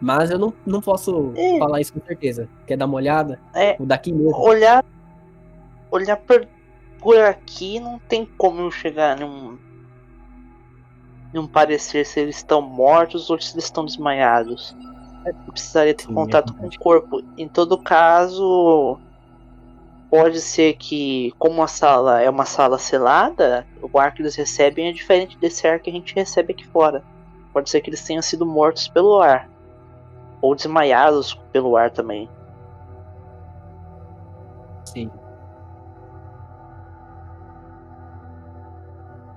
Mas 0.00 0.30
eu 0.30 0.38
não, 0.38 0.52
não 0.66 0.80
posso 0.80 1.32
É. 1.36 1.58
falar 1.58 1.80
isso 1.80 1.92
com 1.92 2.00
certeza. 2.04 2.48
Quer 2.66 2.76
dar 2.76 2.86
uma 2.86 2.96
olhada? 2.96 3.38
É, 3.54 3.76
O 3.78 3.84
daqui 3.86 4.12
mesmo. 4.12 4.34
olhar 4.36 4.84
olhar 5.92 6.16
por, 6.16 6.46
por 7.00 7.16
aqui 7.18 7.80
não 7.80 7.98
tem 7.98 8.24
como 8.24 8.60
eu 8.60 8.70
chegar 8.70 9.18
num 9.18 9.58
num 11.32 11.46
parecer 11.46 12.04
se 12.04 12.20
eles 12.20 12.36
estão 12.36 12.60
mortos 12.60 13.30
ou 13.30 13.40
se 13.40 13.54
eles 13.54 13.64
estão 13.64 13.84
desmaiados. 13.84 14.76
Eu 15.24 15.52
precisaria 15.52 15.94
ter 15.94 16.04
Sim, 16.06 16.12
é 16.12 16.14
contato 16.14 16.52
com 16.52 16.60
verdade. 16.60 16.76
o 16.76 16.80
corpo. 16.80 17.22
Em 17.38 17.46
todo 17.46 17.78
caso, 17.78 18.98
pode 20.10 20.40
ser 20.40 20.74
que, 20.74 21.32
como 21.38 21.62
a 21.62 21.68
sala 21.68 22.20
é 22.20 22.28
uma 22.28 22.44
sala 22.44 22.78
selada, 22.78 23.66
o 23.80 23.98
ar 23.98 24.12
que 24.12 24.22
eles 24.22 24.34
recebem 24.34 24.88
é 24.88 24.92
diferente 24.92 25.38
desse 25.38 25.68
ar 25.68 25.78
que 25.78 25.88
a 25.88 25.92
gente 25.92 26.14
recebe 26.14 26.52
aqui 26.52 26.66
fora. 26.66 27.04
Pode 27.52 27.70
ser 27.70 27.80
que 27.80 27.90
eles 27.90 28.02
tenham 28.02 28.22
sido 28.22 28.44
mortos 28.44 28.88
pelo 28.88 29.20
ar. 29.20 29.48
Ou 30.40 30.54
desmaiados 30.54 31.34
pelo 31.52 31.76
ar 31.76 31.90
também. 31.90 32.28
Sim. 34.86 35.10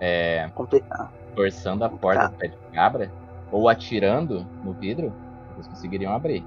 É, 0.05 0.49
Complicado. 0.53 1.09
forçando 1.33 1.85
a 1.85 1.89
porta 1.89 2.23
Tá. 2.23 2.27
do 2.27 2.33
pé 2.35 2.47
de 2.49 2.57
cabra 2.73 3.09
ou 3.49 3.69
atirando 3.69 4.45
no 4.61 4.73
vidro, 4.73 5.13
vocês 5.55 5.67
conseguiriam 5.67 6.11
abrir. 6.13 6.43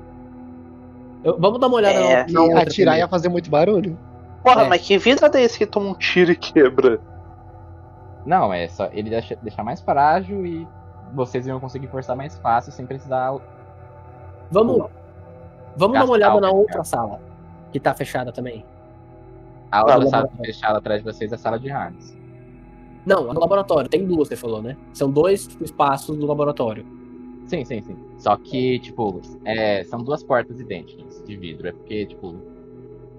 Eu- 1.24 1.38
vamos 1.40 1.58
dar 1.58 1.68
uma 1.68 1.76
olhada 1.76 1.98
É, 1.98 2.18
outra 2.20 2.60
Atirar 2.60 2.66
primeiro. 2.66 2.96
ia 2.98 3.08
fazer 3.08 3.28
muito 3.30 3.48
barulho. 3.50 3.98
Porra, 4.44 4.64
É. 4.64 4.68
mas 4.68 4.82
que 4.86 4.98
vidro 4.98 5.24
é 5.34 5.40
esse 5.42 5.56
que 5.56 5.64
toma 5.64 5.88
um 5.88 5.94
tiro 5.94 6.32
e 6.32 6.36
quebra? 6.36 7.00
Não, 8.26 8.52
é 8.52 8.68
só 8.68 8.88
ele 8.92 9.08
deixa, 9.08 9.36
deixar 9.40 9.62
mais 9.64 9.80
frágil 9.80 10.44
e 10.44 10.68
vocês 11.14 11.46
iam 11.46 11.58
conseguir 11.58 11.86
forçar 11.86 12.14
mais 12.14 12.36
fácil 12.38 12.72
sem 12.72 12.84
precisar. 12.84 13.34
Vamos, 14.50 14.90
vamos 15.76 15.98
dar 15.98 16.04
uma 16.04 16.12
olhada 16.12 16.40
na 16.40 16.50
outra 16.50 16.84
sala, 16.84 17.20
que 17.72 17.80
tá 17.80 17.94
fechada 17.94 18.32
também. 18.32 18.64
A 19.72 19.80
outra 19.80 20.06
sala 20.08 20.28
fechada 20.44 20.78
atrás 20.78 21.02
de 21.02 21.10
vocês 21.10 21.32
é 21.32 21.34
a 21.36 21.38
sala 21.38 21.58
de 21.58 21.70
armas. 21.70 22.15
Não, 23.06 23.32
no 23.32 23.38
laboratório. 23.40 23.88
Tem 23.88 24.04
duas, 24.04 24.28
você 24.28 24.36
falou, 24.36 24.60
né? 24.60 24.76
São 24.92 25.08
dois 25.10 25.48
espaços 25.60 26.16
do 26.18 26.26
laboratório. 26.26 26.84
Sim, 27.46 27.64
sim, 27.64 27.80
sim. 27.80 27.96
Só 28.18 28.36
que, 28.36 28.80
tipo, 28.80 29.20
é, 29.44 29.84
são 29.84 30.02
duas 30.02 30.22
portas 30.24 30.58
idênticas 30.60 31.22
de 31.24 31.36
vidro. 31.36 31.68
É 31.68 31.72
porque, 31.72 32.06
tipo, 32.06 32.34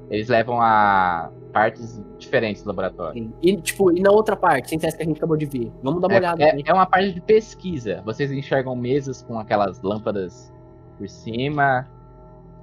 eles 0.10 0.28
levam 0.28 0.62
a 0.62 1.32
partes 1.54 2.04
diferentes 2.20 2.62
do 2.64 2.68
laboratório. 2.68 3.14
Sim. 3.24 3.34
E, 3.42 3.56
tipo, 3.56 3.90
e 3.96 4.02
na 4.02 4.12
outra 4.12 4.36
parte, 4.36 4.70
sem 4.70 4.78
essa 4.84 4.98
que 4.98 5.04
a 5.04 5.06
gente 5.06 5.18
acabou 5.18 5.38
de 5.38 5.46
ver. 5.46 5.72
Vamos 5.82 6.02
dar 6.02 6.08
uma 6.08 6.16
É, 6.16 6.20
olhada. 6.20 6.44
é- 6.44 6.62
é 6.66 6.74
uma 6.74 6.86
parte 6.86 7.14
de 7.14 7.22
pesquisa. 7.22 8.02
Vocês 8.06 8.30
enxergam 8.32 8.76
mesas 8.76 9.22
com 9.22 9.40
aquelas 9.40 9.82
lâmpadas 9.82 10.54
por 10.98 11.08
cima. 11.08 11.88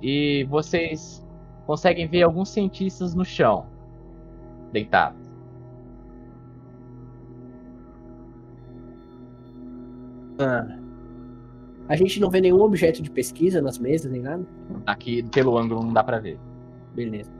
E 0.02 0.44
vocês 0.50 1.26
conseguem 1.66 2.06
ver 2.06 2.22
alguns 2.24 2.50
cientistas 2.50 3.14
no 3.14 3.24
chão, 3.24 3.64
deitados. 4.70 5.23
Ah. 10.38 10.78
A 11.88 11.96
gente 11.96 12.18
não 12.18 12.30
vê 12.30 12.40
nenhum 12.40 12.60
objeto 12.62 13.02
de 13.02 13.10
pesquisa 13.10 13.60
nas 13.60 13.78
mesas, 13.78 14.10
nem 14.10 14.22
nada? 14.22 14.44
Aqui, 14.86 15.22
pelo 15.30 15.58
ângulo, 15.58 15.82
não 15.82 15.92
dá 15.92 16.02
pra 16.02 16.18
ver. 16.18 16.38
Beleza. 16.94 17.30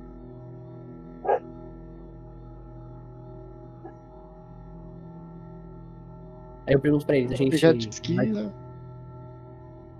Aí 6.66 6.74
eu 6.74 6.80
pergunto 6.80 7.04
pra 7.06 7.16
eles, 7.16 7.30
a 7.32 7.34
gente, 7.36 7.54
Objeto 7.54 7.78
de 7.78 7.86
vai, 8.14 8.26
pesquisa. 8.26 8.54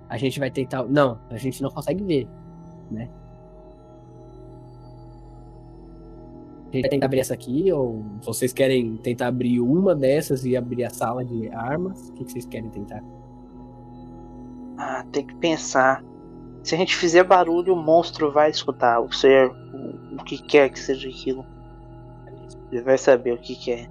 a 0.09 0.17
gente 0.17 0.39
vai 0.41 0.51
tentar. 0.51 0.85
Não, 0.85 1.19
a 1.31 1.37
gente 1.37 1.63
não 1.63 1.71
consegue 1.71 2.03
ver, 2.03 2.29
né? 2.91 3.09
Gente 6.75 6.83
vai 6.83 6.91
tentar 6.91 7.07
abrir 7.07 7.21
essa 7.21 7.35
aqui, 7.35 7.73
ou 7.73 8.05
vocês 8.23 8.53
querem 8.53 8.97
tentar 8.99 9.29
abrir 9.29 9.61
uma 9.61 9.95
dessas 9.95 10.45
e 10.45 10.57
abrir 10.57 10.85
a 10.85 10.91
sala 10.91 11.25
de 11.25 11.49
armas? 11.51 12.09
O 12.09 12.13
que 12.13 12.25
que 12.25 12.33
vocês 12.33 12.47
querem 12.47 12.71
tentar? 12.71 13.03
Ah, 14.77 15.05
tem 15.13 15.27
que 15.27 15.35
pensar. 15.37 16.03
Se 16.63 16.75
a 16.75 16.79
gente 16.79 16.97
fizer 16.97 17.23
barulho, 17.25 17.75
o 17.75 17.77
monstro 17.77 18.33
vai 18.33 18.51
escutar. 18.51 19.01
O 19.01 19.13
ser, 19.13 19.51
o, 19.51 20.17
o 20.21 20.25
que 20.25 20.39
quer 20.43 20.71
que 20.71 20.79
seja 20.81 21.09
aquilo. 21.09 21.45
Ele 22.73 22.83
vai 22.83 22.99
saber 22.99 23.35
o 23.35 23.39
que 23.39 23.55
que 23.55 23.71
é. 23.73 23.89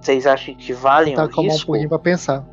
Vocês 0.00 0.26
acham 0.26 0.54
que 0.54 0.72
valem 0.72 1.14
Tá 1.14 1.24
o 1.24 1.28
com 1.28 1.40
a 1.40 1.44
mão 1.44 1.50
um 1.50 1.52
risco? 1.52 1.66
pouquinho 1.66 1.88
pra 1.88 1.98
pensar. 1.98 2.44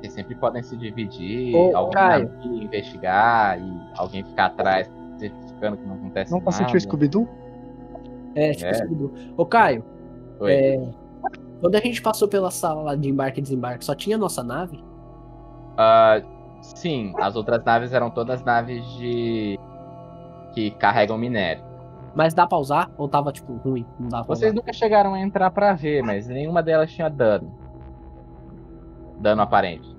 Vocês 0.00 0.12
sempre 0.12 0.34
podem 0.36 0.62
se 0.62 0.76
dividir, 0.76 1.54
Ô, 1.54 1.76
alguém 1.76 1.92
Caio. 1.92 2.30
ir 2.44 2.62
investigar 2.64 3.60
e 3.60 3.80
alguém 3.96 4.22
ficar 4.24 4.46
atrás, 4.46 4.90
certificando 5.18 5.76
que 5.76 5.86
não 5.86 5.94
acontece 5.96 6.30
Não 6.30 6.38
nada. 6.38 6.52
sentiu 6.52 6.76
o 6.76 6.80
Scooby-Doo? 6.80 7.28
É, 8.34 8.52
tipo 8.52 8.66
É. 8.66 8.74
Scooby-Doo. 8.74 9.12
Ô, 9.36 9.44
Caio, 9.46 9.84
Oi. 10.38 10.52
é, 10.52 10.88
quando 11.60 11.74
a 11.74 11.80
gente 11.80 12.00
passou 12.00 12.28
pela 12.28 12.50
sala 12.50 12.96
de 12.96 13.08
embarque 13.10 13.40
e 13.40 13.42
desembarque, 13.42 13.84
só 13.84 13.94
tinha 13.94 14.14
a 14.14 14.18
nossa 14.18 14.42
nave? 14.44 14.82
Ah, 15.76 16.20
sim, 16.62 17.12
as 17.18 17.34
outras 17.34 17.64
naves 17.64 17.92
eram 17.92 18.10
todas 18.10 18.42
naves 18.44 18.84
de. 18.96 19.58
que 20.54 20.70
carregam 20.72 21.18
minério. 21.18 21.62
Mas 22.14 22.34
dá 22.34 22.46
pra 22.46 22.58
usar? 22.58 22.90
Ou 22.96 23.08
tava, 23.08 23.30
tipo, 23.32 23.52
ruim? 23.56 23.84
Não 23.98 24.08
dá 24.08 24.18
pra 24.24 24.34
Vocês 24.34 24.50
usar? 24.52 24.56
nunca 24.60 24.72
chegaram 24.72 25.14
a 25.14 25.20
entrar 25.20 25.50
pra 25.50 25.74
ver, 25.74 26.02
mas 26.02 26.26
nenhuma 26.28 26.62
delas 26.62 26.90
tinha 26.90 27.08
dano. 27.08 27.52
Dano 29.20 29.42
aparente. 29.42 29.96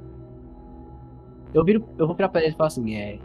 Eu, 1.53 1.63
viro, 1.63 1.83
eu 1.97 2.05
vou 2.05 2.15
virar 2.15 2.29
pra 2.29 2.41
eles 2.41 2.53
e 2.53 2.57
falar 2.57 2.67
assim, 2.67 2.95
é... 2.95 3.19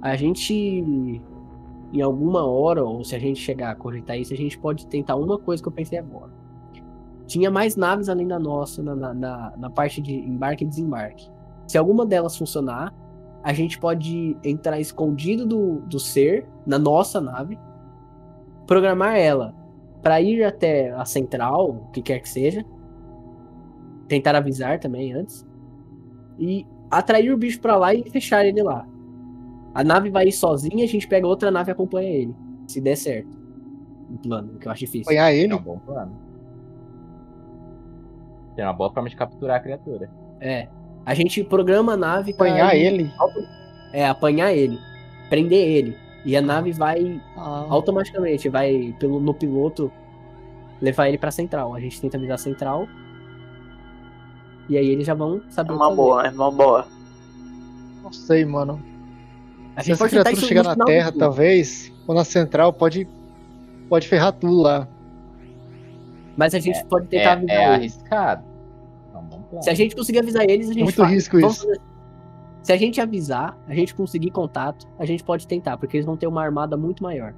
A 0.00 0.16
gente, 0.16 0.52
em 1.92 2.00
alguma 2.02 2.44
hora, 2.44 2.82
ou 2.82 3.04
se 3.04 3.14
a 3.14 3.18
gente 3.18 3.38
chegar 3.38 3.70
a 3.70 3.74
cogitar 3.76 4.18
isso, 4.18 4.34
a 4.34 4.36
gente 4.36 4.58
pode 4.58 4.86
tentar 4.88 5.14
uma 5.14 5.38
coisa 5.38 5.62
que 5.62 5.68
eu 5.68 5.72
pensei 5.72 5.98
agora. 5.98 6.32
Tinha 7.26 7.50
mais 7.50 7.76
naves 7.76 8.08
além 8.08 8.26
da 8.26 8.38
nossa 8.38 8.82
na, 8.82 8.96
na, 8.96 9.14
na, 9.14 9.56
na 9.56 9.70
parte 9.70 10.02
de 10.02 10.12
embarque 10.12 10.64
e 10.64 10.66
desembarque. 10.66 11.30
Se 11.68 11.78
alguma 11.78 12.04
delas 12.04 12.36
funcionar, 12.36 12.92
a 13.42 13.52
gente 13.52 13.78
pode 13.78 14.36
entrar 14.42 14.80
escondido 14.80 15.46
do, 15.46 15.80
do 15.80 15.98
ser, 15.98 16.48
na 16.66 16.78
nossa 16.78 17.20
nave, 17.20 17.58
programar 18.66 19.16
ela 19.16 19.54
para 20.00 20.20
ir 20.20 20.42
até 20.42 20.90
a 20.90 21.04
central, 21.04 21.70
o 21.70 21.90
que 21.92 22.02
quer 22.02 22.18
que 22.20 22.28
seja, 22.28 22.64
tentar 24.08 24.34
avisar 24.34 24.78
também 24.78 25.12
antes, 25.12 25.46
e 26.38 26.66
atrair 26.90 27.32
o 27.32 27.36
bicho 27.36 27.60
pra 27.60 27.76
lá 27.76 27.94
e 27.94 28.02
fechar 28.10 28.44
ele 28.44 28.62
lá. 28.62 28.86
A 29.74 29.82
nave 29.82 30.10
vai 30.10 30.26
ir 30.28 30.32
sozinha, 30.32 30.84
a 30.84 30.88
gente 30.88 31.08
pega 31.08 31.26
outra 31.26 31.50
nave 31.50 31.70
e 31.70 31.72
acompanha 31.72 32.10
ele. 32.10 32.34
Se 32.66 32.80
der 32.80 32.96
certo. 32.96 33.40
O 34.10 34.18
plano, 34.18 34.58
que 34.58 34.68
eu 34.68 34.72
acho 34.72 34.80
difícil. 34.80 35.04
Apanhar 35.10 35.32
É 35.32 35.36
ele? 35.36 35.54
um 35.54 35.58
bom 35.62 35.78
plano. 35.78 36.12
Tem 38.54 38.64
uma 38.64 38.74
boa 38.74 38.92
forma 38.92 39.08
de 39.08 39.16
capturar 39.16 39.56
a 39.56 39.60
criatura. 39.60 40.10
É. 40.40 40.68
A 41.06 41.14
gente 41.14 41.42
programa 41.42 41.94
a 41.94 41.96
nave 41.96 42.34
pra 42.34 42.48
Apanhar 42.48 42.76
ele? 42.76 43.10
É, 43.92 44.06
apanhar 44.06 44.52
ele. 44.52 44.78
Prender 45.30 45.66
ele. 45.68 45.96
E 46.24 46.36
a 46.36 46.42
nave 46.42 46.70
vai 46.72 47.20
Ah, 47.36 47.66
automaticamente, 47.68 48.48
vai 48.48 48.94
pelo, 49.00 49.18
no 49.18 49.32
piloto 49.34 49.90
levar 50.80 51.08
ele 51.08 51.18
pra 51.18 51.30
central. 51.30 51.74
A 51.74 51.80
gente 51.80 52.00
tenta 52.00 52.16
avisar 52.18 52.34
a 52.34 52.38
central. 52.38 52.86
E 54.68 54.76
aí 54.76 54.86
eles 54.88 55.06
já 55.06 55.14
vão 55.14 55.40
saber 55.50 55.72
É 55.72 55.74
uma 55.76 55.94
boa, 55.94 56.26
é 56.26 56.30
uma 56.30 56.50
boa. 56.50 56.86
não 58.02 58.12
sei, 58.12 58.44
mano. 58.44 58.80
A 59.76 59.80
Se 59.80 59.86
gente 59.86 59.94
essa 59.94 60.04
pode 60.04 60.10
tentar 60.12 60.24
criatura 60.30 60.38
isso 60.38 60.46
chegar 60.48 60.76
na 60.76 60.84
Terra, 60.84 61.12
talvez, 61.12 61.92
ou 62.06 62.14
na 62.14 62.24
Central, 62.24 62.72
pode, 62.72 63.08
pode 63.88 64.06
ferrar 64.08 64.32
tudo 64.32 64.60
lá. 64.60 64.86
Mas 66.36 66.54
a 66.54 66.58
gente 66.58 66.82
pode 66.86 67.06
tentar 67.08 67.32
avisar 67.34 67.56
É, 67.56 67.62
é 67.64 67.74
eles. 67.76 67.94
arriscado. 67.98 68.44
É. 69.54 69.62
Se 69.62 69.70
a 69.70 69.74
gente 69.74 69.94
conseguir 69.94 70.18
avisar 70.20 70.44
eles, 70.48 70.70
a 70.70 70.72
gente 70.72 70.82
Muito 70.84 70.96
faz. 70.96 71.10
risco 71.12 71.38
Vamos 71.40 71.56
isso. 71.56 71.66
fazer- 71.66 71.80
Se 72.62 72.72
a 72.72 72.76
gente 72.76 73.00
avisar, 73.00 73.58
a 73.68 73.74
gente 73.74 73.94
conseguir 73.94 74.30
contato, 74.30 74.86
a 74.98 75.04
gente 75.04 75.22
pode 75.24 75.46
tentar, 75.46 75.76
porque 75.76 75.96
eles 75.96 76.06
vão 76.06 76.16
ter 76.16 76.26
uma 76.26 76.42
armada 76.42 76.76
muito 76.76 77.02
maior. 77.02 77.34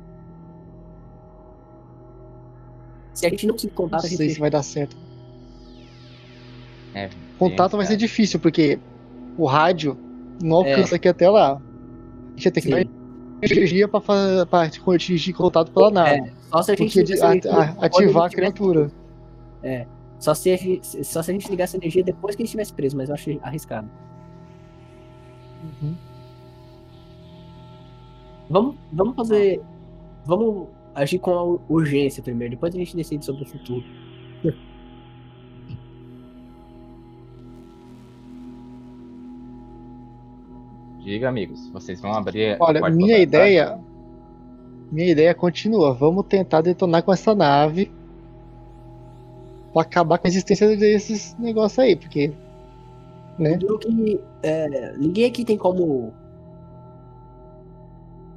Se 3.12 3.26
a 3.26 3.30
gente 3.30 3.46
não 3.46 3.54
conseguir 3.54 3.72
Não 3.72 3.76
contato, 3.76 4.04
a 4.04 4.08
sei 4.08 4.16
gente. 4.16 4.34
se 4.34 4.40
vai 4.40 4.50
dar 4.50 4.62
certo. 4.62 4.96
É, 6.94 7.10
Contato 7.38 7.76
vai 7.76 7.86
ser 7.86 7.96
difícil, 7.96 8.38
porque 8.40 8.78
o 9.36 9.46
rádio 9.46 9.96
não 10.42 10.58
alcança 10.58 10.96
aqui 10.96 11.08
até 11.08 11.28
lá. 11.28 11.54
A 11.54 12.30
gente 12.36 12.44
ia 12.46 12.50
ter 12.52 12.60
que 12.60 12.70
dar 12.70 12.80
energia 13.42 13.88
pra, 13.88 14.00
fa- 14.00 14.46
pra 14.48 14.62
atingir 14.94 15.32
contato 15.32 15.70
pela 15.72 15.90
nave. 15.90 16.20
É, 16.20 16.32
só 16.50 16.62
se 16.62 16.72
a 16.72 16.74
gente 16.76 16.94
porque 17.04 17.12
a- 17.20 17.26
a- 17.52 17.86
ativar 17.86 18.24
a 18.24 18.30
criatura. 18.30 18.90
Só 20.20 20.32
se, 20.32 20.50
a 20.50 20.56
gente, 20.56 21.04
só 21.04 21.22
se 21.22 21.30
a 21.30 21.34
gente 21.34 21.50
ligar 21.50 21.64
essa 21.64 21.76
energia 21.76 22.02
depois 22.02 22.34
que 22.34 22.42
a 22.42 22.44
gente 22.44 22.48
estivesse 22.48 22.72
preso, 22.72 22.96
mas 22.96 23.08
eu 23.08 23.14
acho 23.14 23.38
arriscado. 23.42 23.88
Uhum. 25.82 25.94
Vamos, 28.48 28.76
vamos 28.92 29.16
fazer. 29.16 29.60
Vamos 30.24 30.68
agir 30.94 31.18
com 31.18 31.32
a 31.32 31.72
urgência 31.72 32.22
primeiro, 32.22 32.52
depois 32.54 32.74
a 32.74 32.78
gente 32.78 32.96
decide 32.96 33.24
sobre 33.24 33.42
o 33.42 33.46
futuro. 33.46 33.84
Diga, 41.04 41.28
amigos, 41.28 41.68
vocês 41.68 42.00
vão 42.00 42.14
abrir. 42.14 42.56
Olha, 42.58 42.80
minha 42.88 43.18
ideia. 43.18 43.78
Minha 44.90 45.10
ideia 45.10 45.34
continua. 45.34 45.92
Vamos 45.92 46.24
tentar 46.26 46.62
detonar 46.62 47.02
com 47.02 47.12
essa 47.12 47.34
nave. 47.34 47.92
Pra 49.70 49.82
acabar 49.82 50.16
com 50.16 50.26
a 50.26 50.30
existência 50.30 50.74
desses 50.74 51.36
negócios 51.38 51.78
aí, 51.78 51.94
porque. 51.94 52.32
Né? 53.38 53.58
Que 53.58 54.20
é, 54.42 54.96
ninguém 54.96 55.26
aqui 55.26 55.44
tem 55.44 55.58
como 55.58 56.10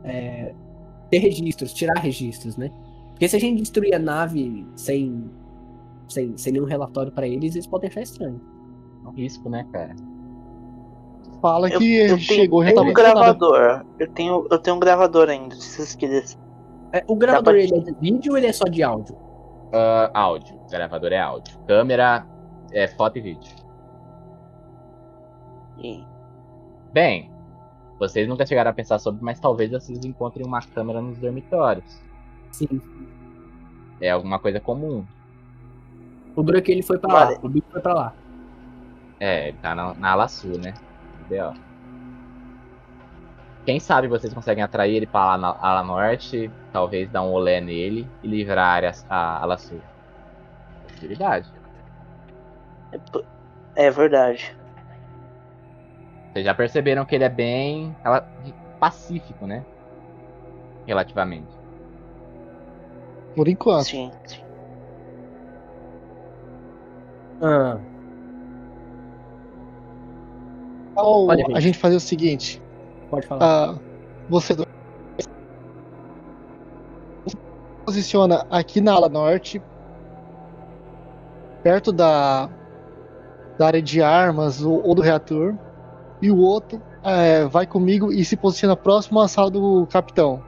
é, 0.04 0.54
ter 1.10 1.20
registros, 1.20 1.74
tirar 1.74 1.98
registros, 2.00 2.58
né? 2.58 2.70
Porque 3.12 3.30
se 3.30 3.36
a 3.38 3.40
gente 3.40 3.62
destruir 3.62 3.94
a 3.94 4.00
nave 4.00 4.68
sem, 4.76 5.24
sem, 6.10 6.36
sem 6.36 6.52
nenhum 6.52 6.66
relatório 6.66 7.14
pra 7.14 7.28
eles, 7.28 7.56
eles 7.56 7.68
podem 7.68 7.90
achar 7.90 8.02
estranho. 8.02 8.42
É 9.06 9.08
um 9.08 9.12
risco, 9.12 9.50
né, 9.50 9.66
cara? 9.72 9.96
Fala 11.42 11.70
Eu, 11.70 11.80
que 11.80 11.96
eu 12.00 12.08
tenho, 12.08 12.20
chegou 12.20 12.64
já 12.66 12.72
tenho 12.74 12.84
um 12.90 12.94
gravador. 12.94 13.86
Eu 14.00 14.08
tenho, 14.12 14.48
eu 14.50 14.58
tenho 14.60 14.76
um 14.76 14.80
gravador 14.80 15.30
ainda, 15.30 15.56
se 15.56 15.62
vocês 15.78 15.96
quiserem. 15.96 16.42
É, 16.92 17.04
o 17.08 17.16
gravador 17.16 17.54
pra- 17.54 17.62
ele 17.62 17.76
é 17.76 17.80
de 17.80 17.94
vídeo 18.00 18.32
ou 18.32 18.38
ele 18.38 18.48
é 18.48 18.54
só 18.54 18.66
de 18.66 18.82
áudio? 18.82 19.16
Ah, 19.72 20.10
áudio. 20.14 20.60
Gravador 20.72 21.12
é 21.12 21.20
áudio. 21.20 21.58
Câmera 21.68 22.26
é 22.72 22.88
foto 22.88 23.18
e 23.18 23.22
vídeo. 23.22 23.52
E- 25.80 26.04
Bem, 26.94 27.30
vocês 28.00 28.28
nunca 28.28 28.46
chegaram 28.46 28.72
a 28.72 28.74
pensar 28.74 28.98
sobre, 28.98 29.24
mas 29.24 29.40
talvez 29.40 29.70
vocês 29.70 30.04
encontrem 30.06 30.46
uma 30.46 30.62
câmera 30.62 31.02
nos 31.02 31.18
dormitórios. 31.20 32.02
Sim. 32.52 32.82
É 34.02 34.10
alguma 34.10 34.40
coisa 34.40 34.60
comum. 34.60 35.06
O 36.36 36.42
duro 36.42 36.58
é 36.58 36.62
que 36.62 36.72
ele 36.72 36.82
foi 36.82 36.98
pra 36.98 37.12
Vale. 37.14 37.36
lá. 37.36 37.40
O 37.44 37.50
bicho 37.50 37.66
foi 37.72 37.82
pra 37.82 37.94
lá. 37.94 38.14
É, 39.20 39.50
ele 39.50 39.58
tá 39.62 39.76
na, 39.76 39.94
na 39.96 40.12
ala 40.12 40.28
sul, 40.28 40.58
né? 40.58 40.74
B.O. 41.30 41.54
Quem 43.66 43.80
sabe 43.80 44.08
vocês 44.08 44.34
conseguem 44.34 44.64
atrair 44.64 44.96
ele 44.96 45.06
pra 45.08 45.26
lá 45.26 45.38
na 45.38 45.50
ala 45.60 45.84
norte, 45.84 46.50
talvez 46.72 47.10
dar 47.10 47.22
um 47.24 47.32
olé 47.32 47.60
nele 47.60 48.08
e 48.24 48.28
livrar 48.28 48.66
a, 48.66 48.72
área, 48.72 48.92
a 49.10 49.42
ala 49.42 49.58
sul. 49.58 49.82
Possibilidade. 50.84 51.52
É 53.76 53.92
verdade. 53.92 54.56
Vocês 56.32 56.46
já 56.46 56.54
perceberam 56.54 57.06
que 57.06 57.16
ele 57.16 57.26
é 57.26 57.30
bem 57.30 57.94
rela- 58.04 58.26
pacífico, 58.80 59.46
né? 59.46 59.66
Relativamente. 60.86 61.48
Por 63.36 63.48
enquanto. 63.50 63.86
Sim, 63.86 64.12
sim. 64.26 64.40
Ah, 67.42 67.78
Olha, 70.98 71.46
a 71.54 71.60
gente. 71.60 71.78
fazer 71.78 71.96
o 71.96 72.00
seguinte. 72.00 72.62
pode 73.10 73.28
falar. 73.28 73.46
Ah, 73.46 73.76
você 74.28 74.56
posiciona 77.86 78.46
aqui 78.50 78.82
na 78.82 78.94
ala 78.94 79.08
norte, 79.08 79.62
perto 81.64 81.92
da, 81.94 82.50
da 83.58 83.68
área 83.68 83.82
de 83.82 84.02
armas 84.02 84.62
ou, 84.62 84.86
ou 84.86 84.94
do 84.94 85.02
reator, 85.02 85.56
e 86.22 86.30
o 86.30 86.38
outro 86.38 86.82
é, 87.04 87.46
vai 87.46 87.66
comigo 87.66 88.12
e 88.12 88.26
se 88.26 88.36
posiciona 88.36 88.76
próximo 88.76 89.22
à 89.22 89.28
sala 89.28 89.50
do 89.50 89.88
capitão. 89.90 90.42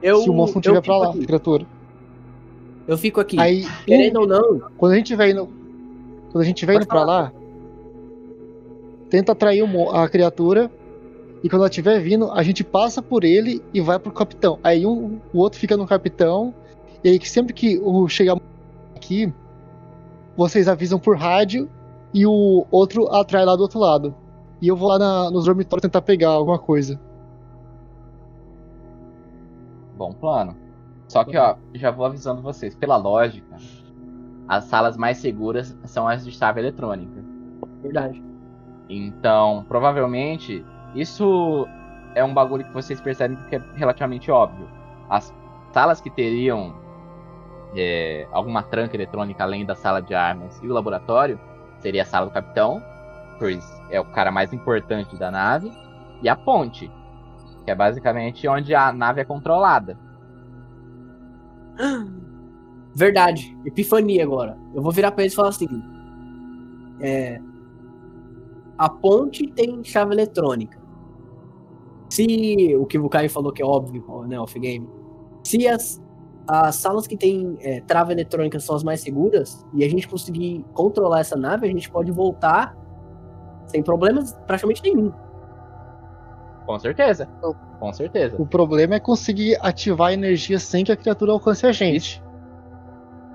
eu, 0.00 0.22
se 0.22 0.30
o 0.30 0.32
monstro 0.32 0.62
não 0.64 0.80
pra 0.80 0.82
fico 0.82 0.98
lá, 0.98 1.08
aqui. 1.10 1.26
criatura. 1.26 1.66
Eu 2.86 2.96
fico 2.96 3.20
aqui. 3.20 3.38
Aí, 3.38 3.66
Querendo 3.84 4.20
ou 4.20 4.26
não, 4.26 4.62
quando 4.78 4.92
a 4.92 4.96
gente 4.96 5.06
estiver 5.06 5.30
indo, 5.30 5.48
quando 6.30 6.42
a 6.42 6.44
gente 6.46 6.64
Pode 6.64 6.78
indo 6.78 6.86
pra 6.86 7.04
lá, 7.04 7.32
tenta 9.14 9.30
atrair 9.30 9.64
a 9.92 10.08
criatura. 10.08 10.68
E 11.40 11.48
quando 11.48 11.60
ela 11.60 11.68
estiver 11.68 12.00
vindo, 12.00 12.32
a 12.32 12.42
gente 12.42 12.64
passa 12.64 13.00
por 13.00 13.22
ele 13.22 13.62
e 13.72 13.80
vai 13.80 13.96
pro 13.96 14.10
capitão. 14.10 14.58
Aí 14.64 14.84
um, 14.84 15.20
o 15.32 15.38
outro 15.38 15.60
fica 15.60 15.76
no 15.76 15.86
capitão. 15.86 16.52
E 17.04 17.10
aí 17.10 17.18
que 17.18 17.30
sempre 17.30 17.52
que 17.54 17.78
o 17.78 18.08
chegar 18.08 18.36
aqui, 18.96 19.32
vocês 20.36 20.66
avisam 20.66 20.98
por 20.98 21.16
rádio 21.16 21.70
e 22.12 22.26
o 22.26 22.66
outro 22.72 23.06
atrai 23.08 23.44
lá 23.44 23.54
do 23.54 23.62
outro 23.62 23.78
lado. 23.78 24.16
E 24.60 24.66
eu 24.66 24.74
vou 24.74 24.88
lá 24.88 24.98
na- 24.98 25.30
nos 25.30 25.44
dormitórios 25.44 25.82
tentar 25.82 26.02
pegar 26.02 26.30
alguma 26.30 26.58
coisa. 26.58 26.98
Bom 29.96 30.12
plano. 30.12 30.56
Só 31.06 31.22
que, 31.22 31.36
ó, 31.36 31.54
já 31.74 31.92
vou 31.92 32.04
avisando 32.06 32.42
vocês, 32.42 32.74
pela 32.74 32.96
lógica, 32.96 33.56
as 34.48 34.64
salas 34.64 34.96
mais 34.96 35.18
seguras 35.18 35.76
são 35.84 36.08
as 36.08 36.24
de 36.24 36.32
chave 36.32 36.60
eletrônica. 36.60 37.22
verdade. 37.80 38.33
Então, 38.96 39.64
provavelmente, 39.68 40.64
isso 40.94 41.66
é 42.14 42.22
um 42.24 42.32
bagulho 42.32 42.64
que 42.64 42.72
vocês 42.72 43.00
percebem 43.00 43.36
que 43.48 43.56
é 43.56 43.62
relativamente 43.74 44.30
óbvio. 44.30 44.68
As 45.08 45.34
salas 45.72 46.00
que 46.00 46.10
teriam 46.10 46.74
é, 47.74 48.26
alguma 48.30 48.62
tranca 48.62 48.96
eletrônica 48.96 49.42
além 49.42 49.66
da 49.66 49.74
sala 49.74 50.00
de 50.00 50.14
armas 50.14 50.60
e 50.62 50.68
o 50.68 50.72
laboratório 50.72 51.40
seria 51.80 52.02
a 52.02 52.06
sala 52.06 52.26
do 52.26 52.32
capitão, 52.32 52.80
pois 53.38 53.64
é 53.90 54.00
o 54.00 54.04
cara 54.04 54.30
mais 54.30 54.52
importante 54.52 55.16
da 55.16 55.30
nave, 55.30 55.72
e 56.22 56.28
a 56.28 56.36
ponte, 56.36 56.90
que 57.64 57.70
é 57.70 57.74
basicamente 57.74 58.46
onde 58.46 58.74
a 58.74 58.92
nave 58.92 59.20
é 59.20 59.24
controlada. 59.24 59.98
Verdade. 62.94 63.58
Epifania 63.64 64.22
agora. 64.22 64.56
Eu 64.72 64.80
vou 64.80 64.92
virar 64.92 65.10
pra 65.10 65.24
eles 65.24 65.32
e 65.32 65.36
falar 65.36 65.48
assim. 65.48 65.68
É, 67.00 67.40
a 68.78 68.88
ponte 68.88 69.46
tem 69.48 69.82
chave 69.84 70.14
eletrônica. 70.14 70.82
Se 72.08 72.76
o 72.76 72.86
que 72.86 72.98
o 72.98 73.08
Caio 73.08 73.30
falou 73.30 73.52
que 73.52 73.62
é 73.62 73.64
óbvio, 73.64 74.04
né, 74.26 74.38
off-game. 74.38 74.88
Se 75.42 75.66
as, 75.66 76.02
as 76.46 76.76
salas 76.76 77.06
que 77.06 77.16
tem 77.16 77.56
é, 77.60 77.80
trava 77.80 78.12
eletrônica 78.12 78.58
são 78.60 78.76
as 78.76 78.84
mais 78.84 79.00
seguras 79.00 79.66
e 79.72 79.84
a 79.84 79.88
gente 79.88 80.08
conseguir 80.08 80.64
controlar 80.72 81.20
essa 81.20 81.36
nave, 81.36 81.66
a 81.66 81.70
gente 81.70 81.90
pode 81.90 82.10
voltar 82.10 82.76
sem 83.66 83.82
problemas 83.82 84.32
praticamente 84.46 84.82
nenhum. 84.82 85.12
Com 86.66 86.78
certeza. 86.78 87.28
Com 87.78 87.92
certeza. 87.92 88.36
O 88.38 88.46
problema 88.46 88.94
é 88.94 89.00
conseguir 89.00 89.58
ativar 89.60 90.08
a 90.08 90.12
energia 90.12 90.58
sem 90.58 90.84
que 90.84 90.92
a 90.92 90.96
criatura 90.96 91.32
alcance 91.32 91.66
a 91.66 91.72
gente. 91.72 92.22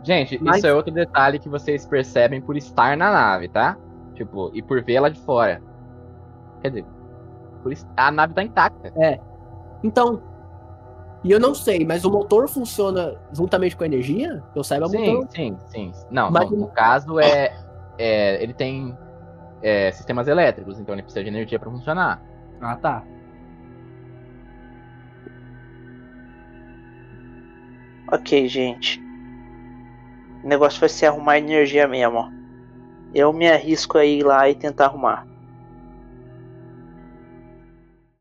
Gente, 0.03 0.41
Mas- 0.41 0.57
isso 0.57 0.67
é 0.67 0.73
outro 0.73 0.93
detalhe 0.93 1.37
que 1.37 1.49
vocês 1.49 1.85
percebem 1.85 2.41
por 2.41 2.55
estar 2.57 2.95
na 2.97 3.11
nave, 3.11 3.49
tá? 3.49 3.77
Tipo, 4.19 4.51
e 4.53 4.61
por 4.61 4.83
vê-la 4.83 5.07
de 5.07 5.17
fora. 5.21 5.61
Quer 6.61 6.67
dizer, 6.71 6.85
por 7.63 7.71
es- 7.71 7.87
a 7.95 8.11
nave 8.11 8.33
tá 8.33 8.43
intacta. 8.43 8.91
Então, 9.81 10.21
e 11.23 11.31
eu 11.31 11.39
não 11.39 11.55
sei, 11.55 11.85
mas 11.85 12.03
o 12.03 12.11
motor 12.11 12.49
funciona 12.49 13.15
juntamente 13.31 13.77
com 13.77 13.83
a 13.85 13.87
energia? 13.87 14.43
Que 14.51 14.59
eu 14.59 14.63
saiba, 14.63 14.89
Sim, 14.89 15.13
motor. 15.13 15.27
sim, 15.31 15.57
sim. 15.67 15.91
Não, 16.11 16.29
Mas- 16.29 16.51
no, 16.51 16.57
no 16.57 16.67
caso 16.67 17.17
é, 17.17 17.55
é, 17.97 18.43
ele 18.43 18.53
tem 18.53 18.97
é, 19.61 19.89
sistemas 19.93 20.27
elétricos, 20.27 20.77
então 20.81 20.93
ele 20.93 21.01
precisa 21.03 21.23
de 21.23 21.29
energia 21.29 21.57
pra 21.57 21.71
funcionar. 21.71 22.21
Ah, 22.59 22.75
tá. 22.75 23.05
Ok, 28.11 28.47
gente. 28.49 29.01
O 30.43 30.47
negócio 30.47 30.77
vai 30.79 30.89
ser 30.89 31.05
arrumar 31.05 31.37
energia 31.37 31.87
mesmo. 31.87 32.37
Eu 33.13 33.33
me 33.33 33.49
arrisco 33.49 33.97
a 33.97 34.05
ir 34.05 34.23
lá 34.23 34.49
e 34.49 34.55
tentar 34.55 34.85
arrumar. 34.85 35.28